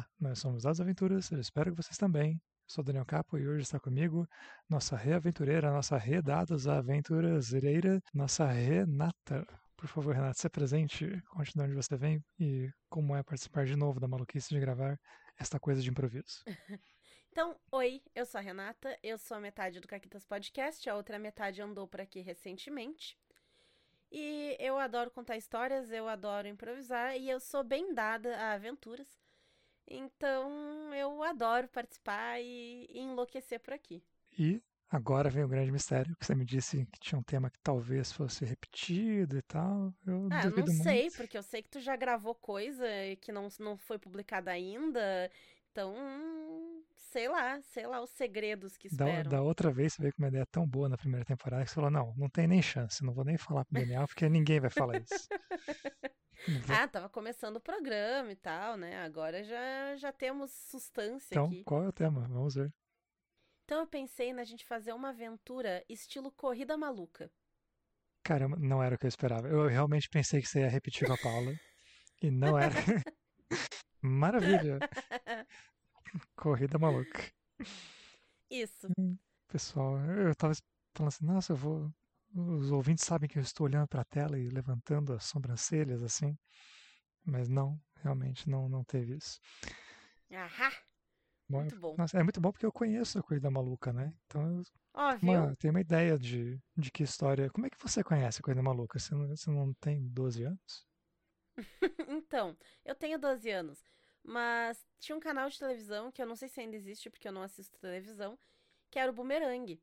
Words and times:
Olá, 0.00 0.08
nós 0.18 0.38
somos 0.38 0.64
as 0.64 0.80
Aventuras, 0.80 1.30
eu 1.30 1.38
espero 1.38 1.72
que 1.72 1.82
vocês 1.82 1.98
também. 1.98 2.40
Sou 2.66 2.82
Daniel 2.82 3.04
Capo 3.04 3.36
e 3.36 3.46
hoje 3.46 3.64
está 3.64 3.78
comigo 3.78 4.26
nossa 4.66 4.96
reaventureira, 4.96 5.70
nossa 5.70 5.98
redados 5.98 6.66
aventureira, 6.66 8.00
nossa 8.14 8.46
Renata. 8.46 9.46
Por 9.76 9.88
favor, 9.88 10.14
Renata, 10.14 10.38
se 10.38 10.48
presente, 10.48 11.22
conte 11.28 11.52
de 11.52 11.60
onde 11.60 11.74
você 11.74 11.98
vem 11.98 12.24
e 12.38 12.70
como 12.88 13.14
é 13.14 13.22
participar 13.22 13.66
de 13.66 13.76
novo 13.76 14.00
da 14.00 14.08
maluquice 14.08 14.48
de 14.48 14.58
gravar 14.58 14.98
esta 15.38 15.60
coisa 15.60 15.82
de 15.82 15.90
improviso. 15.90 16.42
Então, 17.32 17.54
oi, 17.70 18.02
eu 18.12 18.26
sou 18.26 18.40
a 18.40 18.42
Renata, 18.42 18.98
eu 19.04 19.16
sou 19.16 19.36
a 19.36 19.40
metade 19.40 19.78
do 19.78 19.86
Caquitas 19.86 20.24
Podcast, 20.24 20.90
a 20.90 20.96
outra 20.96 21.16
metade 21.16 21.62
andou 21.62 21.86
por 21.86 22.00
aqui 22.00 22.20
recentemente. 22.20 23.16
E 24.10 24.56
eu 24.58 24.76
adoro 24.76 25.12
contar 25.12 25.36
histórias, 25.36 25.92
eu 25.92 26.08
adoro 26.08 26.48
improvisar 26.48 27.16
e 27.16 27.30
eu 27.30 27.38
sou 27.38 27.62
bem 27.62 27.94
dada 27.94 28.36
a 28.36 28.54
aventuras. 28.54 29.19
Então 29.90 30.94
eu 30.94 31.22
adoro 31.22 31.68
participar 31.68 32.40
e, 32.40 32.86
e 32.88 32.98
enlouquecer 33.00 33.60
por 33.60 33.74
aqui. 33.74 34.02
E 34.38 34.62
agora 34.88 35.30
vem 35.30 35.44
o 35.44 35.48
grande 35.48 35.70
mistério, 35.72 36.16
que 36.16 36.24
você 36.26 36.34
me 36.34 36.44
disse 36.44 36.86
que 36.86 36.98
tinha 37.00 37.18
um 37.18 37.22
tema 37.22 37.50
que 37.50 37.58
talvez 37.62 38.12
fosse 38.12 38.44
repetido 38.44 39.36
e 39.38 39.42
tal. 39.42 39.94
Eu 40.06 40.28
ah, 40.30 40.40
duvido 40.40 40.72
não 40.72 40.74
muito. 40.74 40.82
sei, 40.82 41.10
porque 41.10 41.36
eu 41.36 41.42
sei 41.42 41.62
que 41.62 41.68
tu 41.70 41.80
já 41.80 41.96
gravou 41.96 42.34
coisa 42.34 42.84
que 43.20 43.32
não, 43.32 43.48
não 43.58 43.76
foi 43.76 43.98
publicada 43.98 44.50
ainda. 44.50 45.30
Então, 45.70 45.94
sei 46.96 47.28
lá, 47.28 47.60
sei 47.62 47.86
lá 47.86 48.00
os 48.02 48.10
segredos 48.10 48.76
que 48.76 48.88
Da, 48.90 49.06
esperam. 49.08 49.30
da 49.30 49.42
outra 49.42 49.70
vez 49.72 49.94
você 49.94 50.02
veio 50.02 50.14
com 50.14 50.22
uma 50.22 50.28
ideia 50.28 50.46
tão 50.46 50.66
boa 50.68 50.88
na 50.88 50.96
primeira 50.98 51.24
temporada 51.24 51.64
que 51.64 51.70
você 51.70 51.74
falou: 51.74 51.90
não, 51.90 52.14
não 52.16 52.28
tem 52.28 52.46
nem 52.46 52.62
chance, 52.62 53.04
não 53.04 53.12
vou 53.14 53.24
nem 53.24 53.36
falar 53.38 53.64
pro 53.64 53.74
Daniel 53.74 54.06
porque 54.06 54.28
ninguém 54.28 54.60
vai 54.60 54.70
falar 54.70 54.98
isso. 54.98 55.28
Vou- 56.46 56.76
Ah, 56.76 56.88
tava 56.88 57.08
começando 57.08 57.56
o 57.56 57.60
programa 57.60 58.32
e 58.32 58.36
tal, 58.36 58.76
né? 58.76 59.02
Agora 59.02 59.42
já, 59.44 59.96
já 59.96 60.12
temos 60.12 60.50
substância 60.50 61.34
Então, 61.34 61.46
aqui. 61.46 61.62
qual 61.64 61.82
é 61.84 61.88
o 61.88 61.92
tema? 61.92 62.26
Vamos 62.28 62.54
ver. 62.54 62.72
Então 63.64 63.80
eu 63.80 63.86
pensei 63.86 64.32
na 64.32 64.42
gente 64.44 64.64
fazer 64.66 64.92
uma 64.92 65.10
aventura 65.10 65.84
estilo 65.88 66.32
Corrida 66.32 66.76
Maluca. 66.76 67.30
Caramba, 68.24 68.56
não 68.58 68.82
era 68.82 68.94
o 68.94 68.98
que 68.98 69.06
eu 69.06 69.08
esperava. 69.08 69.48
Eu 69.48 69.66
realmente 69.68 70.08
pensei 70.08 70.40
que 70.40 70.48
você 70.48 70.60
ia 70.60 70.68
repetir 70.68 71.06
com 71.06 71.14
a 71.14 71.18
Paula. 71.18 71.52
E 72.22 72.30
não 72.30 72.58
era. 72.58 72.74
Maravilha! 74.02 74.78
Corrida 76.36 76.78
maluca. 76.78 77.22
Isso. 78.50 78.88
Pessoal, 79.48 79.98
eu 80.00 80.34
tava 80.34 80.54
falando 80.94 81.08
assim, 81.08 81.24
nossa, 81.24 81.52
eu 81.52 81.56
vou. 81.56 81.90
Os 82.34 82.70
ouvintes 82.70 83.04
sabem 83.04 83.28
que 83.28 83.38
eu 83.38 83.42
estou 83.42 83.66
olhando 83.66 83.88
para 83.88 84.02
a 84.02 84.04
tela 84.04 84.38
e 84.38 84.48
levantando 84.48 85.12
as 85.12 85.24
sobrancelhas 85.24 86.02
assim. 86.02 86.36
Mas 87.24 87.48
não, 87.48 87.78
realmente 87.96 88.48
não, 88.48 88.68
não 88.68 88.84
teve 88.84 89.16
isso. 89.16 89.40
Ahá! 90.32 90.70
Bom, 91.48 91.62
Muito 91.62 91.76
bom. 91.76 91.96
Nossa, 91.96 92.18
é 92.18 92.22
muito 92.22 92.40
bom 92.40 92.52
porque 92.52 92.64
eu 92.64 92.72
conheço 92.72 93.18
a 93.18 93.22
Corrida 93.22 93.50
Maluca, 93.50 93.92
né? 93.92 94.14
Então 94.26 94.58
eu 94.58 94.62
uma, 95.22 95.56
tenho 95.56 95.74
uma 95.74 95.80
ideia 95.80 96.16
de, 96.18 96.58
de 96.76 96.90
que 96.92 97.02
história. 97.02 97.50
Como 97.50 97.66
é 97.66 97.70
que 97.70 97.76
você 97.80 98.02
conhece 98.04 98.38
a 98.38 98.42
Corrida 98.42 98.62
Maluca? 98.62 98.98
Você 98.98 99.14
não, 99.14 99.28
você 99.28 99.50
não 99.50 99.74
tem 99.74 100.08
12 100.08 100.44
anos? 100.44 100.86
Então, 102.08 102.56
eu 102.84 102.94
tenho 102.94 103.18
12 103.18 103.50
anos, 103.50 103.82
mas 104.22 104.84
tinha 104.98 105.16
um 105.16 105.20
canal 105.20 105.48
de 105.48 105.58
televisão 105.58 106.10
que 106.10 106.22
eu 106.22 106.26
não 106.26 106.36
sei 106.36 106.48
se 106.48 106.60
ainda 106.60 106.76
existe 106.76 107.10
porque 107.10 107.28
eu 107.28 107.32
não 107.32 107.42
assisto 107.42 107.78
televisão, 107.78 108.38
que 108.90 108.98
era 108.98 109.10
o 109.10 109.14
Boomerang. 109.14 109.80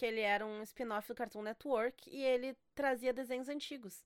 Que 0.00 0.06
ele 0.06 0.22
era 0.22 0.46
um 0.46 0.62
spin-off 0.62 1.06
do 1.08 1.14
Cartoon 1.14 1.42
Network 1.42 2.08
e 2.08 2.24
ele 2.24 2.56
trazia 2.74 3.12
desenhos 3.12 3.50
antigos. 3.50 4.02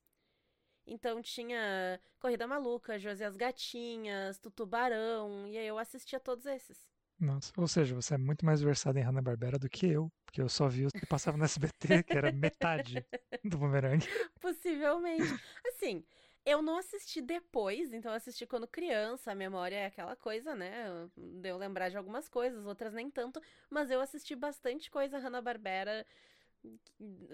Então 0.84 1.22
tinha 1.22 2.00
Corrida 2.18 2.48
Maluca, 2.48 2.98
José 2.98 3.24
as 3.24 3.36
Gatinhas, 3.36 4.40
Tutubarão, 4.40 5.46
e 5.46 5.56
aí 5.56 5.68
eu 5.68 5.78
assistia 5.78 6.18
todos 6.18 6.46
esses. 6.46 6.84
Nossa, 7.16 7.52
ou 7.56 7.68
seja, 7.68 7.94
você 7.94 8.14
é 8.14 8.18
muito 8.18 8.44
mais 8.44 8.60
versado 8.60 8.98
em 8.98 9.02
Hanna-Barbera 9.02 9.56
do 9.56 9.68
que 9.68 9.86
eu, 9.86 10.10
porque 10.26 10.42
eu 10.42 10.48
só 10.48 10.66
vi 10.68 10.84
os 10.84 10.92
que 10.92 11.06
passavam 11.06 11.38
no 11.38 11.44
SBT, 11.44 12.02
que 12.02 12.18
era 12.18 12.32
metade 12.32 13.06
do 13.44 13.56
Boomerang. 13.56 14.04
Possivelmente. 14.40 15.32
Assim, 15.68 16.04
eu 16.44 16.60
não 16.60 16.76
assisti 16.78 17.20
depois, 17.20 17.92
então 17.92 18.12
eu 18.12 18.16
assisti 18.16 18.46
quando 18.46 18.66
criança, 18.66 19.32
a 19.32 19.34
memória 19.34 19.76
é 19.76 19.86
aquela 19.86 20.14
coisa, 20.16 20.54
né? 20.54 21.08
Deu 21.16 21.56
lembrar 21.56 21.88
de 21.88 21.96
algumas 21.96 22.28
coisas, 22.28 22.66
outras 22.66 22.92
nem 22.92 23.10
tanto, 23.10 23.40
mas 23.70 23.90
eu 23.90 24.00
assisti 24.00 24.34
bastante 24.36 24.90
coisa 24.90 25.18
Hanna-Barbera 25.18 26.06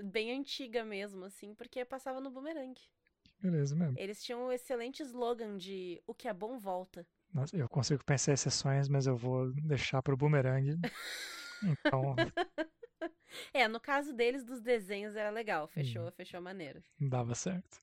bem 0.05 0.33
antiga 0.39 0.85
mesmo, 0.85 1.25
assim, 1.25 1.55
porque 1.55 1.85
passava 1.85 2.21
no 2.21 2.31
Boomerang. 2.31 2.75
Beleza 3.41 3.75
mesmo. 3.75 3.99
Eles 3.99 4.23
tinham 4.23 4.47
um 4.47 4.53
excelente 4.53 5.03
slogan 5.03 5.57
de 5.57 6.03
o 6.07 6.15
que 6.15 6.29
é 6.29 6.33
bom 6.33 6.59
volta. 6.59 7.07
Nossa, 7.33 7.57
eu 7.57 7.69
consigo 7.69 8.05
pensar 8.05 8.33
em 8.33 8.35
exceções, 8.35 8.89
mas 8.89 9.07
eu 9.07 9.17
vou 9.17 9.53
deixar 9.53 10.03
pro 10.03 10.17
Boomerang. 10.17 10.79
Então, 11.63 12.15
É, 13.53 13.67
no 13.69 13.81
caso 13.81 14.13
deles, 14.13 14.45
dos 14.45 14.61
desenhos 14.61 15.15
era 15.17 15.31
legal, 15.31 15.67
fechou, 15.69 16.11
fechou 16.13 16.41
maneiro. 16.41 16.83
dava 17.01 17.35
certo. 17.35 17.79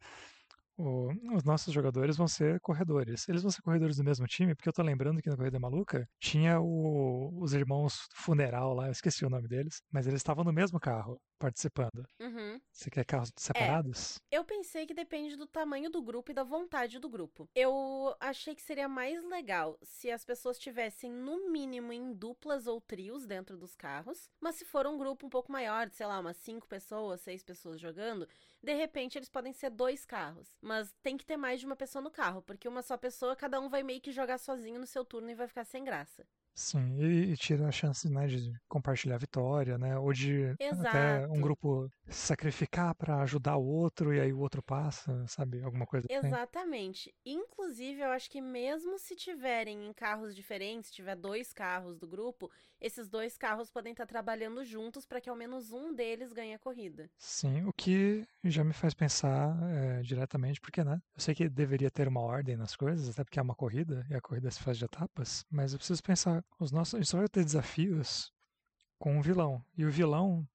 O- 0.78 1.12
os 1.36 1.44
nossos 1.44 1.74
jogadores 1.74 2.16
vão 2.18 2.28
ser 2.28 2.60
corredores. 2.60 3.28
Eles 3.28 3.42
vão 3.42 3.50
ser 3.52 3.62
corredores 3.64 3.98
do 3.98 4.04
mesmo 4.04 4.28
time, 4.28 4.54
porque 4.56 4.70
eu 4.70 4.74
tô 4.74 4.84
lembrando 4.84 5.22
que 5.22 5.30
na 5.30 5.36
Corrida 5.36 5.60
Maluca 5.60 6.08
tinha 6.20 6.60
o- 6.62 7.42
os 7.42 7.54
irmãos 7.54 8.08
Funeral 8.14 8.74
lá, 8.76 8.86
eu 8.88 8.92
esqueci 8.92 9.26
o 9.26 9.30
nome 9.30 9.48
deles, 9.48 9.82
mas 9.92 10.06
eles 10.06 10.20
estavam 10.20 10.44
no 10.44 10.54
mesmo 10.54 10.80
carro 10.80 11.20
participando. 11.40 12.04
Uhum. 12.20 12.60
Você 12.72 12.90
quer 12.90 13.06
carros 13.06 13.32
separados? 13.38 14.20
Eu 14.32 14.44
pensei 14.44 14.86
que 14.86 14.94
depende 14.94 15.36
do 15.36 15.46
tamanho 15.48 15.90
do 15.90 16.02
grupo 16.02 16.32
e 16.32 16.34
da 16.34 16.44
vontade 16.44 17.00
do 17.00 17.10
grupo. 17.10 17.48
Eu 17.56 18.16
achei 18.20 18.54
que 18.56 18.62
seria 18.62 18.88
mais 18.88 19.24
legal 19.24 19.78
se 19.84 20.12
as 20.12 20.26
pessoas 20.26 20.58
tivessem 20.60 21.12
no 21.12 21.52
mínimo 21.52 21.92
em 21.94 22.14
duplas 22.14 22.68
ou 22.68 22.82
trios 22.82 23.26
dentro 23.26 23.58
dos 23.58 23.76
carros, 23.76 24.30
mas 24.42 24.56
se 24.56 24.66
for 24.66 24.86
um 24.88 24.98
grupo 24.98 25.26
um 25.26 25.30
pouco 25.30 25.52
maior, 25.52 25.90
sei 25.92 26.06
lá, 26.08 26.20
umas 26.20 26.38
cinco 26.38 26.68
pessoas, 26.68 27.22
seis 27.22 27.44
pessoas 27.44 27.80
jogando, 27.80 28.28
de 28.68 28.74
repente 28.74 29.18
eles 29.18 29.30
podem 29.30 29.54
ser 29.54 29.70
dois 29.70 30.06
carros. 30.06 30.58
Mas 30.62 30.94
tem 31.02 31.16
que 31.16 31.26
ter 31.26 31.38
mais 31.38 31.62
de 31.62 31.66
uma 31.66 31.76
pessoa 31.76 32.02
no 32.02 32.12
carro, 32.12 32.42
porque 32.42 32.68
uma 32.68 32.82
só 32.82 32.98
pessoa, 32.98 33.34
cada 33.34 33.62
um 33.62 33.70
vai 33.70 33.82
meio 33.82 34.02
que 34.02 34.12
jogar 34.12 34.38
sozinho 34.38 34.78
no 34.78 34.86
seu 34.86 35.06
turno 35.06 35.32
e 35.32 35.36
vai 35.36 35.48
ficar 35.48 35.64
sem 35.64 35.86
graça. 35.86 36.28
Sim, 36.54 36.98
e, 37.00 37.32
e 37.32 37.38
tira 37.38 37.68
a 37.68 37.72
chance 37.72 38.10
né, 38.10 38.26
de 38.28 38.52
compartilhar 38.68 39.16
a 39.16 39.20
vitória, 39.20 39.78
né? 39.78 39.98
Ou 39.98 40.12
de 40.12 40.48
até 40.60 40.68
Exato. 40.70 41.34
um 41.34 41.40
grupo 41.40 41.88
se 42.10 42.28
sacrificar 42.28 42.96
pra 42.96 43.22
ajudar 43.22 43.58
o 43.58 43.66
outro 43.66 44.14
e 44.14 44.20
aí 44.20 44.34
o 44.34 44.40
outro 44.40 44.62
passa, 44.62 45.26
sabe? 45.28 45.62
Alguma 45.62 45.86
coisa 45.86 46.08
assim. 46.10 46.28
Exatamente. 46.28 47.14
Inclusive, 47.24 48.02
eu 48.02 48.10
acho 48.10 48.30
que 48.30 48.42
mesmo 48.42 48.98
se 48.98 49.16
tiverem 49.16 49.88
em 49.88 49.94
carros 49.94 50.36
diferentes, 50.36 50.92
tiver 50.92 51.16
dois 51.16 51.54
carros 51.54 51.96
do 51.96 52.08
grupo, 52.08 52.52
esses 52.80 53.10
dois 53.10 53.38
carros 53.38 53.70
podem 53.70 53.92
estar 53.92 54.06
trabalhando 54.06 54.64
juntos 54.64 55.06
para 55.06 55.22
que 55.22 55.30
ao 55.30 55.36
menos 55.36 55.72
um 55.72 55.94
deles 55.94 56.34
ganhe 56.34 56.54
a 56.54 56.60
corrida. 56.60 57.10
Sim, 57.20 57.64
o 57.66 57.74
que 57.74 58.28
já 58.44 58.64
me 58.64 58.74
faz 58.74 58.94
pensar 58.94 59.58
é, 59.72 60.02
diretamente, 60.04 60.62
porque, 60.62 60.84
né? 60.84 61.02
Eu 61.16 61.22
sei 61.22 61.34
que 61.34 61.50
deveria 61.50 61.90
ter 61.90 62.08
uma 62.08 62.22
ordem 62.22 62.56
nas 62.56 62.76
coisas, 62.76 63.10
até 63.10 63.24
porque 63.24 63.40
é 63.40 63.42
uma 63.42 63.56
corrida, 63.56 64.06
e 64.10 64.16
a 64.16 64.22
corrida 64.22 64.52
se 64.52 64.62
faz 64.62 64.78
de 64.78 64.86
etapas, 64.86 65.44
mas 65.50 65.74
eu 65.74 65.80
preciso 65.80 66.02
pensar, 66.04 66.44
os 66.60 66.72
nossos, 66.72 66.94
a 66.94 66.98
gente 67.00 67.10
só 67.10 67.18
vai 67.18 67.28
ter 67.28 67.44
desafios 67.44 68.32
com 69.00 69.18
um 69.18 69.22
vilão. 69.22 69.64
E 69.78 69.86
o 69.86 69.92
vilão 69.92 70.48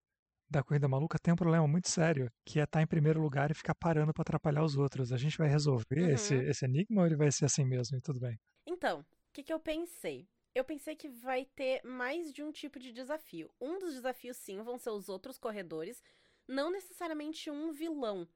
da 0.51 0.63
corrida 0.63 0.89
maluca 0.89 1.19
tem 1.19 1.35
um 1.35 1.37
problema 1.37 1.67
muito 1.69 1.89
sério, 1.91 2.31
que 2.45 2.61
é 2.61 2.65
estar 2.65 2.83
em 2.83 2.87
primeiro 2.87 3.21
lugar 3.23 3.51
e 3.51 3.55
ficar 3.55 3.75
parando 3.75 4.13
para 4.15 4.23
atrapalhar 4.23 4.65
os 4.65 4.77
outros. 4.77 5.13
A 5.13 5.19
gente 5.19 5.39
vai 5.39 5.49
resolver 5.49 5.85
Uhum. 5.99 6.15
esse, 6.15 6.35
esse 6.35 6.65
enigma 6.67 7.03
ou 7.03 7.07
ele 7.07 7.17
vai 7.17 7.33
ser 7.33 7.47
assim 7.47 7.65
mesmo 7.65 7.99
e 7.99 8.01
tudo 8.03 8.21
bem? 8.21 8.39
Então, 8.67 9.01
o 9.01 9.05
que, 9.33 9.43
que 9.43 9.53
eu 9.53 9.61
pensei? 9.61 10.29
Eu 10.55 10.65
pensei 10.65 10.95
que 10.95 11.09
vai 11.09 11.47
ter 11.47 11.83
mais 11.83 12.33
de 12.33 12.43
um 12.43 12.53
tipo 12.53 12.79
de 12.79 12.93
desafio. 12.93 13.51
Um 13.61 13.79
dos 13.79 13.95
desafios, 13.95 14.37
sim, 14.37 14.63
vão 14.63 14.79
ser 14.79 14.91
os 14.91 15.09
outros 15.09 15.39
corredores, 15.39 16.03
não 16.47 16.71
necessariamente 16.71 17.51
um 17.51 17.73
vilão. 17.73 18.29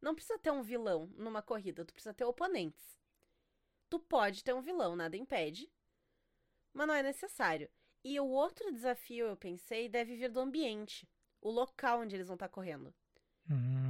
Não 0.00 0.14
precisa 0.14 0.38
ter 0.38 0.50
um 0.50 0.62
vilão 0.62 1.06
numa 1.16 1.42
corrida, 1.42 1.84
tu 1.84 1.92
precisa 1.92 2.14
ter 2.14 2.24
oponentes. 2.24 3.00
Tu 3.88 3.98
pode 4.00 4.42
ter 4.42 4.52
um 4.52 4.60
vilão, 4.60 4.96
nada 4.96 5.16
impede, 5.16 5.70
mas 6.72 6.88
não 6.88 6.94
é 6.94 7.02
necessário. 7.02 7.70
E 8.04 8.18
o 8.20 8.26
outro 8.26 8.72
desafio, 8.72 9.26
eu 9.26 9.36
pensei, 9.36 9.88
deve 9.88 10.16
vir 10.16 10.30
do 10.30 10.40
ambiente, 10.40 11.08
o 11.40 11.50
local 11.50 12.00
onde 12.00 12.16
eles 12.16 12.26
vão 12.26 12.34
estar 12.34 12.48
correndo. 12.48 12.92
Hum, 13.48 13.85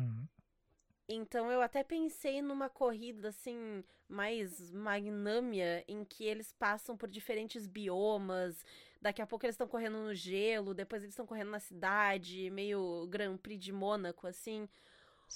Então 1.09 1.51
eu 1.53 1.63
até 1.63 1.85
pensei 1.85 2.43
numa 2.43 2.69
corrida 2.69 3.29
assim 3.29 3.85
mais 4.09 4.71
magnâmia 4.73 5.85
em 5.87 6.05
que 6.05 6.25
eles 6.25 6.53
passam 6.53 6.97
por 6.97 7.09
diferentes 7.09 7.67
biomas. 7.67 8.65
Daqui 9.01 9.23
a 9.23 9.27
pouco 9.27 9.45
eles 9.47 9.55
estão 9.55 9.69
correndo 9.69 9.99
no 9.99 10.15
gelo, 10.15 10.75
depois 10.75 11.03
eles 11.03 11.13
estão 11.13 11.27
correndo 11.27 11.51
na 11.51 11.61
cidade, 11.61 12.51
meio 12.51 13.07
Grand 13.09 13.37
Prix 13.37 13.65
de 13.65 13.73
Mônaco 13.73 14.27
assim. 14.27 14.69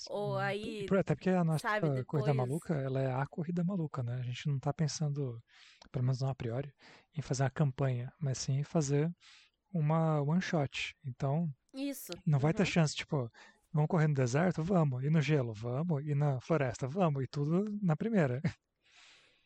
Ou 0.09 0.37
sim. 0.37 0.43
aí, 0.43 0.87
Por- 0.87 0.99
Até 0.99 1.15
porque 1.15 1.31
a 1.31 1.43
nossa 1.45 1.59
sabe, 1.69 1.81
corrida 2.05 2.29
depois- 2.33 2.37
maluca, 2.37 2.75
ela 2.75 3.01
é 3.01 3.13
a 3.13 3.27
corrida 3.27 3.65
maluca, 3.65 4.03
né? 4.03 4.15
A 4.15 4.23
gente 4.23 4.49
não 4.49 4.59
tá 4.59 4.73
pensando, 4.73 5.43
pelo 5.91 6.05
menos 6.05 6.21
não 6.21 6.29
a 6.29 6.35
priori, 6.35 6.73
em 7.17 7.23
fazer 7.23 7.43
uma 7.45 7.51
campanha, 7.51 8.13
mas 8.19 8.39
sim 8.39 8.59
em 8.61 8.65
fazer 8.65 9.13
uma 9.73 10.21
one 10.23 10.41
shot. 10.41 10.97
Então, 11.05 11.53
Isso. 11.75 12.13
não 12.25 12.39
vai 12.39 12.53
ter 12.53 12.63
uhum. 12.63 12.67
chance, 12.67 12.95
tipo, 12.95 13.31
vamos 13.73 13.89
correr 13.89 14.09
no 14.09 14.15
deserto? 14.15 14.63
Vamos. 14.63 15.03
E 15.05 15.11
no 15.11 15.21
gelo? 15.21 15.53
Vamos. 15.53 16.05
E 16.07 16.15
na 16.15 16.41
floresta? 16.41 16.87
Vamos. 16.89 17.23
E 17.25 17.27
tudo 17.27 17.65
na 17.83 17.97
primeira. 17.97 18.41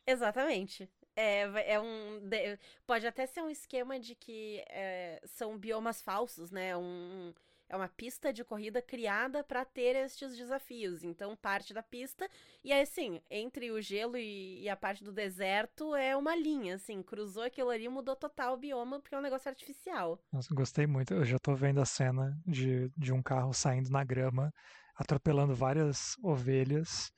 Exatamente. 0.05 0.89
É, 1.15 1.73
é 1.73 1.79
um. 1.79 2.19
de- 2.27 2.59
Pode 2.85 3.07
até 3.07 3.25
ser 3.25 3.41
um 3.41 3.49
esquema 3.49 3.99
de 3.99 4.15
que 4.15 4.63
é, 4.69 5.21
são 5.25 5.57
biomas 5.57 6.01
falsos, 6.01 6.51
né? 6.51 6.75
Um, 6.77 7.33
é 7.67 7.75
uma 7.75 7.87
pista 7.87 8.31
de 8.31 8.43
corrida 8.43 8.81
criada 8.81 9.43
para 9.43 9.65
ter 9.65 9.95
estes 9.95 10.37
desafios. 10.37 11.03
Então, 11.03 11.35
parte 11.35 11.73
da 11.73 11.81
pista. 11.81 12.29
E 12.63 12.71
aí, 12.71 12.81
assim, 12.81 13.21
entre 13.29 13.71
o 13.71 13.81
gelo 13.81 14.17
e, 14.17 14.61
e 14.61 14.69
a 14.69 14.75
parte 14.75 15.03
do 15.03 15.11
deserto 15.11 15.95
é 15.95 16.15
uma 16.15 16.35
linha, 16.35 16.75
assim. 16.75 17.01
Cruzou 17.01 17.43
aquilo 17.43 17.69
ali, 17.69 17.89
mudou 17.89 18.15
total 18.15 18.53
o 18.53 18.57
bioma, 18.57 18.99
porque 18.99 19.15
é 19.15 19.17
um 19.17 19.21
negócio 19.21 19.49
artificial. 19.49 20.19
Nossa, 20.31 20.53
gostei 20.53 20.85
muito. 20.85 21.13
Eu 21.13 21.25
já 21.25 21.39
tô 21.39 21.55
vendo 21.55 21.81
a 21.81 21.85
cena 21.85 22.37
de, 22.45 22.91
de 22.95 23.11
um 23.11 23.21
carro 23.21 23.53
saindo 23.53 23.89
na 23.89 24.03
grama, 24.03 24.53
atropelando 24.95 25.55
várias 25.55 26.15
ovelhas, 26.23 27.11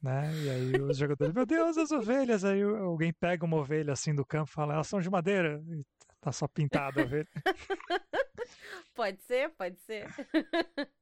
né? 0.00 0.30
E 0.42 0.50
aí 0.50 0.80
os 0.80 0.96
jogadores, 0.96 1.34
meu 1.34 1.44
Deus, 1.44 1.76
as 1.76 1.90
ovelhas! 1.90 2.44
Aí 2.44 2.62
alguém 2.62 3.12
pega 3.12 3.44
uma 3.44 3.56
ovelha 3.56 3.92
assim 3.92 4.14
do 4.14 4.24
campo 4.24 4.50
e 4.50 4.54
fala, 4.54 4.74
elas 4.74 4.86
são 4.86 5.00
de 5.00 5.10
madeira. 5.10 5.60
E 5.66 5.84
tá 6.20 6.30
só 6.30 6.46
pintada 6.46 7.00
a 7.00 7.04
ovelha. 7.04 7.28
Pode 8.94 9.20
ser, 9.22 9.50
pode 9.50 9.78
ser. 9.80 10.06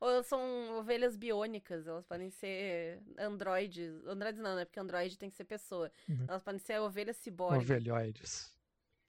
Ou 0.00 0.22
são 0.22 0.78
ovelhas 0.78 1.16
biônicas, 1.16 1.86
elas 1.86 2.06
podem 2.06 2.30
ser 2.30 3.02
androides. 3.18 3.92
Androides 4.06 4.40
não, 4.40 4.54
né? 4.54 4.64
Porque 4.64 4.78
androide 4.78 5.18
tem 5.18 5.28
que 5.28 5.36
ser 5.36 5.44
pessoa. 5.44 5.90
Uhum. 6.08 6.24
Elas 6.28 6.42
podem 6.42 6.60
ser 6.60 6.78
ovelhas 6.80 7.16
ciborgue. 7.16 7.58
Ovelhoides. 7.58 8.52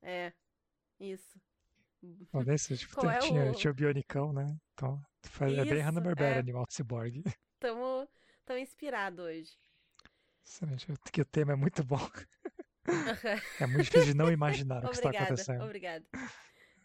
É, 0.02 0.34
isso. 1.00 1.40
Bom, 2.34 2.44
nesse, 2.44 2.76
tipo, 2.78 2.96
Qual 2.96 3.10
é 3.12 3.20
tinha, 3.20 3.52
o- 3.52 3.56
tinha 3.56 3.72
o 3.72 3.74
Bionicão, 3.74 4.34
né? 4.34 4.58
Então, 4.74 5.00
faz- 5.24 5.58
é 5.58 5.64
bem 5.64 5.80
Hanna-Barbera, 5.80 6.36
é. 6.36 6.40
Animal 6.40 6.66
Cyborg. 6.70 7.24
Tamo, 7.60 8.10
tamo 8.44 8.60
inspirado 8.60 9.22
hoje. 9.22 9.52
Excelente. 10.46 10.88
Que 11.12 11.22
o 11.22 11.26
tema 11.26 11.54
é 11.54 11.56
muito 11.56 11.84
bom. 11.84 12.06
É 13.62 13.66
muito 13.68 13.86
difícil 13.86 14.08
de 14.12 14.14
não 14.14 14.30
imaginar 14.30 14.84
o 14.84 14.90
que 14.90 14.96
está 14.96 15.08
obrigada, 15.08 15.26
acontecendo. 15.28 15.64
obrigada. 15.64 16.06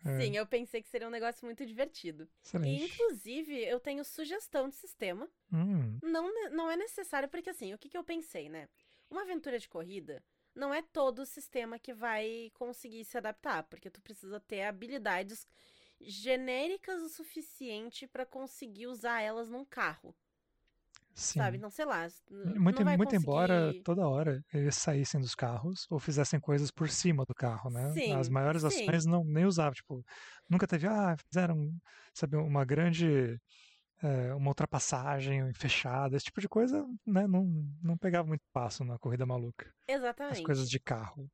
É. 0.04 0.20
Sim, 0.20 0.36
eu 0.36 0.46
pensei 0.46 0.82
que 0.82 0.88
seria 0.88 1.06
um 1.08 1.10
negócio 1.10 1.44
muito 1.44 1.64
divertido. 1.66 2.24
E, 2.24 2.46
Excelente. 2.46 2.84
inclusive, 2.84 3.64
eu 3.64 3.80
tenho 3.80 4.04
sugestão 4.04 4.68
de 4.68 4.76
sistema. 4.76 5.28
Hum, 5.52 5.98
Não, 6.02 6.50
não 6.50 6.70
é 6.70 6.76
necessário, 6.76 7.28
porque 7.28 7.50
assim, 7.50 7.74
o 7.74 7.78
que, 7.78 7.88
que 7.88 7.96
eu 7.96 8.04
pensei, 8.04 8.48
né? 8.48 8.68
Uma 9.10 9.22
aventura 9.22 9.58
de 9.58 9.68
corrida 9.68 10.22
não 10.54 10.72
é 10.74 10.82
todo 10.82 11.20
o 11.20 11.26
sistema 11.26 11.78
que 11.78 11.94
vai 11.94 12.50
conseguir 12.54 13.04
se 13.04 13.16
adaptar, 13.16 13.62
porque 13.64 13.90
tu 13.90 14.00
precisa 14.02 14.40
ter 14.40 14.62
habilidades 14.62 15.46
genéricas 16.00 17.02
o 17.02 17.08
suficiente 17.08 18.06
pra 18.06 18.26
conseguir 18.26 18.86
usar 18.86 19.20
elas 19.20 19.48
num 19.48 19.64
carro, 19.64 20.14
sim. 21.20 21.38
sabe? 21.38 21.58
Não 21.58 21.70
sei 21.70 21.84
lá. 21.84 22.06
Muito, 22.56 22.84
muito 22.84 23.14
embora 23.14 23.54
conseguir- 23.64 23.82
toda 23.84 24.06
hora 24.08 24.40
eles 24.52 24.76
saíssem 24.76 25.20
dos 25.20 25.34
carros 25.34 25.86
ou 25.90 25.98
fizessem 25.98 26.38
coisas 26.40 26.70
por 26.70 26.88
cima 26.88 27.24
do 27.24 27.34
carro, 27.34 27.70
né? 27.70 27.92
Sim, 27.92 28.14
As 28.14 28.28
maiores 28.28 28.62
sim. 28.64 28.84
ações 28.84 29.04
não 29.06 29.24
nem 29.24 29.44
usavam, 29.46 29.72
tipo, 29.74 30.04
nunca 30.48 30.66
teve, 30.66 30.86
ah, 30.86 31.16
fizeram, 31.30 31.72
sabe, 32.14 32.36
uma 32.36 32.64
grande 32.64 33.38
eh, 34.02 34.34
uma 34.34 34.48
ultrapassagem 34.50 35.52
fechada, 35.54 36.16
esse 36.16 36.26
tipo 36.26 36.40
de 36.40 36.48
coisa, 36.48 36.84
né? 37.06 37.26
Não, 37.26 37.44
não 37.82 37.98
pegava 37.98 38.28
muito 38.28 38.42
passo 38.52 38.84
na 38.84 38.98
corrida 38.98 39.26
maluca. 39.26 39.72
As 39.88 39.94
Exatamente. 39.94 40.42
coisas 40.42 40.68
de 40.70 40.80
carro. 40.80 41.28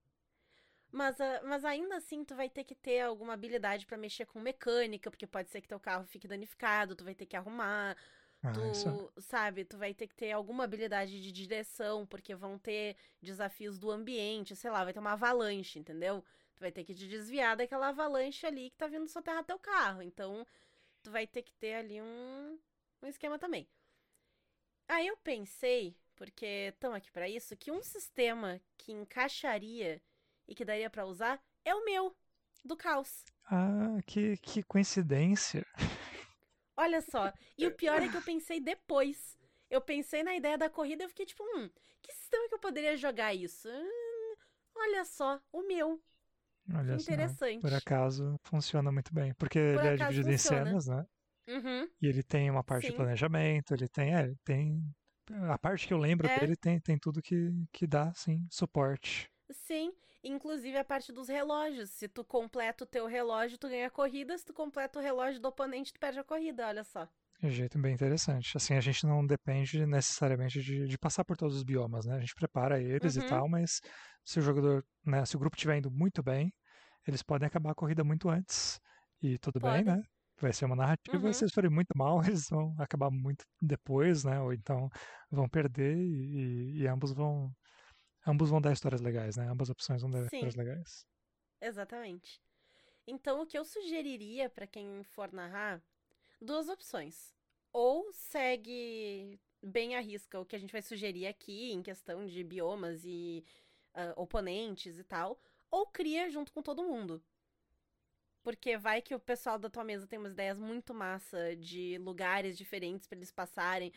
Mas, 0.90 1.20
ah, 1.20 1.40
mas 1.44 1.64
ainda 1.64 1.96
assim, 1.96 2.24
tu 2.24 2.36
vai 2.36 2.48
ter 2.48 2.64
que 2.64 2.74
ter 2.74 3.00
alguma 3.00 3.32
habilidade 3.34 3.84
pra 3.86 3.98
mexer 3.98 4.26
com 4.26 4.40
mecânica, 4.40 5.10
porque 5.10 5.26
pode 5.26 5.50
ser 5.50 5.60
que 5.60 5.68
teu 5.68 5.80
carro 5.80 6.06
fique 6.06 6.28
danificado, 6.28 6.94
tu 6.94 7.04
vai 7.04 7.14
ter 7.14 7.26
que 7.26 7.36
arrumar. 7.36 7.96
Ah, 8.44 8.52
isso 8.70 8.90
Tu, 9.14 9.22
sabe, 9.22 9.64
tu 9.64 9.78
vai 9.78 9.94
ter 9.94 10.06
que 10.06 10.14
ter 10.14 10.32
alguma 10.32 10.64
habilidade 10.64 11.20
de 11.20 11.32
direção, 11.32 12.06
porque 12.06 12.34
vão 12.34 12.58
ter 12.58 12.96
desafios 13.22 13.78
do 13.78 13.90
ambiente, 13.90 14.54
sei 14.54 14.70
lá, 14.70 14.84
vai 14.84 14.92
ter 14.92 14.98
uma 14.98 15.12
avalanche, 15.12 15.78
entendeu? 15.78 16.22
Tu 16.54 16.60
vai 16.60 16.70
ter 16.70 16.84
que 16.84 16.94
te 16.94 17.08
desviar 17.08 17.56
daquela 17.56 17.88
avalanche 17.88 18.46
ali 18.46 18.70
que 18.70 18.76
tá 18.76 18.86
vindo 18.86 19.08
soterrar 19.08 19.44
teu 19.44 19.58
carro. 19.58 20.02
Então, 20.02 20.46
tu 21.02 21.10
vai 21.10 21.26
ter 21.26 21.42
que 21.42 21.54
ter 21.54 21.74
ali 21.74 22.00
um, 22.00 22.58
um 23.02 23.06
esquema 23.06 23.38
também. 23.38 23.66
Aí 24.86 25.06
eu 25.06 25.16
pensei, 25.16 25.96
porque 26.14 26.70
estão 26.72 26.94
aqui 26.94 27.10
pra 27.10 27.28
isso, 27.28 27.56
que 27.56 27.72
um 27.72 27.82
sistema 27.82 28.60
que 28.76 28.92
encaixaria 28.92 30.00
e 30.46 30.54
que 30.54 30.64
daria 30.64 30.90
pra 30.90 31.06
usar 31.06 31.42
é 31.64 31.74
o 31.74 31.84
meu, 31.84 32.14
do 32.64 32.76
caos. 32.76 33.24
Ah, 33.46 33.98
que, 34.06 34.36
que 34.38 34.62
coincidência. 34.62 35.66
Olha 36.76 37.00
só. 37.00 37.32
E 37.56 37.66
o 37.66 37.72
pior 37.72 38.02
é 38.02 38.08
que 38.08 38.16
eu 38.16 38.22
pensei 38.22 38.60
depois. 38.60 39.38
Eu 39.70 39.80
pensei 39.80 40.22
na 40.22 40.34
ideia 40.34 40.58
da 40.58 40.70
corrida 40.70 41.04
e 41.04 41.08
fiquei 41.08 41.26
tipo, 41.26 41.42
hum, 41.42 41.70
que 42.02 42.12
sistema 42.12 42.48
que 42.48 42.54
eu 42.54 42.58
poderia 42.58 42.96
jogar 42.96 43.34
isso? 43.34 43.68
Hum, 43.68 44.34
olha 44.76 45.04
só, 45.04 45.40
o 45.52 45.62
meu. 45.62 46.02
Olha 46.72 46.94
Que 46.94 46.98
só, 46.98 47.12
interessante. 47.12 47.60
por 47.60 47.72
acaso 47.74 48.38
funciona 48.44 48.90
muito 48.92 49.12
bem, 49.14 49.34
porque 49.34 49.58
ele 49.58 49.86
é 49.86 49.96
dividido 49.96 50.30
funciona. 50.32 50.34
em 50.34 50.38
cenas, 50.38 50.86
né? 50.86 51.04
Uhum. 51.48 51.90
E 52.00 52.06
ele 52.08 52.22
tem 52.22 52.50
uma 52.50 52.64
parte 52.64 52.86
de 52.86 52.92
Sim. 52.92 52.94
planejamento, 52.94 53.74
ele 53.74 53.88
tem, 53.88 54.14
é, 54.14 54.34
tem 54.44 54.82
a 55.50 55.58
parte 55.58 55.86
que 55.88 55.94
eu 55.94 55.98
lembro 55.98 56.28
É. 56.28 56.38
dele 56.40 56.56
tem, 56.56 56.80
tem 56.80 56.98
tudo 56.98 57.22
que, 57.22 57.50
que 57.72 57.86
dá, 57.86 58.12
sim, 58.14 58.46
suporte. 58.50 59.30
Sim, 59.52 59.92
inclusive 60.24 60.76
a 60.78 60.84
parte 60.84 61.12
dos 61.12 61.28
relógios. 61.28 61.90
Se 61.90 62.08
tu 62.08 62.24
completa 62.24 62.84
o 62.84 62.86
teu 62.86 63.06
relógio, 63.06 63.58
tu 63.58 63.68
ganha 63.68 63.86
a 63.88 63.90
corrida. 63.90 64.36
Se 64.38 64.44
tu 64.44 64.52
completa 64.54 64.98
o 64.98 65.02
relógio 65.02 65.40
do 65.40 65.48
oponente, 65.48 65.92
tu 65.92 66.00
perde 66.00 66.18
a 66.18 66.24
corrida, 66.24 66.66
olha 66.66 66.84
só. 66.84 67.08
De 67.40 67.46
um 67.46 67.50
jeito 67.50 67.78
bem 67.78 67.92
interessante. 67.92 68.56
Assim, 68.56 68.74
a 68.74 68.80
gente 68.80 69.04
não 69.06 69.24
depende 69.26 69.84
necessariamente 69.86 70.62
de, 70.62 70.86
de 70.86 70.98
passar 70.98 71.24
por 71.24 71.36
todos 71.36 71.56
os 71.56 71.62
biomas, 71.62 72.06
né? 72.06 72.16
A 72.16 72.20
gente 72.20 72.34
prepara 72.34 72.80
eles 72.80 73.16
Uhum. 73.16 73.22
e 73.22 73.24
tal, 73.24 73.48
mas 73.48 73.80
se 74.24 74.38
o 74.38 74.42
jogador, 74.42 74.84
né, 75.04 75.24
se 75.26 75.36
o 75.36 75.38
grupo 75.38 75.56
estiver 75.56 75.76
indo 75.78 75.90
muito 75.90 76.22
bem, 76.22 76.52
eles 77.06 77.22
podem 77.22 77.46
acabar 77.46 77.72
a 77.72 77.74
corrida 77.74 78.02
muito 78.04 78.28
antes. 78.30 78.80
E 79.20 79.38
tudo 79.38 79.60
bem, 79.60 79.84
Podem. 79.84 79.84
né? 79.84 80.02
Vai 80.40 80.52
ser 80.52 80.64
uma 80.64 80.76
narrativa, 80.76 81.26
Uhum. 81.26 81.32
se 81.32 81.44
eles 81.44 81.54
forem 81.54 81.70
muito 81.70 81.90
mal, 81.96 82.18
eles 82.24 82.48
vão 82.48 82.74
acabar 82.78 83.10
muito 83.10 83.44
depois, 83.60 84.24
né? 84.24 84.40
Ou 84.40 84.52
então 84.52 84.88
vão 85.30 85.48
perder 85.48 85.96
e- 85.96 86.78
e 86.82 86.86
ambos 86.88 87.12
vão 87.12 87.52
ambos 88.26 88.50
vão 88.50 88.60
dar 88.60 88.72
histórias 88.72 89.00
legais, 89.00 89.36
né? 89.36 89.46
Ambas 89.48 89.70
opções 89.70 90.02
vão 90.02 90.10
dar 90.10 90.20
Sim. 90.22 90.26
histórias 90.26 90.54
legais. 90.54 91.06
Exatamente. 91.60 92.40
Então, 93.06 93.42
o 93.42 93.46
que 93.46 93.58
eu 93.58 93.64
sugeriria 93.64 94.48
pra 94.48 94.66
quem 94.66 95.02
for 95.04 95.32
narrar, 95.32 95.82
duas 96.40 96.68
opções. 96.68 97.34
Ou 97.72 98.12
segue 98.12 99.38
bem 99.62 99.96
à 99.96 100.00
risca 100.00 100.38
o 100.38 100.44
que 100.44 100.56
a 100.56 100.58
gente 100.58 100.72
vai 100.72 100.82
sugerir 100.82 101.26
aqui 101.26 101.72
em 101.72 101.82
questão 101.82 102.26
de 102.26 102.44
biomas 102.44 103.02
e 103.04 103.44
ah, 103.94 104.12
oponentes 104.16 104.98
e 104.98 105.04
tal, 105.04 105.40
ou 105.70 105.86
cria 105.86 106.30
junto 106.30 106.52
com 106.52 106.62
todo 106.62 106.84
mundo. 106.84 107.22
Porque 108.42 108.76
vai 108.76 109.00
que 109.00 109.14
o 109.14 109.20
pessoal 109.20 109.58
da 109.58 109.70
tua 109.70 109.84
mesa 109.84 110.06
tem 110.06 110.18
umas 110.18 110.32
ideias 110.32 110.58
muito 110.58 110.92
massa 110.92 111.56
de 111.56 111.96
lugares 111.98 112.58
diferentes 112.58 113.06
pra 113.06 113.16
eles 113.16 113.32
passarem, 113.32 113.92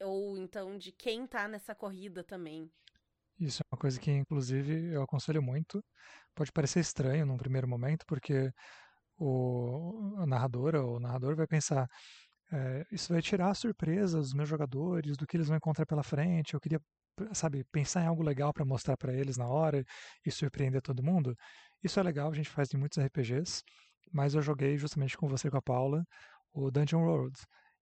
ou 0.00 0.36
então 0.38 0.78
de 0.78 0.92
quem 0.92 1.26
tá 1.26 1.46
nessa 1.46 1.74
corrida 1.74 2.24
também. 2.24 2.70
Isso 3.38 3.62
é 3.62 3.66
uma 3.74 3.78
coisa 3.78 4.00
que, 4.00 4.10
inclusive, 4.10 4.92
eu 4.92 5.02
aconselho 5.02 5.42
muito. 5.42 5.84
Pode 6.34 6.50
parecer 6.52 6.80
estranho 6.80 7.26
num 7.26 7.36
primeiro 7.36 7.68
momento, 7.68 8.04
porque 8.06 8.50
o, 9.18 10.16
a 10.18 10.26
narradora 10.26 10.82
ou 10.82 10.96
o 10.98 11.00
narrador 11.00 11.36
vai 11.36 11.46
pensar: 11.46 11.88
"É, 12.52 12.86
isso 12.92 13.12
vai 13.12 13.22
tirar 13.22 13.50
a 13.50 13.54
surpresa 13.54 14.18
dos 14.20 14.34
meus 14.34 14.48
jogadores, 14.48 15.16
do 15.16 15.26
que 15.26 15.36
eles 15.36 15.48
vão 15.48 15.56
encontrar 15.58 15.86
pela 15.86 16.02
frente. 16.04 16.54
Eu 16.54 16.60
queria, 16.60 16.80
sabe, 17.34 17.64
pensar 17.72 18.02
em 18.04 18.06
algo 18.08 18.22
legal 18.22 18.52
para 18.54 18.64
mostrar 18.64 18.96
para 18.96 19.12
eles 19.14 19.36
na 19.36 19.48
hora 19.48 19.84
e 20.26 20.30
surpreender 20.30 20.82
todo 20.82 21.02
mundo. 21.02 21.36
Isso 21.82 22.00
é 22.00 22.02
legal, 22.02 22.30
a 22.30 22.34
gente 22.34 22.48
faz 22.50 22.72
em 22.74 22.78
muitos 22.78 22.98
RPGs, 22.98 23.62
mas 24.12 24.34
eu 24.34 24.42
joguei 24.42 24.78
justamente 24.78 25.16
com 25.18 25.28
você 25.28 25.48
e 25.48 25.50
com 25.50 25.58
a 25.58 25.62
Paula 25.62 26.04
o 26.52 26.70
Dungeon 26.70 27.02
World. 27.04 27.38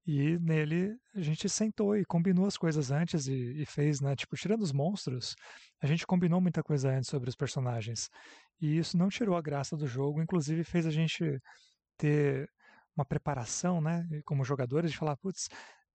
E 0.07 0.39
nele 0.39 0.97
a 1.15 1.21
gente 1.23 1.49
sentou 1.49 1.97
e 1.97 2.05
combinou 2.05 2.47
as 2.47 2.57
coisas 2.59 2.91
antes 2.91 3.27
e, 3.27 3.63
e 3.63 3.67
fez, 3.67 4.01
né? 4.01 4.15
Tipo, 4.17 4.37
tirando 4.37 4.63
os 4.63 4.73
monstros, 4.73 5.35
a 5.83 5.87
gente 5.87 6.07
combinou 6.07 6.41
muita 6.41 6.63
coisa 6.63 6.91
antes 6.91 7.09
sobre 7.09 7.29
os 7.31 7.37
personagens. 7.37 8.09
E 8.61 8.77
isso 8.79 8.97
não 8.99 9.09
tirou 9.09 9.37
a 9.37 9.43
graça 9.43 9.77
do 9.77 9.87
jogo, 9.87 10.23
inclusive 10.23 10.63
fez 10.65 10.87
a 10.87 10.91
gente 10.91 11.39
ter 11.99 12.49
uma 12.97 13.05
preparação, 13.07 13.81
né? 13.81 14.05
Como 14.27 14.45
jogadores, 14.45 14.93
de 14.93 14.99
falar, 14.99 15.17
putz, 15.19 15.49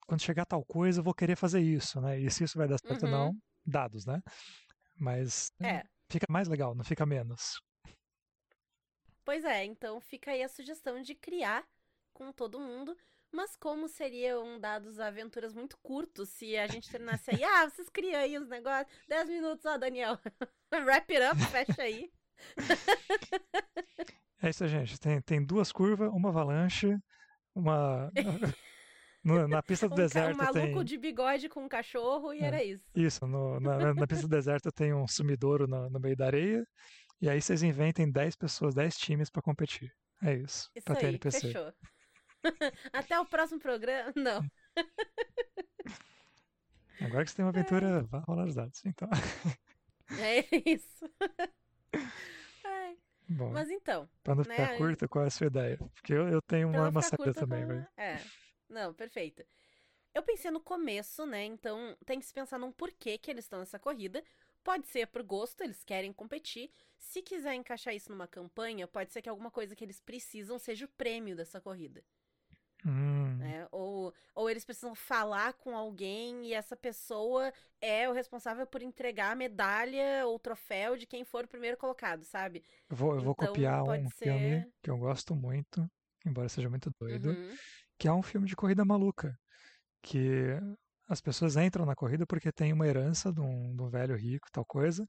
quando 0.07 0.21
chegar 0.23 0.45
tal 0.45 0.65
coisa, 0.65 0.99
eu 1.01 1.03
vou 1.03 1.13
querer 1.15 1.35
fazer 1.37 1.61
isso, 1.61 2.01
né? 2.01 2.19
E 2.19 2.29
se 2.31 2.43
isso 2.43 2.57
vai 2.57 2.67
dar 2.67 2.77
certo 2.85 3.03
ou 3.03 3.09
Uhum. 3.09 3.11
não, 3.11 3.35
dados, 3.65 4.05
né? 4.05 4.21
Mas 4.99 5.51
É. 5.61 5.83
fica 6.11 6.27
mais 6.29 6.47
legal, 6.47 6.75
não 6.75 6.83
fica 6.85 7.05
menos. 7.05 7.59
Pois 9.23 9.45
é, 9.45 9.63
então 9.63 10.01
fica 10.01 10.31
aí 10.31 10.41
a 10.43 10.49
sugestão 10.49 11.01
de 11.01 11.13
criar 11.15 11.67
com 12.13 12.31
todo 12.33 12.59
mundo. 12.59 12.97
Mas 13.31 13.55
como 13.55 13.87
seriam 13.87 14.59
dados 14.59 14.99
aventuras 14.99 15.53
muito 15.53 15.77
curtos 15.83 16.29
se 16.29 16.57
a 16.57 16.65
gente 16.67 16.89
terminasse 16.89 17.29
aí, 17.29 17.43
ah, 17.43 17.69
vocês 17.69 17.87
criam 17.89 18.19
aí 18.19 18.37
os 18.37 18.47
negócios, 18.47 18.91
10 19.07 19.29
minutos, 19.29 19.65
ó, 19.65 19.77
Daniel. 19.77 20.17
Wrap 20.73 21.09
it 21.11 21.23
up, 21.23 21.39
fecha 21.51 21.81
aí. 21.83 22.11
É 24.41 24.49
isso, 24.49 24.67
gente. 24.67 24.99
Tem, 24.99 25.21
tem 25.21 25.43
duas 25.45 25.71
curvas, 25.71 26.09
uma 26.11 26.29
avalanche, 26.29 26.97
uma. 27.55 28.11
No- 29.21 29.49
na 29.49 29.61
pista 29.61 29.85
do 29.89 29.95
Um, 29.95 29.97
ca- 29.97 30.01
um 30.01 30.05
deserto 30.07 30.37
maluco 30.37 30.75
tem. 30.77 30.83
de 30.85 30.97
bigode 30.97 31.49
com 31.49 31.65
um 31.65 31.67
cachorro 31.67 32.33
e 32.33 32.39
É. 32.39 32.45
era 32.45 32.63
isso. 32.63 32.85
Isso, 32.95 33.27
no- 33.27 33.59
na, 33.59 33.93
na- 33.93 34.07
pista 34.07 34.25
do 34.25 34.29
deserto 34.29 34.71
tem 34.71 34.93
um 34.93 35.05
sumidouro 35.05 35.67
no, 35.67 35.89
no 35.89 35.99
meio 35.99 36.15
da 36.15 36.25
areia. 36.27 36.65
E 37.21 37.29
aí 37.29 37.41
vocês 37.41 37.61
inventem 37.61 38.09
10 38.09 38.37
pessoas, 38.37 38.73
10 38.73 38.95
times 38.97 39.29
pra 39.29 39.41
competir. 39.41 39.91
É 40.23 40.35
isso. 40.35 40.69
Isso 40.73 40.85
pra 40.85 40.95
ter 40.95 41.07
aí, 41.07 41.11
NPC. 41.11 41.41
fechou. 41.41 41.73
Até 42.93 43.19
o 43.19 43.25
próximo 43.25 43.59
programa. 43.59 44.13
Não. 44.15 44.41
Agora 47.01 47.23
que 47.23 47.31
você 47.31 47.37
tem 47.37 47.45
uma 47.45 47.51
aventura, 47.51 48.03
vá 48.03 48.19
rolar 48.19 48.45
os 48.45 48.55
dados. 48.55 48.83
Então, 48.85 49.09
É 50.19 50.45
isso. 50.69 51.09
Ai, 52.65 52.97
bom, 53.27 53.51
Mas 53.51 53.69
então, 53.69 54.09
pra 54.23 54.35
não 54.35 54.43
né, 54.43 54.55
ficar 54.55 54.77
curto, 54.77 55.07
qual 55.07 55.23
é 55.23 55.27
a 55.27 55.31
sua 55.31 55.47
ideia? 55.47 55.77
Porque 55.77 56.13
eu, 56.13 56.27
eu 56.27 56.41
tenho 56.41 56.67
uma, 56.67 56.89
uma 56.89 57.01
saída 57.01 57.17
curta 57.17 57.33
também, 57.33 57.65
velho. 57.65 57.87
É. 57.95 58.19
Não, 58.67 58.93
perfeito. 58.93 59.45
Eu 60.13 60.23
pensei 60.23 60.51
no 60.51 60.59
começo, 60.59 61.25
né? 61.25 61.45
Então 61.45 61.95
tem 62.05 62.19
que 62.19 62.25
se 62.25 62.33
pensar 62.33 62.57
num 62.59 62.71
porquê 62.71 63.17
que 63.17 63.31
eles 63.31 63.45
estão 63.45 63.59
nessa 63.59 63.79
corrida. 63.79 64.23
Pode 64.63 64.87
ser 64.87 65.07
por 65.07 65.23
gosto, 65.23 65.63
eles 65.63 65.83
querem 65.83 66.11
competir. 66.11 66.71
Se 66.97 67.21
quiser 67.21 67.53
encaixar 67.53 67.95
isso 67.95 68.11
numa 68.11 68.27
campanha, 68.27 68.87
pode 68.87 69.13
ser 69.13 69.21
que 69.21 69.29
alguma 69.29 69.49
coisa 69.49 69.75
que 69.75 69.83
eles 69.83 70.01
precisam 70.01 70.59
seja 70.59 70.85
o 70.85 70.89
prêmio 70.89 71.35
dessa 71.35 71.61
corrida. 71.61 72.03
Hum, 72.85 73.37
né? 73.37 73.67
Ou, 73.71 74.13
ou 74.35 74.49
eles 74.49 74.65
precisam 74.65 74.93
falar 74.95 75.53
com 75.53 75.75
alguém 75.75 76.45
e 76.47 76.53
essa 76.53 76.75
pessoa 76.75 77.53
é 77.81 78.09
o 78.09 78.13
responsável 78.13 78.67
por 78.67 78.81
entregar 78.81 79.31
a 79.31 79.35
medalha 79.35 80.25
ou 80.27 80.37
troféu 80.39 80.97
de 80.97 81.05
quem 81.07 81.23
for 81.23 81.45
o 81.45 81.47
primeiro 81.47 81.77
colocado, 81.77 82.23
sabe? 82.23 82.63
eu 82.89 82.95
vou, 82.95 83.15
eu 83.15 83.21
vou 83.21 83.33
então, 83.33 83.47
copiar 83.47 83.83
um 83.83 84.09
filme 84.09 84.63
ser- 84.63 84.73
que 84.83 84.89
eu 84.89 84.97
gosto 84.97 85.35
muito, 85.35 85.87
embora 86.25 86.49
seja 86.49 86.69
muito 86.69 86.91
doido, 86.99 87.29
Uhum. 87.29 87.57
que 87.97 88.07
é 88.07 88.13
um 88.13 88.23
filme 88.23 88.47
de 88.47 88.55
corrida 88.55 88.85
maluca. 88.85 89.37
Que 90.03 90.59
as 91.09 91.21
pessoas 91.21 91.57
entram 91.57 91.85
na 91.85 91.95
corrida 91.95 92.25
porque 92.27 92.51
tem 92.51 92.73
uma 92.73 92.87
herança 92.87 93.33
de 93.33 93.41
um, 93.41 93.75
de 93.75 93.83
um 93.83 93.89
velho 93.89 94.15
rico, 94.15 94.47
tal 94.51 94.65
coisa, 94.65 95.05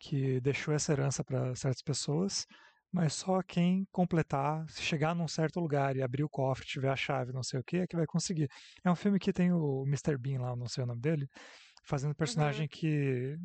que 0.00 0.40
deixou 0.40 0.74
essa 0.74 0.92
herança 0.92 1.24
para 1.24 1.54
certas 1.56 1.82
pessoas, 1.82 2.46
mas 2.92 3.14
só 3.14 3.42
quem 3.42 3.86
completar, 3.92 4.68
se 4.68 4.82
chegar 4.82 5.14
num 5.14 5.28
certo 5.28 5.60
lugar 5.60 5.96
e 5.96 6.02
abrir 6.02 6.24
o 6.24 6.28
cofre, 6.28 6.66
tiver 6.66 6.90
a 6.90 6.96
chave, 6.96 7.32
não 7.32 7.42
sei 7.42 7.60
o 7.60 7.64
que, 7.64 7.78
é 7.78 7.86
que 7.86 7.96
vai 7.96 8.06
conseguir. 8.06 8.48
É 8.84 8.90
um 8.90 8.96
filme 8.96 9.18
que 9.18 9.32
tem 9.32 9.52
o 9.52 9.84
Mr. 9.86 10.16
Bean 10.18 10.40
lá, 10.40 10.56
não 10.56 10.66
sei 10.68 10.82
o 10.84 10.86
nome 10.86 11.00
dele, 11.00 11.28
fazendo 11.84 12.14
personagem 12.14 12.66
que. 12.68 13.36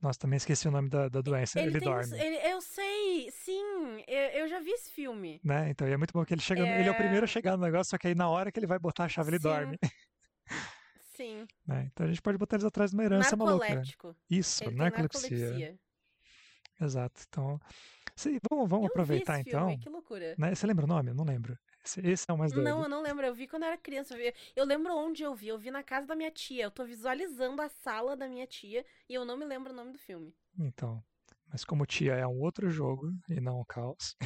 Nossa, 0.00 0.18
também 0.18 0.36
esqueci 0.36 0.66
o 0.66 0.70
nome 0.72 0.88
da, 0.88 1.08
da 1.08 1.20
doença. 1.20 1.60
Ele, 1.60 1.68
Ele 1.68 1.78
uns- 1.78 1.84
dorme. 1.84 2.18
ele- 2.20 2.52
eu 2.52 2.60
sei, 2.60 3.30
sim, 3.30 4.02
eu, 4.08 4.20
eu 4.40 4.48
já 4.48 4.58
vi 4.58 4.70
esse 4.72 4.90
filme. 4.90 5.40
Né? 5.44 5.70
Então, 5.70 5.86
e 5.88 5.92
é 5.92 5.96
muito 5.96 6.12
bom 6.12 6.24
que 6.24 6.34
ele 6.34 6.40
chega. 6.40 6.62
Ele 6.66 6.88
é 6.88 6.90
o 6.90 6.94
É. 6.94 6.96
primeiro 6.98 7.22
a 7.22 7.28
chegar 7.28 7.56
no 7.56 7.62
negócio, 7.62 7.90
só 7.90 7.98
que 7.98 8.08
aí 8.08 8.14
na 8.14 8.28
hora 8.28 8.50
que 8.50 8.58
ele 8.58 8.66
vai 8.66 8.80
botar 8.80 9.04
a 9.04 9.08
chave, 9.08 9.30
ele 9.30 9.36
Sim. 9.38 9.42
dorme. 9.44 9.78
Sim, 11.14 11.46
né? 11.66 11.88
Então 11.92 12.04
a 12.04 12.08
gente 12.08 12.20
pode 12.20 12.36
botar 12.36 12.56
eles 12.56 12.64
atrás 12.64 12.90
de 12.90 12.96
uma 12.96 13.04
herança 13.04 13.36
maluca. 13.36 13.64
narcolético. 13.66 14.16
Isso, 14.28 14.64
narcolepsia. 14.72 15.38
narcolepsia. 15.38 15.78
Exato. 16.80 17.22
Então, 17.28 17.60
se- 18.16 18.38
vamos, 18.50 18.68
vamos 18.68 18.84
Eu 18.86 18.90
aproveitar 18.90 19.40
então. 19.40 19.76
que 19.78 19.88
loucura. 19.88 20.34
Né? 20.38 20.54
Você 20.54 20.66
lembra 20.66 20.84
o 20.84 20.88
nome? 20.88 21.10
Eu 21.10 21.14
não 21.14 21.24
lembro. 21.24 21.56
Esse, 21.84 22.00
esse 22.06 22.24
é 22.28 22.32
o 22.32 22.38
mais 22.38 22.52
doido. 22.52 22.64
Não, 22.64 22.82
eu 22.82 22.88
não 22.88 23.02
lembro. 23.02 23.26
Eu 23.26 23.34
vi 23.34 23.46
quando 23.48 23.62
eu 23.64 23.68
era 23.68 23.76
criança. 23.78 24.14
Eu, 24.14 24.18
vi- 24.18 24.34
eu 24.54 24.64
lembro 24.64 24.94
onde 24.94 25.22
eu 25.22 25.34
vi. 25.34 25.48
Eu 25.48 25.58
vi 25.58 25.70
na 25.70 25.82
casa 25.82 26.06
da 26.06 26.14
minha 26.14 26.30
tia. 26.30 26.64
Eu 26.64 26.70
tô 26.70 26.84
visualizando 26.84 27.60
a 27.62 27.68
sala 27.68 28.16
da 28.16 28.28
minha 28.28 28.46
tia 28.46 28.84
e 29.08 29.14
eu 29.14 29.24
não 29.24 29.36
me 29.36 29.44
lembro 29.44 29.72
o 29.72 29.76
nome 29.76 29.92
do 29.92 29.98
filme. 29.98 30.32
Então. 30.58 31.02
Mas 31.48 31.64
como 31.66 31.84
Tia 31.84 32.14
é 32.14 32.26
um 32.26 32.40
outro 32.40 32.70
jogo 32.70 33.12
e 33.28 33.38
não 33.40 33.60
um 33.60 33.64
caos. 33.64 34.16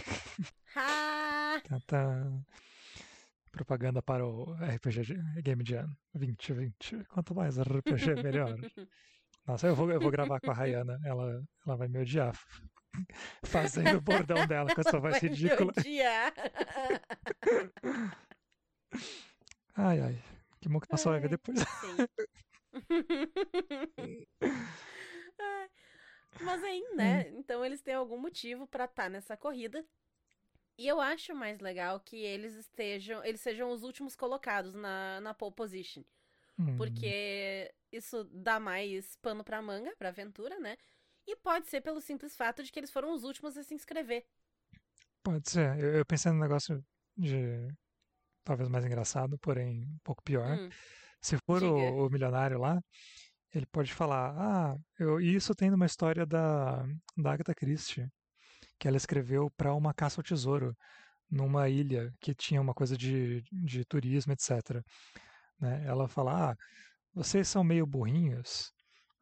Tá, 0.73 1.61
tá. 1.87 2.33
Propaganda 3.51 4.03
para 4.03 4.25
o 4.27 4.53
RPG 4.55 5.15
Game 5.43 5.65
Jam 5.67 5.89
2020. 6.15 7.05
Quanto 7.09 7.35
mais 7.35 7.59
RPG, 7.59 8.23
melhor. 8.23 8.55
Nossa, 9.47 9.67
eu 9.67 9.75
vou, 9.75 9.91
eu 9.91 9.99
vou 10.01 10.11
gravar 10.11 10.41
com 10.41 10.51
a 10.51 10.55
Rayana. 10.55 11.01
Ela, 11.05 11.43
ela 11.67 11.77
vai 11.77 11.89
me 11.89 11.99
odiar. 11.99 12.39
Fazendo 13.45 13.99
o 13.99 14.01
bordão 14.01 14.47
dela 14.47 14.75
com 14.75 14.81
essa 14.81 14.99
voz 14.99 15.13
Vai 15.13 15.21
ridícula. 15.21 15.73
Ai, 19.79 20.01
ai. 20.01 20.19
Que 20.59 20.71
bom 20.71 20.81
que 20.81 20.87
ver 20.89 21.11
Ai. 21.11 21.29
depois. 21.29 21.59
Mas 26.41 26.65
aí, 26.65 26.83
né? 26.95 27.29
Então 27.31 27.65
eles 27.65 27.81
têm 27.83 27.95
algum 27.95 28.19
motivo 28.19 28.67
pra 28.67 28.87
estar 28.87 29.11
nessa 29.11 29.37
corrida. 29.37 29.85
E 30.79 30.87
eu 30.87 31.01
acho 31.01 31.35
mais 31.35 31.59
legal 31.61 31.99
que 32.01 32.17
eles 32.17 32.55
estejam, 32.55 33.25
eles 33.25 33.41
sejam 33.41 33.71
os 33.71 33.83
últimos 33.83 34.15
colocados 34.15 34.75
na, 34.75 35.21
na 35.21 35.33
pole 35.33 35.55
position. 35.55 36.05
Hum, 36.59 36.77
Porque 36.77 37.73
isso 37.91 38.25
dá 38.25 38.61
mais 38.61 39.17
pano 39.17 39.43
pra 39.43 39.63
manga, 39.63 39.95
pra 39.97 40.11
aventura, 40.11 40.59
né? 40.59 40.77
E 41.27 41.37
pode 41.37 41.67
ser 41.67 41.81
pelo 41.81 42.01
simples 42.01 42.37
fato 42.37 42.63
de 42.63 42.71
que 42.71 42.79
eles 42.79 42.91
foram 42.91 43.13
os 43.13 43.25
últimos 43.25 43.57
a 43.57 43.63
se 43.63 43.75
inscrever. 43.75 44.25
Pode 45.23 45.51
ser. 45.51 45.79
Eu, 45.79 45.95
eu 45.97 46.07
pensei 46.07 46.31
num 46.33 46.39
negócio 46.39 46.85
de. 47.17 47.69
Talvez 48.45 48.69
mais 48.69 48.85
engraçado, 48.85 49.37
porém 49.39 49.85
um 49.85 49.99
pouco 50.05 50.23
pior. 50.23 50.57
Hum, 50.57 50.71
Se 51.21 51.37
for 51.45 51.63
o, 51.65 52.07
o 52.07 52.11
milionário 52.11 52.59
lá, 52.61 52.81
ele 53.53 53.67
pode 53.67 53.93
falar: 53.93 54.35
Ah, 54.39 54.77
eu, 54.99 55.21
e 55.21 55.35
isso 55.35 55.55
tem 55.55 55.71
numa 55.71 55.87
história 55.87 56.25
da, 56.25 56.85
da 57.17 57.33
Agatha 57.33 57.55
Christie, 57.55 58.09
que 58.79 58.87
ela 58.89 58.97
escreveu 58.97 59.51
para 59.57 59.75
uma 59.75 59.93
caça 59.95 60.21
ao 60.21 60.25
tesouro, 60.25 60.77
numa 61.31 61.69
ilha 61.69 62.13
que 62.21 62.35
tinha 62.35 62.61
uma 62.61 62.75
coisa 62.75 62.97
de, 62.97 63.43
de 63.53 63.85
turismo, 63.85 64.33
etc. 64.33 64.83
Né? 65.61 65.85
Ela 65.87 66.09
fala: 66.09 66.53
Ah, 66.53 66.57
vocês 67.15 67.49
são 67.49 67.65
meio 67.65 67.87
burrinhos. 67.87 68.73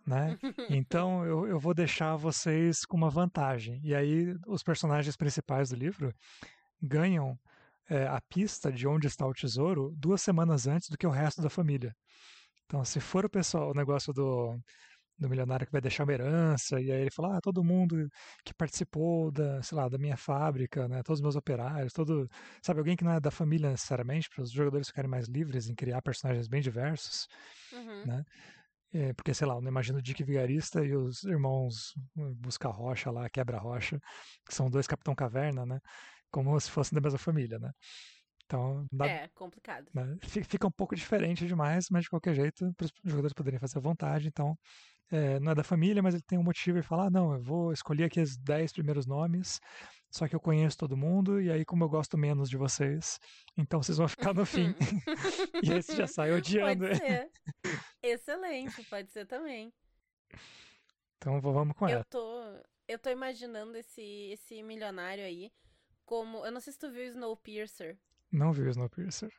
Né? 0.07 0.39
Então 0.85 1.25
eu, 1.25 1.47
eu 1.47 1.59
vou 1.59 1.75
deixar 1.75 2.17
vocês 2.17 2.85
com 2.85 2.97
uma 2.97 3.11
vantagem. 3.11 3.81
E 3.83 3.95
aí 3.95 4.35
os 4.47 4.63
personagens 4.63 5.17
principais 5.17 5.71
do 5.71 5.77
livro 5.77 6.13
ganham 6.83 7.39
é, 7.89 8.07
a 8.07 8.21
pista 8.29 8.73
de 8.73 8.87
onde 8.87 9.07
está 9.07 9.27
o 9.27 9.33
tesouro 9.33 9.95
duas 9.97 10.21
semanas 10.21 10.67
antes 10.67 10.89
do 10.89 10.99
que 10.99 11.07
o 11.07 11.11
resto 11.11 11.43
da 11.43 11.51
família. 11.51 11.95
Então, 12.67 12.85
se 12.85 13.01
for 13.01 13.25
o 13.25 13.31
pessoal, 13.31 13.71
o 13.71 13.75
negócio 13.75 14.13
do, 14.13 14.59
do 15.19 15.29
milionário 15.29 15.67
que 15.67 15.73
vai 15.73 15.81
deixar 15.81 16.05
uma 16.05 16.13
herança, 16.13 16.81
e 16.81 16.91
aí 16.91 17.03
ele 17.03 17.11
fala, 17.11 17.37
ah, 17.37 17.41
todo 17.41 17.63
mundo 17.63 18.09
que 18.45 18.55
participou 18.55 19.31
da, 19.31 19.63
sei 19.63 19.77
lá, 19.77 19.89
da 19.89 19.99
minha 19.99 20.17
fábrica, 20.17 20.89
né, 20.89 21.03
todos 21.03 21.21
os 21.21 21.23
meus 21.23 21.37
operários, 21.37 21.93
todo, 21.93 22.29
sabe, 22.63 22.81
alguém 22.81 22.97
que 22.97 23.05
não 23.05 23.13
é 23.13 23.21
da 23.21 23.31
família 23.31 23.71
necessariamente, 23.71 24.29
para 24.29 24.43
os 24.43 24.51
jogadores 24.51 24.89
ficarem 24.89 25.11
mais 25.11 25.29
livres 25.29 25.69
em 25.69 25.75
criar 25.75 26.03
personagens 26.03 26.49
bem 26.49 26.61
diversos, 26.61 27.27
uhum. 27.73 28.07
né? 28.07 28.25
É, 28.95 29.13
porque, 29.13 29.35
sei 29.35 29.47
lá, 29.47 29.55
eu 29.55 29.61
não 29.61 29.69
imagino 29.71 29.99
o 29.99 30.03
Dick 30.03 30.23
Vigarista 30.23 30.85
e 30.85 30.95
os 30.97 31.25
irmãos 31.25 31.93
uh, 32.17 32.35
Busca 32.37 32.69
Rocha 32.69 33.11
lá, 33.11 33.29
Quebra 33.29 33.59
Rocha, 33.59 33.99
que 34.47 34.55
são 34.55 34.71
dois 34.71 34.87
Capitão 34.87 35.15
Caverna, 35.17 35.67
né? 35.67 35.81
Como 36.31 36.59
se 36.61 36.71
fossem 36.71 36.95
da 36.97 37.01
mesma 37.03 37.19
família, 37.19 37.59
né? 37.59 37.73
Então, 38.45 38.87
dá, 38.93 39.11
É, 39.11 39.29
complicado. 39.29 39.93
né? 39.95 40.17
Fi- 40.25 40.45
Fica 40.45 40.67
um 40.67 40.71
pouco 40.71 40.95
diferente 40.97 41.47
demais, 41.47 41.87
mas 41.91 42.05
de 42.05 42.11
qualquer 42.11 42.35
jeito, 42.35 42.73
para 42.77 42.85
os 42.87 42.93
jogadores 43.05 43.33
poderem 43.35 43.59
fazer 43.61 43.79
à 43.79 43.81
vontade. 43.81 44.29
Então, 44.29 44.57
é, 45.11 45.41
não 45.41 45.53
é 45.53 45.55
da 45.55 45.65
família, 45.65 46.03
mas 46.03 46.15
ele 46.15 46.25
tem 46.27 46.39
um 46.39 46.45
motivo 46.45 46.79
e 46.79 46.83
fala: 46.83 47.07
ah, 47.07 47.11
não, 47.11 47.35
eu 47.35 47.43
vou 47.43 47.73
escolher 47.73 48.05
aqui 48.05 48.21
os 48.21 48.37
10 48.39 48.73
primeiros 48.73 49.07
nomes, 49.07 49.61
só 50.15 50.29
que 50.29 50.37
eu 50.37 50.39
conheço 50.39 50.79
todo 50.79 50.97
mundo, 50.97 51.41
e 51.41 51.51
aí, 51.51 51.65
como 51.65 51.83
eu 51.83 51.89
gosto 51.89 52.17
menos 52.17 52.49
de 52.49 52.57
vocês, 52.57 53.19
então 53.57 53.83
vocês 53.83 53.99
vão 53.99 54.07
ficar 54.07 54.33
no 54.33 54.47
fim. 54.47 54.73
e 55.61 55.73
aí 55.73 55.83
você 55.83 55.97
já 55.97 56.07
sai 56.07 56.31
odiando 56.33 56.87
Pode 56.87 56.99
ser. 56.99 57.31
Excelente, 58.01 58.85
pode 58.85 59.11
ser 59.11 59.27
também. 59.27 59.75
Então, 61.17 61.41
vamos 61.41 61.75
com 61.77 61.89
Eu 61.89 61.97
ela. 61.97 62.05
tô, 62.05 62.45
eu 62.87 62.97
tô 62.97 63.11
imaginando 63.11 63.77
esse, 63.77 64.31
esse 64.31 64.63
milionário 64.63 65.25
aí 65.25 65.51
como. 66.05 66.47
Eu 66.47 66.53
não 66.53 66.61
sei 66.61 66.73
se 66.73 66.79
tu 66.79 66.93
viu 66.93 67.03
o 67.03 67.07
Snowpiercer. 67.07 67.99
Não 68.31 68.53
vi 68.53 68.63
o 68.63 68.71
Snowpiercer. 68.71 69.33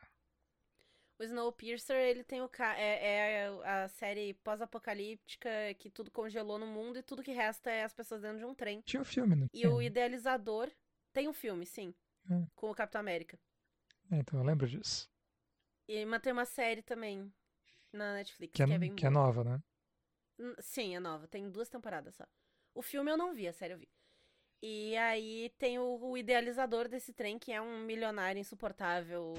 O 1.18 1.22
Snowpiercer, 1.24 1.96
ele 1.96 2.24
tem 2.24 2.42
o. 2.42 2.48
ca- 2.48 2.78
É, 2.78 3.44
é 3.44 3.46
a 3.68 3.88
série 3.88 4.34
pós-apocalíptica 4.34 5.48
que 5.78 5.90
tudo 5.90 6.10
congelou 6.10 6.58
no 6.58 6.66
mundo 6.66 6.98
e 6.98 7.02
tudo 7.02 7.22
que 7.22 7.32
resta 7.32 7.70
é 7.70 7.84
as 7.84 7.92
pessoas 7.94 8.22
dentro 8.22 8.38
de 8.38 8.44
um 8.44 8.54
trem. 8.54 8.84
Tinha 8.84 9.02
o 9.02 9.04
filme, 9.04 9.34
não 9.36 9.48
E 9.52 9.60
tinha? 9.60 9.72
o 9.72 9.82
idealizador. 9.82 10.70
Tem 11.12 11.28
um 11.28 11.32
filme, 11.34 11.66
sim. 11.66 11.94
Hum. 12.30 12.46
Com 12.56 12.70
o 12.70 12.74
Capitão 12.74 13.00
América. 13.00 13.38
É, 14.10 14.16
então 14.18 14.38
eu 14.40 14.44
lembro 14.44 14.66
disso. 14.66 15.08
E 15.88 16.04
mas 16.04 16.22
tem 16.22 16.32
uma 16.32 16.44
série 16.44 16.80
também 16.82 17.32
na 17.92 18.14
Netflix, 18.14 18.52
Que 18.54 18.62
que, 18.62 18.72
é, 18.72 18.74
é 18.74 18.78
bem 18.78 18.90
que 18.96 19.06
é 19.06 19.10
nova, 19.10 19.44
né? 19.44 19.62
Sim, 20.60 20.94
é 20.96 21.00
nova. 21.00 21.26
Tem 21.28 21.50
duas 21.50 21.68
temporadas 21.68 22.14
só. 22.14 22.24
O 22.74 22.82
filme 22.82 23.10
eu 23.10 23.16
não 23.16 23.34
vi, 23.34 23.48
a 23.48 23.52
série 23.52 23.74
eu 23.74 23.78
vi. 23.78 23.88
E 24.62 24.96
aí 24.96 25.52
tem 25.58 25.78
o, 25.78 25.98
o 26.10 26.16
idealizador 26.16 26.88
desse 26.88 27.12
trem, 27.12 27.38
que 27.38 27.52
é 27.52 27.60
um 27.60 27.84
milionário 27.84 28.40
insuportável, 28.40 29.34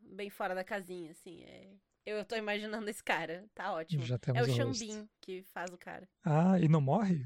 bem 0.00 0.30
fora 0.30 0.54
da 0.54 0.64
casinha, 0.64 1.10
assim. 1.12 1.42
é- 1.44 1.70
Eu, 2.04 2.16
eu 2.16 2.24
tô 2.24 2.34
imaginando 2.36 2.88
esse 2.90 3.02
cara. 3.04 3.44
Tá 3.54 3.72
ótimo. 3.72 4.02
É 4.34 4.42
o. 4.42 4.46
Xambin 4.46 5.08
que 5.20 5.42
faz 5.52 5.70
o 5.72 5.78
cara. 5.78 6.08
Ah, 6.24 6.58
e 6.58 6.66
não 6.68 6.80
morre? 6.80 7.24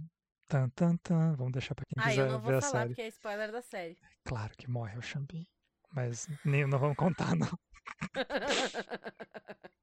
Tan, 0.48 0.68
tan, 0.70 0.96
tan. 0.98 1.34
Vamos 1.36 1.52
deixar 1.52 1.74
pra 1.74 1.84
quem 1.86 1.96
Ah, 2.02 2.08
quiser 2.10 2.26
eu 2.26 2.32
não 2.32 2.40
ver 2.40 2.46
vou 2.50 2.58
a 2.58 2.60
falar 2.60 2.72
série. 2.80 2.88
porque 2.90 3.02
é 3.02 3.08
spoiler 3.08 3.52
da 3.52 3.62
série. 3.62 3.96
Claro 4.24 4.52
que 4.56 4.68
morre 4.70 4.98
o 4.98 5.02
Xambin. 5.02 5.46
Mas 5.92 6.28
nem, 6.44 6.66
não 6.66 6.78
vamos 6.78 6.96
contar, 6.96 7.34
não. 7.36 7.48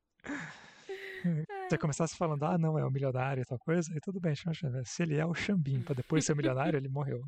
Se 1.69 1.77
começasse 1.77 2.15
falando, 2.17 2.43
ah, 2.43 2.57
não, 2.57 2.77
é 2.77 2.85
o 2.85 2.91
milionário 2.91 3.41
e 3.41 3.45
tal 3.45 3.57
coisa, 3.57 3.91
aí 3.93 3.99
tudo 4.01 4.19
bem, 4.19 4.35
se 4.35 5.01
ele 5.03 5.17
é 5.17 5.25
o 5.25 5.33
Xambim, 5.33 5.81
pra 5.81 5.95
depois 5.95 6.25
ser 6.25 6.33
o 6.33 6.35
milionário, 6.35 6.77
ele 6.77 6.89
morreu. 6.89 7.23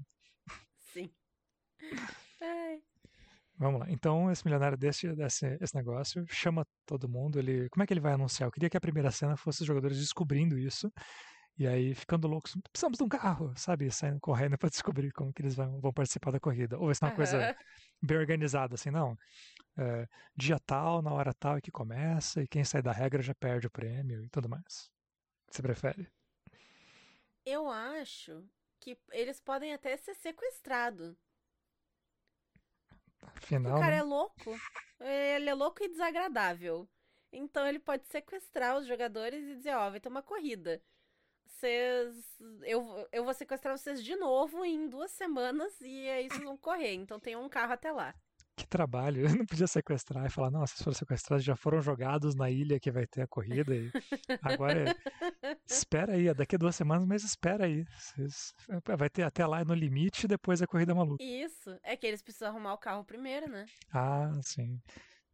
Vamos 3.57 3.79
lá. 3.79 3.89
Então, 3.89 4.29
esse 4.29 4.43
milionário 4.43 4.77
desse, 4.77 5.07
desse 5.15 5.57
esse 5.61 5.75
negócio 5.75 6.25
chama 6.27 6.67
todo 6.85 7.07
mundo. 7.07 7.39
Ele, 7.39 7.69
como 7.69 7.83
é 7.83 7.87
que 7.87 7.93
ele 7.93 8.01
vai 8.01 8.13
anunciar? 8.13 8.47
Eu 8.47 8.51
queria 8.51 8.69
que 8.69 8.75
a 8.75 8.81
primeira 8.81 9.11
cena 9.11 9.37
fosse 9.37 9.61
os 9.61 9.67
jogadores 9.67 9.97
descobrindo 9.97 10.59
isso 10.59 10.91
e 11.57 11.65
aí 11.65 11.95
ficando 11.95 12.27
loucos. 12.27 12.53
Precisamos 12.69 12.97
de 12.97 13.03
um 13.03 13.07
carro, 13.07 13.53
sabe? 13.55 13.89
Saindo 13.89 14.19
correndo 14.19 14.57
para 14.59 14.69
descobrir 14.69 15.11
como 15.13 15.31
que 15.31 15.41
eles 15.41 15.55
vão, 15.55 15.79
vão 15.79 15.93
participar 15.93 16.31
da 16.31 16.39
corrida. 16.39 16.77
Ou 16.77 16.87
vai 16.87 16.95
ser 16.95 17.05
uma 17.05 17.11
uhum. 17.11 17.15
coisa 17.15 17.57
bem 18.01 18.17
organizada, 18.17 18.75
assim, 18.75 18.91
não. 18.91 19.17
É, 19.77 20.07
dia 20.35 20.59
tal, 20.59 21.01
na 21.01 21.13
hora 21.13 21.33
tal 21.33 21.57
é 21.57 21.61
que 21.61 21.71
começa 21.71 22.41
e 22.41 22.47
quem 22.47 22.63
sai 22.63 22.81
da 22.81 22.91
regra 22.91 23.21
já 23.21 23.33
perde 23.33 23.67
o 23.67 23.71
prêmio 23.71 24.23
e 24.23 24.29
tudo 24.29 24.49
mais. 24.49 24.89
Você 25.49 25.61
prefere? 25.61 26.09
Eu 27.45 27.69
acho 27.69 28.43
que 28.81 28.97
eles 29.11 29.39
podem 29.39 29.73
até 29.73 29.95
ser 29.95 30.13
sequestrados. 30.15 31.17
Afinal, 33.35 33.77
o 33.77 33.79
cara 33.79 33.95
né? 33.95 33.97
é 33.97 34.03
louco. 34.03 34.59
Ele 34.99 35.49
é 35.49 35.53
louco 35.53 35.83
e 35.83 35.89
desagradável. 35.89 36.87
Então 37.31 37.67
ele 37.67 37.79
pode 37.79 38.07
sequestrar 38.07 38.77
os 38.77 38.87
jogadores 38.87 39.43
e 39.45 39.55
dizer, 39.55 39.75
ó, 39.75 39.87
oh, 39.87 39.91
vai 39.91 39.99
ter 39.99 40.09
uma 40.09 40.21
corrida. 40.21 40.81
Vocês. 41.45 42.41
Eu, 42.63 43.07
eu 43.11 43.23
vou 43.23 43.33
sequestrar 43.33 43.77
vocês 43.77 44.03
de 44.03 44.15
novo 44.15 44.63
em 44.63 44.87
duas 44.87 45.11
semanas 45.11 45.79
e 45.81 46.09
aí 46.09 46.29
vocês 46.29 46.43
vão 46.43 46.57
correr. 46.57 46.93
Então 46.93 47.19
tem 47.19 47.35
um 47.35 47.49
carro 47.49 47.73
até 47.73 47.91
lá. 47.91 48.15
Que 48.55 48.65
trabalho. 48.65 49.27
Eu 49.27 49.35
não 49.35 49.45
podia 49.45 49.67
sequestrar 49.67 50.25
e 50.25 50.29
falar, 50.29 50.49
não, 50.49 50.61
vocês 50.61 50.81
foram 50.81 50.95
sequestrados, 50.95 51.43
já 51.43 51.55
foram 51.55 51.81
jogados 51.81 52.35
na 52.35 52.49
ilha 52.49 52.79
que 52.79 52.89
vai 52.89 53.05
ter 53.05 53.23
a 53.23 53.27
corrida. 53.27 53.75
E 53.75 53.91
agora, 54.41 54.95
espera 55.67 56.13
aí, 56.13 56.33
daqui 56.33 56.55
a 56.55 56.57
duas 56.57 56.75
semanas, 56.75 57.05
mas 57.05 57.23
espera 57.23 57.65
aí. 57.65 57.83
Vocês... 57.99 58.53
Vai 58.97 59.09
ter 59.09 59.23
até 59.23 59.45
lá 59.45 59.65
no 59.65 59.73
limite 59.73 60.25
e 60.25 60.27
depois 60.27 60.61
a 60.61 60.67
corrida 60.67 60.95
maluca. 60.95 61.23
Isso. 61.23 61.77
É 61.83 61.97
que 61.97 62.07
eles 62.07 62.21
precisam 62.21 62.49
arrumar 62.49 62.73
o 62.73 62.77
carro 62.77 63.03
primeiro, 63.03 63.49
né? 63.49 63.65
Ah, 63.91 64.31
sim. 64.41 64.79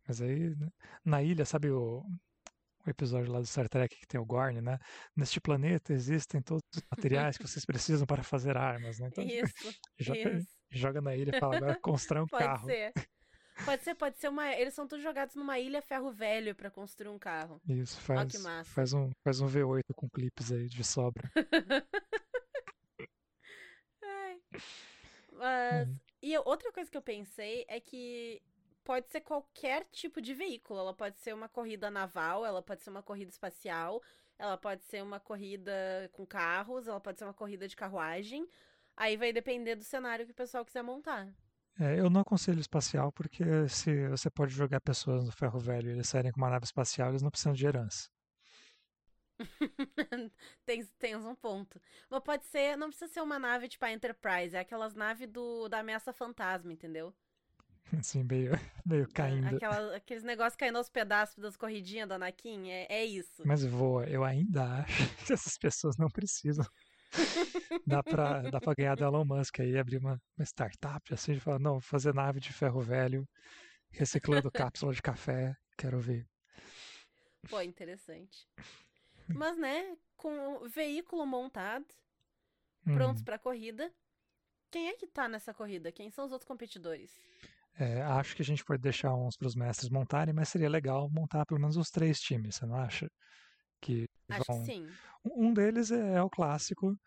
Mas 0.08 0.20
aí, 0.22 0.50
né, 0.56 0.70
na 1.06 1.22
ilha, 1.22 1.46
sabe 1.46 1.70
o, 1.70 2.04
o 2.86 2.90
episódio 2.90 3.32
lá 3.32 3.40
do 3.40 3.46
Star 3.46 3.70
Trek 3.70 3.96
que 3.96 4.08
tem 4.08 4.20
o 4.20 4.26
Gorn, 4.26 4.62
né? 4.62 4.80
Neste 5.16 5.40
planeta 5.40 5.94
existem 5.94 6.42
todos 6.42 6.64
os 6.76 6.82
materiais 6.90 7.38
que 7.38 7.48
vocês 7.48 7.66
precisam 7.66 8.08
para 8.08 8.24
fazer 8.24 8.58
armas, 8.58 9.00
né? 9.00 9.10
Então, 9.10 9.24
isso, 9.24 9.54
joga, 10.00 10.38
isso. 10.38 10.61
Joga 10.72 11.02
na 11.02 11.16
ilha 11.16 11.36
e 11.36 11.40
fala, 11.40 11.58
agora 11.58 11.76
constrói 11.82 12.24
um 12.24 12.28
pode 12.28 12.44
carro. 12.44 12.66
Ser. 12.66 12.94
Pode 13.66 13.84
ser, 13.84 13.94
pode 13.94 14.18
ser 14.18 14.28
uma. 14.28 14.52
Eles 14.56 14.74
são 14.74 14.88
todos 14.88 15.04
jogados 15.04 15.36
numa 15.36 15.60
ilha 15.60 15.84
ferro 15.84 16.10
velho 16.10 16.56
para 16.56 16.72
construir 16.72 17.10
um 17.10 17.20
carro. 17.20 17.62
Isso, 17.68 18.00
faz, 18.02 18.34
faz, 18.66 18.94
um, 18.94 19.12
faz 19.24 19.40
um 19.40 19.46
V8 19.46 19.94
com 19.94 20.10
clipes 20.10 20.52
aí 20.52 20.68
de 20.68 20.84
sobra. 20.84 21.30
Ai. 24.04 24.42
Mas. 25.32 25.88
Hum. 25.88 25.96
E 26.24 26.38
outra 26.40 26.72
coisa 26.72 26.90
que 26.90 26.98
eu 26.98 27.02
pensei 27.02 27.66
é 27.68 27.80
que 27.80 28.42
pode 28.84 29.10
ser 29.10 29.22
qualquer 29.22 29.86
tipo 29.92 30.22
de 30.22 30.34
veículo. 30.34 30.80
Ela 30.80 30.94
pode 30.94 31.20
ser 31.20 31.34
uma 31.34 31.50
corrida 31.50 31.90
naval, 31.90 32.46
ela 32.46 32.62
pode 32.62 32.82
ser 32.84 32.90
uma 32.90 33.02
corrida 33.02 33.32
espacial, 33.32 34.02
ela 34.38 34.58
pode 34.58 34.84
ser 34.86 35.04
uma 35.04 35.20
corrida 35.20 36.10
com 36.14 36.26
carros, 36.26 36.88
ela 36.88 37.00
pode 37.00 37.18
ser 37.18 37.26
uma 37.26 37.34
corrida 37.34 37.68
de 37.68 37.76
carruagem. 37.76 38.48
Aí 39.02 39.18
vai 39.18 39.34
depender 39.34 39.76
do 39.76 39.84
cenário 39.84 40.28
que 40.28 40.32
o 40.32 40.36
pessoal 40.36 40.64
quiser 40.64 40.84
montar. 40.84 41.28
É, 41.80 42.00
eu 42.00 42.08
não 42.08 42.22
aconselho 42.22 42.60
espacial 42.60 43.12
porque 43.12 43.44
se 43.68 44.08
você 44.10 44.30
pode 44.30 44.54
jogar 44.54 44.80
pessoas 44.80 45.26
no 45.26 45.32
ferro 45.32 45.60
velho 45.60 45.90
e 45.90 45.94
eles 45.94 46.08
saírem 46.08 46.32
com 46.32 46.40
uma 46.40 46.52
nave 46.52 46.66
espacial, 46.66 47.10
eles 47.10 47.24
não 47.24 47.32
precisam 47.32 47.52
de 47.52 47.66
herança. 47.66 48.12
tens 51.00 51.26
um 51.26 51.34
ponto. 51.34 51.82
Mas 52.12 52.22
pode 52.22 52.46
ser, 52.46 52.78
não 52.78 52.90
precisa 52.90 53.12
ser 53.12 53.22
uma 53.22 53.40
nave 53.40 53.68
tipo 53.68 53.84
a 53.84 53.92
Enterprise, 53.92 54.56
é 54.56 54.60
aquelas 54.60 54.94
naves 54.94 55.28
do, 55.28 55.68
da 55.68 55.80
ameaça 55.80 56.14
fantasma, 56.14 56.72
entendeu? 56.72 57.12
Assim, 58.00 58.24
meio, 58.24 58.52
meio 58.86 59.08
caindo. 59.12 59.56
Aquela, 59.56 59.96
aqueles 59.96 60.22
negócios 60.22 60.56
caindo 60.56 60.78
aos 60.78 60.92
pedaços 60.92 61.40
das 61.40 61.58
corridinhas 61.58 62.08
do 62.08 62.14
Anakin, 62.14 62.70
é, 62.70 62.86
é 62.88 63.04
isso. 63.04 63.42
Mas 63.48 63.66
voa, 63.66 64.06
eu 64.06 64.24
ainda 64.24 64.84
acho 64.84 65.26
que 65.26 65.34
essas 65.34 65.58
pessoas 65.58 65.98
não 65.98 66.08
precisam. 66.08 66.68
Dá, 67.86 68.04
pra, 68.04 68.42
dá 68.42 68.60
pra 68.60 68.74
ganhar 68.74 68.96
do 68.96 69.04
Elon 69.04 69.26
Musk 69.26 69.60
aí, 69.60 69.78
abrir 69.78 69.98
uma, 69.98 70.22
uma 70.38 70.46
startup 70.46 71.14
assim, 71.14 71.34
de 71.34 71.40
falar, 71.40 71.60
não, 71.60 71.80
fazer 71.80 72.14
nave 72.14 72.40
de 72.40 72.52
ferro 72.52 72.82
velho, 72.82 73.28
reciclando 73.92 74.52
cápsula 74.52 74.94
de 74.94 75.02
café, 75.02 75.56
quero 75.78 76.00
ver. 76.00 76.28
Pô, 77.50 77.62
interessante. 77.62 78.48
Mas, 79.28 79.58
né, 79.58 79.98
com 80.16 80.64
o 80.64 80.70
veículo 80.70 81.26
montado, 81.26 81.86
prontos 82.84 83.22
hum. 83.22 83.26
pra 83.26 83.40
corrida, 83.40 83.92
quem 84.70 84.88
é 84.88 84.94
que 84.94 85.08
tá 85.08 85.28
nessa 85.28 85.54
corrida? 85.54 85.92
Quem 85.92 86.10
são 86.10 86.26
os 86.26 86.32
outros 86.32 86.48
competidores? 86.48 87.12
É, 87.80 88.02
acho 88.02 88.36
que 88.36 88.42
a 88.42 88.46
gente 88.46 88.64
pode 88.64 88.82
deixar 88.82 89.14
uns 89.16 89.36
para 89.38 89.48
os 89.48 89.56
mestres 89.56 89.90
montarem, 89.90 90.34
mas 90.34 90.50
seria 90.50 90.70
legal 90.70 91.10
montar 91.10 91.46
pelo 91.46 91.60
menos 91.60 91.78
os 91.78 91.90
três 91.90 92.20
times, 92.20 92.56
você 92.56 92.66
não 92.66 92.76
acha? 92.76 93.10
Que 93.82 94.08
acho 94.36 94.46
vão... 94.48 94.60
que 94.60 94.66
sim. 94.66 94.88
Um 95.24 95.54
deles 95.54 95.92
é, 95.92 96.16
é, 96.16 96.22
o 96.22 96.30
clássico, 96.30 96.98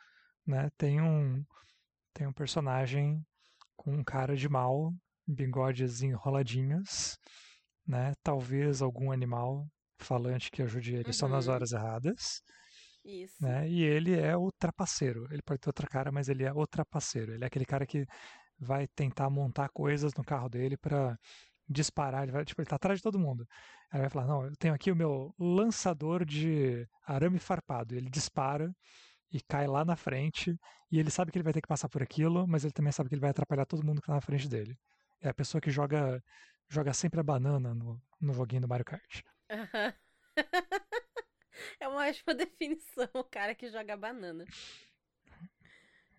né? 0.47 0.71
Tem 0.77 1.01
um, 1.01 1.45
tem 2.13 2.27
um 2.27 2.33
personagem 2.33 3.25
com 3.77 3.93
um 3.93 4.05
cara 4.05 4.37
de 4.37 4.49
mal, 4.49 4.93
bigodes 5.27 6.03
enroladinhos, 6.03 7.19
né? 7.87 8.13
Talvez 8.23 8.83
algum 8.83 9.11
animal 9.11 9.67
falante 9.99 10.51
que 10.51 10.63
ajude 10.63 10.95
ele 10.95 11.07
uhum. 11.07 11.13
só 11.13 11.29
nas 11.29 11.47
uhum. 11.47 11.55
horas 11.55 11.73
erradas. 11.73 12.43
Isso. 13.05 13.35
Né? 13.41 13.69
E 13.69 13.83
ele 13.83 14.19
é 14.19 14.37
o 14.37 14.51
trapaceiro. 14.59 15.27
Ele 15.31 15.43
pode 15.43 15.61
ter 15.61 15.69
outra 15.69 15.87
cara, 15.87 16.11
mas 16.11 16.29
ele 16.29 16.45
é 16.45 16.53
o 16.53 16.67
trapaceiro. 16.67 17.35
Ele 17.35 17.45
é 17.45 17.47
aquele 17.47 17.67
cara 17.67 17.87
que 17.87 18.07
vai 18.59 18.87
tentar 18.89 19.29
montar 19.29 19.69
coisas 19.69 20.15
no 20.15 20.25
carro 20.25 20.49
dele 20.49 20.77
para 20.77 21.19
disparar, 21.69 22.23
ele 22.25 22.33
vai, 22.33 22.45
tipo, 22.45 22.61
ele 22.61 22.69
tá 22.69 22.77
atrás 22.77 22.99
de 22.99 23.03
todo 23.03 23.19
mundo. 23.19 23.47
Aí 23.91 24.01
vai 24.01 24.11
falar, 24.11 24.27
não, 24.27 24.45
eu 24.45 24.57
tenho 24.57 24.75
aqui 24.75 24.91
o 24.91 24.97
meu 24.97 25.35
lançador 25.39 26.25
de 26.25 26.87
arame 27.07 27.39
farpado. 27.39 27.95
Ele 27.95 28.11
dispara 28.11 28.75
e 29.33 29.41
cai 29.41 29.67
lá 29.67 29.85
na 29.85 29.97
frente, 29.97 30.57
e 30.91 30.99
ele 30.99 31.11
sabe 31.11 31.33
que 31.33 31.39
ele 31.39 31.45
vai 31.45 31.53
ter 31.53 31.61
que 31.61 31.69
passar 31.69 31.89
por 31.89 32.03
aquilo, 32.03 32.47
mas 32.47 32.65
ele 32.65 32.73
também 32.73 32.93
sabe 32.93 33.09
que 33.09 33.15
ele 33.15 33.21
vai 33.21 33.31
atrapalhar 33.31 33.67
todo 33.67 33.85
mundo 33.85 34.01
que 34.01 34.07
tá 34.07 34.15
na 34.15 34.21
frente 34.21 34.49
dele. 34.49 34.79
É 35.21 35.29
a 35.29 35.35
pessoa 35.35 35.61
que 35.61 35.71
joga 35.71 36.23
joga 36.69 36.93
sempre 36.93 37.21
a 37.21 37.23
banana 37.23 37.75
no, 37.75 38.01
no 38.21 38.33
joguinho 38.33 38.63
do 38.63 38.69
Mario 38.69 38.85
Kart. 38.85 39.23
é 41.81 41.89
uma 41.89 42.07
ótima 42.07 42.35
definição, 42.35 43.09
o 43.15 43.25
cara 43.25 43.55
que 43.55 43.69
joga 43.71 43.97
banana. 43.97 44.45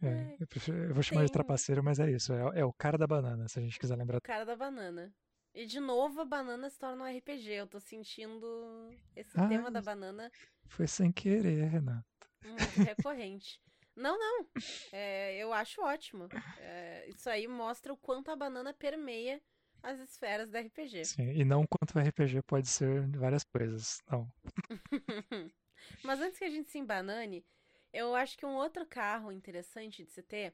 É, 0.02 0.36
eu, 0.40 0.48
prefiro, 0.48 0.78
eu, 0.78 0.94
vou 0.94 1.02
chamar 1.02 1.22
Tem... 1.22 1.28
de 1.28 1.34
trapaceiro, 1.34 1.84
mas 1.84 2.00
é 2.00 2.12
isso. 2.12 2.34
É, 2.34 2.60
é, 2.60 2.66
o 2.66 2.74
cara 2.74 2.98
da 2.98 3.08
banana, 3.08 3.48
se 3.48 3.60
a 3.60 3.62
gente 3.62 3.80
quiser 3.80 3.96
lembrar. 3.96 4.18
O 4.18 4.22
cara 4.22 4.46
da 4.46 4.56
banana. 4.56 5.12
E 5.56 5.66
de 5.66 5.80
novo 5.80 6.20
a 6.20 6.26
banana 6.26 6.70
se 6.70 6.78
torna 6.78 7.06
um 7.06 7.18
RPG. 7.18 7.50
Eu 7.50 7.66
tô 7.66 7.80
sentindo 7.80 8.94
esse 9.16 9.40
ah, 9.40 9.48
tema 9.48 9.72
da 9.72 9.82
banana. 9.82 10.30
Foi 10.68 10.86
sem 10.86 11.14
querer, 11.14 11.70
Renato. 11.70 12.06
Muito 12.44 12.84
recorrente. 12.84 13.62
não, 13.96 14.20
não. 14.20 14.46
É, 14.92 15.38
eu 15.38 15.54
acho 15.54 15.82
ótimo. 15.82 16.28
É, 16.60 17.08
isso 17.08 17.30
aí 17.30 17.48
mostra 17.48 17.94
o 17.94 17.98
quanto 17.98 18.30
a 18.30 18.36
banana 18.36 18.74
permeia 18.74 19.42
as 19.82 19.98
esferas 20.00 20.50
da 20.50 20.60
RPG. 20.60 21.06
Sim, 21.06 21.32
e 21.32 21.46
não 21.46 21.66
quanto 21.66 21.98
o 21.98 22.02
RPG 22.02 22.42
pode 22.42 22.68
ser 22.68 23.08
várias 23.18 23.46
coisas. 23.46 24.02
Não. 24.12 24.30
Mas 26.04 26.20
antes 26.20 26.38
que 26.38 26.44
a 26.44 26.50
gente 26.50 26.70
se 26.70 26.80
embanane, 26.80 27.46
eu 27.94 28.14
acho 28.14 28.38
que 28.38 28.46
um 28.46 28.56
outro 28.56 28.86
carro 28.86 29.32
interessante 29.32 30.04
de 30.04 30.12
se 30.12 30.22
ter 30.22 30.54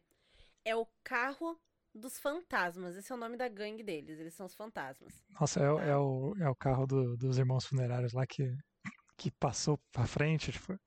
é 0.63 0.75
o 0.75 0.85
carro 1.03 1.59
dos 1.93 2.19
fantasmas. 2.19 2.95
Esse 2.95 3.11
é 3.11 3.15
o 3.15 3.17
nome 3.17 3.37
da 3.37 3.47
gangue 3.47 3.83
deles. 3.83 4.19
Eles 4.19 4.33
são 4.33 4.45
os 4.45 4.55
fantasmas. 4.55 5.23
Nossa, 5.39 5.59
é, 5.59 5.89
é 5.89 5.97
o, 5.97 6.35
é 6.39 6.49
o 6.49 6.55
carro 6.55 6.85
do, 6.85 7.17
dos 7.17 7.37
irmãos 7.37 7.65
funerários 7.65 8.13
lá 8.13 8.25
que, 8.25 8.55
que 9.17 9.31
passou 9.31 9.79
pra 9.91 10.05
frente. 10.05 10.51
Tipo, 10.51 10.79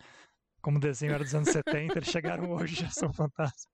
como 0.63 0.79
o 0.79 0.81
desenho 0.81 1.13
era 1.13 1.25
dos 1.25 1.35
anos 1.35 1.49
70, 1.53 1.99
eles 1.99 2.09
chegaram 2.09 2.51
hoje 2.51 2.77
já 2.77 2.91
são 2.91 3.13
fantasmas. 3.13 3.69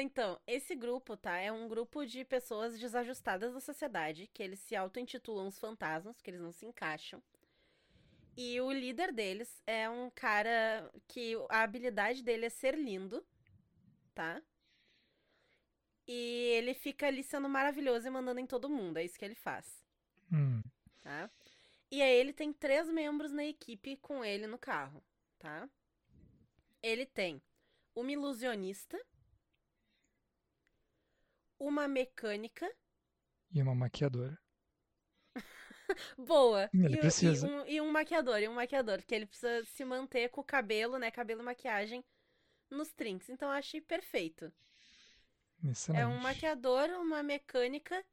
Então, 0.00 0.40
esse 0.46 0.74
grupo, 0.74 1.16
tá? 1.16 1.36
É 1.36 1.52
um 1.52 1.68
grupo 1.68 2.06
de 2.06 2.24
pessoas 2.24 2.78
desajustadas 2.78 3.52
da 3.52 3.60
sociedade, 3.60 4.26
que 4.32 4.42
eles 4.42 4.58
se 4.60 4.74
auto-intitulam 4.74 5.48
os 5.48 5.58
fantasmas, 5.58 6.16
porque 6.16 6.30
eles 6.30 6.40
não 6.40 6.52
se 6.52 6.64
encaixam. 6.64 7.22
E 8.36 8.58
o 8.60 8.72
líder 8.72 9.12
deles 9.12 9.62
é 9.66 9.90
um 9.90 10.08
cara 10.08 10.90
que 11.06 11.34
a 11.50 11.62
habilidade 11.62 12.22
dele 12.22 12.46
é 12.46 12.48
ser 12.48 12.74
lindo, 12.74 13.22
tá? 14.14 14.42
E 16.14 16.50
ele 16.58 16.74
fica 16.74 17.06
ali 17.06 17.22
sendo 17.22 17.48
maravilhoso 17.48 18.06
e 18.06 18.10
mandando 18.10 18.38
em 18.38 18.46
todo 18.46 18.68
mundo. 18.68 18.98
É 18.98 19.04
isso 19.04 19.18
que 19.18 19.24
ele 19.24 19.34
faz. 19.34 19.82
Hum. 20.30 20.62
Tá? 21.00 21.30
E 21.90 22.02
aí 22.02 22.14
ele 22.20 22.34
tem 22.34 22.52
três 22.52 22.86
membros 22.90 23.32
na 23.32 23.42
equipe 23.46 23.96
com 23.96 24.22
ele 24.22 24.46
no 24.46 24.58
carro, 24.58 25.02
tá? 25.38 25.66
Ele 26.82 27.06
tem 27.06 27.42
uma 27.94 28.12
ilusionista, 28.12 29.02
uma 31.58 31.88
mecânica 31.88 32.70
e 33.50 33.62
uma 33.62 33.74
maquiadora. 33.74 34.38
Boa. 36.18 36.68
Ele 36.74 36.96
e, 36.96 36.98
precisa. 36.98 37.46
E 37.46 37.50
um, 37.50 37.66
e 37.66 37.80
um 37.80 37.90
maquiador, 37.90 38.38
e 38.38 38.48
um 38.48 38.54
maquiador, 38.54 38.98
porque 38.98 39.14
ele 39.14 39.26
precisa 39.26 39.64
se 39.64 39.82
manter 39.82 40.28
com 40.28 40.42
o 40.42 40.44
cabelo, 40.44 40.98
né? 40.98 41.10
Cabelo 41.10 41.40
e 41.40 41.44
maquiagem 41.44 42.04
nos 42.70 42.92
trinks. 42.92 43.30
Então 43.30 43.48
eu 43.48 43.54
achei 43.54 43.80
perfeito. 43.80 44.52
Excelente. 45.64 46.02
É 46.02 46.06
um 46.06 46.18
maquiador, 46.18 46.88
uma 46.90 47.22
mecânica 47.22 48.04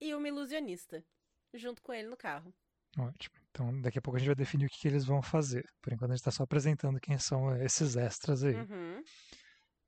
e 0.00 0.14
uma 0.14 0.28
ilusionista. 0.28 1.04
Junto 1.54 1.82
com 1.82 1.92
ele 1.92 2.08
no 2.08 2.16
carro. 2.16 2.54
Ótimo. 2.98 3.34
Então, 3.50 3.80
daqui 3.80 3.98
a 3.98 4.02
pouco 4.02 4.16
a 4.16 4.18
gente 4.18 4.28
vai 4.28 4.34
definir 4.34 4.66
o 4.66 4.68
que, 4.68 4.78
que 4.78 4.88
eles 4.88 5.04
vão 5.04 5.22
fazer. 5.22 5.64
Por 5.80 5.92
enquanto, 5.92 6.10
a 6.10 6.14
gente 6.14 6.20
está 6.20 6.30
só 6.30 6.42
apresentando 6.42 7.00
quem 7.00 7.18
são 7.18 7.54
esses 7.62 7.96
extras 7.96 8.42
aí. 8.44 8.54
Uhum. 8.54 9.02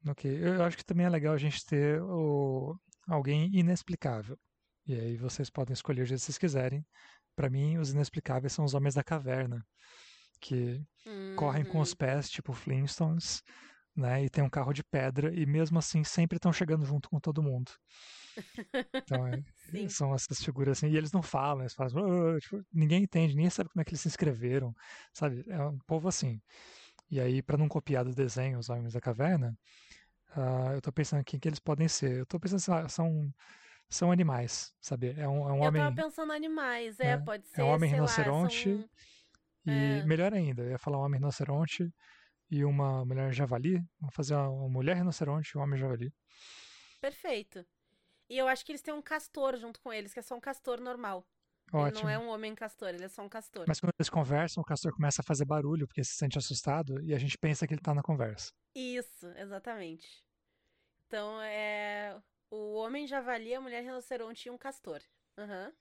Ok. 0.08 0.30
Eu 0.30 0.62
acho 0.64 0.76
que 0.76 0.84
também 0.84 1.06
é 1.06 1.10
legal 1.10 1.34
a 1.34 1.38
gente 1.38 1.64
ter 1.64 2.00
o... 2.02 2.74
alguém 3.06 3.50
inexplicável. 3.54 4.38
E 4.86 4.94
aí 4.94 5.16
vocês 5.16 5.50
podem 5.50 5.72
escolher 5.74 6.02
o 6.02 6.06
jeito 6.06 6.20
que 6.20 6.26
vocês 6.26 6.38
quiserem. 6.38 6.86
Para 7.36 7.50
mim, 7.50 7.78
os 7.78 7.90
inexplicáveis 7.90 8.52
são 8.52 8.64
os 8.64 8.74
homens 8.74 8.94
da 8.94 9.04
caverna, 9.04 9.64
que 10.40 10.82
correm 11.36 11.64
com 11.64 11.80
os 11.80 11.90
Uhum. 11.90 11.96
pés, 11.96 12.30
tipo 12.30 12.52
Flintstones, 12.52 13.42
né? 13.98 14.24
E 14.24 14.30
tem 14.30 14.44
um 14.44 14.50
carro 14.50 14.72
de 14.72 14.84
pedra 14.84 15.34
e 15.34 15.46
mesmo 15.46 15.78
assim 15.78 16.04
sempre 16.04 16.36
estão 16.36 16.52
chegando 16.52 16.84
junto 16.86 17.08
com 17.10 17.20
todo 17.20 17.42
mundo. 17.42 17.72
Então, 19.02 19.26
é, 19.26 19.42
são 19.88 20.14
essas 20.14 20.42
figuras 20.42 20.78
assim, 20.78 20.88
e 20.88 20.96
eles 20.96 21.12
não 21.12 21.22
falam, 21.22 21.62
eles 21.62 21.74
falam, 21.74 22.34
"Ah", 22.36 22.38
tipo, 22.40 22.62
ninguém 22.72 23.02
entende, 23.02 23.34
ninguém 23.34 23.50
sabe 23.50 23.70
como 23.70 23.80
é 23.80 23.84
que 23.84 23.90
eles 23.90 24.00
se 24.00 24.08
inscreveram, 24.08 24.74
sabe? 25.12 25.44
É 25.48 25.60
um 25.62 25.78
povo 25.86 26.08
assim. 26.08 26.40
E 27.10 27.20
aí, 27.20 27.42
para 27.42 27.58
não 27.58 27.68
copiar 27.68 28.04
do 28.04 28.14
desenho 28.14 28.58
Os 28.58 28.70
Homens 28.70 28.94
da 28.94 29.00
Caverna, 29.00 29.56
ah, 30.36 30.72
eu 30.74 30.82
tô 30.82 30.92
pensando 30.92 31.24
quem 31.24 31.40
que 31.40 31.48
eles 31.48 31.60
podem 31.60 31.88
ser. 31.88 32.18
Eu 32.18 32.26
tô 32.26 32.40
pensando, 32.40 32.60
sei 32.60 32.74
lá, 32.74 32.88
são, 32.88 33.32
são 33.90 34.12
animais, 34.12 34.74
sabe? 34.80 35.14
É 35.18 35.28
um, 35.28 35.48
é 35.48 35.52
um 35.52 35.62
Eu 35.62 35.68
homem, 35.68 35.82
tava 35.82 35.96
pensando 35.96 36.32
animais, 36.32 37.00
é, 37.00 37.14
É, 37.14 37.16
pode 37.18 37.46
ser, 37.48 37.60
é 37.60 37.64
um 37.64 37.68
homem 37.68 37.90
sei 37.90 37.98
lá, 37.98 38.06
rinoceronte 38.06 38.70
são- 38.70 38.88
e 39.66 40.02
é. 40.02 40.06
melhor 40.06 40.32
ainda, 40.34 40.62
eu 40.62 40.70
ia 40.70 40.78
falar 40.78 40.98
um 40.98 41.02
homem 41.02 41.20
rinoceronte 41.20 41.90
e 42.50 42.64
uma 42.64 43.04
mulher 43.04 43.32
javali. 43.32 43.82
Vamos 44.00 44.14
fazer 44.14 44.34
uma, 44.34 44.68
mulher 44.68 44.96
rinoceronte 44.96 45.52
e 45.54 45.58
um 45.58 45.62
homem 45.62 45.78
javali. 45.78 46.12
Perfeito. 47.00 47.64
E 48.28 48.36
eu 48.36 48.46
acho 48.48 48.64
que 48.64 48.72
eles 48.72 48.82
têm 48.82 48.92
um 48.92 49.02
castor 49.02 49.56
junto 49.56 49.80
com 49.80 49.92
eles, 49.92 50.12
que 50.12 50.18
é 50.18 50.22
só 50.22 50.34
um 50.34 50.40
castor 50.40 50.80
normal. 50.80 51.26
Ótimo. 51.72 51.88
Ele 51.88 52.02
não 52.02 52.08
é 52.08 52.18
um 52.18 52.28
homem 52.28 52.54
castor, 52.54 52.88
ele 52.88 53.04
é 53.04 53.08
só 53.08 53.22
um 53.22 53.28
castor. 53.28 53.64
Mas 53.68 53.80
quando 53.80 53.92
eles 53.98 54.08
conversam, 54.08 54.62
o 54.62 54.64
castor 54.64 54.92
começa 54.94 55.20
a 55.20 55.24
fazer 55.24 55.44
barulho 55.44 55.86
porque 55.86 56.02
se 56.02 56.14
sente 56.14 56.38
assustado 56.38 57.02
e 57.02 57.14
a 57.14 57.18
gente 57.18 57.36
pensa 57.36 57.66
que 57.66 57.74
ele 57.74 57.80
tá 57.80 57.94
na 57.94 58.02
conversa. 58.02 58.52
Isso, 58.74 59.26
exatamente. 59.36 60.24
Então 61.06 61.40
é 61.42 62.20
o 62.50 62.74
homem 62.74 63.06
javali, 63.06 63.54
a 63.54 63.60
mulher 63.60 63.82
rinoceronte 63.82 64.48
e 64.48 64.50
um 64.50 64.58
castor. 64.58 65.00
Aham. 65.36 65.72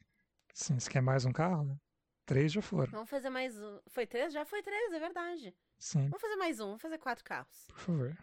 Sim, 0.53 0.79
você 0.79 0.89
quer 0.89 1.01
mais 1.01 1.25
um 1.25 1.31
carro? 1.31 1.63
né? 1.63 1.77
Três 2.25 2.51
já 2.51 2.61
foram. 2.61 2.91
Vamos 2.91 3.09
fazer 3.09 3.29
mais 3.29 3.57
um. 3.57 3.79
Foi 3.87 4.05
três? 4.05 4.33
Já 4.33 4.43
foi 4.43 4.61
três, 4.61 4.91
é 4.91 4.99
verdade. 4.99 5.55
Sim, 5.79 6.09
Vamos 6.09 6.21
fazer 6.21 6.35
mais 6.35 6.59
um, 6.59 6.67
vamos 6.67 6.81
fazer 6.81 6.97
quatro 6.97 7.23
carros. 7.23 7.67
por 7.67 7.77
favor. 7.79 8.17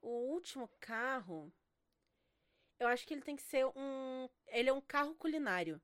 O 0.00 0.32
último 0.32 0.68
carro, 0.80 1.52
eu 2.78 2.88
acho 2.88 3.06
que 3.06 3.14
ele 3.14 3.22
tem 3.22 3.36
que 3.36 3.42
ser 3.42 3.66
um. 3.66 4.28
Ele 4.48 4.68
é 4.68 4.72
um 4.72 4.80
carro 4.80 5.14
culinário. 5.14 5.80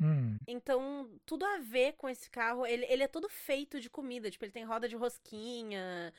Hum, 0.00 0.38
Então, 0.46 1.18
tudo 1.24 1.44
a 1.44 1.58
ver 1.58 1.94
com 1.94 2.08
esse 2.08 2.28
carro. 2.30 2.66
Ele, 2.66 2.84
ele 2.86 3.02
é 3.02 3.08
todo 3.08 3.28
feito 3.28 3.80
de 3.80 3.88
comida. 3.90 4.30
Tipo, 4.30 4.44
ele 4.44 4.52
tem 4.52 4.64
roda 4.64 4.88
de 4.88 4.96
rosquinha. 4.96 6.12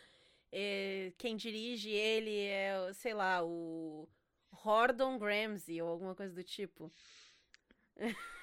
é, 0.52 1.13
quem 1.17 1.36
dirige 1.38 1.89
ele 1.89 2.46
é, 2.48 2.94
sei 2.94 3.13
lá, 3.13 3.44
o 3.44 4.08
Gordon 4.63 5.17
Ramsay 5.17 5.82
ou 5.82 5.89
alguma 5.89 6.15
coisa 6.15 6.34
do 6.34 6.44
tipo. 6.44 6.91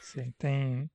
sim, 0.01 0.31
tem. 0.33 0.91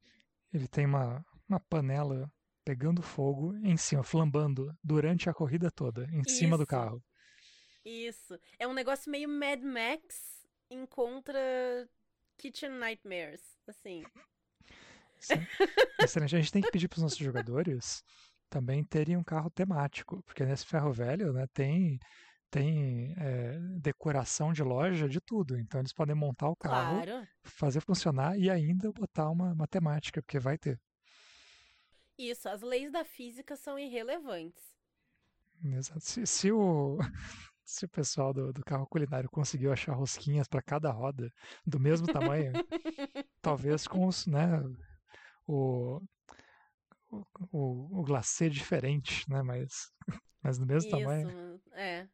Ele 0.54 0.68
tem 0.68 0.86
uma, 0.86 1.26
uma 1.50 1.60
panela 1.60 2.32
pegando 2.66 3.02
fogo 3.02 3.56
em 3.58 3.76
cima, 3.78 4.04
flambando 4.04 4.74
durante 4.84 5.30
a 5.30 5.34
corrida 5.34 5.70
toda, 5.72 6.06
em 6.12 6.24
cima 6.24 6.58
do 6.58 6.64
Isso. 6.64 6.70
carro. 6.70 7.04
Isso. 7.86 8.40
É 8.58 8.68
um 8.68 8.74
negócio 8.74 9.12
meio 9.12 9.28
Mad 9.28 9.62
Max 9.62 10.48
em 10.70 10.86
contra 10.86 11.40
Kitchen 12.38 12.72
Nightmares. 12.72 13.42
Assim. 13.68 14.04
Sim. 15.20 15.36
Excelente. 16.02 16.36
A 16.36 16.40
gente 16.40 16.52
tem 16.52 16.62
que 16.62 16.72
pedir 16.72 16.88
para 16.88 16.98
os 16.98 17.04
nossos 17.04 17.18
jogadores 17.18 18.04
também 18.50 18.84
terem 18.84 19.18
um 19.18 19.24
carro 19.24 19.50
temático, 19.50 20.22
porque 20.24 20.46
nesse 20.46 20.66
ferro 20.66 20.92
velho 20.94 21.34
né, 21.34 21.46
tem, 21.54 21.98
tem 22.52 23.14
é, 23.18 23.58
decoração 23.80 24.54
de 24.54 24.64
loja 24.64 25.10
de 25.10 25.20
tudo. 25.20 25.58
Então 25.60 25.80
eles 25.80 25.94
podem 25.94 26.16
montar 26.16 26.50
o 26.50 26.56
carro, 26.56 27.04
Claro. 27.04 27.28
fazer 27.44 27.82
funcionar 27.82 28.38
e 28.38 28.50
ainda 28.50 28.92
botar 28.92 29.30
uma, 29.30 29.54
uma 29.54 29.68
temática, 29.68 30.22
porque 30.22 30.40
vai 30.40 30.58
ter. 30.58 30.80
Isso. 32.30 32.48
As 32.48 32.62
leis 32.62 32.92
da 32.92 33.04
física 33.04 33.56
são 33.56 33.78
irrelevantes. 33.78 34.64
Exato. 35.64 36.02
Se, 36.02 36.26
se 36.26 36.52
o, 36.52 36.98
se 37.64 37.86
o 37.86 37.90
pessoal 37.90 38.34
do, 38.34 38.52
do 38.52 38.64
carro 38.64 38.88
culinário 38.88 39.30
conseguiu 39.30 39.72
achar 39.72 39.94
rosquinhas 39.94 40.48
para 40.48 40.62
cada 40.62 40.92
roda 40.92 41.32
do 41.66 41.80
mesmo 41.80 42.08
tamanho, 42.08 42.52
talvez 43.42 43.88
com 43.88 44.08
os, 44.08 44.26
né, 44.28 44.62
o, 45.48 46.02
o, 47.52 48.00
o, 48.00 48.04
glacê 48.04 48.50
diferente, 48.50 49.30
né, 49.30 49.42
mas, 49.42 49.92
mas 50.42 50.58
do 50.58 50.66
mesmo 50.66 50.92
tamanho. 50.92 51.30
Isso, 51.30 51.62
é. 51.74 52.08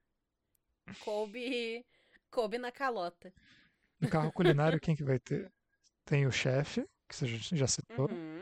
Coube, 1.01 1.85
coube 2.31 2.57
na 2.57 2.71
calota. 2.71 3.33
No 3.99 4.09
carro 4.09 4.31
culinário, 4.31 4.79
quem 4.79 4.95
que 4.95 5.03
vai 5.03 5.19
ter? 5.19 5.51
Tem 6.05 6.25
o 6.25 6.31
chefe, 6.31 6.87
que 7.07 7.15
você 7.15 7.27
já 7.27 7.57
já 7.57 7.67
citou. 7.67 8.09
Uhum. 8.09 8.38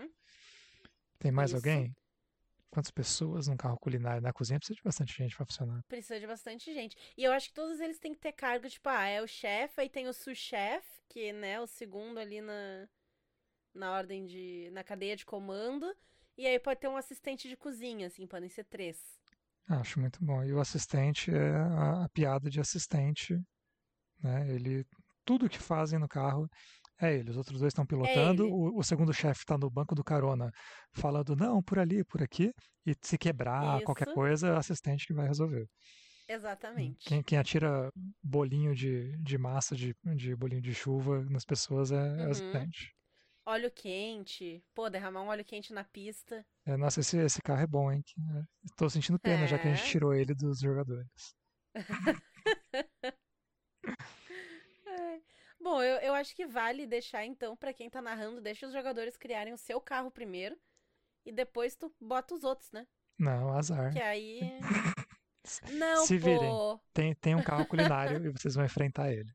Tem 1.19 1.31
mais 1.31 1.49
isso. 1.49 1.57
alguém? 1.57 1.93
Quantas 2.69 2.91
pessoas 2.91 3.47
num 3.47 3.57
carro 3.57 3.79
culinário? 3.79 4.21
Na 4.21 4.33
cozinha 4.33 4.59
precisa 4.59 4.75
de 4.75 4.83
bastante 4.83 5.13
gente 5.15 5.35
para 5.35 5.45
funcionar. 5.45 5.81
Precisa 5.87 6.19
de 6.19 6.27
bastante 6.27 6.73
gente. 6.73 6.95
E 7.17 7.23
eu 7.23 7.31
acho 7.31 7.47
que 7.47 7.53
todos 7.53 7.79
eles 7.79 7.97
têm 7.97 8.13
que 8.13 8.19
ter 8.19 8.33
cargo, 8.33 8.69
tipo, 8.69 8.87
ah, 8.89 9.05
é 9.05 9.21
o 9.21 9.27
chefe, 9.27 9.81
aí 9.81 9.89
tem 9.89 10.07
o 10.07 10.13
sous-chef, 10.13 10.85
que, 11.07 11.31
né, 11.31 11.59
o 11.59 11.67
segundo 11.67 12.19
ali 12.19 12.41
na, 12.41 12.87
na 13.73 13.91
ordem 13.93 14.25
de. 14.25 14.69
na 14.71 14.83
cadeia 14.83 15.15
de 15.15 15.25
comando. 15.25 15.91
E 16.37 16.45
aí 16.45 16.59
pode 16.59 16.79
ter 16.79 16.87
um 16.87 16.97
assistente 16.97 17.47
de 17.47 17.57
cozinha, 17.57 18.07
assim, 18.07 18.27
podem 18.27 18.49
ser 18.49 18.65
três. 18.65 19.17
Acho 19.67 19.99
muito 19.99 20.23
bom. 20.23 20.43
E 20.43 20.53
o 20.53 20.59
assistente 20.59 21.31
é 21.31 21.55
a, 21.55 22.03
a 22.05 22.09
piada 22.09 22.49
de 22.49 22.59
assistente, 22.59 23.41
né? 24.21 24.47
Ele 24.53 24.85
tudo 25.25 25.49
que 25.49 25.59
fazem 25.59 25.99
no 25.99 26.07
carro 26.07 26.49
é 27.01 27.13
ele. 27.15 27.29
Os 27.31 27.37
outros 27.37 27.59
dois 27.59 27.71
estão 27.71 27.85
pilotando. 27.85 28.43
ele. 28.43 28.51
o, 28.51 28.77
o 28.77 28.83
segundo 28.83 29.13
chefe 29.13 29.41
está 29.41 29.57
no 29.57 29.69
banco 29.69 29.93
do 29.95 30.03
carona, 30.03 30.51
falando 30.93 31.35
não, 31.35 31.61
por 31.61 31.79
ali, 31.79 32.03
por 32.03 32.21
aqui. 32.23 32.51
E 32.85 32.95
se 33.01 33.17
quebrar 33.17 33.81
qualquer 33.83 34.07
Isso. 34.07 34.15
coisa, 34.15 34.47
é 34.47 34.51
o 34.53 34.57
assistente 34.57 35.05
que 35.05 35.13
vai 35.13 35.27
resolver. 35.27 35.67
Exatamente. 36.29 37.05
Quem, 37.07 37.23
quem 37.23 37.37
atira 37.37 37.89
bolinho 38.21 38.75
de, 38.75 39.17
de 39.17 39.37
massa, 39.37 39.75
de, 39.75 39.95
de 40.15 40.35
bolinho 40.35 40.61
de 40.61 40.73
chuva 40.73 41.23
nas 41.29 41.45
pessoas 41.45 41.91
é, 41.91 41.95
é 41.95 41.99
Uhum. 42.23 42.27
o 42.27 42.31
assistente. 42.31 42.93
Óleo 43.45 43.71
quente. 43.71 44.61
Pô, 44.75 44.89
derramar 44.89 45.21
um 45.23 45.27
óleo 45.27 45.45
quente 45.45 45.71
na 45.71 45.85
pista. 45.85 46.45
É, 46.65 46.75
nossa, 46.75 46.99
esse, 46.99 47.17
esse 47.17 47.41
carro 47.41 47.61
é 47.61 47.67
bom, 47.67 47.89
hein? 47.89 48.03
Estou 48.65 48.89
sentindo 48.89 49.17
pena 49.17 49.47
já 49.47 49.57
que 49.57 49.69
a 49.69 49.73
gente 49.73 49.87
É. 49.87 49.89
tirou 49.89 50.13
ele 50.13 50.35
dos 50.35 50.59
jogadores. 50.59 51.33
Bom, 55.67 55.83
eu, 55.83 55.97
eu 55.97 56.13
acho 56.13 56.33
que 56.33 56.45
vale 56.45 56.87
deixar, 56.87 57.25
então, 57.25 57.53
pra 57.57 57.73
quem 57.73 57.89
tá 57.89 58.01
narrando, 58.01 58.39
deixa 58.39 58.65
os 58.65 58.71
jogadores 58.71 59.17
criarem 59.17 59.51
o 59.51 59.57
seu 59.57 59.81
carro 59.81 60.09
primeiro. 60.09 60.55
E 61.25 61.31
depois 61.31 61.75
tu 61.75 61.93
bota 61.99 62.33
os 62.33 62.45
outros, 62.45 62.71
né? 62.71 62.87
Não, 63.19 63.51
azar. 63.53 63.91
Que 63.91 63.99
aí. 63.99 64.39
Não, 65.73 66.05
Se 66.05 66.17
virem. 66.17 66.49
pô. 66.49 66.79
Tem, 66.93 67.13
tem 67.15 67.35
um 67.35 67.43
carro 67.43 67.65
culinário 67.65 68.23
e 68.25 68.29
vocês 68.29 68.55
vão 68.55 68.63
enfrentar 68.63 69.11
ele. 69.11 69.29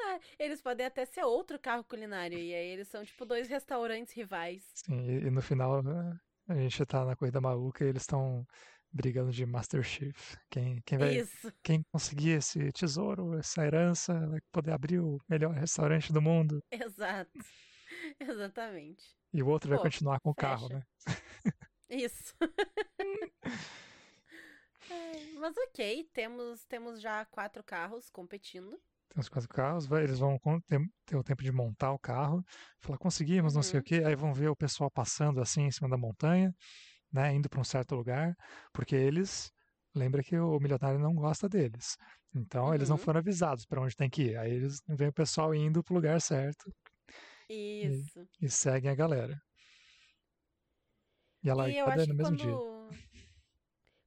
Ah, 0.00 0.20
eles 0.38 0.62
podem 0.62 0.86
até 0.86 1.04
ser 1.04 1.24
outro 1.24 1.58
carro 1.58 1.82
culinário. 1.82 2.38
E 2.38 2.54
aí 2.54 2.68
eles 2.68 2.86
são 2.86 3.04
tipo 3.04 3.24
dois 3.24 3.48
restaurantes 3.48 4.14
rivais. 4.14 4.62
Sim, 4.74 5.00
e, 5.10 5.26
e 5.26 5.30
no 5.30 5.42
final 5.42 5.80
eh, 5.80 6.52
a 6.52 6.54
gente 6.54 6.86
tá 6.86 7.04
na 7.04 7.16
corrida 7.16 7.40
maluca 7.40 7.84
e 7.84 7.88
eles 7.88 8.02
estão 8.02 8.46
brigando 8.92 9.30
de 9.30 9.44
Master 9.46 9.82
Chief. 9.82 10.36
Quem, 10.50 10.80
quem, 10.84 10.98
vai, 10.98 11.16
Isso. 11.16 11.52
quem 11.62 11.82
conseguir 11.92 12.30
esse 12.30 12.70
tesouro, 12.72 13.38
essa 13.38 13.64
herança, 13.64 14.26
vai 14.28 14.40
poder 14.52 14.72
abrir 14.72 15.00
o 15.00 15.18
melhor 15.28 15.52
restaurante 15.54 16.12
do 16.12 16.20
mundo. 16.22 16.62
Exato. 16.70 17.30
Exatamente. 18.20 19.04
E 19.32 19.42
o 19.42 19.46
outro 19.48 19.68
vai 19.70 19.78
Pô, 19.78 19.84
continuar 19.84 20.20
com 20.20 20.30
o 20.30 20.34
carro, 20.34 20.68
fecha. 20.68 20.78
né? 20.78 20.82
Isso. 21.90 22.34
Ai, 24.90 25.32
mas 25.38 25.54
ok, 25.56 26.08
temos, 26.12 26.64
temos 26.64 27.00
já 27.00 27.24
quatro 27.26 27.62
carros 27.62 28.08
competindo. 28.10 28.70
Tem 29.08 29.20
os 29.20 29.28
quatro 29.28 29.48
carros, 29.48 29.86
vai- 29.86 30.04
eles 30.04 30.18
vão 30.18 30.38
ter, 30.66 30.80
ter 31.06 31.16
o 31.16 31.22
tempo 31.24 31.42
de 31.42 31.50
montar 31.52 31.92
o 31.92 31.98
carro, 31.98 32.44
falar, 32.80 32.98
conseguimos, 32.98 33.54
não 33.54 33.62
sei 33.62 33.78
Uhum. 33.78 33.80
o 33.80 33.84
quê, 33.84 34.02
aí 34.04 34.14
vão 34.14 34.32
ver 34.34 34.48
o 34.48 34.56
pessoal 34.56 34.90
passando 34.90 35.40
assim 35.40 35.62
em 35.62 35.70
cima 35.70 35.88
da 35.88 35.96
montanha, 35.96 36.54
né, 37.12 37.34
indo 37.34 37.48
para 37.48 37.60
um 37.60 37.64
certo 37.64 37.94
lugar, 37.94 38.34
porque 38.72 38.94
eles, 38.96 39.50
lembra 39.94 40.22
que 40.22 40.38
o 40.38 40.58
milionário 40.60 40.98
não 41.00 41.14
gosta 41.14 41.48
deles. 41.48 41.96
Então 42.34 42.74
eles 42.74 42.88
não 42.88 42.98
Uhum. 42.98 42.98
foram 42.98 43.20
avisados 43.20 43.64
para 43.66 43.80
onde 43.82 43.96
tem 43.96 44.10
que 44.10 44.22
ir. 44.32 44.36
Aí 44.38 44.52
eles 44.52 44.80
vem 44.88 45.08
o 45.08 45.12
pessoal 45.12 45.54
indo 45.54 45.82
para 45.82 45.92
o 45.94 45.96
lugar 45.96 46.20
certo. 46.20 46.72
Isso. 47.48 48.28
E, 48.40 48.46
e 48.46 48.48
seguem 48.50 48.90
a 48.90 48.94
galera. 48.94 49.36
E 51.42 51.48
ela 51.50 51.64
E 51.64 51.76
eu 51.76 51.86
cada 51.86 52.06
acho 52.06 52.06
no 52.06 52.14
mesmo 52.14 52.36
dia. 52.36 52.56
quando, 52.56 52.98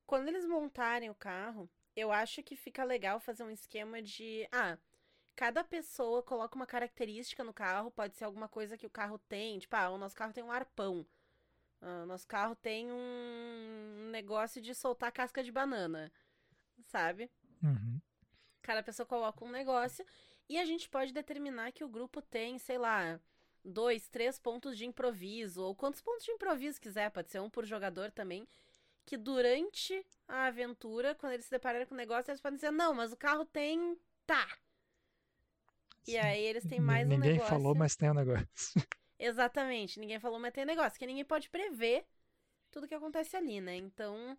quando 0.05 0.27
eles 0.27 0.45
montarem 0.45 1.09
o 1.09 1.15
carro, 1.15 1.69
eu 1.95 2.11
acho 2.11 2.43
que 2.43 2.55
fica 2.55 2.83
legal 2.83 3.19
fazer 3.19 3.43
um 3.43 3.49
esquema 3.51 4.01
de. 4.01 4.47
Ah, 4.51 4.77
cada 5.35 5.63
pessoa 5.63 6.23
coloca 6.23 6.55
uma 6.55 6.67
característica 6.67 7.43
no 7.43 7.53
carro, 7.53 7.91
pode 7.91 8.17
ser 8.17 8.25
alguma 8.25 8.49
coisa 8.49 8.77
que 8.77 8.87
o 8.87 8.91
carro 8.91 9.19
tem. 9.19 9.59
Tipo, 9.59 9.75
ah, 9.77 9.91
o 9.91 9.97
nosso 9.97 10.15
carro 10.15 10.33
tem 10.33 10.43
um 10.43 10.51
arpão. 10.51 11.07
Ah, 11.81 12.05
nosso 12.05 12.27
carro 12.27 12.55
tem 12.55 12.91
um 12.91 14.09
negócio 14.11 14.61
de 14.61 14.75
soltar 14.75 15.11
casca 15.11 15.43
de 15.43 15.51
banana. 15.51 16.11
Sabe? 16.85 17.29
Uhum. 17.63 17.99
Cada 18.61 18.83
pessoa 18.83 19.05
coloca 19.05 19.43
um 19.43 19.49
negócio 19.51 20.05
e 20.47 20.59
a 20.59 20.65
gente 20.65 20.89
pode 20.89 21.11
determinar 21.11 21.71
que 21.71 21.83
o 21.83 21.89
grupo 21.89 22.21
tem, 22.21 22.59
sei 22.59 22.77
lá, 22.77 23.19
dois, 23.63 24.07
três 24.09 24.37
pontos 24.37 24.77
de 24.77 24.85
improviso, 24.85 25.63
ou 25.63 25.75
quantos 25.75 26.01
pontos 26.01 26.25
de 26.25 26.31
improviso 26.31 26.79
quiser, 26.79 27.09
pode 27.09 27.31
ser 27.31 27.39
um 27.39 27.49
por 27.49 27.65
jogador 27.65 28.11
também. 28.11 28.47
Que 29.05 29.17
durante 29.17 30.05
a 30.27 30.45
aventura, 30.45 31.15
quando 31.15 31.33
eles 31.33 31.45
se 31.45 31.51
depararem 31.51 31.87
com 31.87 31.95
o 31.95 31.97
negócio, 31.97 32.29
eles 32.29 32.41
podem 32.41 32.57
dizer, 32.57 32.71
não, 32.71 32.93
mas 32.93 33.11
o 33.11 33.17
carro 33.17 33.45
tem. 33.45 33.97
tá. 34.27 34.47
E 36.07 36.17
aí 36.17 36.43
eles 36.43 36.65
têm 36.65 36.79
mais 36.79 37.07
um 37.07 37.11
Ninguém 37.11 37.33
negócio. 37.33 37.49
falou, 37.49 37.73
mas 37.75 37.95
tem 37.95 38.09
um 38.11 38.13
negócio. 38.13 38.45
Exatamente, 39.21 39.99
ninguém 40.01 40.19
falou, 40.19 40.37
mas 40.39 40.51
tem 40.53 40.65
negócio, 40.65 40.97
que 40.99 41.05
ninguém 41.05 41.23
pode 41.23 41.49
prever 41.49 42.05
tudo 42.71 42.87
que 42.87 42.95
acontece 42.95 43.37
ali, 43.37 43.61
né? 43.61 43.75
Então, 43.77 44.37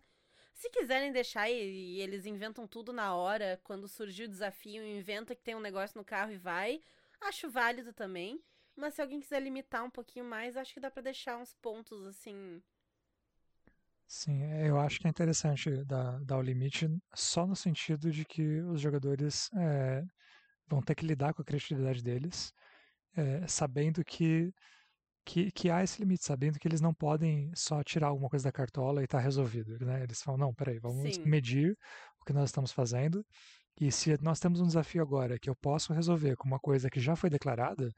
se 0.53 0.69
quiserem 0.69 1.11
deixar 1.11 1.49
e, 1.49 1.55
e 1.97 2.01
eles 2.01 2.25
inventam 2.25 2.67
tudo 2.67 2.93
na 2.93 3.15
hora, 3.15 3.59
quando 3.63 3.87
surgir 3.87 4.25
o 4.25 4.29
desafio, 4.29 4.85
inventa 4.85 5.35
que 5.35 5.43
tem 5.43 5.55
um 5.55 5.61
negócio 5.61 5.97
no 5.97 6.05
carro 6.05 6.31
e 6.33 6.37
vai, 6.37 6.81
acho 7.21 7.49
válido 7.49 7.93
também. 7.93 8.43
Mas 8.75 8.95
se 8.95 9.01
alguém 9.01 9.19
quiser 9.21 9.41
limitar 9.41 9.83
um 9.85 9.89
pouquinho 9.91 10.25
mais, 10.25 10.57
acho 10.57 10.73
que 10.73 10.79
dá 10.81 10.91
pra 10.91 11.01
deixar 11.03 11.37
uns 11.37 11.53
pontos 11.55 12.05
assim. 12.07 12.61
Sim, 14.07 14.43
eu 14.65 14.79
acho 14.79 14.99
que 14.99 15.07
é 15.07 15.09
interessante 15.09 15.83
dar, 15.85 16.19
dar 16.23 16.37
o 16.37 16.41
limite 16.41 16.87
só 17.15 17.47
no 17.47 17.55
sentido 17.55 18.11
de 18.11 18.23
que 18.25 18.61
os 18.61 18.79
jogadores 18.79 19.49
é, 19.55 20.03
vão 20.67 20.81
ter 20.81 20.95
que 20.95 21.05
lidar 21.05 21.33
com 21.33 21.41
a 21.41 21.45
criatividade 21.45 22.03
deles, 22.03 22.53
é, 23.15 23.47
sabendo 23.47 24.03
que, 24.05 24.51
que, 25.25 25.51
que 25.51 25.69
há 25.69 25.83
esse 25.83 25.99
limite, 26.01 26.25
sabendo 26.25 26.59
que 26.59 26.67
eles 26.67 26.81
não 26.81 26.93
podem 26.93 27.51
só 27.55 27.83
tirar 27.83 28.07
alguma 28.07 28.29
coisa 28.29 28.45
da 28.45 28.51
cartola 28.51 29.03
e 29.03 29.07
tá 29.07 29.19
resolvido, 29.19 29.77
né? 29.85 30.03
Eles 30.03 30.21
falam, 30.21 30.39
não, 30.39 30.53
peraí, 30.53 30.79
vamos 30.79 31.15
Sim. 31.15 31.23
medir 31.25 31.77
o 32.21 32.25
que 32.25 32.33
nós 32.33 32.49
estamos 32.49 32.71
fazendo 32.71 33.25
e 33.79 33.91
se 33.91 34.17
nós 34.21 34.39
temos 34.39 34.61
um 34.61 34.67
desafio 34.67 35.01
agora 35.01 35.39
que 35.39 35.49
eu 35.49 35.55
posso 35.55 35.93
resolver 35.93 36.35
com 36.37 36.47
uma 36.47 36.59
coisa 36.59 36.89
que 36.89 36.99
já 36.99 37.15
foi 37.15 37.29
declarada, 37.29 37.91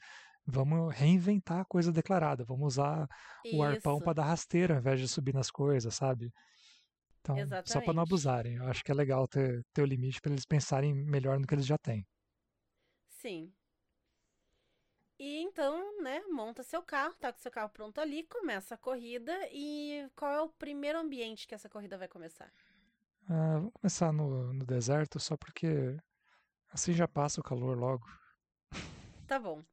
vamos 0.46 0.94
reinventar 0.96 1.62
a 1.62 1.66
coisa 1.66 1.92
declarada, 1.92 2.46
vamos 2.46 2.76
usar 2.76 3.08
o 3.52 3.64
arpão 3.64 3.98
Isso, 3.98 4.02
para 4.02 4.14
dar 4.14 4.26
rasteira 4.26 4.76
ao 4.76 4.80
invés 4.80 5.00
de 5.00 5.08
subir 5.08 5.34
nas 5.34 5.52
coisas, 5.52 5.94
sabe? 5.96 6.32
Então, 7.20 7.58
só 7.66 7.82
para 7.82 7.94
não 7.94 8.04
exatamente. 8.04 8.04
abusarem. 8.04 8.56
Eu 8.56 8.68
acho 8.68 8.84
que 8.84 8.92
é 8.92 8.96
legal 8.96 9.28
ter, 9.28 9.64
ter 9.74 9.82
o 9.82 9.86
limite 9.86 10.22
para 10.22 10.32
eles 10.32 10.46
pensarem 10.46 10.94
melhor 10.94 11.40
no 11.40 11.48
que 11.48 11.54
eles 11.56 11.66
já 11.66 11.78
têm. 11.78 12.08
Sim. 13.08 13.56
E 15.20 15.42
então, 15.42 16.02
né, 16.02 16.22
monta 16.30 16.64
seu 16.64 16.82
carro, 16.82 17.14
tá 17.16 17.32
com 17.34 17.40
seu 17.40 17.52
carro 17.52 17.70
pronto 17.70 18.00
ali, 18.00 18.24
começa 18.24 18.76
a 18.76 18.78
corrida 18.78 19.34
e 19.52 20.10
qual 20.16 20.32
é 20.32 20.42
o 20.42 20.48
primeiro 20.50 20.98
ambiente 21.00 21.48
que 21.48 21.56
essa 21.56 21.70
corrida 21.70 21.98
vai 21.98 22.08
começar? 22.08 22.52
Ah, 23.30 23.56
vamos 23.58 23.74
começar 23.74 24.12
no, 24.12 24.52
no 24.54 24.66
deserto, 24.66 25.20
só 25.20 25.36
porque 25.38 25.98
assim 26.72 26.94
já 26.94 27.08
passa 27.08 27.42
o 27.42 27.44
calor 27.44 27.78
logo. 27.78 28.06
Tá 29.28 29.40
bom. 29.40 29.64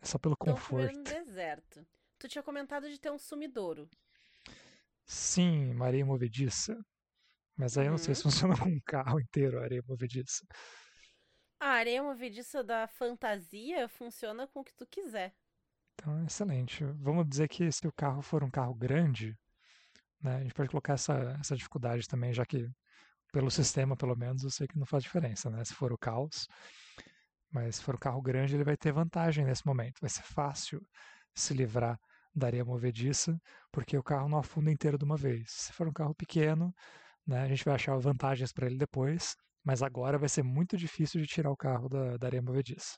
É 0.00 0.06
só 0.06 0.18
pelo 0.18 0.36
Então, 0.40 0.64
conforto. 0.66 0.94
no 0.94 1.04
deserto. 1.04 1.86
Tu 2.18 2.26
tinha 2.28 2.42
comentado 2.42 2.88
de 2.88 2.98
ter 2.98 3.10
um 3.10 3.18
sumidouro. 3.18 3.86
Sim, 5.06 5.70
uma 5.72 5.86
areia 5.86 6.04
movediça. 6.04 6.76
Mas 7.56 7.78
aí 7.78 7.86
eu 7.86 7.92
não 7.92 7.98
sei 7.98 8.14
Uhum. 8.14 8.16
se 8.16 8.24
funciona 8.24 8.54
com 8.58 8.70
um 8.70 8.80
carro 8.86 9.20
inteiro 9.20 9.60
areia 9.62 9.82
movediça. 9.88 10.44
A 11.58 11.68
areia 11.68 12.02
movediça 12.02 12.62
da 12.62 12.86
fantasia 12.86 13.88
funciona 13.88 14.46
com 14.46 14.60
o 14.60 14.64
que 14.64 14.74
tu 14.74 14.86
quiser. 14.86 15.34
Então, 15.94 16.24
excelente. 16.24 16.84
Vamos 16.98 17.26
dizer 17.26 17.48
que 17.48 17.70
se 17.72 17.86
o 17.86 17.92
carro 17.92 18.20
for 18.20 18.44
um 18.44 18.50
carro 18.50 18.74
grande, 18.74 19.34
né, 20.20 20.36
a 20.36 20.42
gente 20.42 20.54
pode 20.54 20.68
colocar 20.68 20.94
essa, 20.94 21.36
essa 21.40 21.56
dificuldade 21.56 22.06
também, 22.06 22.32
já 22.32 22.44
que 22.44 22.68
pelo 23.32 23.50
sistema, 23.50 23.96
pelo 23.96 24.16
menos, 24.16 24.44
eu 24.44 24.50
sei 24.50 24.66
que 24.66 24.78
não 24.78 24.86
faz 24.86 25.02
diferença, 25.02 25.50
né? 25.50 25.64
Se 25.64 25.74
for 25.74 25.92
o 25.92 25.98
caos. 25.98 26.48
Mas 27.50 27.76
se 27.76 27.82
for 27.82 27.94
um 27.94 27.98
carro 27.98 28.22
grande, 28.22 28.54
ele 28.54 28.64
vai 28.64 28.76
ter 28.76 28.92
vantagem 28.92 29.44
nesse 29.44 29.66
momento. 29.66 30.00
Vai 30.00 30.10
ser 30.10 30.22
fácil 30.22 30.80
se 31.34 31.54
livrar 31.54 31.98
da 32.34 32.46
areia 32.46 32.64
movediça, 32.64 33.38
porque 33.72 33.96
o 33.96 34.02
carro 34.02 34.28
não 34.28 34.38
afunda 34.38 34.70
inteiro 34.70 34.98
de 34.98 35.04
uma 35.04 35.16
vez. 35.16 35.50
Se 35.50 35.72
for 35.72 35.88
um 35.88 35.92
carro 35.92 36.14
pequeno, 36.14 36.74
né, 37.26 37.42
a 37.42 37.48
gente 37.48 37.64
vai 37.64 37.74
achar 37.74 37.96
vantagens 37.98 38.52
para 38.52 38.66
ele 38.66 38.76
depois, 38.76 39.36
mas 39.66 39.82
agora 39.82 40.18
vai 40.18 40.30
ser 40.30 40.44
muito 40.44 40.76
difícil 40.78 41.20
de 41.22 41.28
tirar 41.28 41.50
o 41.52 41.56
carro 41.58 41.88
da, 41.90 42.16
da 42.18 42.28
areia 42.28 42.42
movediça. 42.42 42.96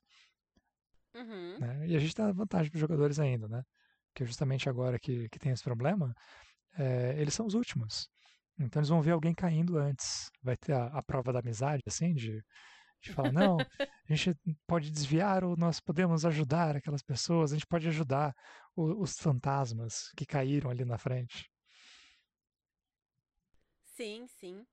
Uhum. 1.14 1.59
Né? 1.59 1.88
E 1.88 1.96
a 1.96 1.98
gente 1.98 2.14
dá 2.14 2.31
vantagem 2.33 2.70
para 2.70 2.76
os 2.76 2.81
jogadores 2.81 3.18
ainda, 3.18 3.48
né? 3.48 3.62
Porque 4.12 4.24
justamente 4.26 4.68
agora 4.68 4.98
que, 4.98 5.28
que 5.28 5.38
tem 5.38 5.52
esse 5.52 5.62
problema, 5.62 6.14
é, 6.78 7.20
eles 7.20 7.35
são 7.35 7.46
os 7.46 7.54
últimos. 7.54 8.09
Então 8.59 8.81
eles 8.81 8.88
vão 8.90 9.02
ver 9.02 9.12
alguém 9.12 9.35
caindo 9.35 9.78
antes. 9.78 10.31
Vai 10.42 10.57
ter 10.57 10.74
a, 10.74 10.87
a 10.88 11.02
prova 11.02 11.33
da 11.33 11.40
amizade, 11.40 11.83
assim, 11.87 12.14
de, 12.14 12.42
de 13.02 13.12
falar, 13.12 13.33
não, 13.33 13.66
a 14.09 14.14
gente 14.14 14.35
pode 14.66 14.90
desviar 14.92 15.44
ou 15.44 15.57
nós 15.57 15.81
podemos 15.81 16.24
ajudar 16.26 16.76
aquelas 16.76 17.02
pessoas, 17.02 17.52
a 17.52 17.57
gente 17.57 17.66
pode 17.68 17.88
ajudar 17.88 18.35
o- 18.76 19.02
os 19.02 19.18
fantasmas 19.18 20.11
que 20.16 20.26
caíram 20.26 20.70
ali 20.70 20.85
na 20.85 20.98
frente. 20.98 21.50
Sim, 23.85 24.28
sim. 24.28 24.66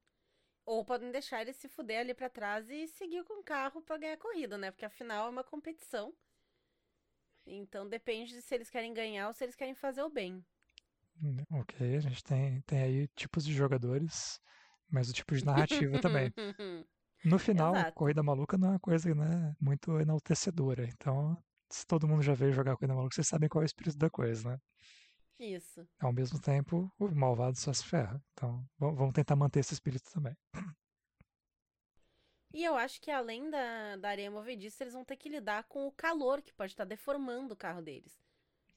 Ou 0.65 0.83
podem 0.85 1.11
deixar 1.11 1.41
ele 1.41 1.53
se 1.53 1.67
fuder 1.67 1.99
ali 2.01 2.13
pra 2.13 2.29
trás 2.29 2.69
e 2.69 2.87
seguir 2.87 3.23
com 3.23 3.39
o 3.39 3.43
carro 3.43 3.81
pra 3.81 3.97
ganhar 3.97 4.13
a 4.13 4.17
corrida, 4.17 4.57
né? 4.57 4.71
Porque 4.71 4.85
afinal 4.85 5.27
é 5.27 5.29
uma 5.29 5.43
competição. 5.43 6.13
Então 7.47 7.87
depende 7.87 8.33
de 8.33 8.41
se 8.41 8.53
eles 8.55 8.69
querem 8.69 8.93
ganhar 8.93 9.27
ou 9.27 9.33
se 9.33 9.43
eles 9.43 9.55
querem 9.55 9.73
fazer 9.75 10.03
o 10.03 10.09
bem. 10.09 10.43
Hum, 11.21 11.37
Ok, 11.51 11.95
a 11.95 11.99
gente 11.99 12.23
tem, 12.23 12.61
tem 12.61 12.81
aí 12.81 13.07
tipos 13.15 13.45
de 13.45 13.53
jogadores, 13.53 14.39
mas 14.89 15.09
o 15.09 15.13
tipo 15.13 15.35
de 15.35 15.45
narrativa 15.45 15.97
também. 15.99 16.33
No 17.23 17.39
final, 17.39 17.73
Exato. 17.73 17.95
Corrida 17.95 18.23
Maluca 18.23 18.57
não 18.57 18.69
é 18.69 18.71
uma 18.73 18.79
coisa 18.79 19.13
né, 19.15 19.55
muito 19.59 19.99
enaltecedora. 19.99 20.85
Então, 20.85 21.37
se 21.71 21.85
todo 21.87 22.07
mundo 22.07 22.21
já 22.23 22.33
veio 22.35 22.53
jogar 22.53 22.75
Corrida 22.77 22.93
Maluca, 22.95 23.15
vocês 23.15 23.27
sabem 23.27 23.49
qual 23.49 23.61
é 23.63 23.65
o 23.65 23.67
espírito 23.67 23.97
da 23.97 24.09
coisa, 24.09 24.51
né? 24.51 24.59
Isso. 25.39 25.87
Ao 25.99 26.13
mesmo 26.13 26.39
tempo, 26.39 26.91
o 26.99 27.07
malvado 27.09 27.57
só 27.57 27.73
se 27.73 27.83
ferra. 27.85 28.21
Então, 28.33 28.65
va- 28.77 28.91
vamos 28.91 29.13
tentar 29.13 29.35
manter 29.35 29.59
esse 29.59 29.73
espírito 29.73 30.09
também. 30.11 30.35
E 32.53 32.63
eu 32.63 32.75
acho 32.75 32.99
que 33.01 33.11
além 33.11 33.49
da, 33.51 33.97
da 33.97 34.09
areia 34.09 34.31
movediça, 34.31 34.83
eles 34.83 34.93
vão 34.93 35.03
ter 35.05 35.17
que 35.17 35.29
lidar 35.29 35.65
com 35.65 35.85
o 35.85 35.91
calor 35.91 36.41
que 36.41 36.53
pode 36.53 36.71
estar 36.71 36.85
deformando 36.85 37.53
o 37.53 37.57
carro 37.57 37.81
deles. 37.81 38.17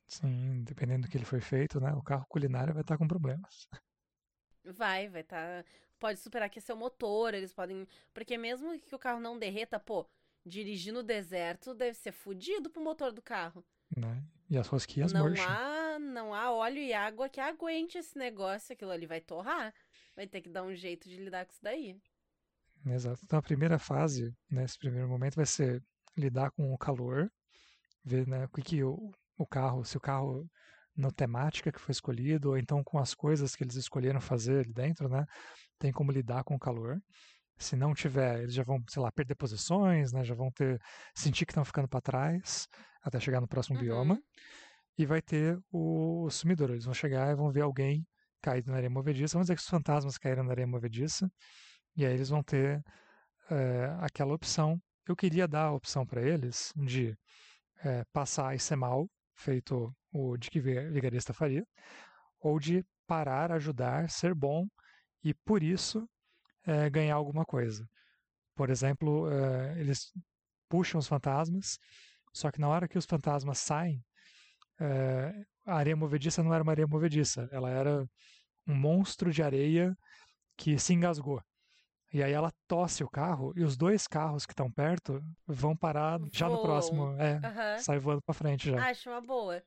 Sim, 0.08 0.64
dependendo 0.64 1.06
do 1.06 1.10
que 1.10 1.16
ele 1.16 1.24
foi 1.24 1.40
feito, 1.40 1.78
né? 1.80 1.92
O 1.92 2.02
carro 2.02 2.26
culinário 2.28 2.74
vai 2.74 2.82
estar 2.82 2.98
com 2.98 3.06
problemas. 3.06 3.68
Vai, 4.64 5.08
vai 5.08 5.22
estar. 5.22 5.64
Pode 5.98 6.18
superaquecer 6.20 6.74
o 6.74 6.78
motor, 6.78 7.34
eles 7.34 7.52
podem. 7.52 7.86
Porque 8.12 8.36
mesmo 8.38 8.78
que 8.80 8.94
o 8.94 8.98
carro 8.98 9.20
não 9.20 9.38
derreta, 9.38 9.80
pô, 9.80 10.06
dirigir 10.44 10.92
no 10.92 11.02
deserto 11.02 11.74
deve 11.74 11.94
ser 11.94 12.12
fudido 12.12 12.70
pro 12.70 12.82
motor 12.82 13.12
do 13.12 13.22
carro. 13.22 13.64
Né? 13.96 14.22
E 14.50 14.56
as 14.56 14.66
rosquinhas 14.66 15.12
não 15.12 15.28
murcham. 15.28 15.46
há, 15.46 15.98
não 15.98 16.34
há 16.34 16.50
óleo 16.50 16.78
e 16.78 16.92
água 16.94 17.28
que 17.28 17.40
aguente 17.40 17.98
esse 17.98 18.16
negócio, 18.16 18.72
aquilo 18.72 18.90
ali 18.90 19.06
vai 19.06 19.20
torrar. 19.20 19.74
Vai 20.16 20.26
ter 20.26 20.40
que 20.40 20.48
dar 20.48 20.62
um 20.62 20.74
jeito 20.74 21.08
de 21.08 21.16
lidar 21.16 21.44
com 21.44 21.52
isso 21.52 21.62
daí. 21.62 21.96
Exato. 22.86 23.20
Então, 23.24 23.38
a 23.38 23.42
primeira 23.42 23.78
fase, 23.78 24.34
nesse 24.50 24.78
primeiro 24.78 25.08
momento, 25.08 25.36
vai 25.36 25.46
ser 25.46 25.82
lidar 26.16 26.50
com 26.52 26.72
o 26.72 26.78
calor, 26.78 27.30
ver 28.04 28.26
né, 28.26 28.46
o 28.46 28.48
que, 28.48 28.62
que 28.62 28.82
o, 28.82 29.12
o 29.36 29.46
carro, 29.46 29.84
se 29.84 29.96
o 29.96 30.00
carro 30.00 30.48
na 30.96 31.10
temática 31.10 31.70
que 31.70 31.80
foi 31.80 31.92
escolhido, 31.92 32.50
ou 32.50 32.58
então 32.58 32.82
com 32.82 32.98
as 32.98 33.14
coisas 33.14 33.54
que 33.54 33.62
eles 33.62 33.76
escolheram 33.76 34.20
fazer 34.20 34.60
ali 34.60 34.72
dentro, 34.72 35.08
né, 35.08 35.24
tem 35.78 35.92
como 35.92 36.10
lidar 36.10 36.42
com 36.42 36.54
o 36.54 36.58
calor. 36.58 37.00
Se 37.56 37.76
não 37.76 37.92
tiver, 37.92 38.42
eles 38.42 38.54
já 38.54 38.62
vão, 38.62 38.82
sei 38.88 39.02
lá, 39.02 39.12
perder 39.12 39.34
posições, 39.34 40.12
né, 40.12 40.24
já 40.24 40.34
vão 40.34 40.50
ter 40.50 40.80
sentir 41.14 41.44
que 41.44 41.52
estão 41.52 41.64
ficando 41.64 41.88
para 41.88 42.00
trás 42.00 42.66
até 43.08 43.20
chegar 43.20 43.40
no 43.40 43.48
próximo 43.48 43.76
Uhum. 43.78 43.84
bioma. 43.84 44.22
E 44.96 45.06
vai 45.06 45.22
ter 45.22 45.58
o, 45.70 46.24
o 46.24 46.30
sumidor. 46.30 46.70
Eles 46.70 46.84
vão 46.84 46.94
chegar 46.94 47.30
e 47.30 47.34
vão 47.36 47.50
ver 47.50 47.62
alguém 47.62 48.06
caído 48.42 48.70
na 48.70 48.76
areia 48.76 48.90
movediça. 48.90 49.34
Vamos 49.34 49.46
dizer 49.46 49.56
que 49.56 49.62
os 49.62 49.68
fantasmas 49.68 50.18
caíram 50.18 50.44
na 50.44 50.50
areia 50.52 50.66
movediça. 50.66 51.30
E 51.96 52.06
aí 52.06 52.14
eles 52.14 52.28
vão 52.30 52.42
ter 52.42 52.82
eh, 53.50 53.96
aquela 54.00 54.34
opção. 54.34 54.80
Eu 55.06 55.16
queria 55.16 55.48
dar 55.48 55.64
a 55.66 55.72
opção 55.72 56.06
para 56.06 56.22
eles 56.22 56.72
de 56.76 57.16
eh, 57.84 58.04
passar 58.12 58.54
e 58.54 58.58
ser 58.58 58.76
mal, 58.76 59.08
feito 59.36 59.94
o 60.12 60.36
de 60.36 60.50
que 60.50 60.60
vi- 60.60 60.90
vigarista 60.90 61.32
faria, 61.34 61.64
ou 62.40 62.58
de 62.60 62.84
parar, 63.06 63.52
ajudar, 63.52 64.10
ser 64.10 64.34
bom 64.34 64.66
e 65.24 65.34
por 65.34 65.62
isso 65.62 66.08
eh, 66.66 66.90
ganhar 66.90 67.16
alguma 67.16 67.44
coisa. 67.44 67.86
Por 68.54 68.70
exemplo, 68.70 69.28
eles 69.76 70.12
puxam 70.68 70.98
os 70.98 71.06
fantasmas 71.08 71.78
Só 72.38 72.52
que 72.52 72.60
na 72.60 72.68
hora 72.68 72.86
que 72.86 72.96
os 72.96 73.04
fantasmas 73.04 73.58
saem, 73.58 74.00
é, 74.80 75.44
a 75.66 75.74
areia 75.74 75.96
movediça 75.96 76.40
não 76.40 76.54
era 76.54 76.62
uma 76.62 76.70
areia 76.70 76.86
movediça, 76.86 77.48
ela 77.50 77.68
era 77.68 78.08
um 78.64 78.76
monstro 78.76 79.32
de 79.32 79.42
areia 79.42 79.98
que 80.56 80.78
se 80.78 80.94
engasgou. 80.94 81.42
E 82.12 82.22
aí 82.22 82.32
ela 82.32 82.52
tosse 82.68 83.02
o 83.02 83.10
carro 83.10 83.52
e 83.56 83.64
os 83.64 83.76
dois 83.76 84.06
carros 84.06 84.46
que 84.46 84.52
estão 84.52 84.70
perto 84.70 85.20
vão 85.48 85.76
parar 85.76 86.20
já 86.32 86.48
no 86.48 86.62
próximo. 86.62 87.10
É, 87.20 87.40
Aham. 87.44 87.78
sai 87.78 87.98
voando 87.98 88.22
pra 88.22 88.32
frente 88.32 88.70
já. 88.70 88.88
Acho 88.88 89.10
uma 89.10 89.20
boa. 89.20 89.60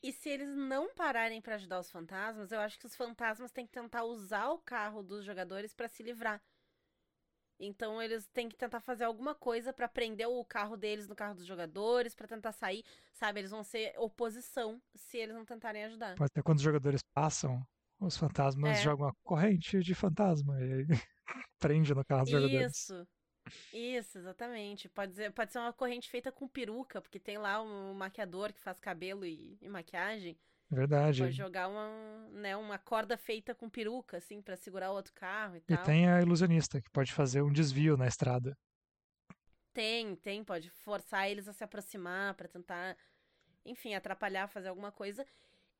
E 0.00 0.12
se 0.12 0.28
eles 0.28 0.48
não 0.48 0.94
pararem 0.94 1.42
pra 1.42 1.56
ajudar 1.56 1.80
os 1.80 1.90
fantasmas, 1.90 2.52
eu 2.52 2.60
acho 2.60 2.78
que 2.78 2.86
os 2.86 2.94
fantasmas 2.94 3.50
têm 3.50 3.66
que 3.66 3.72
tentar 3.72 4.04
usar 4.04 4.50
o 4.50 4.58
carro 4.58 5.02
dos 5.02 5.24
jogadores 5.24 5.74
pra 5.74 5.88
se 5.88 6.04
livrar. 6.04 6.40
Então 7.60 8.00
eles 8.00 8.26
têm 8.28 8.48
que 8.48 8.56
tentar 8.56 8.80
fazer 8.80 9.04
alguma 9.04 9.34
coisa 9.34 9.72
pra 9.72 9.88
prender 9.88 10.28
o 10.28 10.44
carro 10.44 10.76
deles 10.76 11.08
no 11.08 11.16
carro 11.16 11.34
dos 11.34 11.44
jogadores, 11.44 12.14
pra 12.14 12.28
tentar 12.28 12.52
sair, 12.52 12.84
sabe? 13.12 13.40
Eles 13.40 13.50
vão 13.50 13.64
ser 13.64 13.92
oposição 13.98 14.80
se 14.94 15.18
eles 15.18 15.34
não 15.34 15.44
tentarem 15.44 15.84
ajudar. 15.84 16.14
Pode 16.16 16.30
ter 16.30 16.42
quando 16.42 16.58
os 16.58 16.62
jogadores 16.64 17.00
passam, 17.12 17.60
os 18.00 18.16
fantasmas 18.16 18.78
É. 18.78 18.82
jogam 18.82 19.06
uma 19.06 19.14
corrente 19.24 19.80
de 19.80 19.94
fantasma 19.94 20.54
e 20.60 20.86
prende 21.58 21.94
no 21.94 22.04
carro 22.04 22.22
dos 22.22 22.30
jogadores. 22.30 22.72
Isso. 22.72 23.08
Isso, 23.72 24.18
exatamente. 24.18 24.88
Pode 24.88 25.14
ser, 25.14 25.32
pode 25.32 25.52
ser 25.52 25.58
uma 25.58 25.72
corrente 25.72 26.08
feita 26.10 26.30
com 26.30 26.46
peruca, 26.46 27.00
porque 27.00 27.18
tem 27.18 27.38
lá 27.38 27.62
um 27.62 27.94
maquiador 27.94 28.52
que 28.52 28.60
faz 28.60 28.78
cabelo 28.78 29.24
e, 29.24 29.56
e 29.60 29.68
maquiagem. 29.68 30.38
Verdade. 30.70 31.20
Pode 31.20 31.34
jogar 31.36 31.68
uma, 31.68 32.28
né, 32.30 32.56
uma 32.56 32.78
corda 32.78 33.16
feita 33.18 33.54
com 33.54 33.68
peruca, 33.68 34.18
assim, 34.18 34.40
pra 34.40 34.56
segurar 34.56 34.90
o 34.92 34.94
outro 34.94 35.12
carro 35.12 35.56
e 35.56 35.60
E 35.68 35.76
tal. 35.76 35.78
tem 35.78 36.08
a 36.08 36.20
ilusionista, 36.22 36.80
que 36.80 36.90
pode 36.90 37.12
fazer 37.12 37.42
um 37.42 37.52
desvio 37.52 37.96
na 37.96 38.06
estrada. 38.06 38.54
Tem, 39.72 40.16
tem, 40.16 40.42
pode 40.44 40.70
forçar 40.70 41.28
eles 41.30 41.46
a 41.48 41.52
se 41.52 41.62
aproximar 41.62 42.34
pra 42.34 42.48
tentar, 42.48 42.96
enfim, 43.64 43.94
atrapalhar, 43.94 44.48
fazer 44.48 44.68
alguma 44.68 44.92
coisa. 44.92 45.26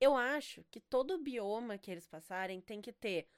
Eu 0.00 0.16
acho 0.16 0.64
que 0.70 0.80
todo 0.80 1.22
bioma 1.22 1.78
que 1.78 1.90
eles 1.90 2.06
passarem 2.06 2.60
tem 2.60 2.80
que 2.82 2.92
ter, 2.92 3.28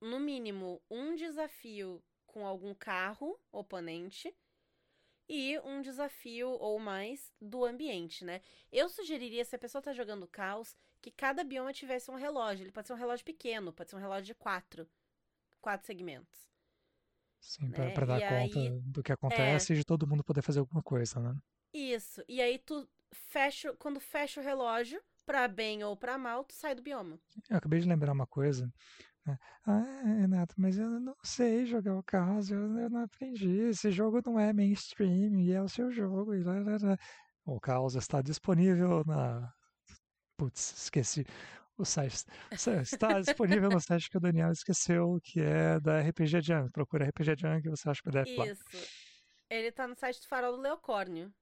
no 0.00 0.20
mínimo, 0.20 0.82
um 0.90 1.14
desafio 1.16 2.04
com 2.26 2.46
algum 2.46 2.74
carro 2.74 3.40
oponente 3.52 4.34
e 5.28 5.58
um 5.60 5.80
desafio 5.82 6.48
ou 6.48 6.78
mais 6.78 7.32
do 7.40 7.64
ambiente, 7.64 8.24
né? 8.24 8.40
Eu 8.70 8.88
sugeriria, 8.88 9.44
se 9.44 9.54
a 9.56 9.58
pessoa 9.58 9.82
tá 9.82 9.92
jogando 9.92 10.26
caos, 10.26 10.76
que 11.02 11.10
cada 11.10 11.42
bioma 11.44 11.72
tivesse 11.72 12.10
um 12.10 12.14
relógio. 12.16 12.64
Ele 12.64 12.72
pode 12.72 12.86
ser 12.86 12.92
um 12.94 12.96
relógio 12.96 13.24
pequeno, 13.24 13.72
pode 13.72 13.90
ser 13.90 13.96
um 13.96 14.00
relógio 14.00 14.24
de 14.26 14.34
quatro. 14.34 14.88
Quatro 15.60 15.86
segmentos. 15.86 16.50
Sim, 17.40 17.70
pra, 17.70 17.84
Né? 17.86 17.90
pra 17.94 18.06
dar 18.06 18.18
E 18.18 18.28
conta 18.28 18.58
aí- 18.60 18.66
é. 18.68 18.70
do 18.82 19.02
que 19.02 19.12
acontece 19.12 19.72
e 19.72 19.76
de 19.76 19.84
todo 19.84 20.06
mundo 20.06 20.24
poder 20.24 20.42
fazer 20.42 20.60
alguma 20.60 20.82
coisa, 20.82 21.20
né? 21.20 21.34
Isso. 21.72 22.22
E 22.28 22.40
aí 22.40 22.58
tu 22.58 22.88
fecha, 23.12 23.72
quando 23.74 24.00
fecha 24.00 24.40
o 24.40 24.44
relógio, 24.44 25.00
pra 25.24 25.46
bem 25.48 25.84
ou 25.84 25.96
pra 25.96 26.16
mal, 26.16 26.44
tu 26.44 26.54
sai 26.54 26.74
do 26.74 26.82
bioma. 26.82 27.18
Eu 27.50 27.56
acabei 27.56 27.80
de 27.80 27.88
lembrar 27.88 28.12
uma 28.12 28.26
coisa. 28.26 28.72
Ah, 29.66 30.02
Renato, 30.04 30.54
mas 30.58 30.78
eu 30.78 30.88
não 31.00 31.16
sei 31.22 31.66
jogar 31.66 31.96
o 31.96 32.02
caos, 32.02 32.50
eu, 32.50 32.60
eu 32.78 32.90
não 32.90 33.02
aprendi. 33.02 33.48
Esse 33.68 33.90
jogo 33.90 34.20
não 34.24 34.38
é 34.38 34.52
mainstream 34.52 35.40
e 35.40 35.52
é 35.52 35.60
o 35.60 35.68
seu 35.68 35.90
jogo. 35.90 36.34
E 36.34 36.42
lá, 36.42 36.54
lá, 36.60 36.76
lá. 36.80 36.98
O 37.44 37.60
caos 37.60 37.94
está 37.94 38.22
disponível 38.22 39.04
na. 39.04 39.52
Putz, 40.36 40.84
esqueci. 40.84 41.24
O 41.78 41.84
site 41.84 42.24
está 42.50 43.20
disponível 43.20 43.68
no 43.68 43.80
site 43.80 44.08
que 44.08 44.16
o 44.16 44.20
Daniel 44.20 44.50
esqueceu, 44.50 45.18
que 45.22 45.40
é 45.40 45.78
da 45.78 46.00
RPG 46.00 46.40
Jam. 46.40 46.68
Procura 46.70 47.06
RPG 47.06 47.36
Jam 47.38 47.60
que 47.60 47.68
você 47.68 47.88
acha 47.88 48.00
o 48.00 48.04
PDF 48.04 48.38
lá. 48.38 48.46
Isso. 48.46 48.64
Ele 49.50 49.70
tá 49.70 49.86
no 49.86 49.94
site 49.94 50.20
do 50.20 50.26
Farol 50.26 50.56
do 50.56 50.62
Leocórnio, 50.62 51.32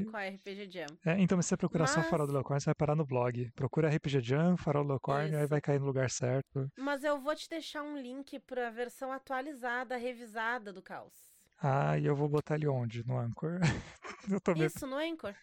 E- 0.00 0.04
com 0.04 0.16
a 0.16 0.24
RPG 0.28 0.70
Jam. 0.70 0.86
É, 1.04 1.18
então, 1.20 1.40
se 1.40 1.48
você 1.48 1.56
procurar 1.56 1.86
só 1.86 1.98
Mas- 2.00 2.08
Farol 2.10 2.26
do 2.26 2.32
Leocorn, 2.32 2.60
você 2.60 2.66
vai 2.66 2.74
parar 2.74 2.94
no 2.96 3.04
blog. 3.06 3.50
Procura 3.52 3.88
RPG 3.88 4.20
Jam, 4.20 4.56
Farol 4.56 4.84
do 4.84 4.88
Leocorn, 4.90 5.34
aí 5.34 5.46
vai 5.46 5.60
cair 5.60 5.78
no 5.80 5.86
lugar 5.86 6.10
certo. 6.10 6.70
Mas 6.76 7.04
eu 7.04 7.20
vou 7.20 7.34
te 7.34 7.48
deixar 7.48 7.82
um 7.82 7.96
link 7.96 8.38
pra 8.40 8.70
versão 8.70 9.12
atualizada, 9.12 9.96
revisada 9.96 10.72
do 10.72 10.82
caos. 10.82 11.14
Ah, 11.60 11.98
e 11.98 12.06
eu 12.06 12.14
vou 12.14 12.28
botar 12.28 12.54
ele 12.54 12.68
onde? 12.68 13.04
No 13.06 13.18
Anchor? 13.18 13.58
Isso, 14.56 14.86
no 14.86 14.96
Anchor. 14.96 15.34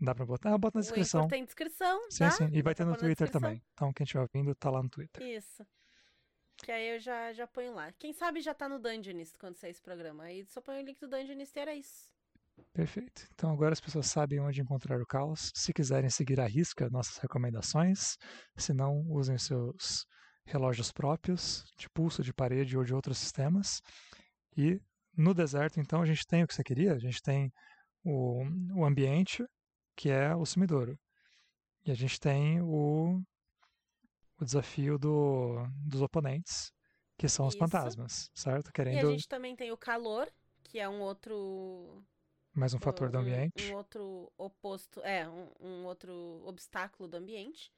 Dá 0.00 0.14
pra 0.14 0.26
botar? 0.26 0.52
Ah, 0.52 0.58
bota 0.58 0.78
na 0.78 0.80
O 0.80 0.82
descrição. 0.82 1.20
Anchor 1.22 1.30
tem 1.30 1.44
descrição, 1.44 2.00
Sim, 2.10 2.18
tá? 2.24 2.30
sim. 2.30 2.48
E 2.52 2.62
vai 2.62 2.74
ter 2.74 2.84
no 2.84 2.96
Twitter 2.96 3.30
também. 3.30 3.62
Então, 3.72 3.92
quem 3.92 4.04
estiver 4.04 4.20
ouvindo, 4.22 4.54
tá 4.54 4.70
lá 4.70 4.82
no 4.82 4.88
Twitter. 4.90 5.22
Isso. 5.22 5.66
Que 6.58 6.70
aí 6.70 6.94
eu 6.94 6.98
já, 7.00 7.32
já 7.32 7.46
ponho 7.46 7.74
lá. 7.74 7.92
Quem 7.98 8.12
sabe 8.12 8.40
já 8.40 8.54
tá 8.54 8.68
no 8.68 8.78
Dungeonist 8.78 9.38
quando 9.38 9.56
sair 9.56 9.70
esse 9.70 9.82
programa. 9.82 10.24
Aí 10.24 10.44
só 10.46 10.60
põe 10.60 10.80
o 10.82 10.84
link 10.84 10.98
do 11.00 11.08
Dungeonist 11.08 11.54
e 11.56 11.60
era 11.60 11.74
isso. 11.74 12.10
Perfeito. 12.72 13.26
Então, 13.34 13.50
agora 13.50 13.72
as 13.72 13.80
pessoas 13.80 14.06
sabem 14.06 14.38
onde 14.40 14.60
encontrar 14.60 15.00
o 15.00 15.06
caos. 15.06 15.50
Se 15.54 15.72
quiserem 15.72 16.10
seguir 16.10 16.38
à 16.40 16.46
risca 16.46 16.90
nossas 16.90 17.16
recomendações, 17.18 18.16
se 18.56 18.72
não, 18.72 19.02
usem 19.08 19.38
seus 19.38 20.04
relógios 20.44 20.92
próprios, 20.92 21.64
de 21.78 21.88
pulso, 21.90 22.22
de 22.22 22.32
parede 22.32 22.76
ou 22.76 22.84
de 22.84 22.94
outros 22.94 23.18
sistemas. 23.18 23.80
E 24.56 24.80
no 25.16 25.32
deserto, 25.32 25.80
então, 25.80 26.02
a 26.02 26.06
gente 26.06 26.26
tem 26.26 26.44
o 26.44 26.46
que 26.46 26.54
você 26.54 26.62
queria. 26.62 26.92
A 26.92 26.98
gente 26.98 27.22
tem 27.22 27.50
o, 28.04 28.44
o 28.74 28.84
ambiente, 28.84 29.44
que 29.96 30.10
é 30.10 30.34
o 30.34 30.44
sumidouro. 30.44 30.98
E 31.84 31.90
a 31.90 31.94
gente 31.94 32.20
tem 32.20 32.60
o, 32.60 33.20
o 34.38 34.44
desafio 34.44 34.98
do, 34.98 35.66
dos 35.86 36.02
oponentes, 36.02 36.72
que 37.16 37.28
são 37.28 37.46
os 37.46 37.54
Isso. 37.54 37.58
fantasmas, 37.58 38.30
certo? 38.34 38.66
E 38.66 38.70
a 38.70 38.72
Querendo 38.72 39.10
gente 39.12 39.28
também 39.28 39.56
tem 39.56 39.72
o 39.72 39.76
calor, 39.76 40.30
que 40.64 40.78
é 40.78 40.88
um 40.88 41.00
outro. 41.00 42.04
Mais 42.56 42.74
um 42.74 42.78
fator 42.78 43.10
do 43.10 43.18
um- 43.18 43.20
ambiente. 43.20 43.70
Um 43.70 43.76
outro 43.76 44.32
oposto. 44.36 45.00
É, 45.02 45.28
um, 45.28 45.50
um 45.60 45.84
outro 45.84 46.42
obstáculo 46.44 47.08
do 47.08 47.16
ambiente. 47.16 47.72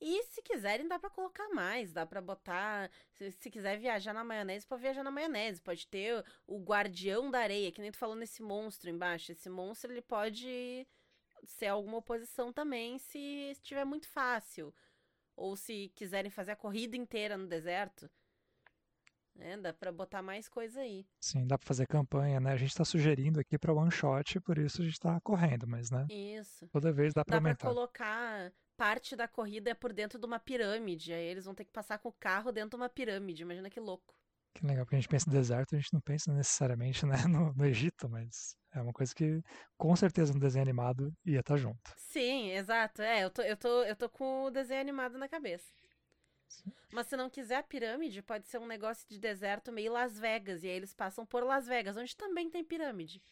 E 0.00 0.24
se 0.24 0.42
quiserem, 0.42 0.88
dá 0.88 0.98
pra 0.98 1.08
colocar 1.10 1.48
mais, 1.50 1.92
dá 1.92 2.04
pra 2.04 2.20
botar. 2.20 2.90
Se, 3.12 3.30
se 3.30 3.50
quiser 3.50 3.78
viajar 3.78 4.12
na 4.12 4.24
maionese, 4.24 4.66
pode 4.66 4.82
viajar 4.82 5.04
na 5.04 5.10
maionese. 5.12 5.62
Pode 5.62 5.86
ter 5.86 6.24
o 6.46 6.58
guardião 6.58 7.30
da 7.30 7.38
areia, 7.38 7.70
que 7.70 7.80
nem 7.80 7.92
tu 7.92 7.98
falou 7.98 8.16
nesse 8.16 8.42
monstro 8.42 8.90
embaixo. 8.90 9.30
Esse 9.30 9.48
monstro 9.48 9.92
ele 9.92 10.02
pode 10.02 10.86
ser 11.44 11.66
alguma 11.66 11.98
oposição 11.98 12.52
também, 12.52 12.98
se 12.98 13.18
estiver 13.52 13.84
muito 13.84 14.08
fácil. 14.08 14.74
Ou 15.36 15.56
se 15.56 15.90
quiserem 15.94 16.30
fazer 16.30 16.52
a 16.52 16.56
corrida 16.56 16.96
inteira 16.96 17.36
no 17.36 17.46
deserto. 17.46 18.10
Né, 19.34 19.56
dá 19.56 19.72
pra 19.72 19.90
botar 19.92 20.22
mais 20.22 20.48
coisa 20.48 20.80
aí. 20.80 21.06
Sim, 21.20 21.46
dá 21.46 21.56
pra 21.58 21.66
fazer 21.66 21.86
campanha, 21.86 22.40
né? 22.40 22.52
A 22.52 22.56
gente 22.56 22.74
tá 22.74 22.84
sugerindo 22.84 23.40
aqui 23.40 23.58
pra 23.58 23.72
one 23.72 23.90
shot, 23.90 24.40
por 24.40 24.58
isso 24.58 24.82
a 24.82 24.84
gente 24.84 24.98
tá 24.98 25.20
correndo, 25.20 25.66
mas 25.66 25.90
né? 25.90 26.06
Isso. 26.10 26.66
Toda 26.68 26.92
vez 26.92 27.14
dá 27.14 27.24
pra 27.24 27.36
Dá 27.36 27.40
pra 27.40 27.48
aumentar. 27.50 27.68
colocar 27.68 28.52
parte 28.76 29.14
da 29.14 29.28
corrida 29.28 29.70
é 29.70 29.74
por 29.74 29.92
dentro 29.92 30.18
de 30.18 30.26
uma 30.26 30.40
pirâmide. 30.40 31.12
Aí 31.12 31.24
eles 31.24 31.44
vão 31.44 31.54
ter 31.54 31.64
que 31.64 31.72
passar 31.72 31.98
com 31.98 32.08
o 32.08 32.12
carro 32.12 32.50
dentro 32.52 32.70
de 32.70 32.76
uma 32.76 32.88
pirâmide. 32.88 33.42
Imagina 33.42 33.70
que 33.70 33.78
louco. 33.80 34.14
Que 34.54 34.66
legal, 34.66 34.84
porque 34.84 34.96
a 34.96 34.98
gente 34.98 35.08
pensa 35.08 35.30
em 35.30 35.32
deserto, 35.32 35.74
a 35.74 35.78
gente 35.78 35.92
não 35.94 36.00
pensa 36.00 36.30
necessariamente 36.32 37.06
né, 37.06 37.16
no, 37.28 37.54
no 37.54 37.64
Egito, 37.64 38.08
mas 38.08 38.54
é 38.74 38.82
uma 38.82 38.92
coisa 38.92 39.14
que 39.14 39.40
com 39.78 39.94
certeza 39.96 40.34
no 40.34 40.40
desenho 40.40 40.62
animado 40.62 41.10
ia 41.24 41.40
estar 41.40 41.56
junto. 41.56 41.80
Sim, 41.96 42.50
exato. 42.50 43.00
É, 43.00 43.24
eu 43.24 43.30
tô, 43.30 43.42
eu 43.42 43.56
tô, 43.56 43.82
eu 43.84 43.96
tô 43.96 44.10
com 44.10 44.44
o 44.44 44.50
desenho 44.50 44.80
animado 44.80 45.16
na 45.16 45.28
cabeça. 45.28 45.72
Sim. 46.52 46.72
Mas 46.92 47.06
se 47.06 47.16
não 47.16 47.30
quiser 47.30 47.56
a 47.56 47.62
pirâmide, 47.62 48.20
pode 48.22 48.46
ser 48.46 48.58
um 48.58 48.66
negócio 48.66 49.08
de 49.08 49.18
deserto 49.18 49.72
meio 49.72 49.92
Las 49.92 50.18
Vegas. 50.18 50.62
E 50.62 50.66
aí 50.68 50.74
eles 50.74 50.92
passam 50.92 51.24
por 51.24 51.42
Las 51.44 51.66
Vegas, 51.66 51.96
onde 51.96 52.16
também 52.16 52.50
tem 52.50 52.62
pirâmide. 52.64 53.22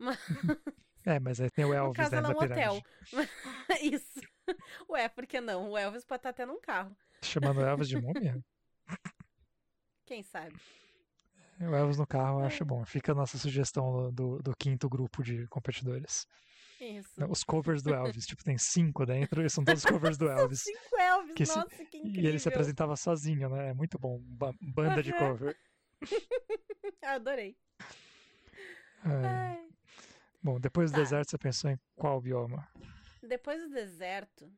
É, 1.06 1.20
mas 1.20 1.38
aí 1.38 1.50
tem 1.50 1.66
o 1.66 1.68
No 1.68 1.74
Elvis 1.74 1.96
caso, 1.98 2.14
ela 2.14 2.28
dentro 2.28 2.42
é 2.44 2.48
um 2.48 2.50
hotel. 2.50 2.82
Isso. 3.82 4.20
Ué, 4.88 5.06
por 5.06 5.26
que 5.26 5.38
não? 5.38 5.70
O 5.72 5.76
Elvis 5.76 6.02
pode 6.02 6.20
estar 6.20 6.30
até 6.30 6.46
num 6.46 6.58
carro. 6.58 6.96
Chamando 7.22 7.58
o 7.58 7.66
Elvis 7.66 7.88
de 7.88 8.00
múmia? 8.00 8.42
Quem 10.06 10.22
sabe? 10.22 10.56
O 11.60 11.74
Elvis 11.74 11.98
no 11.98 12.06
carro 12.06 12.40
eu 12.40 12.44
É. 12.44 12.46
acho 12.46 12.64
bom. 12.64 12.82
Fica 12.86 13.12
a 13.12 13.14
nossa 13.14 13.36
sugestão 13.36 14.10
do, 14.12 14.38
do 14.42 14.56
quinto 14.56 14.88
grupo 14.88 15.22
de 15.22 15.46
competidores. 15.48 16.26
Isso. 16.84 17.24
Os 17.28 17.42
covers 17.44 17.82
do 17.82 17.94
Elvis. 17.94 18.26
tipo, 18.26 18.44
tem 18.44 18.58
cinco 18.58 19.06
dentro 19.06 19.44
e 19.44 19.48
são 19.50 19.64
todos 19.64 19.84
covers 19.84 20.16
do 20.18 20.28
Elvis. 20.30 20.60
Cinco 20.62 20.96
Elvis, 20.98 21.34
Que 21.34 21.46
se- 21.46 21.56
nossa, 21.56 21.84
que 21.86 21.96
incrível. 21.98 22.22
E 22.22 22.26
ele 22.26 22.38
se 22.38 22.48
apresentava 22.48 22.96
sozinho, 22.96 23.48
né? 23.48 23.70
É 23.70 23.74
muito 23.74 23.98
bom. 23.98 24.18
Ba- 24.20 24.54
banda 24.60 25.02
de 25.02 25.12
cover. 25.12 25.56
Adorei. 27.02 27.56
Ai. 29.02 29.24
Ai. 29.24 29.68
Bom, 30.42 30.60
depois 30.60 30.90
do 30.90 30.96
Tá. 30.96 31.00
deserto 31.02 31.30
você 31.30 31.38
pensou 31.38 31.70
em 31.70 31.78
qual 31.96 32.20
bioma? 32.20 32.68
Depois 33.22 33.62
do 33.62 33.70
deserto, 33.70 34.52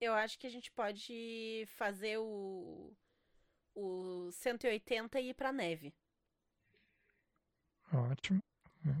eu 0.00 0.14
acho 0.14 0.38
que 0.38 0.46
a 0.46 0.50
gente 0.50 0.70
pode 0.72 1.64
fazer 1.76 2.16
o, 2.18 2.94
o 3.74 4.30
180 4.32 5.20
e 5.20 5.28
ir 5.30 5.34
pra 5.34 5.52
neve. 5.52 5.94
Ótimo. 7.92 8.42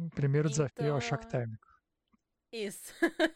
O 0.06 0.10
primeiro 0.10 0.48
desafio 0.48 0.86
é 0.86 0.92
o 0.92 1.00
choque 1.00 1.24
Então- 1.26 1.40
térmico. 1.40 1.66
Isso. 2.64 2.92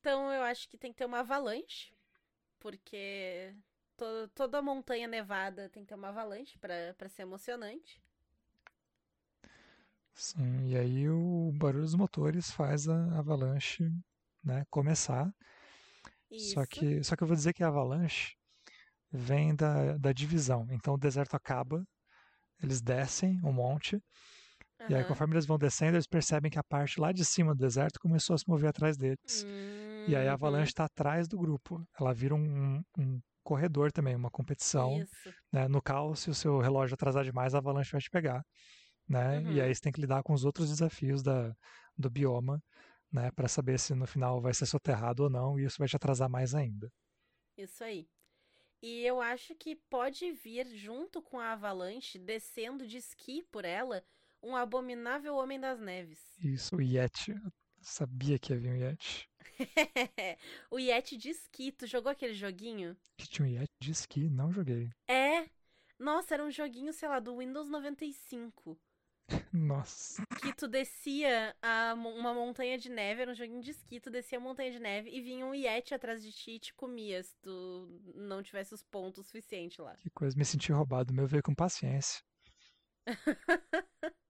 então 0.00 0.32
eu 0.32 0.42
acho 0.42 0.68
que 0.68 0.76
tem 0.78 0.92
que 0.92 0.98
ter 0.98 1.04
uma 1.04 1.20
avalanche, 1.20 1.92
porque 2.60 3.54
to- 3.96 4.28
toda 4.34 4.62
montanha 4.62 5.08
nevada 5.08 5.68
tem 5.70 5.84
que 5.84 5.88
ter 5.90 5.96
uma 5.96 6.08
avalanche 6.10 6.58
pra 6.58 7.08
ser 7.10 7.22
emocionante. 7.22 8.02
Sim, 10.14 10.66
e 10.68 10.76
aí 10.76 11.08
o 11.08 11.50
barulho 11.54 11.84
dos 11.84 11.94
motores 11.94 12.50
faz 12.50 12.86
a 12.88 13.18
avalanche 13.18 13.90
né, 14.44 14.64
começar. 14.70 15.32
Isso. 16.30 16.60
Só 16.60 16.64
que, 16.66 17.02
só 17.04 17.16
que 17.16 17.22
eu 17.22 17.26
vou 17.26 17.36
dizer 17.36 17.52
que 17.52 17.62
a 17.62 17.68
avalanche 17.68 18.34
vem 19.12 19.54
da, 19.56 19.98
da 19.98 20.12
divisão. 20.12 20.68
Então 20.72 20.94
o 20.94 20.98
deserto 20.98 21.34
acaba, 21.36 21.86
eles 22.62 22.80
descem 22.82 23.40
um 23.44 23.52
monte, 23.52 24.02
e 24.88 24.94
aí 24.94 25.04
conforme 25.04 25.34
eles 25.34 25.46
vão 25.46 25.58
descendo, 25.58 25.96
eles 25.96 26.06
percebem 26.06 26.50
que 26.50 26.58
a 26.58 26.64
parte 26.64 27.00
lá 27.00 27.12
de 27.12 27.24
cima 27.24 27.54
do 27.54 27.58
deserto 27.60 27.98
começou 28.00 28.34
a 28.34 28.38
se 28.38 28.48
mover 28.48 28.70
atrás 28.70 28.96
deles. 28.96 29.44
E 30.06 30.16
aí 30.16 30.28
a 30.28 30.32
Uhum. 30.32 30.34
avalanche 30.34 30.70
está 30.70 30.84
atrás 30.86 31.28
do 31.28 31.38
grupo. 31.38 31.84
Ela 31.98 32.14
vira 32.14 32.34
um, 32.34 32.82
um 32.98 33.20
corredor 33.44 33.92
também, 33.92 34.16
uma 34.16 34.30
competição. 34.30 35.02
Isso. 35.02 35.34
né? 35.52 35.68
No 35.68 35.82
caos, 35.82 36.20
se 36.20 36.30
o 36.30 36.34
seu 36.34 36.58
relógio 36.60 36.94
atrasar 36.94 37.24
demais, 37.24 37.54
a 37.54 37.58
avalanche 37.58 37.92
vai 37.92 38.00
te 38.00 38.10
pegar. 38.10 38.44
Né? 39.08 39.42
E 39.44 39.60
Uhum. 39.60 39.60
aí 39.60 39.74
você 39.74 39.80
tem 39.80 39.92
que 39.92 40.00
lidar 40.00 40.22
com 40.22 40.32
os 40.34 40.44
outros 40.44 40.68
desafios 40.70 41.22
da, 41.22 41.54
do 41.96 42.10
bioma, 42.10 42.62
né? 43.12 43.30
Para 43.32 43.48
saber 43.48 43.78
se 43.80 43.94
no 43.94 44.06
final 44.06 44.40
vai 44.40 44.54
ser 44.54 44.66
soterrado 44.66 45.24
ou 45.24 45.30
não, 45.30 45.58
e 45.58 45.64
isso 45.64 45.78
vai 45.78 45.88
te 45.88 45.96
atrasar 45.96 46.28
mais 46.30 46.54
ainda. 46.54 46.90
Isso 47.56 47.82
aí. 47.84 48.08
E 48.82 49.04
eu 49.04 49.20
acho 49.20 49.54
que 49.56 49.76
pode 49.76 50.32
vir 50.32 50.66
junto 50.76 51.22
com 51.22 51.38
a 51.40 51.52
avalanche, 51.52 52.18
descendo 52.18 52.86
de 52.86 52.98
esqui 52.98 53.42
por 53.42 53.64
ela, 53.64 54.04
um 54.42 54.56
abominável 54.56 55.36
Homem 55.36 55.58
das 55.58 55.80
Neves. 55.80 56.20
Isso, 56.42 56.76
o 56.76 56.80
Yeti. 56.80 57.32
Eu 57.32 57.52
sabia 57.80 58.38
que 58.38 58.52
ia 58.52 58.58
vir 58.58 58.70
um 58.70 58.76
Yeti. 58.76 59.28
o 60.70 60.78
Yeti 60.78 61.16
de 61.16 61.30
esqui. 61.30 61.72
Tu 61.72 61.86
jogou 61.86 62.10
aquele 62.10 62.34
joguinho? 62.34 62.96
Que 63.16 63.28
tinha 63.28 63.46
um 63.46 63.50
Yeti 63.50 63.72
de 63.80 63.90
esqui, 63.90 64.28
não 64.28 64.52
joguei. 64.52 64.90
É. 65.08 65.48
Nossa, 65.98 66.34
era 66.34 66.44
um 66.44 66.50
joguinho, 66.50 66.92
sei 66.92 67.08
lá, 67.08 67.18
do 67.18 67.36
Windows 67.38 67.68
95. 67.68 68.78
Nossa. 69.52 70.22
Que 70.40 70.54
tu 70.54 70.66
descia 70.66 71.54
a 71.60 71.94
uma 71.94 72.32
montanha 72.32 72.78
de 72.78 72.88
neve, 72.88 73.22
era 73.22 73.30
um 73.30 73.34
joguinho 73.34 73.60
de 73.60 73.72
esqui, 73.72 74.00
tu 74.00 74.10
descia 74.10 74.38
a 74.38 74.40
montanha 74.40 74.70
de 74.70 74.78
neve 74.78 75.10
e 75.10 75.20
vinha 75.20 75.44
um 75.44 75.54
Yeti 75.54 75.94
atrás 75.94 76.22
de 76.22 76.32
ti 76.32 76.52
e 76.52 76.58
te 76.58 76.72
comia 76.74 77.22
se 77.22 77.36
tu 77.42 78.00
não 78.14 78.42
tivesse 78.42 78.72
os 78.72 78.82
pontos 78.82 79.26
suficientes 79.26 79.78
lá. 79.78 79.94
Que 79.96 80.10
coisa, 80.10 80.36
me 80.36 80.44
senti 80.44 80.72
roubado. 80.72 81.12
Meu 81.12 81.26
veio 81.26 81.42
com 81.42 81.54
paciência. 81.54 82.22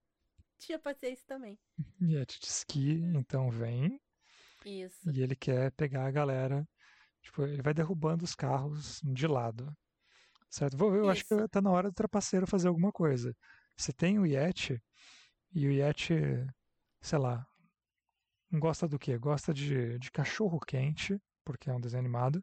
Tinha 0.59 0.77
paciência 0.77 1.25
também. 1.25 1.57
Yeti 2.01 2.39
de 2.39 2.47
esqui, 2.47 3.01
então 3.15 3.49
vem. 3.49 3.99
Isso. 4.65 5.09
E 5.09 5.21
ele 5.21 5.35
quer 5.35 5.71
pegar 5.71 6.05
a 6.05 6.11
galera. 6.11 6.67
Tipo, 7.21 7.43
ele 7.43 7.61
vai 7.61 7.73
derrubando 7.73 8.23
os 8.23 8.35
carros 8.35 9.01
de 9.03 9.25
lado. 9.25 9.73
Certo? 10.49 10.77
Vou, 10.77 10.95
eu 10.95 11.09
acho 11.09 11.25
que 11.25 11.33
Isso. 11.33 11.49
tá 11.49 11.61
na 11.61 11.71
hora 11.71 11.89
do 11.89 11.93
trapaceiro 11.93 12.47
fazer 12.47 12.67
alguma 12.67 12.91
coisa. 12.91 13.35
Você 13.77 13.93
tem 13.93 14.19
o 14.19 14.25
Yeti, 14.25 14.81
e 15.53 15.67
o 15.67 15.71
Yeti, 15.71 16.13
sei 17.01 17.17
lá, 17.17 17.45
gosta 18.51 18.87
do 18.87 18.99
quê? 18.99 19.17
Gosta 19.17 19.53
de, 19.53 19.97
de 19.97 20.11
cachorro 20.11 20.59
quente, 20.59 21.17
porque 21.43 21.69
é 21.69 21.73
um 21.73 21.79
desenho 21.79 22.01
animado. 22.01 22.41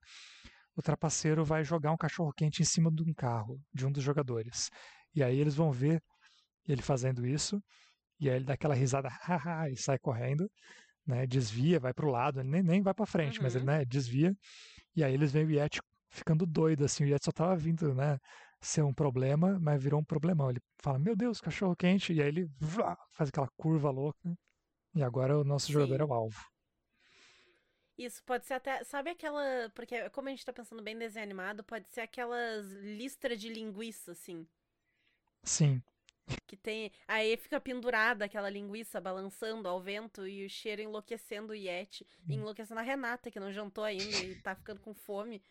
O 0.75 0.83
trapaceiro 0.83 1.45
vai 1.45 1.64
jogar 1.64 1.93
um 1.93 1.97
cachorro 1.97 2.33
quente 2.33 2.62
em 2.62 2.64
cima 2.64 2.91
de 2.91 3.03
um 3.03 3.14
carro, 3.14 3.61
de 3.73 3.87
um 3.87 3.93
dos 3.93 4.03
jogadores. 4.03 4.71
E 5.14 5.23
aí 5.23 5.39
eles 5.39 5.55
vão 5.55 5.71
ver 5.71 6.03
ele 6.67 6.83
fazendo 6.83 7.27
isso, 7.27 7.62
e 8.21 8.29
aí 8.31 8.37
ele 8.37 8.45
dá 8.45 8.55
aquela 8.55 8.75
risada, 8.75 9.09
haha, 9.09 9.69
e 9.71 9.77
sai 9.77 9.99
correndo, 9.99 10.51
né? 11.07 11.27
Desvia, 11.27 11.81
vai 11.81 11.95
pro 11.95 12.11
lado, 12.11 12.41
ele 12.41 12.49
nem, 12.51 12.62
nem 12.62 12.83
vai 12.83 12.95
pra 12.95 13.07
frente, 13.07 13.43
mas 13.43 13.55
ele 13.57 13.64
Uhum. 13.64 13.67
né, 13.67 13.85
desvia. 13.85 14.35
E 14.97 15.05
aí 15.05 15.14
eles 15.14 15.33
veem 15.33 15.47
o 15.47 15.51
Yeti 15.51 15.81
ficando 16.11 16.47
doido, 16.47 16.85
assim, 16.85 17.05
o 17.05 17.09
Yeti 17.09 17.25
só 17.27 17.33
tava 17.33 17.57
vindo, 17.57 17.95
né? 17.95 18.19
Ser 18.61 18.83
um 18.83 18.95
problema, 18.95 19.59
mas 19.61 19.83
virou 19.83 20.01
um 20.01 20.05
problemão. 20.05 20.51
Ele 20.51 20.61
fala, 20.83 20.99
meu 20.99 21.17
Deus, 21.17 21.41
cachorro 21.41 21.77
quente, 21.77 22.12
e 22.12 22.23
aí 22.23 22.29
ele 22.29 22.47
vrá, 22.59 22.97
faz 23.12 23.29
aquela 23.31 23.49
curva 23.57 23.91
louca. 23.91 24.35
E 24.95 25.03
agora 25.03 25.39
o 25.39 25.45
nosso 25.45 25.73
jogador 25.73 26.01
é 26.01 26.05
Sim. 26.05 26.07
o 26.07 26.14
alvo. 26.14 26.41
Isso 27.99 28.23
pode 28.25 28.47
ser 28.47 28.55
até. 28.55 28.83
Sabe 28.85 29.11
aquela. 29.11 29.71
Porque, 29.75 30.09
como 30.11 30.29
a 30.29 30.31
gente 30.31 30.45
tá 30.45 30.53
pensando 30.53 30.83
bem 30.83 30.95
em 30.95 30.99
desenho 30.99 31.25
animado, 31.25 31.64
pode 31.64 31.89
ser 31.91 32.03
aquelas 32.03 32.67
listras 32.73 33.41
de 33.41 33.49
linguiça, 33.49 34.12
assim. 34.12 34.47
Sim, 35.45 35.83
Que 36.47 36.57
tem. 36.57 36.91
Aí 37.07 37.37
fica 37.37 37.61
pendurada 37.61 38.24
aquela 38.24 38.49
linguiça 38.51 39.01
balançando 39.01 39.68
ao 39.68 39.81
vento 39.81 40.27
e 40.27 40.45
o 40.45 40.51
cheiro 40.51 40.83
enlouquecendo 40.83 41.53
o 41.53 41.57
Yeti. 41.57 42.07
Hum. 42.29 42.35
enlouquecendo 42.35 42.81
a 42.81 42.83
Renata, 42.83 43.31
que 43.31 43.39
não 43.41 43.53
jantou 43.53 43.85
ainda 43.85 44.16
e 44.18 44.35
tá 44.37 44.55
ficando 44.55 44.81
com 44.81 44.95
fome. 44.95 45.43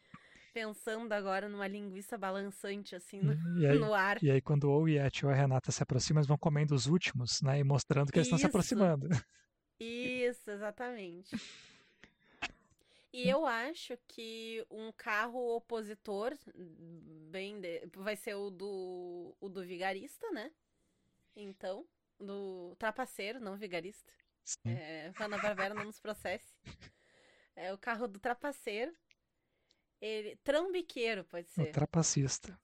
Pensando 0.54 1.12
agora 1.12 1.50
numa 1.50 1.68
linguiça 1.68 2.18
balançante, 2.18 2.96
assim, 2.96 3.20
no, 3.20 3.32
aí, 3.68 3.78
no 3.78 3.94
ar. 3.94 4.24
e 4.24 4.32
aí 4.32 4.40
quando 4.42 4.70
ou 4.72 4.84
o 4.84 4.88
Yeti 4.90 5.26
ou 5.26 5.32
a 5.32 5.36
Renata 5.36 5.70
se 5.70 5.84
aproximam, 5.84 6.20
eles 6.22 6.28
vão 6.28 6.38
comendo 6.38 6.74
os 6.74 6.86
últimos, 6.88 7.42
né? 7.42 7.60
E 7.60 7.64
mostrando 7.64 8.10
que 8.10 8.18
eles 8.18 8.28
estão 8.28 8.38
se 8.38 8.44
Isso. 8.44 8.50
aproximando. 8.50 9.10
Isso, 9.78 10.50
exatamente. 10.50 11.36
E 13.12 13.30
eu 13.30 13.46
acho 13.46 13.98
que 14.08 14.66
um 14.70 14.92
carro 14.94 15.56
opositor, 15.58 16.34
bem 17.30 17.60
de- 17.60 17.86
vai 17.96 18.16
ser 18.16 18.36
o 18.36 18.50
do 18.50 19.36
o 19.40 19.50
do 19.50 19.62
vigarista, 19.64 20.30
né? 20.32 20.52
Então, 21.36 21.86
do 22.20 22.76
trapaceiro, 22.78 23.40
não 23.40 23.58
vigarista. 23.58 24.12
É, 24.66 25.12
Hanna 25.18 25.38
Barbera 25.38 25.74
não 25.74 25.86
nos 25.86 26.00
processe. 26.00 26.54
É 27.56 27.74
o 27.74 27.78
carro 27.78 28.08
do 28.08 28.20
trapaceiro. 28.20 28.94
Ele 30.02 30.36
trambiqueiro 30.38 31.24
pode 31.26 31.48
O 31.48 31.54
ser. 31.54 31.72
trapacista. 31.72 32.60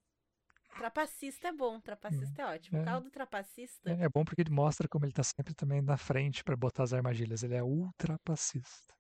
Trapacista 0.78 1.48
é 1.50 1.52
bom, 1.52 1.80
trapacista 1.80 2.42
é 2.42 2.46
ótimo. 2.46 2.80
O 2.80 2.82
É. 2.82 2.86
carro 2.86 3.02
do 3.02 3.10
trapacista 3.12 3.90
É, 3.90 4.04
é 4.04 4.10
bom 4.10 4.24
porque 4.24 4.42
ele 4.42 4.52
mostra 4.52 4.88
como 4.88 5.06
ele 5.06 5.14
tá 5.14 5.24
sempre 5.24 5.54
também 5.54 5.82
na 5.82 5.98
frente 5.98 6.44
para 6.44 6.56
botar 6.56 6.84
as 6.84 6.94
armadilhas. 6.94 7.44
Ele 7.44 7.56
é 7.56 7.64
ultrapacista. 7.64 8.94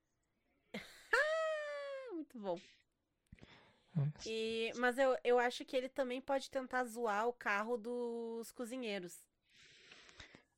é 0.73 0.79
muito 2.13 2.39
bom. 2.39 2.59
É. 3.97 4.29
E, 4.29 4.71
mas 4.77 4.97
eu, 4.97 5.17
eu 5.23 5.39
acho 5.39 5.65
que 5.65 5.75
ele 5.75 5.89
também 5.89 6.21
pode 6.21 6.49
tentar 6.49 6.83
zoar 6.85 7.27
o 7.27 7.33
carro 7.33 7.77
dos 7.77 8.51
cozinheiros. 8.51 9.17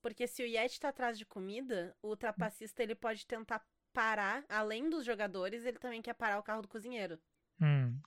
Porque 0.03 0.27
se 0.27 0.43
o 0.43 0.45
Yeti 0.45 0.79
tá 0.79 0.89
atrás 0.89 1.17
de 1.17 1.25
comida, 1.25 1.95
o 2.01 2.15
trapacista 2.15 2.83
ele 2.83 2.93
pode 2.93 3.25
tentar 3.25 3.65
parar, 3.93 4.43
além 4.49 4.89
dos 4.89 5.05
jogadores, 5.05 5.63
ele 5.65 5.79
também 5.79 6.01
quer 6.01 6.13
parar 6.13 6.37
o 6.39 6.43
carro 6.43 6.61
do 6.61 6.67
cozinheiro. 6.67 7.17
Hum. 7.61 7.97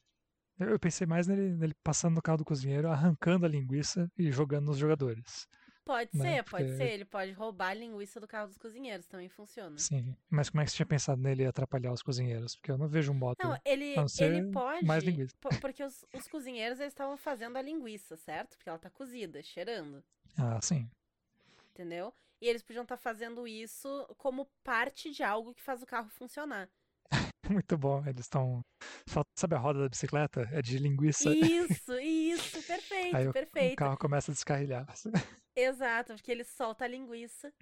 Eu 0.58 0.78
pensei 0.78 1.06
mais 1.06 1.26
nele, 1.26 1.54
nele 1.56 1.74
passando 1.82 2.14
no 2.14 2.22
carro 2.22 2.38
do 2.38 2.44
cozinheiro, 2.44 2.88
arrancando 2.88 3.46
a 3.46 3.48
linguiça 3.48 4.10
e 4.16 4.30
jogando 4.30 4.66
nos 4.66 4.76
jogadores. 4.78 5.48
Pode 5.84 6.10
Né, 6.14 6.36
ser, 6.36 6.44
pode 6.50 6.64
porque- 6.64 6.76
ser. 6.76 6.90
Ele 6.92 7.04
pode 7.04 7.32
roubar 7.32 7.68
a 7.68 7.74
linguiça 7.74 8.18
do 8.20 8.26
carro 8.26 8.48
dos 8.48 8.58
cozinheiros, 8.58 9.06
também 9.06 9.28
funciona. 9.28 9.78
Sim. 9.78 10.16
Mas 10.28 10.50
como 10.50 10.60
é 10.60 10.64
que 10.64 10.70
você 10.72 10.76
tinha 10.76 10.86
pensado 10.86 11.22
nele 11.22 11.46
atrapalhar 11.46 11.92
os 11.92 12.02
cozinheiros? 12.02 12.56
Porque 12.56 12.70
eu 12.72 12.76
não 12.76 12.88
vejo 12.88 13.12
um 13.12 13.14
modo. 13.14 13.36
Não, 13.42 13.56
ele, 13.64 13.94
ele 14.18 14.50
pode. 14.50 14.84
mais 14.84 15.04
linguiça. 15.04 15.34
po- 15.40 15.48
Porque 15.60 15.82
os, 15.84 16.04
os 16.12 16.26
cozinheiros 16.26 16.80
eles 16.80 16.92
estavam 16.92 17.16
fazendo 17.16 17.56
a 17.56 17.62
linguiça, 17.62 18.16
certo? 18.16 18.56
Porque 18.56 18.68
ela 18.68 18.78
tá 18.78 18.90
cozida, 18.90 19.42
cheirando. 19.42 20.02
Ah, 20.36 20.60
sim. 20.60 20.90
Entendeu? 21.76 22.12
E 22.40 22.48
eles 22.48 22.62
podiam 22.62 22.82
estar 22.82 22.96
fazendo 22.96 23.46
isso 23.46 24.06
como 24.16 24.46
parte 24.64 25.10
de 25.10 25.22
algo 25.22 25.54
que 25.54 25.62
faz 25.62 25.82
o 25.82 25.86
carro 25.86 26.08
funcionar. 26.08 26.68
Muito 27.50 27.76
bom. 27.78 28.04
Eles 28.06 28.24
estão. 28.24 28.62
Sabe 29.38 29.54
a 29.54 29.58
roda 29.58 29.80
da 29.80 29.88
bicicleta? 29.88 30.48
É 30.52 30.62
de 30.62 30.78
linguiça. 30.78 31.30
Isso, 31.30 31.92
isso, 32.00 32.62
perfeito, 32.66 33.16
Aí 33.16 33.26
o, 33.26 33.30
o 33.30 33.32
perfeito. 33.32 33.76
carro 33.76 33.96
começa 33.98 34.30
a 34.30 34.34
descarrilhar. 34.34 34.86
Exato, 35.54 36.14
porque 36.14 36.30
ele 36.30 36.44
solta 36.44 36.84
a 36.84 36.88
linguiça. 36.88 37.52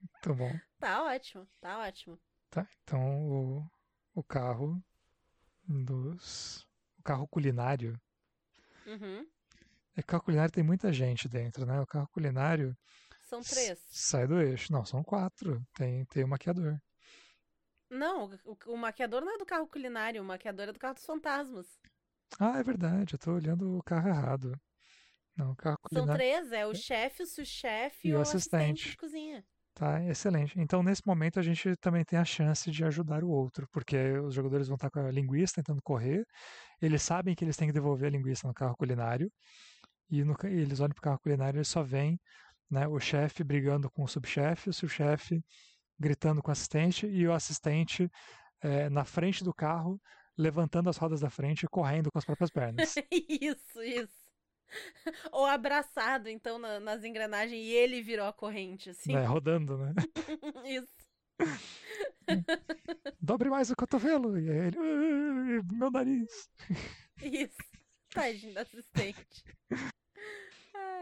Muito 0.00 0.34
bom. 0.34 0.52
Tá 0.78 1.04
ótimo, 1.04 1.48
tá 1.60 1.78
ótimo. 1.78 2.18
Tá, 2.50 2.68
então 2.82 3.28
o, 3.28 3.70
o 4.14 4.22
carro 4.22 4.82
dos. 5.66 6.66
O 6.98 7.02
carro 7.02 7.26
culinário. 7.26 7.98
Uhum. 8.86 9.26
É 9.96 10.02
carro 10.02 10.24
culinário 10.24 10.52
tem 10.52 10.64
muita 10.64 10.92
gente 10.92 11.28
dentro, 11.28 11.64
né? 11.66 11.80
O 11.80 11.86
carro 11.86 12.08
culinário 12.12 12.76
São 13.20 13.44
três. 13.44 13.78
sai 13.90 14.26
do 14.26 14.40
eixo. 14.40 14.72
Não, 14.72 14.84
são 14.84 15.02
quatro. 15.04 15.62
Tem, 15.74 16.04
tem 16.06 16.24
o 16.24 16.28
maquiador. 16.28 16.78
Não, 17.90 18.30
o, 18.44 18.56
o 18.72 18.76
maquiador 18.76 19.20
não 19.20 19.34
é 19.34 19.38
do 19.38 19.44
carro 19.46 19.68
culinário, 19.68 20.22
o 20.22 20.24
maquiador 20.24 20.68
é 20.68 20.72
do 20.72 20.78
carro 20.78 20.94
dos 20.94 21.04
fantasmas. 21.04 21.78
Ah, 22.40 22.58
é 22.58 22.62
verdade, 22.64 23.14
eu 23.14 23.18
tô 23.18 23.32
olhando 23.34 23.76
o 23.78 23.82
carro 23.84 24.08
errado. 24.08 24.60
Não, 25.36 25.52
o 25.52 25.56
carro 25.56 25.78
São 25.86 26.08
culinário. 26.08 26.08
três, 26.08 26.52
é 26.52 26.66
o 26.66 26.74
chefe, 26.74 27.22
o 27.22 27.26
sous-chefe 27.26 28.08
E 28.08 28.12
e 28.12 28.16
o 28.16 28.18
o 28.18 28.28
assistente 28.28 28.88
assistente. 28.88 28.88
de 28.88 28.96
cozinha. 28.96 29.46
Tá, 29.74 30.02
excelente. 30.04 30.54
Então, 30.60 30.82
nesse 30.82 31.02
momento, 31.06 31.38
a 31.40 31.42
gente 31.42 31.76
também 31.78 32.04
tem 32.04 32.18
a 32.18 32.24
chance 32.24 32.70
de 32.70 32.84
ajudar 32.84 33.24
o 33.24 33.30
outro, 33.30 33.68
porque 33.72 33.96
os 34.20 34.34
jogadores 34.34 34.68
vão 34.68 34.76
estar 34.76 34.90
com 34.90 35.00
a 35.00 35.10
linguiça 35.12 35.54
tentando 35.56 35.82
correr, 35.82 36.24
eles 36.82 37.02
sabem 37.02 37.34
que 37.34 37.44
eles 37.44 37.56
têm 37.56 37.68
que 37.68 37.74
devolver 37.74 38.08
a 38.08 38.10
linguiça 38.12 38.48
no 38.48 38.54
carro 38.54 38.76
culinário, 38.76 39.32
e 40.10 40.24
no 40.24 40.36
e 40.44 40.46
eles 40.60 40.80
olham 40.80 40.92
pro 40.92 41.02
carro 41.02 41.18
culinário 41.20 41.56
e 41.56 41.58
eles 41.58 41.68
só 41.68 41.82
veem 41.82 42.18
né, 42.70 42.86
o 42.88 42.98
chefe 43.00 43.42
brigando 43.44 43.90
com 43.90 44.02
o 44.04 44.08
subchefe, 44.08 44.70
o 44.70 44.72
subchefe 44.72 45.42
gritando 45.98 46.42
com 46.42 46.50
o 46.50 46.52
assistente, 46.52 47.06
e 47.06 47.26
o 47.26 47.32
assistente 47.32 48.10
eh, 48.62 48.88
na 48.88 49.04
frente 49.04 49.44
do 49.44 49.52
carro, 49.52 50.00
levantando 50.36 50.88
as 50.88 50.96
rodas 50.96 51.20
da 51.20 51.28
frente 51.30 51.64
e 51.64 51.68
correndo 51.68 52.10
com 52.10 52.18
as 52.18 52.24
próprias 52.24 52.50
pernas. 52.50 52.94
isso, 53.12 53.82
isso. 53.82 54.20
Ou 55.32 55.44
abraçado, 55.46 56.28
então, 56.28 56.58
na- 56.58 56.80
nas 56.80 57.04
engrenagens 57.04 57.60
e 57.60 57.70
ele 57.72 58.00
virou 58.02 58.26
a 58.26 58.32
corrente, 58.32 58.90
assim. 58.90 59.12
né, 59.12 59.24
rodando, 59.24 59.76
né? 59.76 59.92
Isso. 60.64 61.00
Dobre 63.20 63.48
mais 63.50 63.70
o 63.70 63.76
cotovelo. 63.76 64.38
E 64.38 64.50
aí 64.50 64.58
ele, 64.68 64.76
"Ah, 64.78 65.74
meu 65.74 65.90
nariz. 65.90 66.48
Isso. 67.22 67.56
Tadinho 68.10 68.54
da 68.54 68.62
assistente. 68.62 69.44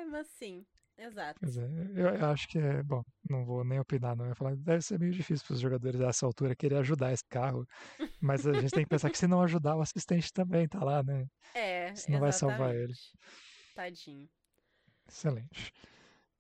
Mas 0.07 0.29
sim, 0.29 0.65
exato. 0.97 1.41
Dizer, 1.45 1.69
eu, 1.97 2.27
acho 2.27 2.49
que 2.49 2.59
é. 2.59 2.83
Bom, 2.83 3.03
não 3.29 3.45
vou 3.45 3.65
nem 3.65 3.79
opinar, 3.81 4.17
não. 4.17 4.27
Eu 4.27 4.35
falar, 4.37 4.57
deve 4.57 4.83
ser 4.83 4.99
meio 4.99 5.13
difícil 5.13 5.47
para 5.47 5.55
os 5.55 5.61
jogadores 5.61 5.99
dessa 5.99 6.27
altura 6.27 6.57
querer 6.57 6.77
ajudar 6.77 7.13
esse 7.13 7.25
carro. 7.29 7.65
Mas 8.21 8.47
a 8.47 8.53
gente 8.55 8.71
tem 8.73 8.83
que 8.85 8.89
pensar 8.89 9.11
que 9.11 9.19
se 9.19 9.27
não 9.27 9.41
ajudar, 9.43 9.77
o 9.77 9.81
assistente 9.81 10.33
também 10.33 10.67
tá 10.69 10.83
lá, 10.83 11.03
né? 11.03 11.25
É, 11.55 11.93
Isso 11.93 12.11
não 12.11 12.21
vai 12.21 12.33
salvar 12.33 12.75
ele. 12.75 12.93
exatamente. 12.93 13.13
Tadinho. 13.75 14.29
Excelente. 15.09 15.73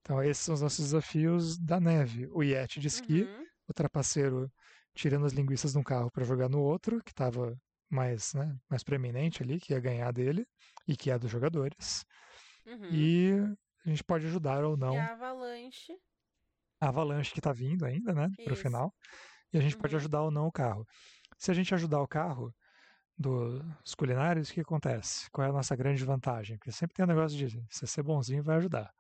Então, 0.00 0.22
esses 0.22 0.44
são 0.44 0.54
os 0.54 0.60
nossos 0.62 0.84
desafios 0.86 1.58
da 1.58 1.80
neve. 1.80 2.26
O 2.32 2.42
Yeti 2.42 2.80
de 2.80 2.88
esqui, 2.88 3.22
Uhum. 3.22 3.46
o 3.68 3.72
trapaceiro 3.74 4.50
tirando 4.94 5.26
as 5.26 5.32
linguiças 5.32 5.72
de 5.72 5.78
um 5.78 5.82
carro 5.82 6.10
para 6.10 6.24
jogar 6.24 6.48
no 6.48 6.60
outro, 6.60 7.02
que 7.04 7.10
estava 7.12 7.54
mais, 7.90 8.34
né, 8.34 8.56
mais 8.68 8.82
preeminente 8.82 9.42
ali, 9.42 9.60
que 9.60 9.72
ia 9.72 9.80
ganhar 9.80 10.12
dele 10.12 10.44
e 10.86 10.96
que 10.96 11.10
é 11.10 11.18
dos 11.18 11.30
jogadores. 11.30 12.04
Uhum. 12.68 12.90
E 12.90 13.32
a 13.84 13.88
gente 13.88 14.04
pode 14.04 14.26
ajudar 14.26 14.64
ou 14.64 14.76
não 14.76 14.94
E 14.94 14.96
a 14.96 15.12
avalanche. 15.12 15.92
a 16.80 16.88
avalanche 16.88 17.32
que 17.32 17.40
está 17.40 17.52
vindo 17.52 17.84
ainda, 17.84 18.12
né, 18.14 18.28
para 18.44 18.52
o 18.52 18.56
final. 18.56 18.92
E 19.52 19.58
a 19.58 19.62
gente 19.62 19.76
pode 19.76 19.96
Uhum. 19.96 19.96
ajudar 19.96 20.22
ou 20.22 20.30
não 20.30 20.46
o 20.48 20.52
carro. 20.52 20.86
Se 21.38 21.50
a 21.50 21.54
gente 21.54 21.74
ajudar 21.74 22.00
o 22.02 22.08
carro 22.08 22.54
dos 23.18 23.94
culinários, 23.96 24.50
o 24.50 24.54
que 24.54 24.60
acontece? 24.62 25.30
Qual 25.32 25.46
é 25.46 25.50
a 25.50 25.54
nossa 25.54 25.76
grande 25.76 26.04
vantagem? 26.04 26.58
Porque 26.58 26.72
sempre 26.72 26.94
tem 26.94 27.04
um 27.04 27.08
negócio 27.08 27.38
de 27.38 27.50
se 27.50 27.58
você 27.70 27.86
ser 27.88 28.04
bonzinho, 28.04 28.44
vai 28.44 28.58
ajudar. 28.58 28.92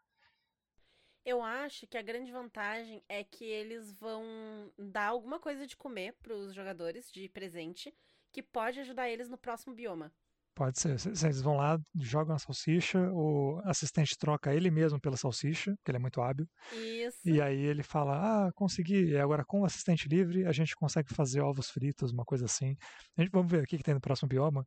Eu 1.24 1.42
acho 1.42 1.86
que 1.86 1.98
a 1.98 2.02
grande 2.02 2.32
vantagem 2.32 3.04
é 3.08 3.22
que 3.22 3.44
eles 3.44 3.92
vão 3.92 4.72
dar 4.78 5.08
alguma 5.08 5.38
coisa 5.38 5.66
de 5.66 5.76
comer 5.76 6.14
pros 6.22 6.54
jogadores 6.54 7.10
de 7.12 7.28
presente 7.28 7.94
que 8.32 8.42
pode 8.42 8.80
ajudar 8.80 9.08
eles 9.10 9.28
no 9.28 9.36
próximo 9.38 9.74
bioma. 9.74 10.12
Pode 10.58 10.80
ser. 10.80 10.98
Se- 10.98 11.14
se 11.14 11.24
Eles 11.26 11.40
vão 11.40 11.56
lá, 11.56 11.78
jogam 11.94 12.34
a 12.34 12.38
salsicha, 12.38 12.98
o 13.12 13.60
assistente 13.64 14.16
troca 14.18 14.52
ele 14.52 14.70
mesmo 14.70 15.00
pela 15.00 15.16
salsicha, 15.16 15.72
porque 15.76 15.90
ele 15.92 15.98
é 15.98 16.00
muito 16.00 16.20
hábil. 16.20 16.46
Isso. 16.72 17.28
E 17.28 17.40
aí 17.40 17.60
ele 17.60 17.82
fala: 17.84 18.46
Ah, 18.48 18.52
consegui. 18.54 19.10
E 19.12 19.16
agora 19.18 19.44
com 19.46 19.60
o 19.60 19.64
assistente 19.64 20.08
livre 20.08 20.44
a 20.44 20.52
gente 20.52 20.74
consegue 20.74 21.14
fazer 21.14 21.40
ovos 21.40 21.70
fritos, 21.70 22.12
uma 22.12 22.24
coisa 22.24 22.46
assim. 22.46 22.74
A 23.16 23.22
gente, 23.22 23.30
vamos 23.30 23.50
ver 23.50 23.62
o 23.62 23.66
que, 23.66 23.76
que 23.76 23.84
tem 23.84 23.94
no 23.94 24.00
próximo 24.00 24.28
bioma. 24.28 24.64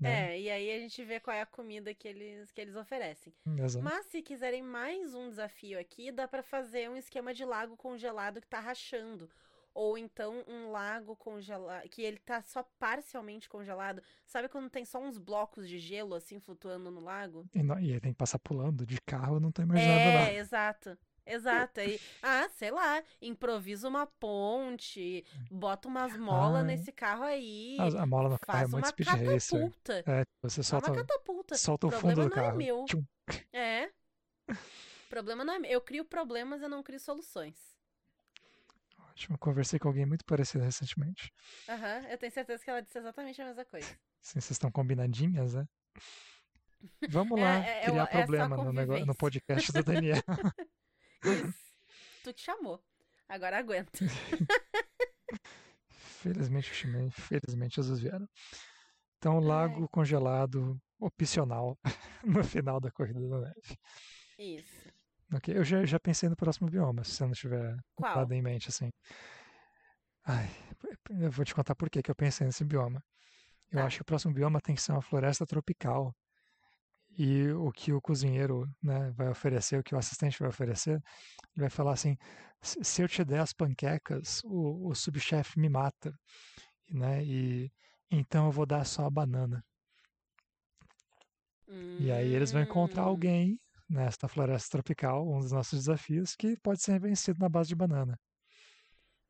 Né? 0.00 0.32
É, 0.32 0.40
e 0.40 0.50
aí 0.50 0.70
a 0.74 0.78
gente 0.78 1.02
vê 1.04 1.20
qual 1.20 1.36
é 1.36 1.42
a 1.42 1.46
comida 1.46 1.94
que 1.94 2.08
eles, 2.08 2.50
que 2.52 2.60
eles 2.60 2.76
oferecem. 2.76 3.32
Exato. 3.58 3.84
Mas 3.84 4.06
se 4.06 4.22
quiserem 4.22 4.62
mais 4.62 5.14
um 5.14 5.28
desafio 5.28 5.78
aqui, 5.78 6.12
dá 6.12 6.26
pra 6.28 6.42
fazer 6.42 6.90
um 6.90 6.96
esquema 6.96 7.32
de 7.34 7.44
lago 7.44 7.76
congelado 7.76 8.40
que 8.40 8.48
tá 8.48 8.60
rachando. 8.60 9.28
Ou 9.76 9.98
então 9.98 10.42
um 10.48 10.70
lago 10.70 11.14
congelado, 11.16 11.88
que 11.90 12.02
ele 12.02 12.18
tá 12.18 12.40
só 12.42 12.62
parcialmente 12.78 13.48
congelado. 13.48 14.02
Sabe 14.26 14.48
quando 14.48 14.70
tem 14.70 14.84
só 14.84 14.98
uns 14.98 15.18
blocos 15.18 15.68
de 15.68 15.78
gelo 15.78 16.14
assim 16.14 16.40
flutuando 16.40 16.90
no 16.90 17.00
lago? 17.00 17.46
E, 17.54 17.62
não- 17.62 17.78
e 17.80 17.92
aí 17.92 18.00
tem 18.00 18.12
que 18.12 18.18
passar 18.18 18.38
pulando 18.38 18.84
de 18.86 19.00
carro, 19.02 19.40
não 19.40 19.50
tô 19.50 19.62
imaginando 19.62 20.00
É, 20.00 20.12
nada. 20.12 20.32
exato. 20.34 20.98
Exato. 21.26 21.80
Aí, 21.80 21.98
ah, 22.22 22.48
sei 22.50 22.70
lá, 22.70 23.02
improvisa 23.20 23.88
uma 23.88 24.06
ponte, 24.06 25.24
bota 25.50 25.88
umas 25.88 26.16
molas 26.16 26.60
Ah, 26.60 26.64
nesse 26.64 26.92
carro 26.92 27.24
aí. 27.24 27.76
A, 27.80 28.02
a 28.02 28.06
mola 28.06 28.28
no 28.30 28.38
carro 28.38 28.64
é 28.64 28.66
Faz 28.66 28.70
muito 28.72 28.86
speed 28.88 29.08
catapulta. 29.08 30.04
É, 30.06 30.24
você 30.42 30.60
É 30.60 30.62
solta, 30.62 30.90
uma 30.90 30.96
catapulta. 30.96 31.56
solta 31.56 31.86
o 31.86 31.90
problema 31.90 32.14
fundo 32.14 32.24
do 32.24 32.30
não 32.30 32.36
é 32.36 32.42
carro. 32.42 32.58
meu. 32.58 32.84
É. 33.52 33.86
O 33.86 33.92
problema 35.08 35.44
não 35.44 35.54
é 35.54 35.58
meu. 35.58 35.70
Eu 35.70 35.80
crio 35.80 36.04
problemas, 36.04 36.62
eu 36.62 36.68
não 36.68 36.82
crio 36.82 37.00
soluções. 37.00 37.75
Ótimo. 39.16 39.38
Conversei 39.38 39.78
com 39.78 39.88
alguém 39.88 40.04
muito 40.04 40.24
parecido 40.26 40.62
recentemente. 40.62 41.32
Aham, 41.68 42.06
eu 42.10 42.18
tenho 42.18 42.30
certeza 42.32 42.62
que 42.62 42.68
ela 42.68 42.82
disse 42.82 42.98
exatamente 42.98 43.40
a 43.40 43.46
mesma 43.46 43.64
coisa. 43.64 43.86
Assim, 44.22 44.38
vocês 44.40 44.50
estão 44.50 44.70
combinadinhas, 44.70 45.54
né? 45.54 45.66
Vamos 47.08 47.38
É, 47.38 47.42
lá 47.42 47.64
é, 47.64 47.80
é 47.80 47.84
criar 47.86 48.04
o- 48.04 48.06
é 48.06 48.10
problema 48.10 48.56
no, 48.58 48.72
negócio, 48.74 49.06
no 49.06 49.14
podcast 49.14 49.72
do 49.72 49.82
Daniel. 49.82 50.22
Isso. 51.24 51.58
tu 52.22 52.34
que 52.34 52.42
chamou. 52.42 52.84
Agora 53.26 53.58
aguenta. 53.58 53.90
Felizmente 55.88 56.68
eu 56.68 56.74
chamei, 56.74 57.10
felizmente 57.10 57.76
Jesus 57.76 58.00
vieram. 58.00 58.28
Então, 59.16 59.38
lago 59.40 59.88
congelado 59.88 60.78
opcional 61.00 61.78
no 62.22 62.44
final 62.44 62.80
da 62.80 62.90
corrida 62.90 63.26
da 63.28 63.40
neve. 63.40 63.78
Isso. 64.38 64.88
Ok, 65.32 65.48
eu 65.56 65.64
já, 65.64 65.84
já 65.84 65.98
pensei 65.98 66.28
no 66.28 66.36
próximo 66.36 66.70
bioma, 66.70 67.02
se 67.04 67.12
você 67.12 67.24
não 67.26 67.32
tiver 67.32 67.76
nada 68.14 68.34
em 68.34 68.42
mente 68.42 68.68
assim. 68.68 68.90
Ai, 70.24 70.48
eu 71.10 71.30
vou 71.30 71.44
te 71.44 71.54
contar 71.54 71.74
por 71.74 71.88
que 71.88 72.02
eu 72.10 72.14
pensei 72.14 72.46
nesse 72.46 72.64
bioma. 72.64 73.02
Eu 73.70 73.80
Tá. 73.80 73.86
acho 73.86 73.98
que 73.98 74.02
o 74.02 74.06
próximo 74.06 74.34
bioma 74.34 74.60
tem 74.60 74.74
que 74.76 74.82
ser 74.82 74.92
uma 74.92 75.02
floresta 75.02 75.46
tropical. 75.46 76.14
E 77.18 77.48
o 77.52 77.72
que 77.72 77.92
o 77.92 78.00
cozinheiro 78.00 78.68
né, 78.82 79.10
vai 79.12 79.28
oferecer, 79.28 79.78
o 79.78 79.82
que 79.82 79.94
o 79.94 79.98
assistente 79.98 80.38
vai 80.38 80.48
oferecer, 80.48 80.92
ele 81.54 81.62
vai 81.62 81.70
falar 81.70 81.92
assim: 81.94 82.16
"Se- 82.62 83.02
eu 83.02 83.08
te 83.08 83.24
der 83.24 83.40
as 83.40 83.52
panquecas, 83.52 84.42
o, 84.44 84.88
o 84.90 84.94
subchefe 84.94 85.58
me 85.58 85.68
mata. 85.68 86.12
Né? 86.90 87.24
E 87.24 87.72
então 88.10 88.46
eu 88.46 88.52
vou 88.52 88.66
dar 88.66 88.84
só 88.86 89.06
a 89.06 89.10
banana. 89.10 89.64
E 91.98 92.10
aí 92.10 92.32
eles 92.34 92.52
vão 92.52 92.62
encontrar 92.62 93.02
Hum, 93.02 93.04
alguém 93.04 93.58
nesta 93.88 94.28
floresta 94.28 94.70
tropical, 94.72 95.26
um 95.28 95.40
dos 95.40 95.52
nossos 95.52 95.80
desafios, 95.80 96.34
que 96.36 96.56
pode 96.60 96.82
ser 96.82 96.98
vencido 97.00 97.38
na 97.40 97.48
base 97.48 97.68
de 97.68 97.76
banana. 97.76 98.18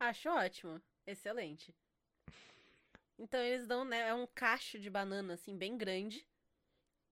Acho 0.01 0.31
ótimo. 0.31 0.81
Excelente. 1.07 1.75
Então 3.19 3.41
eles 3.41 3.67
dão, 3.67 3.85
né, 3.85 4.09
é 4.09 4.15
um 4.15 4.27
cacho 4.27 4.79
de 4.79 4.91
banana, 4.91 5.35
assim, 5.35 5.57
bem 5.57 5.77
grande. 5.77 6.27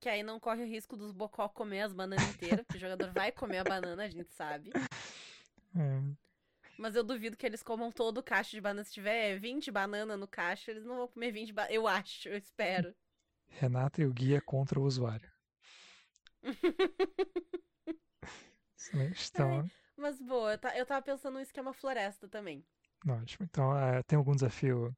Que 0.01 0.09
aí 0.09 0.23
não 0.23 0.39
corre 0.41 0.63
o 0.63 0.67
risco 0.67 0.97
dos 0.97 1.13
bocó 1.13 1.49
comer 1.49 1.83
as 1.83 1.93
bananas 1.95 2.29
inteiras, 2.29 2.65
porque 2.65 2.77
o 2.77 2.81
jogador 2.81 3.13
vai 3.13 3.33
comer 3.33 3.59
a 3.59 3.65
banana, 3.65 4.05
a 4.05 4.09
gente 4.11 4.33
sabe. 4.33 4.71
É, 5.77 6.15
Mas 6.77 6.95
eu 6.95 7.03
duvido 7.03 7.37
que 7.37 7.45
eles 7.47 7.65
comam 7.65 7.91
todo 7.91 8.19
o 8.19 8.23
cacho 8.23 8.53
de 8.53 8.61
banana. 8.61 8.85
Se 8.85 8.93
tiver 8.93 9.39
20 9.41 9.71
bananas 9.73 10.17
no 10.19 10.29
cacho, 10.29 10.71
eles 10.71 10.85
não 10.85 10.97
vão 10.97 11.09
comer 11.09 11.33
20 11.33 11.53
bananas. 11.53 11.75
Eu 11.75 11.87
acho, 11.89 12.29
eu 12.29 12.37
espero. 12.37 12.95
Renata 13.49 14.03
e 14.03 14.07
o 14.07 14.13
guia 14.13 14.41
contra 14.43 14.79
o 14.79 14.85
usuário. 14.85 15.33
Então, 19.33 19.71
Mas 19.97 20.21
boa, 20.21 20.53
eu, 20.53 20.59
ta- 20.59 20.77
eu 20.77 20.87
tava 20.87 21.03
pensando 21.03 21.35
num 21.35 21.41
esquema 21.41 21.73
floresta 21.73 22.29
também. 22.29 22.65
ótimo. 23.09 23.45
Então, 23.47 23.77
eh, 23.79 24.03
tem 24.05 24.17
algum 24.19 24.35
desafio? 24.35 24.95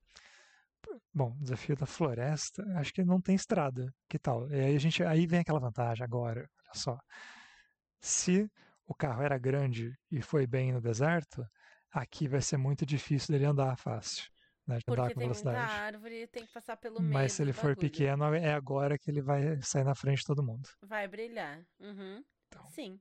Bom, 1.12 1.36
desafio 1.40 1.76
da 1.76 1.86
floresta, 1.86 2.62
acho 2.78 2.92
que 2.92 3.04
não 3.04 3.20
tem 3.20 3.34
estrada. 3.34 3.92
Que 4.08 4.18
tal? 4.18 4.50
E 4.50 4.54
aí 4.60 4.76
a 4.76 4.78
gente, 4.78 5.02
aí 5.02 5.26
vem 5.26 5.40
aquela 5.40 5.58
vantagem 5.60 6.04
agora, 6.04 6.40
olha 6.64 6.74
só. 6.74 6.98
Se 8.00 8.50
o 8.86 8.94
carro 8.94 9.22
era 9.22 9.36
grande 9.38 9.92
e 10.10 10.22
foi 10.22 10.46
bem 10.46 10.72
no 10.72 10.80
deserto, 10.80 11.44
aqui 11.90 12.26
vai 12.28 12.40
ser 12.40 12.56
muito 12.56 12.86
difícil 12.86 13.32
dele 13.32 13.44
andar 13.44 13.76
fácil, 13.76 14.24
né, 14.66 14.78
de 14.78 14.84
andar 14.88 15.02
Porque 15.02 15.14
com 15.14 15.20
tem 15.20 15.28
muita 15.28 15.52
árvore, 15.52 16.26
tem 16.28 16.46
que 16.46 16.52
passar 16.52 16.76
pelo 16.76 17.00
meio. 17.00 17.12
Mas 17.12 17.32
se 17.32 17.42
ele 17.42 17.52
for 17.52 17.74
bagulho. 17.74 17.80
pequeno, 17.80 18.24
é 18.34 18.52
agora 18.52 18.98
que 18.98 19.10
ele 19.10 19.22
vai 19.22 19.60
sair 19.62 19.84
na 19.84 19.94
frente 19.94 20.18
de 20.18 20.24
todo 20.26 20.42
mundo. 20.42 20.68
Vai 20.82 21.06
brilhar. 21.08 21.64
Uhum. 21.80 22.24
Então, 22.48 22.64
Sim. 22.70 23.00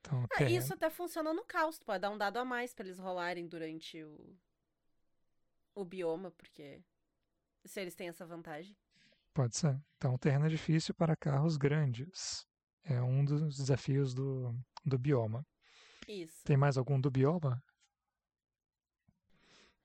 então 0.00 0.24
Ah, 0.32 0.38
tem- 0.38 0.56
isso 0.56 0.72
até 0.74 0.90
funciona 0.90 1.32
no 1.32 1.44
caos. 1.44 1.78
Pode 1.78 2.00
dar 2.00 2.10
um 2.10 2.18
dado 2.18 2.38
a 2.38 2.44
mais 2.44 2.74
pra 2.74 2.84
eles 2.84 2.98
rolarem 2.98 3.46
durante 3.46 4.02
o. 4.02 4.36
o 5.74 5.84
bioma, 5.84 6.30
porque. 6.32 6.80
Se 7.64 7.80
eles 7.80 7.94
têm 7.94 8.08
essa 8.08 8.24
vantagem. 8.26 8.76
pode 9.34 9.56
ser. 9.56 9.78
Então, 9.96 10.14
o 10.14 10.18
terreno 10.18 10.46
é 10.46 10.48
difícil 10.48 10.94
para 10.94 11.16
carros 11.16 11.56
grandes. 11.56 12.46
É 12.84 13.02
um 13.02 13.24
dos 13.24 13.56
desafios 13.56 14.14
do, 14.14 14.54
do 14.84 14.96
bioma. 14.98 15.44
Isso. 16.08 16.44
Tem 16.44 16.56
mais 16.56 16.78
algum 16.78 17.00
do 17.00 17.10
bioma? 17.10 17.60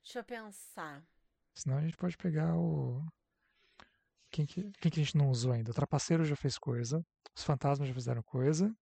Deixa 0.03 0.19
eu 0.19 0.23
pensar. 0.23 1.03
Senão 1.53 1.77
a 1.77 1.81
gente 1.81 1.97
pode 1.97 2.17
pegar 2.17 2.55
o. 2.55 3.05
Quem 4.31 4.45
que, 4.45 4.71
quem 4.79 4.91
que 4.91 4.99
a 4.99 5.03
gente 5.03 5.17
não 5.17 5.29
usou 5.29 5.51
ainda? 5.51 5.71
O 5.71 5.73
trapaceiro 5.73 6.23
já 6.23 6.35
fez 6.35 6.57
coisa. 6.57 7.05
Os 7.35 7.43
fantasmas 7.43 7.87
já 7.87 7.93
fizeram 7.93 8.23
coisa. 8.23 8.73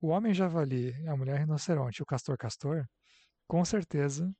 O 0.00 0.08
homem 0.08 0.34
javali, 0.34 0.92
a 1.08 1.16
mulher 1.16 1.38
rinoceronte 1.38 2.02
o 2.02 2.06
castor 2.06 2.36
castor, 2.36 2.86
com 3.46 3.64
certeza 3.64 4.30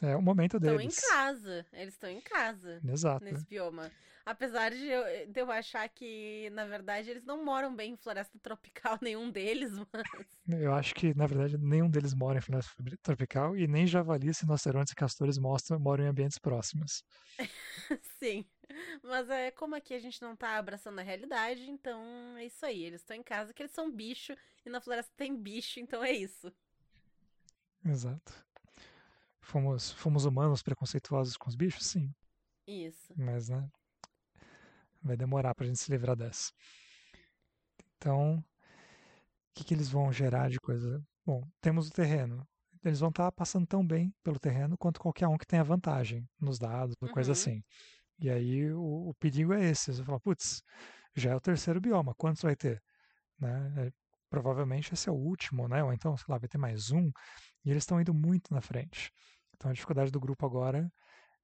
É 0.00 0.16
o 0.16 0.22
momento 0.22 0.56
Estão 0.56 0.76
deles. 0.76 0.96
em 0.96 1.08
casa. 1.08 1.66
Eles 1.72 1.94
estão 1.94 2.08
em 2.08 2.20
casa 2.20 2.80
Exato. 2.84 3.24
nesse 3.24 3.44
bioma. 3.44 3.90
Apesar 4.24 4.70
de 4.70 4.86
eu, 4.86 5.02
de 5.26 5.40
eu 5.40 5.50
achar 5.50 5.88
que, 5.88 6.48
na 6.50 6.64
verdade, 6.64 7.10
eles 7.10 7.24
não 7.24 7.44
moram 7.44 7.74
bem 7.74 7.94
em 7.94 7.96
floresta 7.96 8.38
tropical, 8.38 8.96
nenhum 9.02 9.30
deles, 9.30 9.72
mas. 9.92 10.60
Eu 10.60 10.72
acho 10.72 10.94
que, 10.94 11.12
na 11.14 11.26
verdade, 11.26 11.58
nenhum 11.58 11.90
deles 11.90 12.14
mora 12.14 12.38
em 12.38 12.40
floresta 12.40 12.72
tropical 13.02 13.56
e 13.56 13.66
nem 13.66 13.84
javalis, 13.86 14.40
rinocerontes 14.40 14.92
e 14.92 14.96
castores 14.96 15.38
mostram, 15.38 15.78
moram 15.78 16.04
em 16.04 16.08
ambientes 16.08 16.38
próximos. 16.38 17.04
Sim. 18.22 18.44
Mas 19.02 19.28
é 19.28 19.50
como 19.50 19.74
aqui 19.74 19.92
a 19.92 19.98
gente 19.98 20.22
não 20.22 20.36
tá 20.36 20.56
abraçando 20.56 21.00
a 21.00 21.02
realidade, 21.02 21.68
então 21.68 22.00
é 22.36 22.46
isso 22.46 22.64
aí. 22.64 22.84
Eles 22.84 23.00
estão 23.00 23.16
em 23.16 23.22
casa, 23.22 23.52
que 23.52 23.60
eles 23.60 23.72
são 23.72 23.90
bicho, 23.90 24.34
e 24.64 24.70
na 24.70 24.80
floresta 24.80 25.12
tem 25.16 25.36
bicho, 25.36 25.80
então 25.80 26.02
é 26.02 26.12
isso. 26.12 26.52
Exato. 27.84 28.32
Fomos, 29.42 29.92
fomos 29.92 30.24
humanos 30.24 30.62
preconceituosos 30.62 31.36
com 31.36 31.48
os 31.48 31.54
bichos? 31.56 31.86
Sim. 31.86 32.14
Isso. 32.66 33.14
Mas, 33.16 33.48
né? 33.48 33.70
Vai 35.02 35.16
demorar 35.16 35.54
pra 35.54 35.66
gente 35.66 35.78
se 35.78 35.90
livrar 35.90 36.16
dessa. 36.16 36.52
Então, 37.96 38.38
o 38.38 38.44
que, 39.54 39.64
que 39.64 39.74
eles 39.74 39.88
vão 39.88 40.12
gerar 40.12 40.48
de 40.48 40.58
coisa? 40.60 41.02
Bom, 41.24 41.42
temos 41.60 41.88
o 41.88 41.92
terreno. 41.92 42.46
Eles 42.84 43.00
vão 43.00 43.10
estar 43.10 43.30
passando 43.32 43.66
tão 43.66 43.86
bem 43.86 44.12
pelo 44.24 44.38
terreno 44.38 44.76
quanto 44.76 45.00
qualquer 45.00 45.28
um 45.28 45.38
que 45.38 45.46
tenha 45.46 45.62
vantagem 45.62 46.28
nos 46.40 46.58
dados, 46.58 46.94
ou 47.00 47.08
coisa 47.08 47.30
Uhum. 47.30 47.32
assim. 47.32 47.62
E 48.18 48.30
aí 48.30 48.72
o, 48.72 49.10
o 49.10 49.14
perigo 49.14 49.52
é 49.52 49.64
esse. 49.70 49.92
Você 49.94 50.04
fala, 50.04 50.20
putz, 50.20 50.62
já 51.14 51.32
é 51.32 51.36
o 51.36 51.40
terceiro 51.40 51.80
bioma, 51.80 52.14
quantos 52.14 52.42
vai 52.42 52.56
ter? 52.56 52.82
Né? 53.40 53.88
É, 53.88 53.92
provavelmente 54.30 54.94
esse 54.94 55.08
é 55.08 55.12
o 55.12 55.16
último, 55.16 55.68
né? 55.68 55.84
Ou 55.84 55.92
então, 55.92 56.16
sei 56.16 56.26
lá, 56.28 56.38
vai 56.38 56.48
ter 56.48 56.58
mais 56.58 56.90
um. 56.92 57.10
E 57.64 57.70
eles 57.70 57.82
estão 57.82 58.00
indo 58.00 58.14
muito 58.14 58.52
na 58.52 58.60
frente. 58.60 59.10
Então 59.54 59.70
a 59.70 59.74
dificuldade 59.74 60.10
do 60.10 60.20
grupo 60.20 60.44
agora 60.46 60.90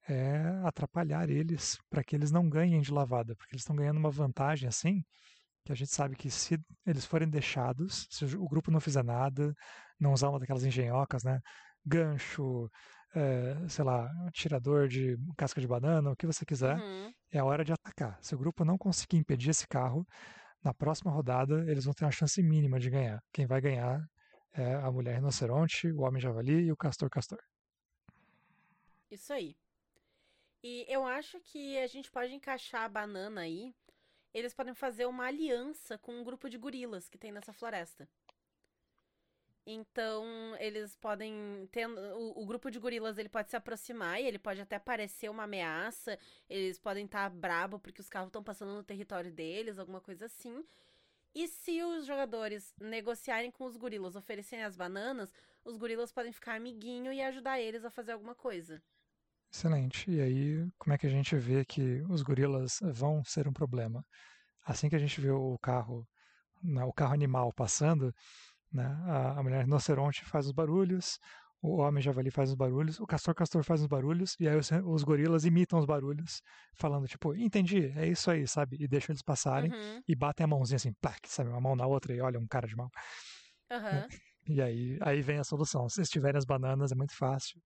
é 0.08 0.38
atrapalhar 0.64 1.28
eles 1.30 1.78
para 1.90 2.02
que 2.02 2.16
eles 2.16 2.30
não 2.30 2.48
ganhem 2.48 2.80
de 2.80 2.92
lavada, 2.92 3.36
porque 3.36 3.54
eles 3.54 3.62
estão 3.62 3.76
ganhando 3.76 3.98
uma 3.98 4.10
vantagem 4.10 4.68
assim, 4.68 5.02
que 5.64 5.72
a 5.72 5.74
gente 5.74 5.92
sabe 5.92 6.16
que 6.16 6.30
se 6.30 6.58
eles 6.86 7.04
forem 7.04 7.28
deixados, 7.28 8.06
se 8.10 8.24
o 8.36 8.48
grupo 8.48 8.70
não 8.70 8.80
fizer 8.80 9.04
nada, 9.04 9.54
não 10.00 10.12
usar 10.12 10.30
uma 10.30 10.38
daquelas 10.38 10.64
engenhocas, 10.64 11.22
né? 11.24 11.40
Gancho, 11.84 12.70
é, 13.14 13.68
sei 13.68 13.84
lá, 13.84 14.10
atirador 14.26 14.88
de 14.88 15.16
casca 15.36 15.60
de 15.60 15.66
banana, 15.68 16.10
o 16.10 16.16
que 16.16 16.26
você 16.26 16.44
quiser, 16.44 16.76
Uhum. 16.78 17.12
é 17.32 17.38
a 17.38 17.44
hora 17.44 17.64
de 17.64 17.72
atacar. 17.72 18.18
Se 18.22 18.34
o 18.34 18.38
grupo 18.38 18.64
não 18.64 18.78
conseguir 18.78 19.18
impedir 19.18 19.50
esse 19.50 19.66
carro, 19.68 20.06
na 20.62 20.74
próxima 20.74 21.10
rodada 21.12 21.64
eles 21.70 21.84
vão 21.84 21.94
ter 21.94 22.04
uma 22.04 22.10
chance 22.10 22.42
mínima 22.42 22.78
de 22.80 22.90
ganhar. 22.90 23.20
Quem 23.32 23.46
vai 23.46 23.60
ganhar 23.60 24.00
é 24.52 24.74
a 24.74 24.90
mulher 24.90 25.16
rinoceronte, 25.16 25.90
o 25.92 26.00
homem 26.02 26.20
javali 26.20 26.64
e 26.66 26.72
o 26.72 26.76
castor 26.76 27.08
castor. 27.10 27.42
Isso 29.10 29.32
aí. 29.32 29.56
E 30.62 30.84
eu 30.88 31.06
acho 31.06 31.38
que 31.40 31.78
a 31.78 31.86
gente 31.86 32.10
pode 32.10 32.34
encaixar 32.34 32.82
a 32.82 32.88
banana 32.88 33.42
aí. 33.42 33.74
Eles 34.34 34.52
podem 34.52 34.74
fazer 34.74 35.06
uma 35.06 35.26
aliança 35.26 35.96
com 35.98 36.12
um 36.20 36.24
grupo 36.24 36.48
de 36.50 36.58
gorilas 36.58 37.08
que 37.08 37.18
tem 37.18 37.32
nessa 37.32 37.52
floresta. 37.52 38.08
Então, 39.70 40.24
eles 40.58 40.96
podem 40.96 41.68
ter 41.70 41.86
o, 41.86 42.32
o 42.42 42.46
grupo 42.46 42.70
de 42.70 42.78
gorilas, 42.78 43.18
ele 43.18 43.28
pode 43.28 43.50
se 43.50 43.56
aproximar 43.56 44.18
e 44.18 44.24
ele 44.24 44.38
pode 44.38 44.62
até 44.62 44.78
parecer 44.78 45.28
uma 45.28 45.42
ameaça. 45.44 46.18
Eles 46.48 46.78
podem 46.78 47.04
estar 47.04 47.28
brabo 47.28 47.78
porque 47.78 48.00
os 48.00 48.08
carros 48.08 48.28
estão 48.28 48.42
passando 48.42 48.72
no 48.74 48.82
território 48.82 49.30
deles, 49.30 49.78
alguma 49.78 50.00
coisa 50.00 50.24
assim. 50.24 50.64
E 51.40 51.46
se 51.46 51.80
os 51.84 52.04
jogadores 52.04 52.74
negociarem 52.80 53.48
com 53.48 53.64
os 53.64 53.76
gorilas, 53.76 54.16
oferecerem 54.16 54.64
as 54.64 54.74
bananas, 54.74 55.32
os 55.64 55.76
gorilas 55.76 56.10
podem 56.10 56.32
ficar 56.32 56.56
amiguinho 56.56 57.12
e 57.12 57.22
ajudar 57.22 57.60
eles 57.60 57.84
a 57.84 57.90
fazer 57.92 58.10
alguma 58.10 58.34
coisa. 58.34 58.82
Excelente. 59.48 60.10
E 60.10 60.20
aí, 60.20 60.68
como 60.76 60.94
é 60.94 60.98
que 60.98 61.06
a 61.06 61.10
gente 61.10 61.36
vê 61.36 61.64
que 61.64 62.02
os 62.10 62.22
gorilas 62.22 62.80
vão 62.92 63.22
ser 63.22 63.46
um 63.46 63.52
problema? 63.52 64.04
Assim 64.66 64.88
que 64.88 64.96
a 64.96 64.98
gente 64.98 65.20
vê 65.20 65.30
o 65.30 65.56
carro, 65.62 66.04
né, 66.60 66.82
o 66.82 66.92
carro 66.92 67.14
animal 67.14 67.52
passando, 67.52 68.12
né, 68.72 68.84
a, 69.06 69.40
mulher 69.40 69.62
rinoceronte 69.62 70.24
faz 70.24 70.46
os 70.46 70.52
barulhos, 70.52 71.20
o 71.62 71.76
homem 71.78 72.02
javali 72.02 72.30
faz 72.30 72.50
os 72.50 72.54
barulhos, 72.56 73.00
o 73.00 73.06
castor 73.06 73.34
castor 73.34 73.64
faz 73.64 73.80
os 73.80 73.86
barulhos, 73.86 74.36
e 74.40 74.48
aí 74.48 74.56
os, 74.56 74.70
os 74.84 75.02
gorilas 75.04 75.44
imitam 75.44 75.78
os 75.78 75.86
barulhos, 75.86 76.40
falando 76.74 77.06
tipo, 77.08 77.34
entendi, 77.34 77.86
é 77.96 78.06
isso 78.08 78.30
aí, 78.30 78.46
sabe? 78.46 78.76
E 78.80 78.88
deixam 78.88 79.12
eles 79.12 79.22
passarem 79.22 79.72
Uhum, 79.72 80.04
e 80.06 80.14
batem 80.16 80.44
a 80.44 80.46
mãozinha 80.48 80.76
assim, 80.76 80.92
plac, 81.00 81.28
sabe? 81.28 81.50
Uma 81.50 81.60
mão 81.60 81.76
na 81.76 81.86
outra 81.86 82.14
e 82.14 82.20
olha, 82.20 82.38
um 82.38 82.46
cara 82.46 82.66
de 82.68 82.76
mal. 82.76 82.90
aham. 83.70 84.12
E 84.48 84.62
aí, 84.62 84.98
aí 85.02 85.20
vem 85.22 85.38
a 85.38 85.44
solução. 85.44 85.88
Se 85.88 86.02
tiverem 86.04 86.38
as 86.38 86.44
bananas, 86.44 86.90
é 86.92 86.94
muito 86.94 87.14
fácil. 87.14 87.60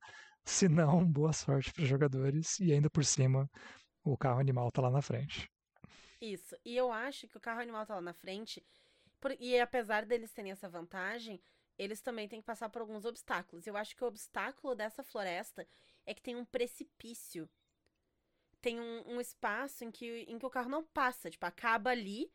Se 0.45 0.69
não, 0.69 1.05
boa 1.13 1.33
sorte 1.33 1.73
para 1.73 1.83
os 1.83 1.89
jogadores. 1.89 2.59
E 2.61 2.73
ainda 2.73 2.91
por 2.91 3.05
cima, 3.05 3.49
o 4.05 4.17
carro 4.19 4.41
animal 4.41 4.71
tá 4.73 4.83
lá 4.83 4.91
na 4.91 5.03
frente. 5.03 5.49
Isso. 6.21 6.57
E 6.65 6.77
eu 6.77 6.93
acho 6.93 7.27
que 7.29 7.37
o 7.37 7.41
carro 7.41 7.61
animal 7.61 7.85
tá 7.87 7.95
lá 7.95 8.01
na 8.01 8.15
frente. 8.15 8.65
por- 9.21 9.37
e 9.41 9.59
apesar 9.61 10.07
deles 10.07 10.33
terem 10.33 10.53
essa 10.53 10.69
vantagem, 10.69 11.43
eles 11.83 12.01
também 12.01 12.29
têm 12.29 12.41
que 12.41 12.47
passar 12.47 12.69
por 12.69 12.81
alguns 12.81 13.05
obstáculos. 13.05 13.67
Eu 13.67 13.77
acho 13.77 13.97
que 13.97 14.05
o 14.05 14.07
obstáculo 14.07 14.75
dessa 14.75 15.03
floresta 15.03 15.67
é 16.07 16.15
que 16.15 16.23
tem 16.23 16.37
um 16.37 16.45
precipício. 16.45 17.49
Tem 18.61 18.81
um, 18.81 19.15
um 19.15 19.21
espaço 19.21 19.85
em 19.85 19.91
que, 19.91 20.25
em 20.29 20.39
que 20.39 20.47
o 20.47 20.51
carro 20.51 20.71
não 20.71 20.85
passa, 20.85 21.31
tipo, 21.31 21.45
acaba 21.45 21.91
ali. 21.91 22.33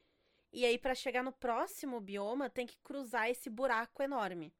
E 0.51 0.65
aí, 0.65 0.77
pra 0.77 0.95
chegar 0.95 1.23
no 1.23 1.31
próximo 1.31 1.99
bioma, 1.99 2.49
tem 2.49 2.65
que 2.65 2.77
cruzar 2.79 3.29
esse 3.29 3.49
buraco 3.49 4.01
enorme. 4.03 4.53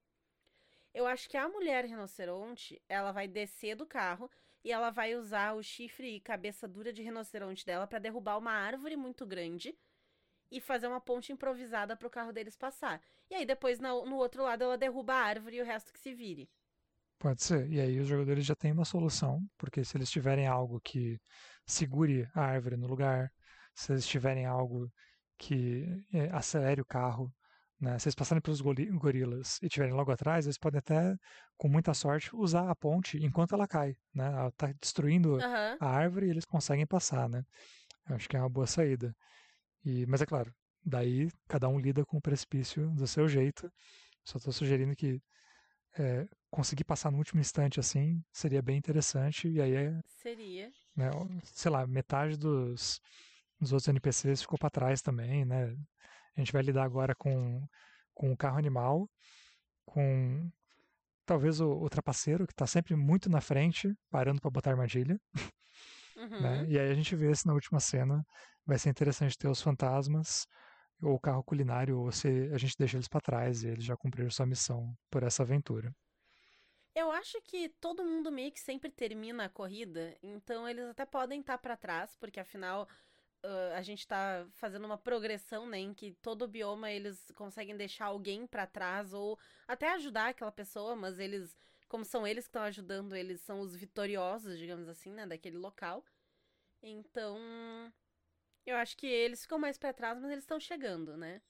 Eu 0.93 1.05
acho 1.05 1.29
que 1.29 1.37
a 1.37 1.47
mulher 1.47 1.85
rinoceronte, 1.85 2.81
ela 2.87 3.11
vai 3.11 3.27
descer 3.27 3.75
do 3.75 3.85
carro 3.85 4.29
e 4.63 4.71
ela 4.71 4.89
vai 4.89 5.15
usar 5.15 5.53
o 5.53 5.63
chifre 5.63 6.15
e 6.15 6.19
cabeça 6.19 6.67
dura 6.67 6.91
de 6.91 7.03
rinoceronte 7.03 7.65
dela 7.65 7.87
pra 7.87 7.99
derrubar 7.99 8.37
uma 8.37 8.51
árvore 8.51 8.95
muito 8.95 9.25
grande 9.25 9.77
e 10.51 10.59
fazer 10.61 10.87
uma 10.87 11.01
ponte 11.01 11.31
improvisada 11.31 11.95
pro 11.95 12.09
carro 12.09 12.31
deles 12.33 12.55
passar. 12.55 13.01
E 13.29 13.35
aí 13.35 13.45
depois 13.45 13.79
na- 13.79 13.89
no 14.05 14.15
outro 14.17 14.43
lado 14.43 14.63
ela 14.63 14.77
derruba 14.77 15.13
a 15.13 15.23
árvore 15.23 15.57
e 15.57 15.61
o 15.61 15.65
resto 15.65 15.93
que 15.93 15.99
se 15.99 16.13
vire. 16.13 16.49
Pode 17.19 17.41
ser. 17.43 17.71
E 17.71 17.79
aí 17.81 17.99
os 17.99 18.07
jogadores 18.07 18.45
já 18.45 18.55
têm 18.55 18.71
uma 18.71 18.85
solução, 18.85 19.43
porque 19.57 19.83
se 19.83 19.97
eles 19.97 20.09
tiverem 20.09 20.45
algo 20.47 20.79
que 20.81 21.19
segure 21.65 22.29
a 22.33 22.41
árvore 22.41 22.77
no 22.77 22.87
lugar, 22.87 23.31
se 23.73 23.91
eles 23.91 24.05
tiverem 24.07 24.45
algo 24.45 24.91
que 25.37 25.83
eh, 26.13 26.29
acelere 26.31 26.79
o 26.81 26.85
carro, 26.85 27.33
né? 27.79 27.97
Se 27.99 28.07
eles 28.07 28.15
passarem 28.15 28.41
pelos 28.41 28.61
gorilas 28.61 29.59
e 29.63 29.69
tiverem 29.69 29.93
logo 29.93 30.11
atrás, 30.11 30.45
eles 30.45 30.57
podem 30.59 30.79
até, 30.79 31.15
com 31.57 31.67
muita 31.67 31.93
sorte, 31.93 32.35
usar 32.35 32.69
a 32.69 32.75
ponte 32.75 33.17
enquanto 33.23 33.53
ela 33.55 33.67
cai, 33.67 33.95
né? 34.13 34.25
Ela 34.27 34.51
tá 34.51 34.71
destruindo 34.79 35.39
Aham. 35.39 35.79
a 35.79 35.87
árvore 35.89 36.27
e 36.27 36.29
eles 36.29 36.45
conseguem 36.45 36.85
passar, 36.87 37.27
né? 37.29 37.43
Eu 38.09 38.15
acho 38.15 38.29
que 38.29 38.37
é 38.37 38.39
uma 38.39 38.49
boa 38.49 38.67
saída. 38.67 39.15
E, 39.87 40.05
mas 40.05 40.21
é 40.21 40.25
claro, 40.25 40.53
daí 40.83 41.29
cada 41.47 41.69
um 41.69 41.79
lida 41.79 42.05
com 42.05 42.17
o 42.17 42.21
precipício 42.21 42.89
do 42.89 43.07
seu 43.07 43.25
jeito. 43.25 43.71
Só 44.25 44.37
estou 44.37 44.51
sugerindo 44.51 44.93
que 44.93 45.21
é, 45.97 46.27
conseguir 46.51 46.83
passar 46.83 47.09
no 47.09 47.17
último 47.17 47.39
instante 47.39 47.79
assim 47.79 48.21
seria 48.33 48.61
bem 48.61 48.77
interessante. 48.77 49.47
E 49.47 49.61
aí, 49.61 49.73
é, 49.73 50.01
Seria. 50.21 50.69
né, 50.93 51.09
sei 51.41 51.71
lá, 51.71 51.87
metade 51.87 52.35
dos, 52.37 52.99
dos 53.61 53.71
outros 53.71 53.87
NPCs 53.87 54.41
ficou 54.41 54.59
para 54.59 54.69
trás 54.69 55.01
também, 55.01 55.45
né? 55.45 55.73
A 56.35 56.39
gente 56.41 56.51
vai 56.51 56.61
lidar 56.61 56.83
agora 56.83 57.15
com, 57.15 57.65
com 58.13 58.33
o 58.33 58.37
carro 58.37 58.57
animal, 58.57 59.09
com 59.85 60.51
talvez 61.25 61.61
o, 61.61 61.71
o 61.71 61.89
trapaceiro, 61.89 62.45
que 62.45 62.51
está 62.51 62.67
sempre 62.67 62.93
muito 62.93 63.29
na 63.29 63.39
frente, 63.39 63.95
parando 64.09 64.41
para 64.41 64.51
botar 64.51 64.71
armadilha 64.71 65.17
Uhum. 66.17 66.41
né? 66.41 66.65
E 66.67 66.79
aí 66.79 66.89
a 66.91 66.93
gente 66.95 67.15
vê 67.15 67.33
se 67.35 67.45
na 67.47 67.53
última 67.53 67.79
cena 67.79 68.25
vai 68.65 68.77
ser 68.77 68.89
interessante 68.89 69.37
ter 69.37 69.47
os 69.47 69.61
fantasmas 69.61 70.45
ou 71.01 71.13
o 71.15 71.19
carro 71.19 71.43
culinário, 71.43 71.99
ou 71.99 72.11
se 72.11 72.27
a 72.51 72.57
gente 72.57 72.75
deixa 72.77 72.97
eles 72.97 73.07
para 73.07 73.21
trás 73.21 73.63
e 73.63 73.67
eles 73.69 73.83
já 73.85 73.95
cumpriram 73.95 74.29
sua 74.31 74.45
missão 74.47 74.93
por 75.11 75.23
essa 75.23 75.43
aventura. 75.43 75.93
Eu 76.95 77.11
acho 77.11 77.39
que 77.43 77.69
todo 77.79 78.03
mundo 78.03 78.31
meio 78.31 78.51
que 78.51 78.59
sempre 78.59 78.89
termina 78.89 79.45
a 79.45 79.49
corrida, 79.49 80.17
então 80.23 80.67
eles 80.67 80.85
até 80.89 81.05
podem 81.05 81.41
estar 81.41 81.57
pra 81.59 81.77
trás, 81.77 82.15
porque 82.19 82.39
afinal 82.39 82.87
ah, 83.43 83.77
a 83.77 83.81
gente 83.81 84.07
tá 84.07 84.45
fazendo 84.53 84.85
uma 84.85 84.97
progressão, 84.97 85.67
né, 85.67 85.79
em 85.79 85.93
que 85.93 86.13
todo 86.21 86.47
bioma 86.47 86.91
eles 86.91 87.31
conseguem 87.35 87.77
deixar 87.77 88.07
alguém 88.07 88.47
pra 88.47 88.65
trás 88.67 89.13
ou 89.13 89.37
até 89.67 89.89
ajudar 89.93 90.29
aquela 90.29 90.51
pessoa, 90.51 90.95
mas 90.95 91.19
eles, 91.19 91.55
como 91.87 92.03
são 92.05 92.25
eles 92.27 92.45
que 92.45 92.49
estão 92.49 92.63
ajudando, 92.63 93.15
eles 93.15 93.41
são 93.41 93.59
os 93.61 93.75
vitoriosos, 93.75 94.57
digamos 94.57 94.87
assim, 94.87 95.11
né, 95.11 95.25
daquele 95.25 95.57
local. 95.57 96.03
Então, 96.81 97.37
eu 98.65 98.75
acho 98.75 98.95
que 98.97 99.07
eles 99.07 99.41
ficam 99.41 99.57
mais 99.57 99.77
pra 99.77 99.93
trás, 99.93 100.19
mas 100.19 100.29
eles 100.31 100.43
estão 100.43 100.59
chegando, 100.59 101.17
né? 101.17 101.41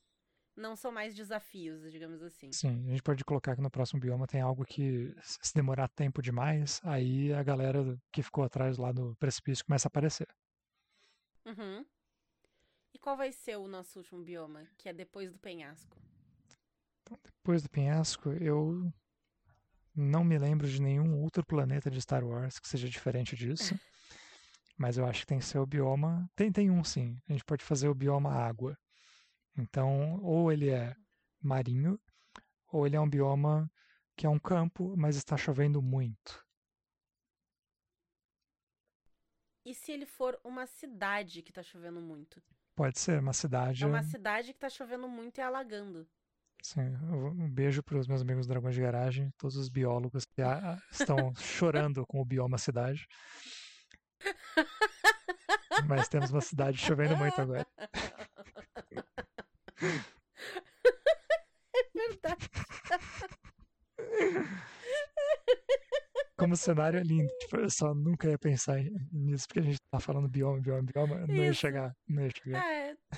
Não 0.56 0.76
são 0.76 0.92
mais 0.92 1.14
desafios, 1.14 1.92
digamos 1.92 2.22
assim. 2.24 2.52
Sim, 2.52 2.88
a 2.88 2.90
gente 2.90 3.04
pode 3.04 3.24
colocar 3.24 3.56
que 3.56 3.62
no 3.62 3.70
próximo 3.70 4.00
bioma 4.00 4.26
tem 4.26 4.42
algo 4.42 4.66
que, 4.66 5.14
se 5.22 5.54
demorar 5.54 5.88
tempo 5.88 6.22
demais, 6.22 6.82
aí 6.84 7.32
a 7.34 7.44
galera 7.44 7.98
que 8.12 8.24
ficou 8.24 8.44
atrás 8.44 8.78
lá 8.78 8.92
do 8.92 9.16
precipício 9.18 9.66
começa 9.66 9.88
a 9.88 9.90
aparecer. 9.90 10.28
Uhum. 11.46 11.86
E 12.94 13.00
qual 13.00 13.16
vai 13.16 13.32
ser 13.32 13.58
o 13.58 13.68
nosso 13.68 14.00
último 14.00 14.24
bioma, 14.24 14.68
que 14.78 14.90
é 14.90 14.94
depois 14.94 15.32
do 15.32 15.38
penhasco? 15.38 15.96
Depois 17.24 17.62
do 17.62 17.70
penhasco, 17.70 18.32
eu 18.32 18.92
não 19.98 20.24
me 20.24 20.38
lembro 20.38 20.68
de 20.68 20.80
nenhum 20.80 21.20
outro 21.22 21.44
planeta 21.44 21.90
de 21.90 22.00
Star 22.00 22.24
Wars 22.24 22.60
que 22.60 22.68
seja 22.68 22.88
diferente 22.88 23.36
disso. 23.36 23.74
Mas 24.78 24.96
eu 24.98 25.06
acho 25.08 25.22
que 25.22 25.26
tem 25.26 25.40
que 25.40 25.46
ser 25.46 25.58
o 25.58 25.66
bioma. 25.66 26.30
Tem, 26.36 26.52
tem 26.52 26.70
um 26.70 26.84
sim. 26.84 27.18
A 27.28 27.32
gente 27.32 27.44
pode 27.44 27.64
fazer 27.64 27.88
o 27.88 27.96
bioma 27.96 28.32
água. 28.32 28.78
Então, 29.58 30.20
ou 30.22 30.52
ele 30.52 30.70
é 30.70 30.96
marinho, 31.42 32.00
ou 32.72 32.86
ele 32.86 32.96
é 32.96 33.00
um 33.00 33.10
bioma 33.10 33.68
que 34.16 34.28
é 34.28 34.30
um 34.30 34.38
campo, 34.38 34.96
mas 34.96 35.16
está 35.16 35.36
chovendo 35.36 35.82
muito. 35.82 36.46
E 39.66 39.74
se 39.74 39.92
ele 39.92 40.06
for 40.06 40.40
uma 40.44 40.68
cidade 40.68 41.42
que 41.42 41.52
tá 41.52 41.64
chovendo 41.64 42.00
muito? 42.00 42.42
Pode 42.76 43.00
ser, 43.00 43.20
uma 43.20 43.34
cidade. 43.34 43.84
É 43.84 43.88
uma 43.88 44.04
cidade 44.04 44.54
que 44.54 44.60
tá 44.60 44.70
chovendo 44.70 45.10
muito 45.10 45.40
e 45.40 45.42
alagando. 45.42 46.08
Sim, 46.62 46.82
um 46.82 47.50
beijo 47.50 47.82
para 47.82 47.98
os 47.98 48.08
meus 48.08 48.22
amigos 48.22 48.48
dragões 48.48 48.76
de 48.76 48.82
garagem, 48.82 49.32
todos 49.38 49.56
os 49.56 49.70
biólogos 49.70 50.26
que 50.26 50.42
estão 50.92 51.34
chorando 51.38 52.06
com 52.06 52.20
o 52.20 52.26
bioma 52.26 52.58
cidade. 52.58 53.08
Mas 55.88 56.10
temos 56.10 56.32
uma 56.32 56.42
cidade 56.42 56.78
chovendo 56.78 57.16
muito 57.18 57.40
agora. 57.40 57.66
É 61.76 61.84
verdade. 61.94 62.50
como 66.38 66.56
cenário 66.56 67.00
é 67.00 67.04
lindo. 67.04 67.32
Tipo, 67.40 67.58
eu 67.58 67.70
só 67.70 67.94
nunca 67.94 68.30
ia 68.30 68.38
pensar 68.38 68.80
nisso, 69.12 69.48
porque 69.48 69.60
a 69.60 69.64
gente 69.64 69.80
tá 69.92 70.00
falando 70.00 70.30
bioma, 70.30 70.62
bioma, 70.62 70.84
bioma, 70.84 71.28
não 71.28 71.36
ia 71.36 71.54
chegar, 71.54 71.96
não 72.08 72.24
ia 72.24 72.30
chegar. 72.30 72.64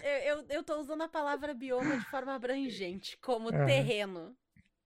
É, 0.01 0.31
eu, 0.31 0.45
eu 0.49 0.63
tô 0.63 0.79
usando 0.79 1.01
a 1.01 1.09
palavra 1.09 1.53
bioma 1.53 1.97
de 1.97 2.05
forma 2.05 2.33
abrangente, 2.33 3.17
como 3.17 3.49
é. 3.49 3.65
terreno. 3.65 4.35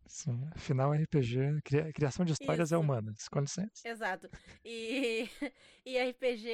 Sim, 0.05 0.47
afinal 0.51 0.91
RPG, 0.91 1.61
criação 1.93 2.25
de 2.25 2.33
histórias 2.33 2.71
é 2.71 2.75
Isso. 2.75 2.75
é 2.75 2.77
humana, 2.77 3.13
com 3.31 3.39
licença. 3.39 3.87
Exato. 3.87 4.29
E, 4.63 5.29
e 5.85 5.97
RPG, 5.97 6.49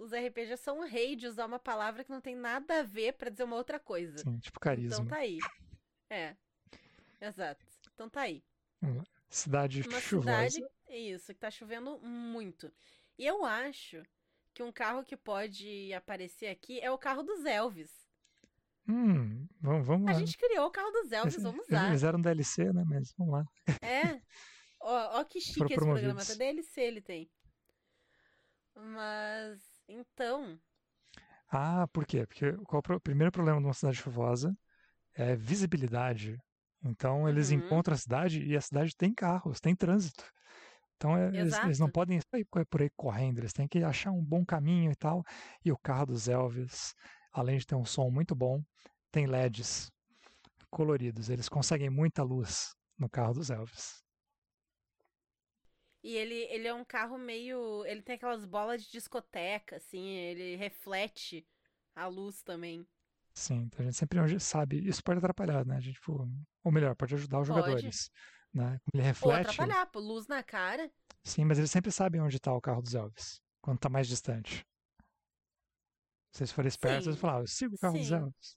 os 0.00 0.12
RPG 0.12 0.56
são 0.58 0.80
rei 0.86 1.16
de 1.16 1.26
usar 1.26 1.46
uma 1.46 1.58
palavra 1.58 2.04
que 2.04 2.10
não 2.10 2.20
tem 2.20 2.36
nada 2.36 2.80
a 2.80 2.82
ver 2.82 3.14
para 3.14 3.30
dizer 3.30 3.44
uma 3.44 3.56
outra 3.56 3.80
coisa. 3.80 4.18
Sim, 4.18 4.38
tipo 4.38 4.60
carisma. 4.60 4.94
Então 4.94 5.06
tá 5.06 5.16
aí. 5.16 5.38
É. 6.10 6.36
Exato. 7.20 7.64
Então 7.94 8.08
tá 8.08 8.20
aí. 8.22 8.44
Cidade 9.28 9.82
uma 9.88 10.00
chuvosa. 10.00 10.50
Cidade 10.50 10.74
isso, 10.88 11.32
que 11.32 11.40
tá 11.40 11.50
chovendo 11.50 11.98
muito. 12.00 12.72
E 13.18 13.26
eu 13.26 13.44
acho 13.44 14.02
que 14.52 14.62
um 14.62 14.72
carro 14.72 15.04
que 15.04 15.16
pode 15.16 15.92
aparecer 15.92 16.48
aqui 16.48 16.80
é 16.80 16.90
o 16.90 16.98
carro 16.98 17.22
dos 17.22 17.44
Elvis. 17.44 17.90
Hum, 18.88 19.48
vamos, 19.60 19.86
vamos 19.86 20.08
A 20.10 20.12
lá. 20.12 20.18
gente 20.18 20.36
criou 20.36 20.66
o 20.66 20.70
carro 20.70 20.90
dos 20.90 21.10
Elvis, 21.10 21.42
vamos 21.42 21.66
usar. 21.66 21.88
Eles 21.88 22.02
eram 22.02 22.20
DLC, 22.20 22.64
né? 22.72 22.84
Mas 22.86 23.12
vamos 23.16 23.32
lá. 23.32 23.44
É. 23.80 24.20
Ó, 24.80 25.20
ó 25.20 25.24
que 25.24 25.40
chique 25.40 25.64
esse 25.64 25.74
programa. 25.74 26.20
Até 26.20 26.36
DLC 26.36 26.80
ele 26.82 27.00
tem. 27.00 27.30
Mas, 28.74 29.60
então... 29.88 30.60
Ah, 31.48 31.86
por 31.92 32.04
quê? 32.04 32.26
Porque 32.26 32.52
qual 32.64 32.82
o 32.88 33.00
primeiro 33.00 33.30
problema 33.30 33.60
de 33.60 33.66
uma 33.66 33.74
cidade 33.74 33.96
chuvosa 33.96 34.56
é 35.14 35.36
visibilidade. 35.36 36.36
Então 36.84 37.28
eles 37.28 37.50
uhum. 37.50 37.58
encontram 37.58 37.94
a 37.94 37.98
cidade 37.98 38.44
e 38.44 38.56
a 38.56 38.60
cidade 38.60 38.94
tem 38.96 39.14
carros, 39.14 39.60
tem 39.60 39.74
trânsito. 39.74 40.24
Então 40.96 41.16
é, 41.16 41.28
eles, 41.28 41.58
eles, 41.58 41.78
não 41.78 41.90
podem 41.90 42.20
sair 42.20 42.44
por 42.44 42.82
aí 42.82 42.90
correndo, 42.96 43.38
eles 43.38 43.52
têm 43.52 43.68
que 43.68 43.82
achar 43.82 44.10
um 44.10 44.24
bom 44.24 44.44
caminho 44.44 44.92
e 44.92 44.96
tal. 44.96 45.22
E 45.64 45.70
o 45.72 45.78
carro 45.78 46.06
dos 46.06 46.28
Elvis, 46.28 46.94
além 47.32 47.58
de 47.58 47.66
ter 47.66 47.74
um 47.74 47.84
som 47.84 48.10
muito 48.10 48.34
bom, 48.34 48.62
tem 49.10 49.26
LEDs 49.26 49.90
coloridos. 50.70 51.28
Eles 51.28 51.48
conseguem 51.48 51.90
muita 51.90 52.22
luz 52.22 52.74
no 52.98 53.08
carro 53.08 53.34
dos 53.34 53.50
Elvis. 53.50 54.02
E 56.02 56.16
ele, 56.16 56.34
ele 56.50 56.68
é 56.68 56.74
um 56.74 56.84
carro 56.84 57.16
meio. 57.16 57.84
Ele 57.86 58.02
tem 58.02 58.16
aquelas 58.16 58.44
bolas 58.44 58.82
de 58.82 58.90
discoteca, 58.92 59.76
assim, 59.76 60.06
ele 60.06 60.54
reflete 60.56 61.46
a 61.94 62.06
luz 62.06 62.42
também. 62.42 62.86
Sim, 63.32 63.62
então 63.62 63.80
a 63.80 63.84
gente 63.84 63.96
sempre 63.96 64.40
sabe. 64.40 64.86
Isso 64.86 65.02
pode 65.02 65.18
atrapalhar, 65.18 65.64
né? 65.64 65.76
A 65.76 65.80
gente, 65.80 65.94
tipo, 65.94 66.28
ou 66.62 66.70
melhor, 66.70 66.94
pode 66.94 67.14
ajudar 67.14 67.40
os 67.40 67.48
pode. 67.48 67.60
jogadores. 67.60 68.10
Né? 68.54 68.78
Ele 68.92 69.02
reflete. 69.02 69.34
Ou 69.34 69.50
atrapalhar, 69.50 69.90
luz 69.96 70.28
na 70.28 70.42
cara. 70.42 70.90
Sim, 71.24 71.44
mas 71.44 71.58
eles 71.58 71.70
sempre 71.70 71.90
sabem 71.90 72.20
onde 72.20 72.36
está 72.36 72.52
o 72.52 72.60
carro 72.60 72.80
dos 72.80 72.94
Elvis, 72.94 73.40
quando 73.60 73.78
está 73.78 73.88
mais 73.88 74.06
distante. 74.06 74.64
Se 76.30 76.42
eles 76.42 76.52
forem 76.52 76.68
espertos, 76.68 77.06
eles 77.06 77.18
falam, 77.18 77.38
ah, 77.38 77.42
eu 77.42 77.46
sigo 77.46 77.74
o 77.74 77.78
carro 77.78 77.94
Sim. 77.94 78.00
dos 78.00 78.12
Elvis. 78.12 78.56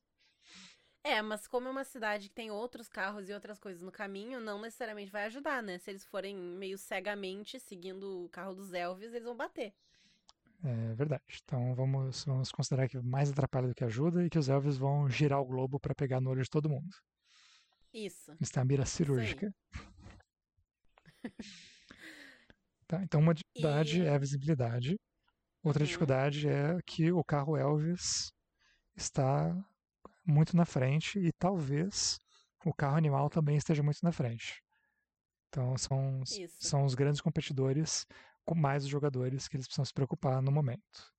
É, 1.03 1.21
mas 1.21 1.47
como 1.47 1.69
é 1.69 1.71
uma 1.71 1.85
cidade 1.85 2.27
que 2.27 2.35
tem 2.35 2.51
outros 2.51 2.89
carros 2.89 3.29
e 3.29 3.33
outras 3.33 3.59
coisas 3.59 3.81
no 3.81 3.91
caminho, 3.91 4.41
não 4.41 4.59
necessariamente 4.59 5.09
vai 5.09 5.25
ajudar, 5.25 5.63
né? 5.63 5.77
Se 5.77 5.89
eles 5.89 6.03
forem 6.03 6.35
meio 6.35 6.77
cegamente 6.77 7.59
seguindo 7.59 8.25
o 8.25 8.29
carro 8.29 8.53
dos 8.53 8.73
Elvis, 8.73 9.13
eles 9.13 9.23
vão 9.23 9.35
bater. 9.35 9.73
É 10.63 10.93
verdade. 10.95 11.23
Então 11.43 11.73
vamos, 11.75 12.25
vamos 12.25 12.51
considerar 12.51 12.89
que 12.89 12.99
mais 12.99 13.31
atrapalha 13.31 13.69
do 13.69 13.75
que 13.75 13.85
ajuda 13.85 14.25
e 14.25 14.29
que 14.29 14.37
os 14.37 14.49
Elvis 14.49 14.77
vão 14.77 15.09
girar 15.09 15.39
o 15.39 15.45
globo 15.45 15.79
para 15.79 15.95
pegar 15.95 16.19
no 16.19 16.29
olho 16.29 16.43
de 16.43 16.49
todo 16.49 16.69
mundo. 16.69 16.93
Isso. 17.93 18.31
Eles 18.31 18.49
têm 18.49 18.61
a 18.61 18.65
mira 18.65 18.85
cirúrgica. 18.85 19.53
tá, 22.87 23.01
então, 23.03 23.19
uma 23.19 23.33
dificuldade 23.33 24.01
e... 24.01 24.05
é 24.05 24.09
a 24.09 24.17
visibilidade. 24.17 24.97
Outra 25.63 25.83
uhum. 25.83 25.87
dificuldade 25.87 26.47
é 26.47 26.77
que 26.85 27.11
o 27.11 27.23
carro 27.23 27.57
Elvis 27.57 28.31
está 28.95 29.55
muito 30.25 30.55
na 30.55 30.65
frente 30.65 31.19
e 31.19 31.31
talvez 31.33 32.19
o 32.65 32.73
carro 32.73 32.97
animal 32.97 33.29
também 33.29 33.57
esteja 33.57 33.83
muito 33.83 33.99
na 34.03 34.11
frente. 34.11 34.61
Então, 35.49 35.77
são, 35.77 36.23
são 36.59 36.85
os 36.85 36.93
grandes 36.93 37.21
competidores 37.21 38.05
com 38.45 38.55
mais 38.55 38.83
os 38.83 38.89
jogadores 38.89 39.47
que 39.47 39.55
eles 39.55 39.65
precisam 39.65 39.85
se 39.85 39.93
preocupar 39.93 40.41
no 40.41 40.51
momento. 40.51 41.13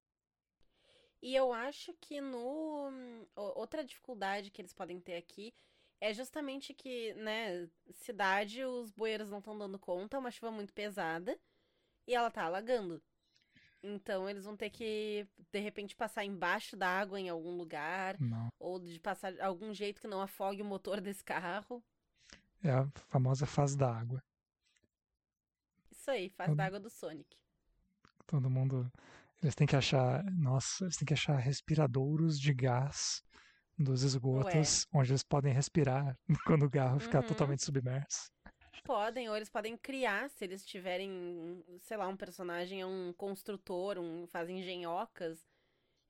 E 1.21 1.35
eu 1.35 1.53
acho 1.53 1.93
que 2.01 2.21
no 2.21 3.27
outra 3.35 3.85
dificuldade 3.85 4.51
que 4.51 4.63
eles 4.63 4.73
podem 4.73 5.01
ter 5.01 5.17
aqui 5.17 5.53
é 6.01 6.13
justamente 6.15 6.73
que, 6.73 7.13
né, 7.15 7.69
cidade, 7.95 8.65
os 8.65 8.91
bueiros 8.91 9.31
não 9.31 9.39
estão 9.39 9.59
dando 9.59 9.79
conta, 9.79 10.17
é 10.17 10.21
uma 10.21 10.31
chuva 10.31 10.53
muito 10.53 10.73
pesada 10.73 11.39
e 12.07 12.15
ela 12.15 12.31
tá 12.31 12.45
alagando. 12.45 13.03
Então 13.83 14.29
eles 14.29 14.45
vão 14.45 14.57
ter 14.57 14.71
que, 14.71 15.27
de 15.53 15.61
repente, 15.61 15.95
passar 15.95 16.25
embaixo 16.25 16.77
da 16.77 16.89
água 16.89 17.19
em 17.21 17.29
algum 17.29 17.57
lugar. 17.57 18.19
Não. 18.21 18.49
Ou 18.59 18.81
de 18.81 18.99
passar 18.99 19.39
algum 19.41 19.73
jeito 19.73 20.01
que 20.01 20.09
não 20.09 20.21
afogue 20.21 20.63
o 20.63 20.65
motor 20.65 21.01
desse 21.01 21.23
carro. 21.23 21.83
É 22.63 22.71
a 22.71 22.89
famosa 23.07 23.47
fase 23.47 23.77
da 23.77 23.93
água. 23.93 24.23
Isso 25.91 26.11
aí, 26.11 26.29
fase 26.31 26.51
Todo... 26.51 26.57
da 26.57 26.65
água 26.65 26.81
do 26.81 26.91
Sonic. 26.91 27.37
Todo 28.27 28.51
mundo. 28.51 28.91
Eles 29.41 29.55
têm 29.55 29.67
que 29.67 29.77
achar. 29.77 30.25
Nossa, 30.25 30.85
eles 30.85 30.97
têm 30.97 31.07
que 31.07 31.15
achar 31.15 31.37
respiradouros 31.37 32.39
de 32.39 32.53
gás 32.53 33.23
dos 33.79 34.03
esgotos, 34.03 34.87
Ué. 34.93 35.01
onde 35.01 35.13
eles 35.13 35.23
podem 35.23 35.53
respirar 35.53 36.19
quando 36.47 36.67
o 36.67 36.71
carro 36.71 36.99
ficar 36.99 37.23
uhum. 37.23 37.29
totalmente 37.29 37.65
submerso. 37.65 38.31
Podem, 38.85 39.29
ou 39.29 39.37
eles 39.37 39.51
podem 39.51 39.77
criar, 39.77 40.31
se 40.31 40.45
eles 40.45 40.65
tiverem, 40.65 41.63
sei 41.81 41.97
lá, 41.97 42.09
um 42.09 42.17
personagem 42.17 42.81
é 42.81 42.87
um 42.87 43.13
construtor, 43.13 43.99
um 43.99 44.27
fazem 44.27 44.61
engenhocas, 44.61 45.47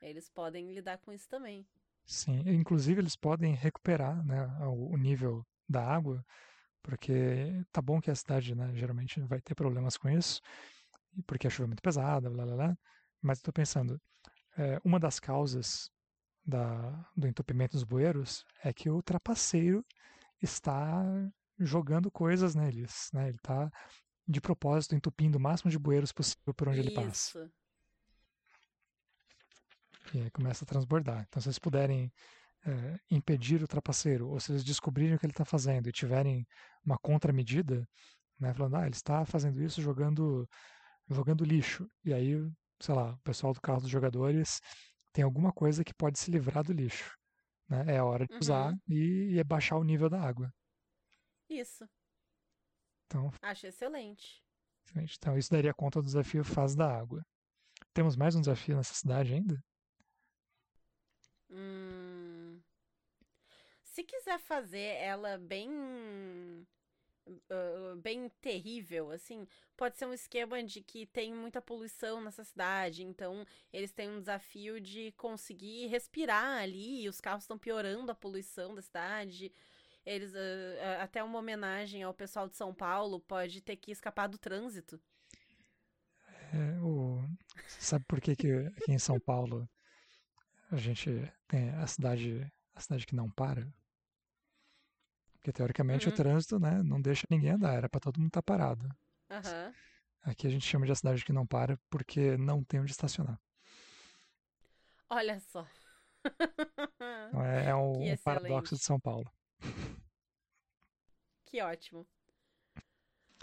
eles 0.01 0.29
podem 0.29 0.73
lidar 0.73 0.99
com 0.99 1.12
isso 1.12 1.29
também. 1.29 1.66
Sim, 2.05 2.43
inclusive 2.47 3.01
eles 3.01 3.16
podem 3.16 3.55
recuperar 3.55 4.25
né, 4.25 4.47
o 4.66 4.97
nível 4.97 5.45
da 5.69 5.85
água, 5.85 6.25
porque 6.83 7.62
tá 7.73 7.83
bom 7.83 8.01
que 8.01 8.11
a 8.11 8.14
cidade 8.14 8.55
né, 8.55 8.73
geralmente 8.75 9.21
vai 9.21 9.41
ter 9.41 9.55
problemas 9.55 9.97
com 9.97 10.09
isso, 10.09 10.41
porque 11.27 11.47
a 11.47 11.51
chuva 11.51 11.64
é 11.64 11.69
muito 11.69 11.83
pesada, 11.83 12.31
blá 12.31 12.45
blá 12.47 12.55
blá, 12.55 12.79
mas 13.21 13.39
estou 13.39 13.53
pensando, 13.53 14.01
é, 14.57 14.81
uma 14.85 14.99
das 15.01 15.19
causas 15.19 15.91
da, 16.49 17.07
do 17.15 17.27
entupimento 17.27 17.73
dos 17.73 17.85
bueiros 17.85 18.43
é 18.65 18.73
que 18.73 18.89
o 18.89 19.03
trapaceiro 19.03 19.85
está 20.41 21.05
jogando 21.59 22.11
coisas 22.11 22.55
neles. 22.55 23.11
Né? 23.13 23.29
Ele 23.29 23.37
está, 23.37 23.71
de 24.27 24.41
propósito, 24.41 24.95
entupindo 24.95 25.37
o 25.37 25.41
máximo 25.41 25.71
de 25.71 25.79
bueiros 25.79 26.11
possível 26.11 26.55
por 26.55 26.69
onde 26.69 26.81
Isso. 26.81 26.89
ele 26.89 26.97
passa. 26.97 27.53
E 30.15 30.23
aí 30.23 30.31
começa 30.31 30.65
a 30.65 30.67
transbordar. 30.67 31.27
Então, 31.29 31.43
se 31.43 31.49
eles 31.49 31.59
puderem 31.59 32.11
é, 32.65 32.99
impedir 33.11 33.63
o 33.63 33.69
trapaceiro, 33.69 34.29
ou 34.29 34.41
se 34.41 34.51
eles 34.51 34.65
descobrirem 34.65 35.17
o 35.17 35.19
que 35.19 35.27
ele 35.27 35.33
está 35.33 35.45
fazendo 35.45 35.87
e 35.87 35.93
tiverem 35.93 36.47
uma 36.83 36.97
contramedida, 36.97 37.87
né, 38.41 38.55
falando, 38.55 38.77
ah, 38.77 38.87
ele 38.87 38.95
está 38.95 39.27
fazendo 39.27 39.63
isso 39.63 39.83
jogando, 39.83 40.49
jogando 41.11 41.45
lixo. 41.45 41.87
E 42.03 42.15
aí, 42.15 42.35
sei 42.81 42.95
lá, 42.95 43.13
o 43.13 43.19
pessoal 43.19 43.53
do 43.53 43.61
carro 43.61 43.83
dos 43.83 43.91
jogadores 43.91 44.63
tem 45.13 45.25
alguma 45.25 45.53
coisa 45.53 45.85
que 45.85 45.95
pode 45.95 46.19
se 46.19 46.31
livrar 46.31 46.65
do 46.65 46.73
lixo. 46.73 47.17
Né? 47.69 47.95
É 47.95 47.99
a 47.99 48.05
hora 48.05 48.27
de 48.27 48.33
uhum. 48.35 48.41
usar 48.41 48.75
e, 48.89 49.35
e 49.35 49.39
é 49.39 49.45
baixar 49.45 49.77
o 49.77 49.85
nível 49.85 50.09
da 50.09 50.21
água. 50.21 50.53
Isso. 51.49 51.89
Então, 53.07 53.31
Acho 53.41 53.67
excelente. 53.67 54.45
Então, 55.19 55.37
isso 55.37 55.51
daria 55.51 55.75
conta 55.75 56.01
do 56.01 56.07
desafio 56.07 56.45
Fase 56.45 56.77
da 56.77 56.99
Água. 56.99 57.23
Temos 57.93 58.17
mais 58.17 58.35
um 58.35 58.41
desafio 58.41 58.77
nessa 58.77 58.95
cidade 58.95 59.35
ainda? 59.35 59.63
Hum... 61.51 62.61
Se 63.83 64.05
quiser 64.05 64.39
fazer 64.39 64.97
ela 65.01 65.39
bem 65.39 65.69
uh, 67.29 67.97
bem 67.97 68.29
terrível, 68.41 69.11
assim, 69.11 69.47
pode 69.76 69.99
ser 69.99 70.07
um 70.07 70.12
esquema 70.12 70.62
de 70.62 70.81
que 70.81 71.07
tem 71.07 71.35
muita 71.35 71.61
poluição 71.61 72.20
nessa 72.20 72.45
cidade, 72.45 73.03
então 73.03 73.45
eles 73.72 73.93
têm 73.93 74.11
um 74.11 74.20
desafio 74.20 74.81
de 74.81 75.12
conseguir 75.12 75.87
respirar 75.87 76.62
ali, 76.62 77.09
os 77.09 77.20
carros 77.20 77.45
estão 77.45 77.59
piorando 77.59 78.11
a 78.11 78.14
poluição 78.14 78.74
da 78.74 78.83
cidade. 78.83 79.53
Eles, 80.05 80.33
uh, 80.33 81.01
até 81.01 81.22
uma 81.22 81.39
homenagem 81.39 82.03
ao 82.03 82.14
pessoal 82.14 82.49
de 82.49 82.57
São 82.57 82.74
Paulo, 82.74 83.20
pode 83.20 83.61
ter 83.61 83.76
que 83.76 83.91
escapar 83.91 84.26
do 84.26 84.39
trânsito. 84.39 84.99
É, 86.53 86.81
o... 86.81 87.22
Sabe 87.79 88.05
por 88.07 88.20
que, 88.20 88.35
que 88.35 88.51
aqui 88.51 88.93
em 88.93 88.99
São 88.99 89.20
Paulo 89.20 89.68
a 90.70 90.76
gente 90.76 91.11
tem 91.47 91.70
a 91.70 91.87
cidade, 91.87 92.51
a 92.74 92.81
cidade 92.81 93.07
que 93.07 93.14
não 93.14 93.31
para? 93.31 93.66
Porque 95.39 95.53
teoricamente 95.53 96.07
uhum. 96.07 96.12
o 96.12 96.16
trânsito 96.16 96.59
né, 96.59 96.82
não 96.82 97.01
deixa 97.01 97.26
ninguém 97.30 97.51
andar, 97.51 97.74
era 97.74 97.89
para 97.89 98.01
todo 98.01 98.18
mundo 98.18 98.28
estar 98.28 98.43
tá 98.43 98.53
parado. 98.53 98.84
Uhum. 99.30 99.72
Aqui 100.22 100.47
a 100.47 100.51
gente 100.51 100.66
chama 100.66 100.84
de 100.84 100.93
a 100.93 100.95
cidade 100.95 101.24
que 101.24 101.32
não 101.32 101.47
para 101.47 101.78
porque 101.89 102.36
não 102.36 102.62
tem 102.62 102.80
onde 102.80 102.91
estacionar. 102.91 103.41
Olha 105.09 105.41
só. 105.41 105.66
é, 107.45 107.70
é 107.70 107.74
um 107.74 108.16
paradoxo 108.22 108.74
de 108.76 108.82
São 108.82 109.01
Paulo. 109.01 109.30
Que 111.47 111.62
ótimo. 111.62 112.07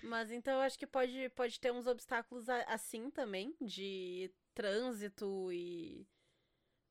Mas 0.03 0.31
então 0.31 0.53
eu 0.55 0.61
acho 0.61 0.77
que 0.77 0.85
pode, 0.85 1.29
pode 1.29 1.59
ter 1.59 1.71
uns 1.71 1.87
obstáculos 1.87 2.47
assim 2.67 3.09
também, 3.09 3.55
de 3.59 4.31
trânsito 4.53 5.51
e 5.51 6.07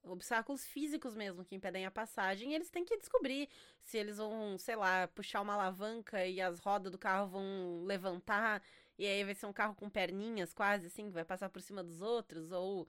obstáculos 0.04 0.64
físicos 0.64 1.14
mesmo 1.14 1.44
que 1.44 1.54
impedem 1.54 1.86
a 1.86 1.90
passagem. 1.90 2.52
E 2.52 2.54
eles 2.54 2.70
têm 2.70 2.84
que 2.84 2.96
descobrir 2.96 3.48
se 3.82 3.98
eles 3.98 4.18
vão, 4.18 4.58
sei 4.58 4.76
lá, 4.76 5.08
puxar 5.08 5.40
uma 5.40 5.54
alavanca 5.54 6.26
e 6.26 6.40
as 6.40 6.58
rodas 6.60 6.92
do 6.92 6.98
carro 6.98 7.28
vão 7.28 7.84
levantar. 7.84 8.62
E 8.98 9.06
aí 9.06 9.24
vai 9.24 9.34
ser 9.34 9.46
um 9.46 9.52
carro 9.52 9.74
com 9.74 9.90
perninhas 9.90 10.52
quase 10.52 10.86
assim, 10.86 11.06
que 11.06 11.12
vai 11.12 11.24
passar 11.24 11.48
por 11.48 11.60
cima 11.60 11.82
dos 11.82 12.00
outros. 12.00 12.52
Ou 12.52 12.88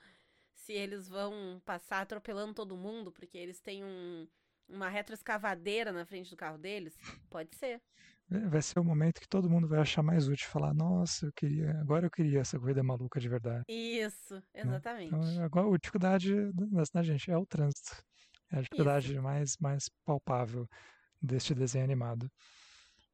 se 0.54 0.74
eles 0.74 1.08
vão 1.08 1.62
passar 1.66 2.02
atropelando 2.02 2.54
todo 2.54 2.78
mundo, 2.78 3.12
porque 3.12 3.38
eles 3.38 3.60
têm 3.60 3.84
um, 3.84 4.28
uma 4.68 4.90
retroescavadeira 4.90 5.92
na 5.92 6.06
frente 6.06 6.30
do 6.30 6.38
carro 6.38 6.58
deles. 6.58 6.98
Pode 7.30 7.56
ser 7.56 7.82
vai 8.28 8.62
ser 8.62 8.80
o 8.80 8.84
momento 8.84 9.22
que 9.22 9.28
todo 9.28 9.50
mundo 9.50 9.68
vai 9.68 9.80
achar 9.80 10.02
mais 10.02 10.28
útil 10.28 10.48
falar, 10.48 10.74
nossa, 10.74 11.28
eu 11.28 11.34
queria, 11.34 11.80
agora 11.80 12.08
eu 12.08 12.12
queria 12.12 12.40
essa 12.40 12.60
corrida 12.60 12.84
maluca 12.84 13.20
de 13.20 13.30
verdade. 13.30 13.64
Isso, 13.68 14.42
exatamente. 14.54 15.12
Né? 15.12 15.20
Então, 15.34 15.44
agora 15.44 15.74
a 15.74 15.78
dificuldade 15.78 16.34
da 16.94 17.04
gente 17.04 17.30
é 17.30 17.38
o 17.38 17.46
trânsito. 17.46 18.04
É 18.52 18.58
a 18.58 18.62
dificuldade 18.62 19.20
mais, 19.20 19.58
mais 19.58 19.90
palpável 20.04 20.68
deste 21.22 21.54
desenho 21.54 21.84
animado. 21.84 22.30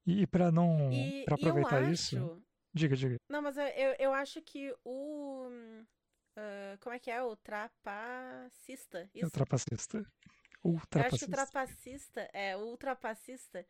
E, 0.06 0.22
e 0.22 0.26
para 0.26 0.50
não 0.50 0.90
para 1.24 1.34
aproveitar 1.34 1.82
acho... 1.82 1.92
isso, 1.92 2.42
diga, 2.72 2.96
diga. 2.96 3.16
Não, 3.28 3.40
mas 3.40 3.56
eu, 3.56 3.94
eu 3.98 4.12
acho 4.12 4.42
que 4.42 4.74
o 4.84 5.48
uh, 6.36 6.78
como 6.80 6.94
é 6.94 6.98
que 6.98 7.10
é 7.10 7.22
o 7.22 7.36
trapacista? 7.36 9.08
Isso. 9.14 9.26
O 9.26 9.30
trapacista. 9.30 10.06
Ultrapacista. 10.64 10.98
Eu 10.98 11.06
acho 11.06 11.18
que 11.18 11.24
o 11.24 11.30
trapacista, 11.30 12.30
é, 12.32 12.56
o 12.56 12.60
ultrapassista, 12.60 13.66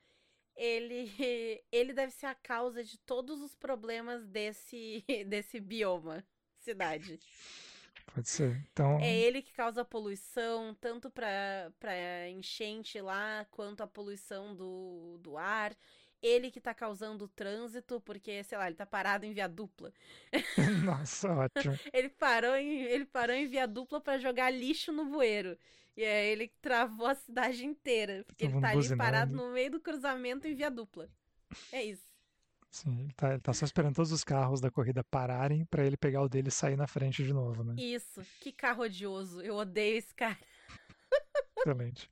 ele, 0.57 1.11
ele 1.73 1.93
deve 1.93 2.13
ser 2.13 2.27
a 2.27 2.35
causa 2.35 2.83
de 2.85 2.99
todos 2.99 3.41
os 3.41 3.55
problemas 3.55 4.27
desse, 4.27 5.05
desse 5.27 5.61
bioma, 5.61 6.25
cidade. 6.59 7.19
Pode 8.15 8.29
ser. 8.29 8.63
Então... 8.73 8.99
É 9.01 9.15
ele 9.15 9.43
que 9.43 9.53
causa 9.53 9.83
a 9.83 9.85
poluição, 9.85 10.75
tanto 10.81 11.11
para 11.11 12.29
enchente 12.29 13.01
lá, 13.01 13.47
quanto 13.51 13.83
a 13.83 13.87
poluição 13.87 14.55
do, 14.55 15.19
do 15.21 15.37
ar. 15.39 15.75
Ele 16.23 16.51
que 16.53 16.61
tá 16.61 16.73
causando 16.73 17.25
o 17.25 17.29
trânsito, 17.29 18.01
porque, 18.01 18.45
sei 18.45 18.57
lá, 18.57 18.69
ele 18.69 18.77
tá 18.77 18.87
parado 18.87 19.27
em 19.27 19.33
via 19.33 19.49
dupla. 19.49 19.93
Nossa, 20.85 21.33
ótimo. 21.33 21.77
ele, 21.93 22.09
parou 22.09 22.55
em, 22.55 22.83
ele 22.83 23.05
parou 23.05 23.35
em 23.35 23.47
via 23.47 23.67
dupla 23.67 24.01
para 24.01 24.19
jogar 24.19 24.51
lixo 24.51 24.93
no 24.93 25.05
bueiro. 25.05 25.59
E 25.97 26.05
aí 26.05 26.29
ele 26.29 26.49
travou 26.63 27.07
a 27.07 27.15
cidade 27.15 27.67
inteira. 27.67 28.25
Porque 28.25 28.45
ele 28.45 28.61
tá 28.61 28.69
ali 28.69 28.77
buzinando. 28.77 29.03
parado 29.03 29.33
no 29.35 29.51
meio 29.51 29.73
do 29.73 29.81
cruzamento 29.81 30.47
em 30.47 30.55
via 30.55 30.71
dupla. 30.71 31.11
É 31.73 31.83
isso. 31.83 32.07
Sim, 32.71 33.01
ele 33.01 33.13
tá, 33.13 33.33
ele 33.33 33.41
tá 33.41 33.53
só 33.53 33.67
esperando 33.67 33.97
todos 33.97 34.13
os 34.13 34.25
carros 34.25 34.59
da 34.59 34.71
corrida 34.71 35.05
pararem 35.05 35.65
para 35.67 35.85
ele 35.85 35.97
pegar 35.97 36.23
o 36.23 36.29
dele 36.29 36.49
e 36.49 36.53
sair 36.53 36.77
na 36.77 36.87
frente 36.87 37.23
de 37.23 37.33
novo, 37.33 37.63
né? 37.63 37.75
Isso. 37.77 38.23
Que 38.41 38.51
carro 38.51 38.85
odioso. 38.85 39.43
Eu 39.43 39.57
odeio 39.57 39.99
esse 39.99 40.15
cara. 40.15 40.39
Excelente. 41.59 42.09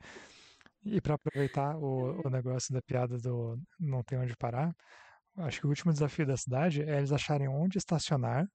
E 0.84 1.00
para 1.00 1.14
aproveitar 1.14 1.76
o, 1.76 2.26
o 2.26 2.30
negócio 2.30 2.72
da 2.72 2.80
piada 2.80 3.18
do 3.18 3.58
não 3.78 4.02
tem 4.02 4.18
onde 4.18 4.34
parar, 4.36 4.72
acho 5.36 5.60
que 5.60 5.66
o 5.66 5.68
último 5.68 5.92
desafio 5.92 6.26
da 6.26 6.36
cidade 6.36 6.82
é 6.82 6.96
eles 6.96 7.12
acharem 7.12 7.48
onde 7.48 7.78
estacionar 7.78 8.46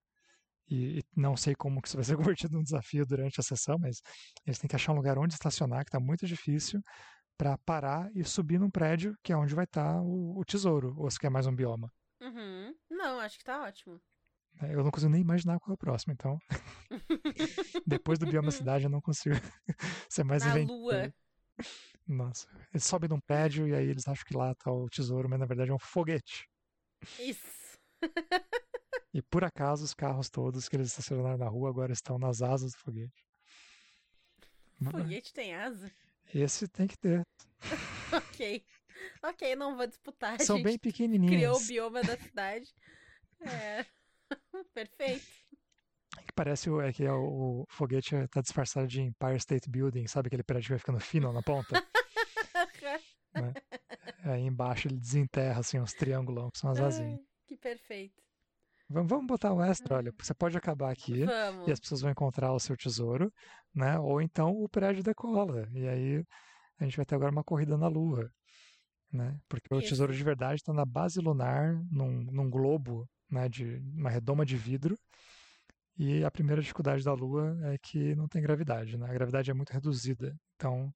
e, 0.67 0.99
e, 0.99 1.03
não 1.15 1.37
sei 1.37 1.55
como 1.55 1.81
que 1.81 1.87
isso 1.87 1.97
vai 1.97 2.03
ser 2.03 2.17
convertido 2.17 2.55
num 2.55 2.63
desafio 2.63 3.05
durante 3.05 3.39
a 3.39 3.43
sessão, 3.43 3.77
mas 3.79 4.01
eles 4.45 4.57
têm 4.57 4.67
que 4.67 4.75
achar 4.75 4.93
um 4.93 4.95
lugar 4.95 5.17
onde 5.17 5.33
estacionar, 5.33 5.83
que 5.83 5.89
está 5.89 5.99
muito 5.99 6.25
difícil, 6.25 6.81
para 7.37 7.57
parar 7.59 8.09
e 8.15 8.23
subir 8.23 8.59
num 8.59 8.69
prédio, 8.69 9.15
que 9.21 9.33
é 9.33 9.37
onde 9.37 9.53
vai 9.53 9.65
estar 9.65 9.93
tá 9.93 10.01
o, 10.01 10.39
o, 10.39 10.45
tesouro, 10.45 10.95
ou 10.97 11.09
se 11.11 11.19
quer 11.19 11.29
mais 11.29 11.45
um 11.45 11.55
bioma. 11.55 11.91
Uhum. 12.21 12.73
Não, 12.89 13.19
acho 13.19 13.35
que 13.35 13.43
está 13.43 13.61
ótimo. 13.61 14.01
É, 14.61 14.73
eu 14.73 14.83
não 14.83 14.91
consigo 14.91 15.11
nem 15.11 15.21
imaginar 15.21 15.59
qual 15.59 15.71
é 15.71 15.75
o 15.75 15.77
próximo, 15.77 16.13
então. 16.13 16.39
Depois 17.85 18.17
do 18.17 18.25
bioma 18.25 18.51
cidade, 18.51 18.85
eu 18.85 18.89
não 18.89 19.01
consigo 19.01 19.35
ser 20.09 20.23
mais 20.23 20.45
Na 20.45 20.55
lua. 20.55 21.13
Nossa. 22.07 22.47
Eles 22.71 22.85
sobem 22.85 23.09
num 23.09 23.19
prédio 23.19 23.67
e 23.67 23.73
aí 23.73 23.87
eles 23.87 24.07
acham 24.07 24.25
que 24.25 24.35
lá 24.35 24.51
está 24.51 24.71
o 24.71 24.89
tesouro, 24.89 25.29
mas 25.29 25.39
na 25.39 25.45
verdade 25.45 25.71
é 25.71 25.73
um 25.73 25.79
foguete. 25.79 26.47
Isso. 27.19 27.77
E 29.13 29.21
por 29.21 29.43
acaso 29.43 29.83
os 29.83 29.93
carros 29.93 30.29
todos 30.29 30.67
que 30.67 30.75
eles 30.75 30.87
estacionaram 30.87 31.37
na 31.37 31.47
rua 31.47 31.69
agora 31.69 31.93
estão 31.93 32.19
nas 32.19 32.41
asas 32.41 32.73
do 32.73 32.77
foguete. 32.79 33.25
Foguete 34.91 35.33
tem 35.33 35.55
asa? 35.55 35.91
Esse 36.33 36.67
tem 36.67 36.85
que 36.85 36.97
ter. 36.97 37.25
ok. 38.11 38.65
Ok, 39.23 39.55
não 39.55 39.75
vou 39.75 39.87
disputar. 39.87 40.39
São 40.41 40.61
bem 40.61 40.77
pequenininhos. 40.77 41.33
Criou 41.33 41.57
o 41.57 41.65
bioma 41.65 42.01
da 42.03 42.17
cidade. 42.17 42.73
É. 43.41 43.85
Perfeito. 44.73 45.25
Parece 46.35 46.69
é 46.81 46.91
que 46.91 47.05
é 47.05 47.11
o, 47.13 47.61
o 47.61 47.65
foguete 47.69 48.15
está 48.15 48.41
disfarçado 48.41 48.87
de 48.87 49.01
Empire 49.01 49.37
State 49.37 49.69
Building, 49.69 50.05
sabe 50.07 50.27
aquele 50.27 50.43
prédio 50.43 50.67
que 50.67 50.73
vai 50.73 50.79
ficando 50.79 50.99
fino 50.99 51.31
na 51.31 51.41
ponta? 51.41 51.69
né? 53.33 53.53
Aí 54.23 54.41
embaixo 54.41 54.87
ele 54.87 54.97
desenterra 54.97 55.59
assim 55.59 55.79
os 55.79 55.93
triangulão 55.93 56.49
que 56.51 56.59
são 56.59 56.69
as 56.69 56.79
asinhas. 56.79 57.19
Que 57.47 57.55
perfeito. 57.55 58.21
Vamos 58.87 59.25
botar 59.25 59.51
o 59.51 59.63
extra, 59.63 59.95
olha, 59.95 60.13
você 60.19 60.33
pode 60.33 60.55
acabar 60.55 60.91
aqui 60.91 61.25
Vamos. 61.25 61.67
e 61.67 61.71
as 61.71 61.79
pessoas 61.79 62.01
vão 62.01 62.11
encontrar 62.11 62.53
o 62.53 62.59
seu 62.59 62.77
tesouro, 62.77 63.33
né? 63.73 63.97
Ou 63.97 64.21
então 64.21 64.51
o 64.51 64.69
prédio 64.69 65.03
decola. 65.03 65.67
E 65.73 65.87
aí 65.87 66.23
a 66.79 66.83
gente 66.83 66.95
vai 66.95 67.05
ter 67.05 67.15
agora 67.15 67.31
uma 67.31 67.43
corrida 67.43 67.77
na 67.77 67.87
Lua, 67.87 68.29
né? 69.11 69.39
Porque 69.49 69.73
Isso. 69.73 69.85
o 69.85 69.89
tesouro 69.89 70.13
de 70.13 70.23
verdade 70.23 70.61
está 70.61 70.71
na 70.71 70.85
base 70.85 71.19
lunar, 71.19 71.73
num, 71.89 72.25
num 72.31 72.49
globo, 72.49 73.09
né? 73.29 73.49
De 73.49 73.81
uma 73.95 74.09
redoma 74.11 74.45
de 74.45 74.55
vidro. 74.55 74.95
E 75.97 76.23
a 76.23 76.31
primeira 76.31 76.61
dificuldade 76.61 77.03
da 77.03 77.13
Lua 77.13 77.57
é 77.73 77.77
que 77.77 78.15
não 78.15 78.27
tem 78.27 78.41
gravidade, 78.41 78.97
né? 78.97 79.09
A 79.09 79.13
gravidade 79.13 79.49
é 79.49 79.53
muito 79.53 79.71
reduzida. 79.71 80.37
Então, 80.55 80.93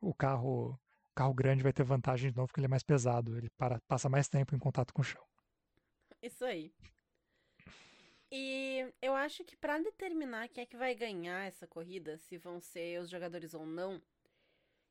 o 0.00 0.14
carro, 0.14 0.70
o 1.10 1.14
carro 1.14 1.34
grande 1.34 1.62
vai 1.62 1.72
ter 1.72 1.84
vantagem 1.84 2.30
de 2.30 2.36
novo 2.36 2.48
porque 2.48 2.60
ele 2.60 2.66
é 2.66 2.68
mais 2.68 2.82
pesado, 2.82 3.36
ele 3.36 3.50
para, 3.58 3.78
passa 3.86 4.08
mais 4.08 4.28
tempo 4.28 4.54
em 4.54 4.58
contato 4.58 4.94
com 4.94 5.02
o 5.02 5.04
chão. 5.04 5.22
Isso 6.22 6.44
aí. 6.44 6.72
E 8.30 8.92
eu 9.00 9.14
acho 9.14 9.44
que 9.44 9.56
para 9.56 9.78
determinar 9.78 10.48
quem 10.48 10.62
é 10.62 10.66
que 10.66 10.76
vai 10.76 10.94
ganhar 10.94 11.46
essa 11.46 11.66
corrida, 11.66 12.18
se 12.18 12.38
vão 12.38 12.60
ser 12.60 13.00
os 13.00 13.08
jogadores 13.10 13.54
ou 13.54 13.64
não, 13.64 14.02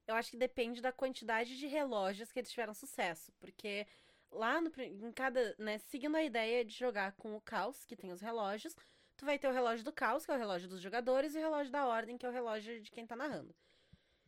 eu 0.07 0.15
acho 0.15 0.32
que 0.32 0.38
depende 0.38 0.82
da 0.82 0.91
quantidade 0.91 1.57
de 1.57 1.67
relógios 1.67 2.32
que 2.32 2.39
eles 2.39 2.51
tiveram 2.51 2.73
sucesso. 2.73 3.34
Porque 3.39 3.88
lá 4.32 4.61
no, 4.61 4.71
em 4.80 5.11
cada. 5.11 5.55
Né, 5.57 5.80
seguindo 5.80 6.15
a 6.15 6.23
ideia 6.23 6.63
de 6.63 6.73
jogar 6.73 7.13
com 7.13 7.36
o 7.36 7.41
caos, 7.41 7.84
que 7.86 7.95
tem 7.95 8.11
os 8.11 8.21
relógios, 8.21 8.76
tu 9.18 9.26
vai 9.26 9.39
ter 9.39 9.47
o 9.47 9.53
relógio 9.53 9.84
do 9.84 9.91
caos, 9.91 10.26
que 10.26 10.32
é 10.32 10.36
o 10.36 10.38
relógio 10.38 10.68
dos 10.68 10.82
jogadores, 10.82 11.36
e 11.36 11.38
o 11.38 11.41
relógio 11.41 11.72
da 11.72 11.86
ordem, 11.86 12.18
que 12.18 12.26
é 12.26 12.30
o 12.30 12.32
relógio 12.32 12.82
de 12.82 12.91
quem 12.91 13.05
tá 13.05 13.16
narrando. 13.16 13.55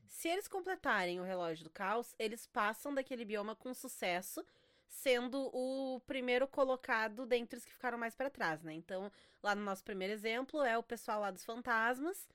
Se 0.07 0.27
eles 0.27 0.47
completarem 0.47 1.19
o 1.19 1.23
relógio 1.23 1.63
do 1.63 1.69
caos, 1.69 2.15
eles 2.17 2.47
passam 2.47 2.93
daquele 2.93 3.25
bioma 3.25 3.55
com 3.55 3.73
sucesso 3.73 4.43
sendo 4.87 5.49
o 5.53 5.99
primeiro 6.07 6.47
colocado 6.47 7.25
dentre 7.25 7.57
os 7.57 7.65
que 7.65 7.73
ficaram 7.73 7.97
mais 7.97 8.15
para 8.15 8.29
trás, 8.29 8.63
né? 8.63 8.73
Então, 8.73 9.11
lá 9.43 9.53
no 9.53 9.61
nosso 9.61 9.83
primeiro 9.83 10.13
exemplo, 10.13 10.63
é 10.63 10.77
o 10.77 10.83
pessoal 10.83 11.21
lá 11.21 11.29
dos 11.29 11.43
fantasmas 11.43 12.27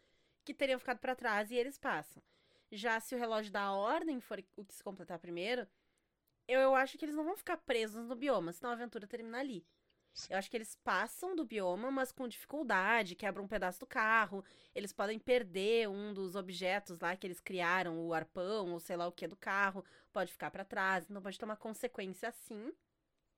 que 0.44 0.54
teriam 0.54 0.78
ficado 0.78 0.98
para 0.98 1.16
trás 1.16 1.50
e 1.50 1.56
eles 1.56 1.78
passam. 1.78 2.22
Já 2.70 3.00
se 3.00 3.14
o 3.14 3.18
relógio 3.18 3.52
da 3.52 3.72
ordem 3.72 4.20
for 4.20 4.42
o 4.56 4.64
que 4.64 4.74
se 4.74 4.82
completar 4.82 5.18
primeiro, 5.18 5.66
eu, 6.46 6.60
eu 6.60 6.74
acho 6.74 6.98
que 6.98 7.04
eles 7.04 7.14
não 7.14 7.24
vão 7.24 7.36
ficar 7.36 7.56
presos 7.58 8.06
no 8.06 8.16
bioma, 8.16 8.52
senão 8.52 8.70
a 8.70 8.74
aventura 8.74 9.06
termina 9.06 9.38
ali. 9.38 9.64
Eu 10.28 10.36
acho 10.36 10.50
que 10.50 10.56
eles 10.56 10.76
passam 10.84 11.34
do 11.34 11.44
bioma, 11.44 11.90
mas 11.90 12.12
com 12.12 12.28
dificuldade, 12.28 13.14
quebram 13.14 13.44
um 13.44 13.48
pedaço 13.48 13.80
do 13.80 13.86
carro. 13.86 14.44
Eles 14.74 14.92
podem 14.92 15.18
perder 15.18 15.88
um 15.88 16.12
dos 16.12 16.34
objetos 16.34 16.98
lá 17.00 17.16
que 17.16 17.26
eles 17.26 17.40
criaram, 17.40 17.98
o 17.98 18.12
arpão 18.12 18.72
ou 18.72 18.80
sei 18.80 18.96
lá 18.96 19.06
o 19.06 19.12
que 19.12 19.26
do 19.26 19.36
carro, 19.36 19.84
pode 20.12 20.32
ficar 20.32 20.50
para 20.50 20.64
trás, 20.64 21.06
então 21.08 21.22
pode 21.22 21.38
ter 21.38 21.44
uma 21.44 21.56
consequência 21.56 22.28
assim. 22.28 22.72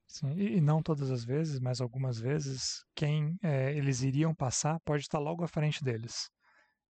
Sim, 0.07 0.33
e, 0.37 0.61
não 0.61 0.83
todas 0.83 1.09
as 1.09 1.25
vezes, 1.25 1.59
mas 1.59 1.81
algumas 1.81 2.19
vezes, 2.19 2.83
quem 2.95 3.37
é, 3.41 3.73
eles 3.75 4.01
iriam 4.01 4.35
passar 4.35 4.79
pode 4.81 5.01
estar 5.01 5.19
logo 5.19 5.43
à 5.43 5.47
frente 5.47 5.83
deles. 5.83 6.29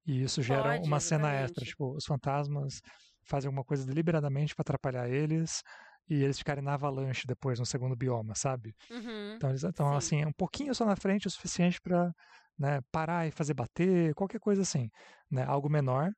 E 0.05 0.21
isso 0.21 0.41
gera 0.41 0.73
Pode, 0.73 0.87
uma 0.87 0.99
cena 0.99 1.33
extra, 1.33 1.63
tipo, 1.63 1.95
os 1.95 2.05
fantasmas 2.05 2.81
fazem 3.23 3.47
alguma 3.47 3.63
coisa 3.63 3.85
deliberadamente 3.85 4.53
para 4.53 4.63
atrapalhar 4.63 5.09
eles 5.09 5.61
e 6.07 6.23
eles 6.23 6.37
ficarem 6.37 6.63
na 6.63 6.73
avalanche 6.73 7.25
depois 7.27 7.59
no 7.59 7.65
segundo 7.65 7.95
bioma, 7.95 8.35
sabe? 8.35 8.75
Uhum. 8.89 9.35
Então 9.35 9.49
eles 9.49 9.63
estão 9.63 9.89
Sim. 9.91 9.95
assim, 9.97 10.25
um 10.25 10.33
pouquinho 10.33 10.73
só 10.75 10.85
na 10.85 10.95
frente 10.95 11.27
o 11.27 11.31
suficiente 11.31 11.81
para 11.81 12.13
né, 12.57 12.79
parar 12.91 13.27
e 13.27 13.31
fazer 13.31 13.53
bater, 13.53 14.13
qualquer 14.13 14.39
coisa 14.39 14.61
assim, 14.61 14.89
né? 15.29 15.43
Algo 15.43 15.69
menor 15.69 16.11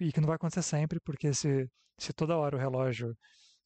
e 0.00 0.12
que 0.12 0.20
não 0.20 0.26
vai 0.26 0.36
acontecer 0.36 0.62
sempre, 0.62 0.98
porque 1.00 1.32
se, 1.32 1.68
se 1.98 2.12
toda 2.12 2.36
hora 2.36 2.56
o 2.56 2.60
relógio 2.60 3.16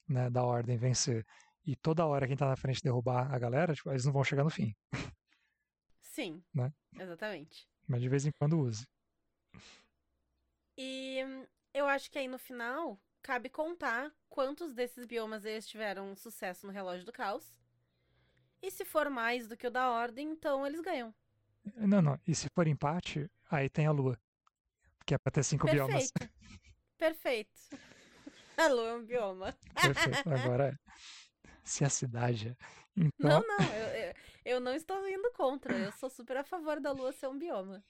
né, 0.08 0.30
da 0.30 0.42
ordem 0.44 0.76
vencer 0.76 1.24
e 1.64 1.76
toda 1.76 2.06
hora 2.06 2.26
quem 2.26 2.36
tá 2.36 2.46
na 2.46 2.56
frente 2.56 2.82
derrubar 2.82 3.32
a 3.32 3.38
galera, 3.38 3.74
tipo, 3.74 3.90
eles 3.90 4.04
não 4.04 4.12
vão 4.12 4.24
chegar 4.24 4.44
no 4.44 4.50
fim. 4.50 4.74
Sim. 6.00 6.42
Né? 6.52 6.72
Exatamente. 6.98 7.68
Mas 7.86 8.02
de 8.02 8.08
vez 8.08 8.26
em 8.26 8.32
quando 8.32 8.58
use. 8.58 8.84
E 10.76 11.18
eu 11.72 11.86
acho 11.86 12.10
que 12.10 12.18
aí 12.18 12.26
no 12.26 12.38
final 12.38 13.00
cabe 13.28 13.50
contar 13.50 14.10
quantos 14.26 14.72
desses 14.72 15.04
biomas 15.04 15.44
eles 15.44 15.68
tiveram 15.68 16.16
sucesso 16.16 16.66
no 16.66 16.72
relógio 16.72 17.04
do 17.04 17.12
caos. 17.12 17.60
E 18.62 18.70
se 18.70 18.86
for 18.86 19.10
mais 19.10 19.46
do 19.46 19.54
que 19.54 19.66
o 19.66 19.70
da 19.70 19.90
ordem, 19.90 20.30
então 20.30 20.66
eles 20.66 20.80
ganham. 20.80 21.14
Não, 21.76 22.00
não. 22.00 22.18
E 22.26 22.34
se 22.34 22.48
for 22.54 22.66
empate, 22.66 23.30
aí 23.50 23.68
tem 23.68 23.86
a 23.86 23.90
lua. 23.90 24.18
Que 25.04 25.12
é 25.12 25.18
pra 25.18 25.30
ter 25.30 25.42
cinco 25.44 25.66
biomas. 25.70 26.10
Perfeito. 26.10 26.34
Perfeito. 26.96 27.60
A 28.56 28.68
lua 28.68 28.88
é 28.88 28.94
um 28.94 29.04
bioma. 29.04 29.54
Perfeito. 29.74 30.30
Agora, 30.30 30.80
se 31.62 31.84
a 31.84 31.90
cidade. 31.90 32.48
é. 32.48 32.56
Então, 32.96 33.28
Não, 33.28 33.46
não, 33.46 33.74
eu, 33.74 34.06
eu, 34.06 34.14
eu 34.46 34.60
não 34.60 34.72
estou 34.72 35.06
indo 35.06 35.30
contra. 35.32 35.76
Eu 35.76 35.92
sou 35.92 36.08
super 36.08 36.38
a 36.38 36.44
favor 36.44 36.80
da 36.80 36.92
lua 36.92 37.12
ser 37.12 37.28
um 37.28 37.38
bioma. 37.38 37.84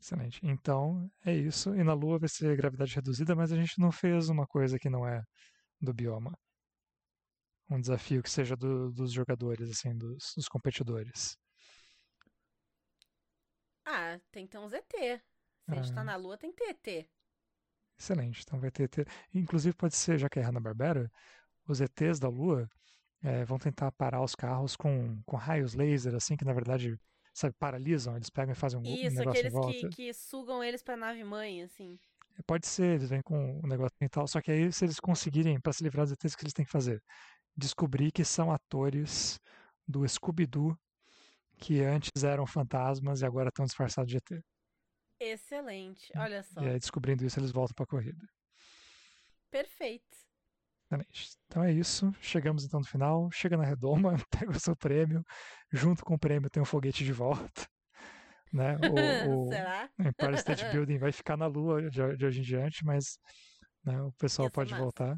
Excelente. 0.00 0.40
Então, 0.42 1.10
é 1.24 1.34
isso. 1.34 1.74
E 1.74 1.84
na 1.84 1.92
lua 1.94 2.18
vai 2.18 2.28
ser 2.28 2.56
gravidade 2.56 2.94
reduzida, 2.94 3.34
mas 3.36 3.52
a 3.52 3.56
gente 3.56 3.78
não 3.78 3.92
fez 3.92 4.28
uma 4.28 4.46
coisa 4.46 4.78
que 4.78 4.90
não 4.90 5.06
é 5.06 5.22
do 5.80 5.92
bioma. 5.94 6.36
Um 7.70 7.80
desafio 7.80 8.22
que 8.22 8.30
seja 8.30 8.56
do- 8.56 8.90
dos 8.92 9.12
jogadores, 9.12 9.70
assim, 9.70 9.96
dos, 9.96 10.34
dos 10.36 10.48
competidores. 10.48 11.36
Ah, 13.84 14.18
tem 14.30 14.46
que 14.46 14.52
ter 14.52 14.58
um 14.58 14.68
ZT. 14.68 15.20
Se 15.68 15.72
a 15.72 15.74
gente 15.74 15.92
tá 15.94 16.00
Ah. 16.00 16.04
na 16.04 16.16
lua, 16.16 16.36
tem 16.38 16.52
que 16.52 16.56
ter 16.64 16.70
ET. 16.70 17.10
Excelente. 17.98 18.42
Então 18.42 18.58
vai 18.60 18.70
ter. 18.70 18.88
ter- 18.88 19.06
Inclusive, 19.34 19.74
pode 19.76 19.94
ser, 19.96 20.18
já 20.18 20.28
que 20.28 20.38
é 20.38 20.42
Hanna-Barbera, 20.42 21.10
os 21.68 21.80
ETs 21.80 22.18
da 22.18 22.28
Lua 22.28 22.68
eh, 23.22 23.44
vão 23.44 23.58
tentar 23.58 23.92
parar 23.92 24.22
os 24.22 24.34
carros 24.34 24.74
com, 24.76 25.22
com 25.24 25.36
raios 25.36 25.74
laser, 25.74 26.14
assim, 26.14 26.36
que 26.36 26.44
na 26.44 26.52
verdade, 26.54 26.98
sabe, 27.32 27.54
paralisam. 27.58 28.16
Eles 28.16 28.30
pegam 28.30 28.52
e 28.52 28.56
fazem 28.56 28.78
um, 28.78 28.82
um 28.82 28.94
Isso, 28.94 29.16
negócio 29.16 29.22
em 29.26 29.30
aqueles 29.30 29.52
volta. 29.52 29.72
que, 29.72 29.88
que 29.88 30.14
sugam 30.14 30.62
eles 30.62 30.82
pra 30.82 30.96
nave 30.96 31.22
mãe, 31.24 31.62
assim. 31.62 31.98
Pode 32.46 32.66
ser, 32.66 32.96
eles 32.96 33.08
vêm 33.10 33.22
com 33.22 33.60
um 33.62 33.66
negócio 33.66 33.94
e 34.00 34.08
tal. 34.08 34.26
Só 34.26 34.40
que 34.40 34.50
aí, 34.50 34.72
se 34.72 34.84
eles 34.84 34.98
conseguirem, 34.98 35.60
para 35.60 35.72
se 35.72 35.82
livrar 35.82 36.06
dos 36.06 36.12
ETs, 36.12 36.34
o 36.34 36.36
que 36.36 36.44
eles 36.44 36.52
têm 36.54 36.64
que 36.64 36.70
fazer? 36.70 37.02
Descobrir 37.56 38.10
que 38.12 38.24
são 38.24 38.50
atores 38.50 39.38
do 39.86 40.06
Scooby-Doo, 40.08 40.76
que 41.58 41.80
antes 41.82 42.24
eram 42.24 42.46
fantasmas 42.46 43.20
e 43.20 43.26
agora 43.26 43.48
estão 43.48 43.64
disfarçados 43.64 44.10
de 44.10 44.16
ET. 44.16 44.42
Excelente. 45.18 46.10
Olha 46.16 46.42
só. 46.42 46.62
E 46.62 46.68
aí, 46.68 46.78
descobrindo 46.78 47.24
isso, 47.24 47.38
eles 47.38 47.52
voltam 47.52 47.74
para 47.74 47.84
a 47.84 47.88
corrida. 47.88 48.26
Perfeito. 49.50 50.29
Excelente. 50.90 51.38
Então 51.46 51.62
é 51.62 51.72
isso. 51.72 52.12
Chegamos 52.20 52.64
então 52.64 52.80
no 52.80 52.86
final. 52.86 53.30
Chega 53.30 53.56
na 53.56 53.64
redoma, 53.64 54.14
pega 54.30 54.50
o 54.50 54.60
seu 54.60 54.74
prêmio. 54.74 55.24
Junto 55.72 56.04
com 56.04 56.14
o 56.14 56.18
prêmio 56.18 56.50
tem 56.50 56.62
um 56.62 56.66
foguete 56.66 57.04
de 57.04 57.12
volta. 57.12 57.66
Né? 58.52 58.76
O, 58.82 59.44
o 59.44 59.46
Será? 59.54 59.88
o 59.96 60.02
Empire 60.02 60.34
State 60.34 60.64
Building 60.72 60.98
vai 60.98 61.12
ficar 61.12 61.36
na 61.36 61.46
lua 61.46 61.88
de, 61.88 62.16
de 62.16 62.26
hoje 62.26 62.40
em 62.40 62.42
diante, 62.42 62.84
mas 62.84 63.16
né, 63.84 64.02
o 64.02 64.10
pessoal 64.14 64.48
ser 64.48 64.52
pode 64.52 64.72
massa. 64.72 64.82
voltar. 64.82 65.16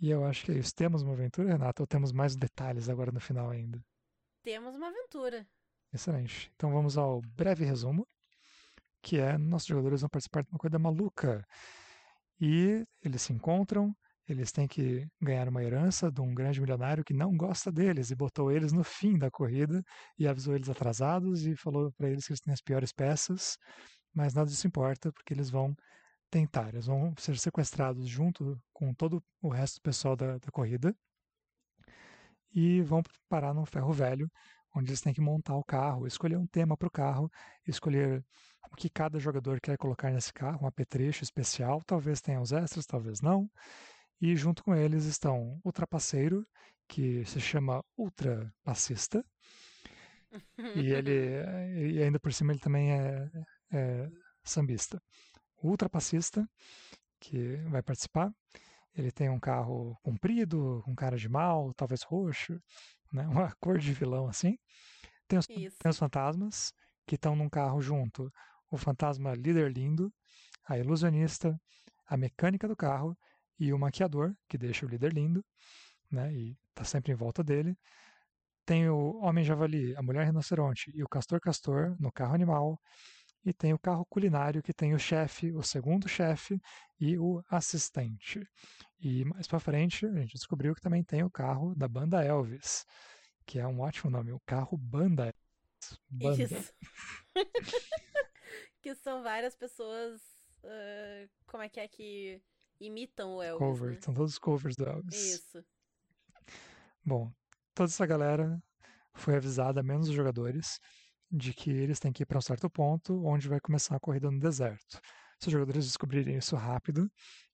E 0.00 0.08
eu 0.08 0.24
acho 0.24 0.42
que 0.46 0.52
é 0.52 0.54
isso. 0.54 0.74
Temos 0.74 1.02
uma 1.02 1.12
aventura, 1.12 1.50
Renata, 1.52 1.82
ou 1.82 1.86
temos 1.86 2.12
mais 2.12 2.34
detalhes 2.34 2.88
agora 2.88 3.12
no 3.12 3.20
final 3.20 3.50
ainda? 3.50 3.84
Temos 4.42 4.76
uma 4.76 4.88
aventura. 4.88 5.46
Excelente. 5.92 6.50
Então 6.54 6.72
vamos 6.72 6.96
ao 6.96 7.20
breve 7.20 7.66
resumo, 7.66 8.08
que 9.02 9.18
é 9.18 9.36
nossos 9.36 9.68
jogadores 9.68 10.00
vão 10.00 10.08
participar 10.08 10.42
de 10.42 10.48
uma 10.48 10.58
coisa 10.58 10.78
maluca. 10.78 11.46
E 12.40 12.82
eles 13.02 13.20
se 13.20 13.34
encontram, 13.34 13.94
eles 14.28 14.52
têm 14.52 14.66
que 14.66 15.06
ganhar 15.20 15.48
uma 15.48 15.62
herança 15.62 16.10
de 16.10 16.20
um 16.20 16.34
grande 16.34 16.60
milionário 16.60 17.04
que 17.04 17.14
não 17.14 17.36
gosta 17.36 17.70
deles 17.70 18.10
e 18.10 18.16
botou 18.16 18.50
eles 18.50 18.72
no 18.72 18.82
fim 18.84 19.18
da 19.18 19.30
corrida 19.30 19.82
e 20.18 20.26
avisou 20.26 20.54
eles 20.54 20.68
atrasados 20.68 21.46
e 21.46 21.56
falou 21.56 21.92
para 21.92 22.08
eles 22.10 22.26
que 22.26 22.32
eles 22.32 22.40
têm 22.40 22.52
as 22.52 22.60
piores 22.60 22.92
peças, 22.92 23.56
mas 24.12 24.34
nada 24.34 24.48
disso 24.48 24.66
importa 24.66 25.12
porque 25.12 25.32
eles 25.32 25.50
vão 25.50 25.74
tentar, 26.30 26.68
eles 26.70 26.86
vão 26.86 27.14
ser 27.18 27.38
sequestrados 27.38 28.08
junto 28.08 28.60
com 28.72 28.92
todo 28.94 29.22
o 29.40 29.48
resto 29.48 29.76
do 29.76 29.82
pessoal 29.82 30.16
da, 30.16 30.38
da 30.38 30.50
corrida 30.50 30.94
e 32.52 32.82
vão 32.82 33.02
parar 33.28 33.54
num 33.54 33.66
ferro 33.66 33.92
velho 33.92 34.30
onde 34.74 34.90
eles 34.90 35.00
têm 35.00 35.14
que 35.14 35.20
montar 35.20 35.54
o 35.56 35.64
carro, 35.64 36.06
escolher 36.06 36.36
um 36.36 36.46
tema 36.46 36.76
para 36.76 36.88
o 36.88 36.90
carro, 36.90 37.30
escolher 37.66 38.22
o 38.70 38.76
que 38.76 38.90
cada 38.90 39.18
jogador 39.18 39.58
quer 39.60 39.78
colocar 39.78 40.10
nesse 40.10 40.32
carro, 40.32 40.64
um 40.64 40.66
apetrecho 40.66 41.24
especial, 41.24 41.80
talvez 41.86 42.20
tenha 42.20 42.40
os 42.40 42.52
extras, 42.52 42.84
talvez 42.84 43.20
não. 43.22 43.50
E 44.20 44.34
junto 44.36 44.62
com 44.64 44.74
eles 44.74 45.04
estão 45.04 45.60
o 45.62 45.72
trapaceiro, 45.72 46.46
que 46.88 47.24
se 47.24 47.40
chama 47.40 47.84
Ultra 47.96 48.52
Passista, 48.64 49.24
e 50.74 50.92
ele 50.92 51.12
e 51.96 52.02
ainda 52.02 52.18
por 52.18 52.32
cima 52.32 52.52
ele 52.52 52.60
também 52.60 52.92
é, 52.92 53.30
é 53.72 54.10
sambista. 54.44 55.00
O 55.56 55.68
Ultra 55.68 55.88
Passista, 55.88 56.48
que 57.20 57.56
vai 57.68 57.82
participar, 57.82 58.32
ele 58.94 59.10
tem 59.10 59.28
um 59.28 59.40
carro 59.40 59.98
comprido, 60.02 60.80
com 60.84 60.94
cara 60.94 61.16
de 61.16 61.28
mal, 61.28 61.72
talvez 61.74 62.02
roxo, 62.02 62.60
né? 63.12 63.26
uma 63.28 63.52
cor 63.60 63.78
de 63.78 63.92
vilão 63.92 64.28
assim. 64.28 64.56
Tem 65.28 65.38
os, 65.38 65.46
tem 65.46 65.90
os 65.90 65.98
fantasmas, 65.98 66.72
que 67.06 67.16
estão 67.16 67.36
num 67.36 67.48
carro 67.48 67.80
junto. 67.80 68.32
O 68.70 68.76
fantasma 68.76 69.34
líder 69.34 69.70
lindo, 69.72 70.12
a 70.64 70.78
ilusionista, 70.78 71.58
a 72.06 72.16
mecânica 72.16 72.66
do 72.66 72.76
carro 72.76 73.16
e 73.58 73.72
o 73.72 73.78
maquiador, 73.78 74.34
que 74.48 74.58
deixa 74.58 74.84
o 74.86 74.88
líder 74.88 75.12
lindo, 75.12 75.44
né? 76.10 76.32
E 76.32 76.56
tá 76.74 76.84
sempre 76.84 77.12
em 77.12 77.14
volta 77.14 77.42
dele. 77.42 77.76
Tem 78.64 78.88
o 78.88 79.16
homem 79.18 79.44
javali, 79.44 79.94
a 79.96 80.02
mulher 80.02 80.26
rinoceronte 80.26 80.90
e 80.94 81.02
o 81.02 81.08
castor 81.08 81.40
castor 81.40 81.96
no 82.00 82.10
carro 82.12 82.34
animal. 82.34 82.80
E 83.44 83.52
tem 83.52 83.72
o 83.72 83.78
carro 83.78 84.04
culinário, 84.06 84.60
que 84.60 84.72
tem 84.72 84.92
o 84.92 84.98
chefe, 84.98 85.52
o 85.52 85.62
segundo 85.62 86.08
chefe 86.08 86.60
e 86.98 87.16
o 87.16 87.44
assistente. 87.48 88.44
E 88.98 89.24
mais 89.24 89.46
para 89.46 89.60
frente, 89.60 90.04
a 90.04 90.12
gente 90.12 90.34
descobriu 90.34 90.74
que 90.74 90.80
também 90.80 91.04
tem 91.04 91.22
o 91.22 91.30
carro 91.30 91.72
da 91.76 91.86
banda 91.86 92.24
Elvis, 92.24 92.84
que 93.46 93.60
é 93.60 93.66
um 93.66 93.80
ótimo 93.80 94.10
nome, 94.10 94.32
o 94.32 94.40
carro 94.40 94.76
Banda. 94.76 95.32
Banda. 96.10 96.42
Isso. 96.42 96.74
que 98.82 98.94
são 98.96 99.22
várias 99.22 99.54
pessoas. 99.54 100.20
ah, 100.64 101.28
como 101.46 101.62
é 101.62 101.68
que 101.68 101.78
é 101.78 101.86
que 101.86 102.42
imitam 102.80 103.36
o 103.36 103.42
Elvis? 103.42 103.58
Cover, 103.58 103.90
né? 103.92 103.98
são 104.00 104.14
todos 104.14 104.38
covers 104.38 104.76
do 104.76 104.84
Elvis. 104.84 105.34
Isso. 105.34 105.64
Bom, 107.04 107.30
toda 107.74 107.88
essa 107.88 108.06
galera 108.06 108.60
foi 109.14 109.36
avisada, 109.36 109.82
menos 109.82 110.08
os 110.08 110.14
jogadores, 110.14 110.78
de 111.30 111.52
que 111.52 111.70
eles 111.70 111.98
têm 111.98 112.12
que 112.12 112.22
ir 112.22 112.26
para 112.26 112.38
um 112.38 112.42
certo 112.42 112.68
ponto 112.68 113.24
onde 113.24 113.48
vai 113.48 113.60
começar 113.60 113.96
a 113.96 114.00
corrida 114.00 114.30
no 114.30 114.38
deserto. 114.38 115.00
Se 115.40 115.48
os 115.48 115.52
jogadores 115.52 115.84
descobrirem 115.84 116.36
isso 116.36 116.56
rápido, 116.56 117.10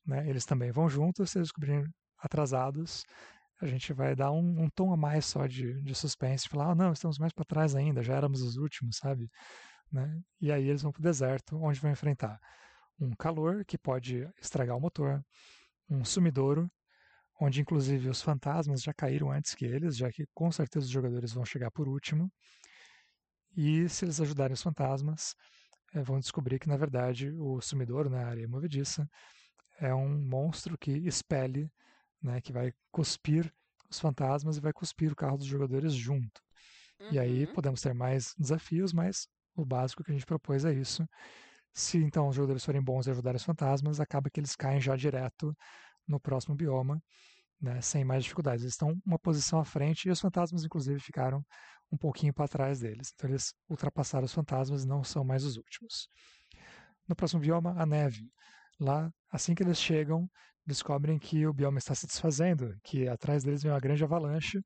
né, 0.06 0.28
eles 0.28 0.44
também 0.44 0.70
vão 0.70 0.88
juntos. 0.88 1.30
Se 1.30 1.38
eles 1.38 1.48
descobrirem 1.48 1.84
atrasados, 2.18 3.04
a 3.60 3.66
gente 3.66 3.92
vai 3.92 4.14
dar 4.14 4.30
um, 4.32 4.62
um 4.62 4.68
tom 4.70 4.92
a 4.92 4.96
mais 4.96 5.26
só 5.26 5.46
de, 5.46 5.80
de 5.82 5.94
suspense, 5.94 6.48
falar, 6.48 6.70
ah, 6.70 6.74
não, 6.74 6.92
estamos 6.92 7.18
mais 7.18 7.32
para 7.32 7.44
trás 7.44 7.74
ainda, 7.74 8.02
já 8.02 8.14
éramos 8.14 8.42
os 8.42 8.56
últimos, 8.56 8.96
sabe? 8.96 9.30
Né? 9.90 10.20
E 10.40 10.50
aí 10.50 10.68
eles 10.68 10.82
vão 10.82 10.90
para 10.92 11.00
o 11.00 11.02
deserto, 11.02 11.56
onde 11.56 11.80
vão 11.80 11.90
enfrentar 11.90 12.40
um 13.00 13.12
calor 13.12 13.64
que 13.64 13.78
pode 13.78 14.28
estragar 14.40 14.76
o 14.76 14.80
motor, 14.80 15.22
um 15.90 16.04
sumidouro, 16.04 16.70
onde 17.40 17.60
inclusive 17.62 18.08
os 18.08 18.22
fantasmas 18.22 18.82
já 18.82 18.94
caíram 18.94 19.32
antes 19.32 19.54
que 19.54 19.64
eles, 19.66 19.96
já 19.96 20.10
que 20.12 20.26
com 20.34 20.52
certeza 20.52 20.86
os 20.86 20.92
jogadores 20.92 21.32
vão 21.32 21.44
chegar 21.46 21.70
por 21.72 21.88
último. 21.88 22.30
E 23.56 23.88
se 23.88 24.04
eles 24.04 24.20
ajudarem 24.20 24.54
os 24.54 24.62
fantasmas, 24.62 25.34
eh, 25.94 26.02
vão 26.02 26.18
descobrir 26.20 26.58
que 26.58 26.68
na 26.68 26.76
verdade 26.76 27.30
o 27.32 27.60
sumidouro, 27.60 28.10
né, 28.10 28.24
a 28.24 28.28
areia 28.28 28.48
movediça, 28.48 29.08
é 29.80 29.94
um 29.94 30.20
monstro 30.28 30.78
que 30.78 30.92
expele, 30.92 31.70
né, 32.22 32.40
que 32.40 32.52
vai 32.52 32.72
cuspir 32.92 33.52
os 33.90 34.00
fantasmas 34.00 34.58
e 34.58 34.60
vai 34.62 34.72
cuspir 34.74 35.12
o 35.12 35.16
carro 35.16 35.38
dos 35.38 35.46
jogadores 35.46 35.94
junto. 35.94 36.42
E 37.10 37.18
aí 37.18 37.46
Uhum. 37.46 37.48
podemos 37.48 37.80
ter 37.82 37.94
mais 37.94 38.34
desafios, 38.38 38.92
mas 38.92 39.28
o 39.56 39.64
básico 39.66 40.04
que 40.04 40.12
a 40.12 40.14
gente 40.14 40.26
propôs 40.26 40.64
é 40.64 40.74
isso. 40.74 41.06
Se 41.74 41.98
então 41.98 42.28
os 42.28 42.36
jogadores 42.36 42.64
forem 42.64 42.82
bons 42.82 43.06
e 43.06 43.10
ajudarem 43.10 43.36
os 43.36 43.44
fantasmas, 43.44 44.00
acaba 44.00 44.28
que 44.30 44.40
eles 44.40 44.54
caem 44.54 44.80
já 44.80 44.94
direto 44.96 45.56
no 46.06 46.20
próximo 46.20 46.54
bioma, 46.54 47.02
né, 47.60 47.80
sem 47.80 48.04
mais 48.04 48.24
dificuldades. 48.24 48.62
Eles 48.62 48.74
estão 48.74 49.00
uma 49.06 49.18
posição 49.18 49.58
à 49.58 49.64
frente 49.64 50.08
e 50.08 50.10
os 50.10 50.20
fantasmas, 50.20 50.64
inclusive, 50.64 51.00
ficaram 51.00 51.44
um 51.90 51.96
pouquinho 51.96 52.34
para 52.34 52.48
trás 52.48 52.80
deles. 52.80 53.12
Então 53.14 53.30
eles 53.30 53.54
ultrapassaram 53.68 54.24
os 54.24 54.32
fantasmas 54.32 54.84
e 54.84 54.88
não 54.88 55.04
são 55.04 55.24
mais 55.24 55.44
os 55.44 55.56
últimos. 55.56 56.08
No 57.08 57.14
próximo 57.14 57.40
bioma, 57.40 57.74
a 57.80 57.86
neve. 57.86 58.30
Lá, 58.80 59.10
assim 59.30 59.54
que 59.54 59.62
eles 59.62 59.78
chegam, 59.78 60.28
descobrem 60.66 61.18
que 61.18 61.46
o 61.46 61.52
bioma 61.52 61.78
está 61.78 61.94
se 61.94 62.06
desfazendo, 62.06 62.74
que 62.82 63.08
atrás 63.08 63.44
deles 63.44 63.62
vem 63.62 63.72
uma 63.72 63.80
grande 63.80 64.02
avalanche 64.04 64.60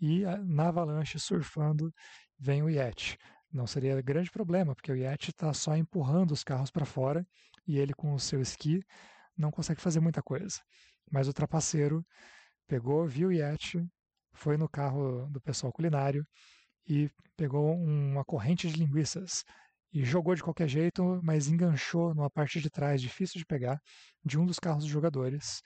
e 0.00 0.22
na 0.46 0.68
avalanche, 0.68 1.18
surfando, 1.18 1.92
vem 2.38 2.62
o 2.62 2.70
Yeti. 2.70 3.16
Não 3.52 3.66
seria 3.66 4.00
grande 4.02 4.30
problema, 4.30 4.74
porque 4.74 4.92
o 4.92 4.96
Yeti 4.96 5.30
está 5.30 5.52
só 5.54 5.76
empurrando 5.76 6.32
os 6.32 6.44
carros 6.44 6.70
para 6.70 6.84
fora 6.84 7.26
e 7.66 7.78
ele, 7.78 7.94
com 7.94 8.12
o 8.12 8.20
seu 8.20 8.40
esqui, 8.40 8.82
não 9.36 9.50
consegue 9.50 9.80
fazer 9.80 10.00
muita 10.00 10.22
coisa. 10.22 10.60
Mas 11.10 11.28
o 11.28 11.32
trapaceiro 11.32 12.04
pegou, 12.66 13.06
viu 13.06 13.28
o 13.28 13.32
Yeti, 13.32 13.82
foi 14.32 14.56
no 14.56 14.68
carro 14.68 15.26
do 15.30 15.40
pessoal 15.40 15.72
culinário 15.72 16.26
e 16.86 17.10
pegou 17.36 17.74
uma 17.74 18.24
corrente 18.24 18.68
de 18.68 18.78
linguiças 18.78 19.44
e 19.92 20.04
jogou 20.04 20.34
de 20.34 20.42
qualquer 20.42 20.68
jeito, 20.68 21.20
mas 21.22 21.48
enganchou 21.48 22.14
numa 22.14 22.30
parte 22.30 22.60
de 22.60 22.70
trás, 22.70 23.00
difícil 23.00 23.38
de 23.38 23.46
pegar, 23.46 23.80
de 24.24 24.38
um 24.38 24.44
dos 24.44 24.58
carros 24.58 24.84
dos 24.84 24.92
jogadores. 24.92 25.62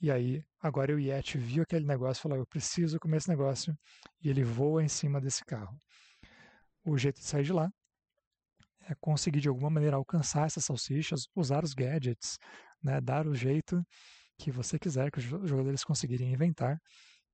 E 0.00 0.10
aí, 0.10 0.42
agora 0.60 0.94
o 0.94 0.98
Yeti 0.98 1.38
viu 1.38 1.62
aquele 1.62 1.84
negócio 1.86 2.20
e 2.20 2.22
falou: 2.22 2.38
Eu 2.38 2.46
preciso 2.46 2.98
comer 2.98 3.18
esse 3.18 3.28
negócio. 3.28 3.76
E 4.22 4.28
ele 4.30 4.44
voa 4.44 4.82
em 4.82 4.88
cima 4.88 5.20
desse 5.20 5.44
carro. 5.44 5.76
O 6.84 6.96
jeito 6.96 7.20
de 7.20 7.26
sair 7.26 7.44
de 7.44 7.52
lá 7.52 7.70
é 8.88 8.94
conseguir 9.00 9.40
de 9.40 9.48
alguma 9.48 9.70
maneira 9.70 9.96
alcançar 9.96 10.46
essas 10.46 10.64
salsichas, 10.64 11.28
usar 11.34 11.62
os 11.62 11.74
gadgets, 11.74 12.38
né, 12.82 13.00
dar 13.00 13.26
o 13.26 13.34
jeito 13.34 13.84
que 14.38 14.50
você 14.50 14.78
quiser, 14.78 15.10
que 15.10 15.18
os 15.18 15.24
jogadores 15.24 15.84
conseguirem 15.84 16.32
inventar, 16.32 16.80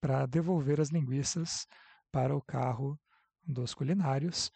para 0.01 0.27
devolver 0.27 0.81
as 0.81 0.91
linguiças 0.91 1.67
para 2.11 2.37
o 2.37 2.43
carro 2.43 2.99
dos 3.47 3.75
culinários, 3.75 4.51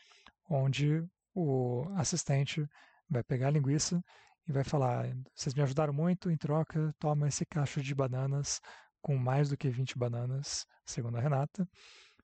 onde 0.51 1.05
o 1.35 1.85
assistente 1.97 2.67
vai 3.09 3.23
pegar 3.23 3.49
a 3.49 3.51
linguiça 3.53 4.03
e 4.47 4.53
vai 4.53 4.65
falar: 4.65 5.07
vocês 5.35 5.55
me 5.55 5.63
ajudaram 5.63 5.93
muito, 5.93 6.31
em 6.31 6.37
troca, 6.37 6.93
toma 6.99 7.29
esse 7.29 7.47
cacho 7.47 7.81
de 7.83 7.95
bananas 7.95 8.61
com 9.01 9.17
mais 9.17 9.49
do 9.49 9.57
que 9.57 9.71
20 9.71 9.97
bananas, 9.97 10.67
segundo 10.85 11.17
a 11.17 11.21
Renata, 11.21 11.67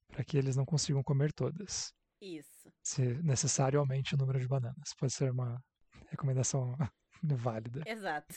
para 0.09 0.25
que 0.25 0.37
eles 0.37 0.57
não 0.57 0.65
consigam 0.65 1.03
comer 1.03 1.33
todas. 1.33 1.93
Isso. 2.21 2.73
Se 2.83 3.03
necessário, 3.23 3.79
aumente 3.79 4.15
o 4.15 4.19
número 4.19 4.41
de 4.41 4.49
bananas. 4.49 4.95
Pode 4.99 5.13
ser 5.13 5.31
uma 5.31 5.63
recomendação 6.09 6.75
válida. 7.23 7.83
Exato. 7.87 8.35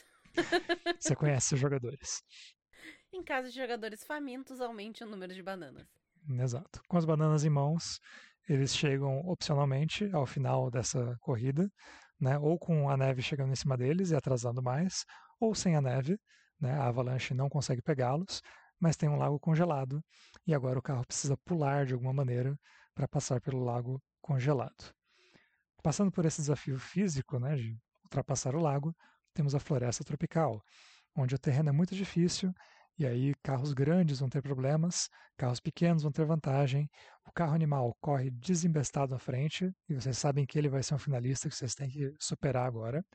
Você 0.99 1.15
conhece 1.15 1.53
os 1.53 1.59
jogadores. 1.59 2.21
Em 3.11 3.23
caso 3.23 3.49
de 3.49 3.55
jogadores 3.55 4.03
famintos, 4.03 4.61
aumente 4.61 5.03
o 5.03 5.07
número 5.07 5.33
de 5.33 5.41
bananas. 5.41 5.87
Exato. 6.29 6.81
Com 6.87 6.97
as 6.97 7.05
bananas 7.05 7.45
em 7.45 7.49
mãos, 7.49 7.99
eles 8.47 8.75
chegam 8.75 9.19
opcionalmente 9.21 10.09
ao 10.13 10.25
final 10.25 10.69
dessa 10.69 11.17
corrida, 11.21 11.71
né? 12.19 12.37
Ou 12.37 12.59
com 12.59 12.89
a 12.89 12.97
neve 12.97 13.21
chegando 13.21 13.51
em 13.51 13.55
cima 13.55 13.77
deles 13.77 14.11
e 14.11 14.15
atrasando 14.15 14.61
mais, 14.61 15.05
ou 15.39 15.55
sem 15.55 15.75
a 15.75 15.81
neve, 15.81 16.19
né? 16.59 16.73
A 16.73 16.87
avalanche 16.87 17.33
não 17.33 17.49
consegue 17.49 17.81
pegá-los, 17.81 18.41
mas 18.79 18.97
tem 18.97 19.09
um 19.09 19.17
lago 19.17 19.39
congelado 19.39 20.03
e 20.45 20.53
agora 20.53 20.79
o 20.79 20.81
carro 20.81 21.05
precisa 21.05 21.37
pular 21.37 21.85
de 21.85 21.93
alguma 21.93 22.13
maneira 22.13 22.57
para 22.97 23.07
passar 23.07 23.39
pelo 23.39 23.63
lago 23.63 24.01
congelado. 24.19 24.91
Passando 25.83 26.11
por 26.11 26.25
esse 26.25 26.41
desafio 26.41 26.79
físico, 26.79 27.37
né, 27.37 27.55
de 27.55 27.77
ultrapassar 28.03 28.55
o 28.55 28.59
lago, 28.59 28.91
temos 29.35 29.53
a 29.53 29.59
floresta 29.59 30.03
tropical, 30.03 30.63
onde 31.15 31.35
o 31.35 31.37
terreno 31.37 31.69
é 31.69 31.71
muito 31.71 31.93
difícil 31.93 32.51
e 32.97 33.05
aí 33.05 33.35
carros 33.43 33.71
grandes 33.71 34.19
vão 34.19 34.27
ter 34.27 34.41
problemas, 34.41 35.07
carros 35.37 35.59
pequenos 35.59 36.01
vão 36.01 36.11
ter 36.11 36.25
vantagem. 36.25 36.89
O 37.23 37.31
carro 37.31 37.53
animal 37.53 37.95
corre 38.01 38.31
desembestado 38.31 39.13
à 39.13 39.19
frente 39.19 39.71
e 39.87 39.93
vocês 39.93 40.17
sabem 40.17 40.43
que 40.43 40.57
ele 40.57 40.67
vai 40.67 40.81
ser 40.81 40.95
um 40.95 40.97
finalista 40.97 41.47
que 41.47 41.55
vocês 41.55 41.75
têm 41.75 41.91
que 41.91 42.11
superar 42.19 42.65
agora. 42.65 43.05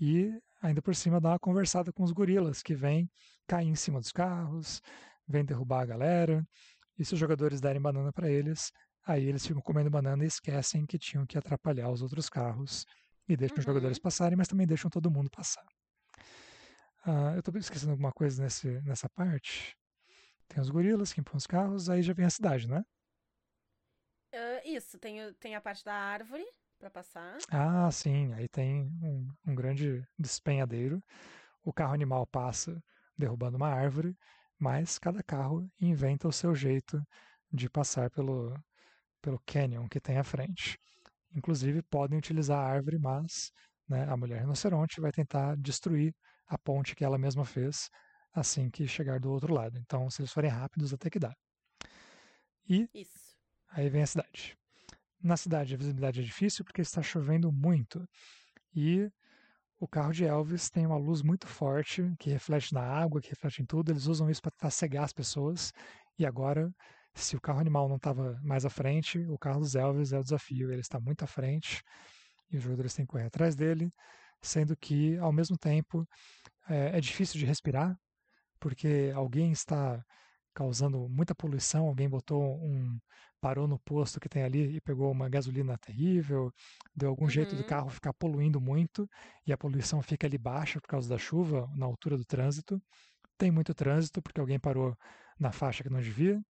E 0.00 0.32
ainda 0.62 0.80
por 0.80 0.94
cima 0.94 1.20
dá 1.20 1.32
uma 1.32 1.38
conversada 1.38 1.92
com 1.92 2.02
os 2.02 2.10
gorilas 2.10 2.62
que 2.62 2.74
vêm 2.74 3.10
cair 3.46 3.68
em 3.68 3.74
cima 3.74 4.00
dos 4.00 4.10
carros, 4.10 4.80
vêm 5.28 5.44
derrubar 5.44 5.82
a 5.82 5.86
galera. 5.86 6.46
E 6.98 7.04
se 7.04 7.12
os 7.12 7.20
jogadores 7.20 7.60
derem 7.60 7.82
banana 7.82 8.12
para 8.12 8.30
eles, 8.30 8.72
aí 9.04 9.26
eles 9.26 9.46
ficam 9.46 9.62
comendo 9.62 9.90
banana 9.90 10.24
e 10.24 10.26
esquecem 10.26 10.86
que 10.86 10.98
tinham 10.98 11.26
que 11.26 11.38
atrapalhar 11.38 11.90
os 11.90 12.02
outros 12.02 12.28
carros 12.28 12.86
e 13.28 13.36
deixam 13.36 13.56
uhum. 13.56 13.60
os 13.60 13.64
jogadores 13.64 13.98
passarem, 13.98 14.36
mas 14.36 14.48
também 14.48 14.66
deixam 14.66 14.90
todo 14.90 15.10
mundo 15.10 15.30
passar. 15.30 15.64
Ah, 17.04 17.32
eu 17.34 17.40
estou 17.40 17.56
esquecendo 17.58 17.92
alguma 17.92 18.12
coisa 18.12 18.42
nesse, 18.42 18.80
nessa 18.82 19.08
parte. 19.10 19.76
Tem 20.48 20.60
os 20.60 20.70
gorilas 20.70 21.12
que 21.12 21.20
empurram 21.20 21.38
os 21.38 21.46
carros, 21.46 21.90
aí 21.90 22.02
já 22.02 22.14
vem 22.14 22.26
a 22.26 22.30
cidade, 22.30 22.68
né? 22.68 22.82
Uh, 24.34 24.68
isso, 24.68 24.98
tem, 24.98 25.32
tem 25.34 25.54
a 25.54 25.60
parte 25.60 25.84
da 25.84 25.94
árvore 25.94 26.44
para 26.78 26.90
passar. 26.90 27.38
Ah, 27.50 27.90
sim. 27.90 28.32
Aí 28.32 28.48
tem 28.48 28.82
um, 29.02 29.28
um 29.46 29.54
grande 29.54 30.06
despenhadeiro. 30.18 31.02
O 31.62 31.72
carro 31.72 31.94
animal 31.94 32.26
passa 32.26 32.82
derrubando 33.16 33.56
uma 33.56 33.68
árvore, 33.68 34.16
mas 34.58 34.98
cada 34.98 35.22
carro 35.22 35.70
inventa 35.80 36.26
o 36.26 36.32
seu 36.32 36.54
jeito 36.54 37.00
de 37.52 37.70
passar 37.70 38.10
pelo, 38.10 38.52
pelo 39.24 39.40
canyon 39.46 39.88
que 39.88 39.98
tem 39.98 40.18
à 40.18 40.24
frente. 40.24 40.78
Inclusive, 41.34 41.82
podem 41.84 42.18
utilizar 42.18 42.58
a 42.58 42.68
árvore, 42.68 42.98
mas 42.98 43.50
né, 43.88 44.06
a 44.08 44.16
mulher 44.16 44.40
rinoceronte 44.40 45.00
vai 45.00 45.10
tentar 45.10 45.56
destruir 45.56 46.14
a 46.46 46.58
ponte 46.58 46.94
que 46.94 47.04
ela 47.04 47.16
mesma 47.16 47.44
fez 47.44 47.88
assim 48.34 48.68
que 48.68 48.86
chegar 48.86 49.18
do 49.18 49.30
outro 49.30 49.54
lado. 49.54 49.78
Então, 49.78 50.10
se 50.10 50.20
eles 50.20 50.32
forem 50.32 50.50
rápidos, 50.50 50.92
até 50.92 51.08
que 51.08 51.18
dá. 51.18 51.34
E 52.68 52.86
Isso. 52.92 53.34
aí 53.70 53.88
vem 53.88 54.02
a 54.02 54.06
cidade. 54.06 54.58
Na 55.22 55.36
cidade, 55.36 55.74
a 55.74 55.78
visibilidade 55.78 56.20
é 56.20 56.24
difícil 56.24 56.64
porque 56.64 56.82
está 56.82 57.00
chovendo 57.02 57.50
muito. 57.50 58.06
E 58.74 59.10
o 59.78 59.88
carro 59.88 60.12
de 60.12 60.24
Elvis 60.24 60.68
tem 60.68 60.84
uma 60.84 60.98
luz 60.98 61.22
muito 61.22 61.46
forte 61.46 62.14
que 62.18 62.30
reflete 62.30 62.74
na 62.74 62.82
água, 62.82 63.20
que 63.20 63.30
reflete 63.30 63.62
em 63.62 63.64
tudo. 63.64 63.90
Eles 63.90 64.06
usam 64.06 64.28
isso 64.28 64.42
para 64.42 64.50
tentar 64.50 64.70
cegar 64.70 65.04
as 65.04 65.12
pessoas. 65.12 65.72
E 66.18 66.26
agora, 66.26 66.70
se 67.14 67.36
o 67.36 67.40
carro 67.40 67.60
animal 67.60 67.88
não 67.88 67.96
estava 67.96 68.38
mais 68.42 68.64
à 68.64 68.70
frente, 68.70 69.18
o 69.28 69.38
carro 69.38 69.60
dos 69.60 69.74
Elvis 69.74 70.12
é 70.12 70.18
o 70.18 70.22
desafio. 70.22 70.70
Ele 70.70 70.80
está 70.80 70.98
muito 71.00 71.24
à 71.24 71.26
frente 71.26 71.82
e 72.50 72.56
os 72.56 72.62
jogadores 72.62 72.94
têm 72.94 73.04
que 73.04 73.12
correr 73.12 73.26
atrás 73.26 73.54
dele 73.54 73.90
sendo 74.44 74.76
que, 74.76 75.16
ao 75.18 75.32
mesmo 75.32 75.56
tempo, 75.56 76.06
é, 76.68 76.98
é 76.98 77.00
difícil 77.00 77.38
de 77.38 77.46
respirar, 77.46 77.98
porque 78.60 79.10
alguém 79.14 79.50
está 79.50 80.04
causando 80.54 81.08
muita 81.08 81.34
poluição, 81.34 81.88
alguém 81.88 82.08
botou 82.08 82.62
um 82.62 82.98
parou 83.40 83.68
no 83.68 83.78
posto 83.78 84.18
que 84.18 84.28
tem 84.28 84.42
ali 84.42 84.76
e 84.76 84.80
pegou 84.80 85.10
uma 85.10 85.28
gasolina 85.28 85.76
terrível, 85.76 86.50
deu 86.96 87.10
algum 87.10 87.24
uhum. 87.24 87.30
jeito 87.30 87.54
do 87.54 87.60
uhum. 87.60 87.68
carro 87.68 87.90
ficar 87.90 88.14
poluindo 88.14 88.58
muito 88.58 89.06
e 89.46 89.52
a 89.52 89.58
poluição 89.58 90.00
fica 90.00 90.26
ali 90.26 90.38
baixa 90.38 90.80
por 90.80 90.88
causa 90.88 91.10
da 91.10 91.18
chuva, 91.18 91.68
na 91.76 91.84
altura 91.84 92.16
do 92.16 92.24
trânsito. 92.24 92.80
Tem 93.36 93.50
muito 93.50 93.74
trânsito 93.74 94.22
porque 94.22 94.40
alguém 94.40 94.58
parou 94.58 94.96
na 95.38 95.52
faixa 95.52 95.82
que 95.82 95.90
não 95.90 96.00
devia. 96.00 96.40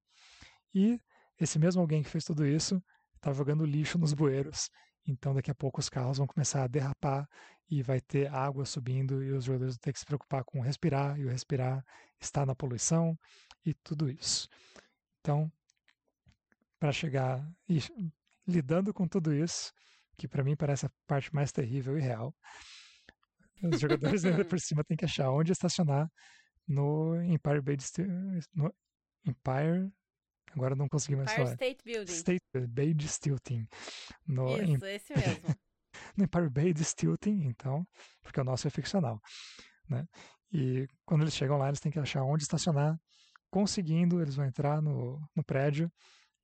E 0.75 1.01
esse 1.41 1.59
mesmo 1.59 1.81
alguém 1.81 2.03
que 2.03 2.11
fez 2.11 2.25
tudo 2.25 2.47
isso 2.47 2.83
está 3.17 3.33
jogando 3.33 3.65
lixo 3.65 3.99
nos 3.99 4.13
bueiros. 4.13 4.71
Então 5.07 5.35
daqui 5.35 5.51
a 5.51 5.55
pouco 5.55 5.81
os 5.81 5.89
carros 5.89 6.19
vão 6.19 6.27
começar 6.27 6.65
a 6.65 6.67
derrapar 6.67 7.29
e 7.71 7.83
vai 7.83 8.01
ter 8.01 8.33
água 8.33 8.65
subindo 8.65 9.23
e 9.23 9.33
os 9.33 9.45
jogadores 9.45 9.75
vão 9.75 9.81
ter 9.81 9.93
que 9.93 9.99
se 9.99 10.05
preocupar 10.07 10.45
com 10.45 10.61
respirar 10.61 11.19
e 11.19 11.25
o 11.25 11.29
respirar 11.29 11.85
está 12.21 12.45
na 12.45 12.55
poluição 12.55 13.19
e 13.65 13.75
tudo 13.75 14.11
isso. 14.11 14.49
Então, 15.21 15.51
para 16.79 16.93
chegar 16.93 17.47
e 17.69 17.81
lidando 18.47 18.93
com 18.93 19.09
tudo 19.09 19.33
isso, 19.33 19.73
que 20.17 20.29
para 20.29 20.45
mim 20.45 20.57
parece 20.57 20.87
a 20.87 20.91
parte 21.07 21.35
mais 21.35 21.51
terrível 21.51 21.99
e 21.99 22.01
real, 22.01 22.35
os 23.63 23.81
jogadores 23.81 24.25
ainda 24.25 24.45
por 24.45 24.61
cima 24.61 24.85
têm 24.85 24.97
que 24.97 25.05
achar 25.05 25.31
onde 25.31 25.53
estacionar 25.53 26.11
no 26.67 27.23
Empire 27.23 27.61
Bay 27.61 27.77
no 28.55 28.75
Empire 29.25 29.93
agora 30.55 30.75
não 30.75 30.89
consegui 30.89 31.17
mais 31.17 31.31
Empire 31.31 31.45
falar. 31.45 31.55
State 31.55 31.85
Building. 31.85 32.13
State 32.13 32.45
Bay 32.69 32.95
Stilton. 33.01 33.67
No, 34.27 34.57
Isso, 34.63 34.87
esse 34.87 35.15
mesmo. 35.15 35.45
no 36.17 36.25
Empire 36.25 36.51
Bay 36.51 36.73
de 36.73 36.85
Stilton, 36.85 37.43
então, 37.43 37.87
porque 38.23 38.41
o 38.41 38.45
nosso 38.45 38.67
é 38.67 38.71
ficcional. 38.71 39.21
Né? 39.89 40.07
E 40.53 40.87
quando 41.05 41.23
eles 41.23 41.35
chegam 41.35 41.59
lá, 41.59 41.69
eles 41.69 41.81
têm 41.81 41.93
que 41.93 41.99
achar 41.99 42.23
onde 42.23 42.45
estacionar. 42.45 42.99
Conseguindo, 43.51 44.21
eles 44.21 44.37
vão 44.37 44.47
entrar 44.47 44.81
no, 44.81 45.21
no 45.35 45.45
prédio. 45.45 45.91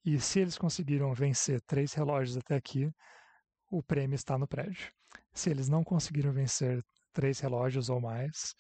E 0.05 0.19
se 0.19 0.41
eles 0.41 0.57
conseguiram 0.57 1.13
vencer 1.13 1.61
três 1.63 1.93
relógios 1.93 2.37
até 2.37 2.57
aqui, 2.57 2.91
o 3.71 3.83
prêmio 3.83 4.15
está 4.15 4.39
no 4.39 4.49
prédio. 4.49 4.91
Se 5.33 5.51
eles 5.51 5.69
não 5.69 5.85
conseguiram 5.85 6.33
vencer 6.33 6.83
três 7.13 7.41
relógios 7.41 7.89
ou 7.89 8.01
mais, 8.01 8.55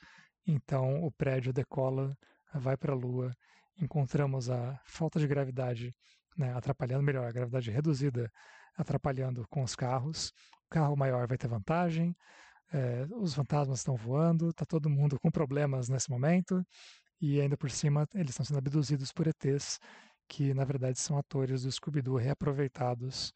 então 0.46 1.02
o 1.02 1.10
prédio 1.10 1.52
decola, 1.52 2.16
vai 2.54 2.76
para 2.76 2.92
a 2.92 2.96
Lua. 2.96 3.32
Encontramos 3.80 4.50
a 4.50 4.78
falta 4.84 5.18
de 5.18 5.26
gravidade 5.26 5.94
né, 6.36 6.52
atrapalhando 6.52 7.02
melhor, 7.02 7.26
a 7.26 7.32
gravidade 7.32 7.70
reduzida 7.70 8.30
atrapalhando 8.76 9.46
com 9.48 9.62
os 9.62 9.74
carros 9.74 10.32
carro 10.70 10.96
maior 10.96 11.26
vai 11.26 11.36
ter 11.36 11.48
vantagem, 11.48 12.16
é, 12.72 13.04
os 13.16 13.34
fantasmas 13.34 13.80
estão 13.80 13.96
voando, 13.96 14.50
está 14.50 14.64
todo 14.64 14.88
mundo 14.88 15.18
com 15.18 15.30
problemas 15.30 15.88
nesse 15.88 16.08
momento, 16.08 16.64
e 17.20 17.40
ainda 17.40 17.56
por 17.56 17.70
cima 17.70 18.06
eles 18.14 18.30
estão 18.30 18.46
sendo 18.46 18.58
abduzidos 18.58 19.12
por 19.12 19.26
ETs, 19.26 19.80
que 20.28 20.54
na 20.54 20.64
verdade 20.64 20.98
são 20.98 21.18
atores 21.18 21.64
do 21.64 21.72
Scooby-Doo 21.72 22.16
reaproveitados. 22.16 23.32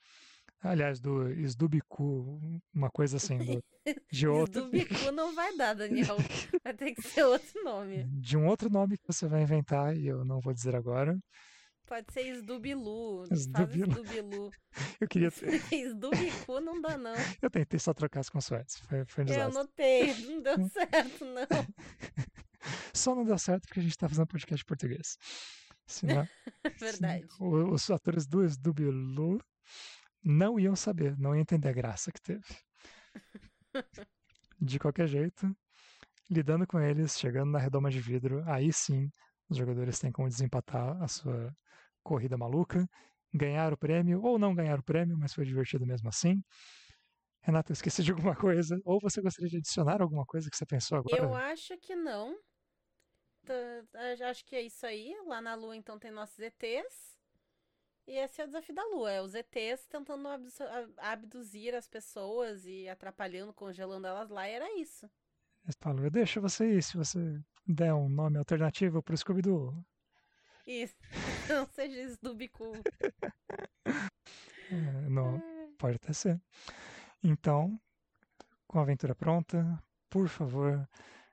Aliás, 0.60 0.98
do 0.98 1.28
Sdubicu, 1.46 2.40
uma 2.72 2.90
coisa 2.90 3.18
assim, 3.18 3.36
do, 3.38 3.62
de 4.10 4.26
outro. 4.26 4.62
Sdubicu 4.62 5.12
não 5.12 5.34
vai 5.34 5.54
dar, 5.56 5.74
Daniel. 5.74 6.16
Vai 6.64 6.72
ter 6.72 6.94
que 6.94 7.02
ser 7.02 7.24
outro 7.24 7.62
nome. 7.62 8.04
De 8.04 8.38
um 8.38 8.46
outro 8.46 8.70
nome 8.70 8.96
que 8.96 9.06
você 9.06 9.28
vai 9.28 9.42
inventar 9.42 9.94
e 9.94 10.06
eu 10.06 10.24
não 10.24 10.40
vou 10.40 10.54
dizer 10.54 10.74
agora. 10.74 11.18
Pode 11.86 12.10
ser 12.10 12.34
Sdubilu. 12.36 13.26
Sdubilu. 13.26 13.92
Sdubilu. 13.92 14.50
Eu 14.98 15.06
queria 15.06 15.30
ter. 15.30 15.60
Sdubicu 15.90 16.60
não 16.60 16.80
dá, 16.80 16.96
não. 16.96 17.12
Eu 17.42 17.50
tentei 17.50 17.78
só 17.78 17.92
trocar 17.92 18.20
as 18.20 18.30
consoantes. 18.30 18.78
Foi, 18.78 19.04
foi 19.04 19.24
um 19.24 19.26
desastre. 19.26 19.54
Eu 19.54 19.62
notei. 19.62 20.14
Não 20.26 20.42
deu 20.42 20.68
certo, 20.70 21.24
não. 21.26 21.46
Só 22.94 23.14
não 23.14 23.24
deu 23.24 23.38
certo 23.38 23.66
porque 23.66 23.80
a 23.80 23.82
gente 23.82 23.98
tá 23.98 24.08
fazendo 24.08 24.26
podcast 24.26 24.62
em 24.62 24.66
português. 24.66 25.18
Senão, 25.86 26.26
Verdade. 26.80 27.26
os 27.38 27.90
atores 27.90 28.26
do 28.26 28.48
Sdubilu 28.48 29.38
não 30.24 30.58
iam 30.58 30.74
saber, 30.74 31.16
não 31.18 31.34
iam 31.34 31.42
entender 31.42 31.68
a 31.68 31.72
graça 31.72 32.10
que 32.10 32.20
teve. 32.20 32.44
De 34.60 34.78
qualquer 34.78 35.06
jeito, 35.06 35.54
lidando 36.30 36.66
com 36.66 36.80
eles, 36.80 37.18
chegando 37.18 37.50
na 37.50 37.58
redoma 37.58 37.90
de 37.90 38.00
vidro, 38.00 38.42
aí 38.46 38.72
sim 38.72 39.10
os 39.48 39.56
jogadores 39.56 39.98
têm 39.98 40.10
como 40.10 40.28
desempatar 40.28 41.02
a 41.02 41.08
sua 41.08 41.54
corrida 42.02 42.36
maluca, 42.36 42.86
ganhar 43.32 43.72
o 43.72 43.76
prêmio 43.76 44.22
ou 44.22 44.38
não 44.38 44.54
ganhar 44.54 44.78
o 44.78 44.82
prêmio, 44.82 45.18
mas 45.18 45.34
foi 45.34 45.44
divertido 45.44 45.84
mesmo 45.84 46.08
assim. 46.08 46.42
Renata, 47.42 47.72
eu 47.72 47.74
esqueci 47.74 48.02
de 48.02 48.10
alguma 48.10 48.34
coisa? 48.34 48.80
Ou 48.84 48.98
você 49.00 49.20
gostaria 49.20 49.50
de 49.50 49.58
adicionar 49.58 50.00
alguma 50.00 50.24
coisa 50.24 50.48
que 50.48 50.56
você 50.56 50.64
pensou 50.64 50.96
agora? 50.96 51.22
Eu 51.22 51.34
acho 51.34 51.76
que 51.78 51.94
não. 51.94 52.38
Acho 54.30 54.44
que 54.46 54.56
é 54.56 54.62
isso 54.62 54.86
aí. 54.86 55.14
Lá 55.26 55.42
na 55.42 55.54
Lua, 55.54 55.76
então, 55.76 55.98
tem 55.98 56.10
nossos 56.10 56.38
ETs. 56.38 57.13
E 58.06 58.18
esse 58.18 58.40
é 58.40 58.44
o 58.44 58.46
desafio 58.46 58.74
da 58.74 58.84
Lua. 58.84 59.10
É 59.10 59.22
os 59.22 59.34
ETs 59.34 59.86
tentando 59.88 60.28
abduzir 60.98 61.74
as 61.74 61.88
pessoas 61.88 62.66
e 62.66 62.88
atrapalhando, 62.88 63.52
congelando 63.52 64.06
elas 64.06 64.28
lá. 64.28 64.48
E 64.48 64.52
era 64.52 64.78
isso. 64.78 65.08
Paulo, 65.80 66.04
eu 66.04 66.10
deixo 66.10 66.40
você 66.40 66.76
ir 66.76 66.82
se 66.82 66.96
você 66.96 67.40
der 67.66 67.94
um 67.94 68.08
nome 68.08 68.36
alternativo 68.36 69.02
pro 69.02 69.16
Scooby-Doo. 69.16 69.74
Isso. 70.66 70.96
Não 71.48 71.66
seja 71.66 72.00
isso 72.00 72.18
do 72.22 72.34
bico. 72.34 72.72
É, 74.70 75.08
não, 75.08 75.40
pode 75.78 75.96
até 75.96 76.12
ser. 76.12 76.40
Então, 77.22 77.78
com 78.66 78.78
a 78.78 78.82
aventura 78.82 79.14
pronta, 79.14 79.82
por 80.08 80.26
favor, 80.26 80.88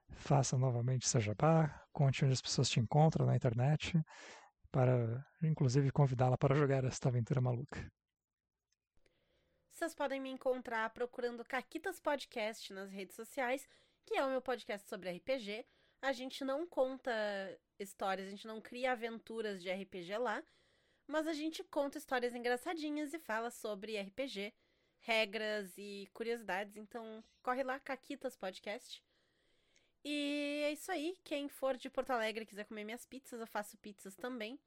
faça 0.09 0.57
novamente 0.57 1.07
seu 1.07 1.21
jabá, 1.21 1.81
conte 1.93 2.25
onde 2.25 2.33
as 2.33 2.41
pessoas 2.41 2.69
te 2.69 2.79
encontram 2.79 3.25
na 3.25 3.35
internet, 3.35 3.99
para 4.71 5.25
inclusive 5.43 5.91
convidá-la 5.91 6.37
para 6.37 6.55
jogar 6.55 6.83
esta 6.85 7.09
aventura 7.09 7.41
maluca. 7.41 7.91
Vocês 9.69 9.93
podem 9.95 10.19
me 10.19 10.29
encontrar 10.29 10.89
procurando 10.91 11.43
Caquitas 11.43 11.99
Podcast 11.99 12.71
nas 12.71 12.91
redes 12.91 13.15
sociais, 13.15 13.67
que 14.05 14.15
é 14.15 14.23
o 14.23 14.29
meu 14.29 14.41
podcast 14.41 14.87
sobre 14.87 15.11
RPG. 15.11 15.65
A 16.01 16.11
gente 16.11 16.43
não 16.43 16.67
conta 16.67 17.11
histórias, 17.79 18.27
a 18.27 18.29
gente 18.29 18.47
não 18.47 18.61
cria 18.61 18.91
aventuras 18.91 19.61
de 19.61 19.71
RPG 19.71 20.17
lá, 20.17 20.43
mas 21.07 21.27
a 21.27 21.33
gente 21.33 21.63
conta 21.63 21.97
histórias 21.97 22.33
engraçadinhas 22.33 23.13
e 23.13 23.19
fala 23.19 23.49
sobre 23.49 23.99
RPG, 23.99 24.53
regras 24.99 25.75
e 25.77 26.07
curiosidades. 26.13 26.77
Então, 26.77 27.23
corre 27.41 27.63
lá, 27.63 27.79
Caquitas 27.79 28.35
Podcast. 28.35 29.03
E 30.03 30.61
é 30.65 30.71
isso 30.71 30.91
aí. 30.91 31.17
Quem 31.23 31.47
for 31.47 31.77
de 31.77 31.89
Porto 31.89 32.11
Alegre 32.11 32.43
e 32.43 32.47
quiser 32.47 32.65
comer 32.65 32.83
minhas 32.83 33.05
pizzas, 33.05 33.39
eu 33.39 33.47
faço 33.47 33.77
pizzas 33.77 34.15
também. 34.15 34.59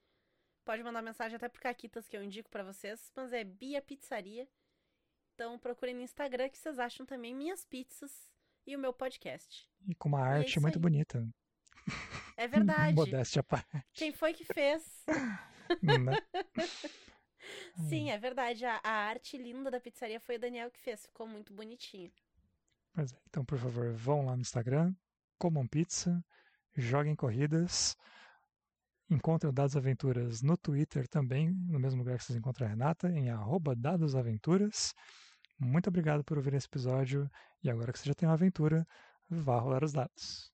Pode 0.65 0.83
mandar 0.83 1.03
mensagem 1.03 1.37
até 1.37 1.49
pro 1.49 1.61
Caquitas 1.61 2.09
que 2.09 2.17
eu 2.17 2.23
indico 2.23 2.49
para 2.49 2.65
vocês, 2.65 3.13
mas 3.15 3.33
é 3.33 3.45
Bia 3.45 3.83
Pizzaria. 3.83 4.49
Então 5.35 5.59
procurem 5.59 5.95
no 5.95 6.01
Instagram 6.01 6.49
que 6.49 6.59
vocês 6.59 6.79
acham 6.79 7.05
também 7.05 7.35
minhas 7.35 7.65
pizzas 7.65 8.31
e 8.67 8.75
o 8.75 8.79
meu 8.79 8.93
podcast. 8.93 9.69
E 9.87 9.95
com 9.95 10.09
uma 10.09 10.21
é 10.21 10.39
arte 10.39 10.59
é 10.59 10.61
muito 10.61 10.77
aí. 10.77 10.83
bonita. 10.83 11.29
É 12.37 12.49
verdade. 12.49 12.95
Modéstia 12.97 13.41
à 13.41 13.43
parte. 13.43 13.69
Quem 13.93 14.13
foi 14.13 14.33
que 14.33 14.45
fez? 14.45 15.05
Né? 15.83 16.17
Sim, 17.89 18.11
é 18.11 18.19
verdade. 18.19 18.65
A, 18.65 18.81
a, 18.83 18.91
arte 18.91 19.37
linda 19.37 19.71
da 19.71 19.81
pizzaria 19.81 20.21
foi 20.21 20.37
o 20.37 20.41
Daniel 20.41 20.71
que 20.71 20.81
fez. 20.81 21.05
Ficou 21.05 21.27
muito 21.27 21.53
bonitinho. 21.53 22.11
Pois 22.93 23.13
é. 23.13 23.17
Então, 23.29 23.45
por 23.45 23.59
favor, 23.59 23.93
vão 23.93 24.25
lá 24.25 24.37
no 24.37 24.41
Instagram, 24.41 24.95
comam 25.39 25.67
pizza, 25.67 26.25
joguem 26.77 27.15
corridas, 27.15 27.97
encontrem 29.11 29.51
Dados 29.53 29.77
Aventuras 29.77 30.43
no 30.43 30.57
Twitter 30.57 31.07
também, 31.09 31.51
no 31.51 31.79
mesmo 31.79 32.01
lugar 32.01 32.19
que 32.19 32.25
vocês 32.25 32.39
encontram 32.39 32.67
a 32.67 32.71
Renata, 32.71 33.09
em 33.11 33.31
dadosaventuras. 33.75 34.95
Muito 35.59 35.89
obrigado 35.89 36.25
por 36.25 36.37
ouvir 36.37 36.55
esse 36.55 36.67
episódio 36.67 37.31
e 37.63 37.71
agora 37.71 37.93
que 37.93 37.99
você 37.99 38.09
já 38.09 38.15
tem 38.15 38.29
uma 38.29 38.35
aventura, 38.35 38.87
vá 39.29 39.59
rolar 39.59 39.85
os 39.85 39.93
dados. 39.93 40.54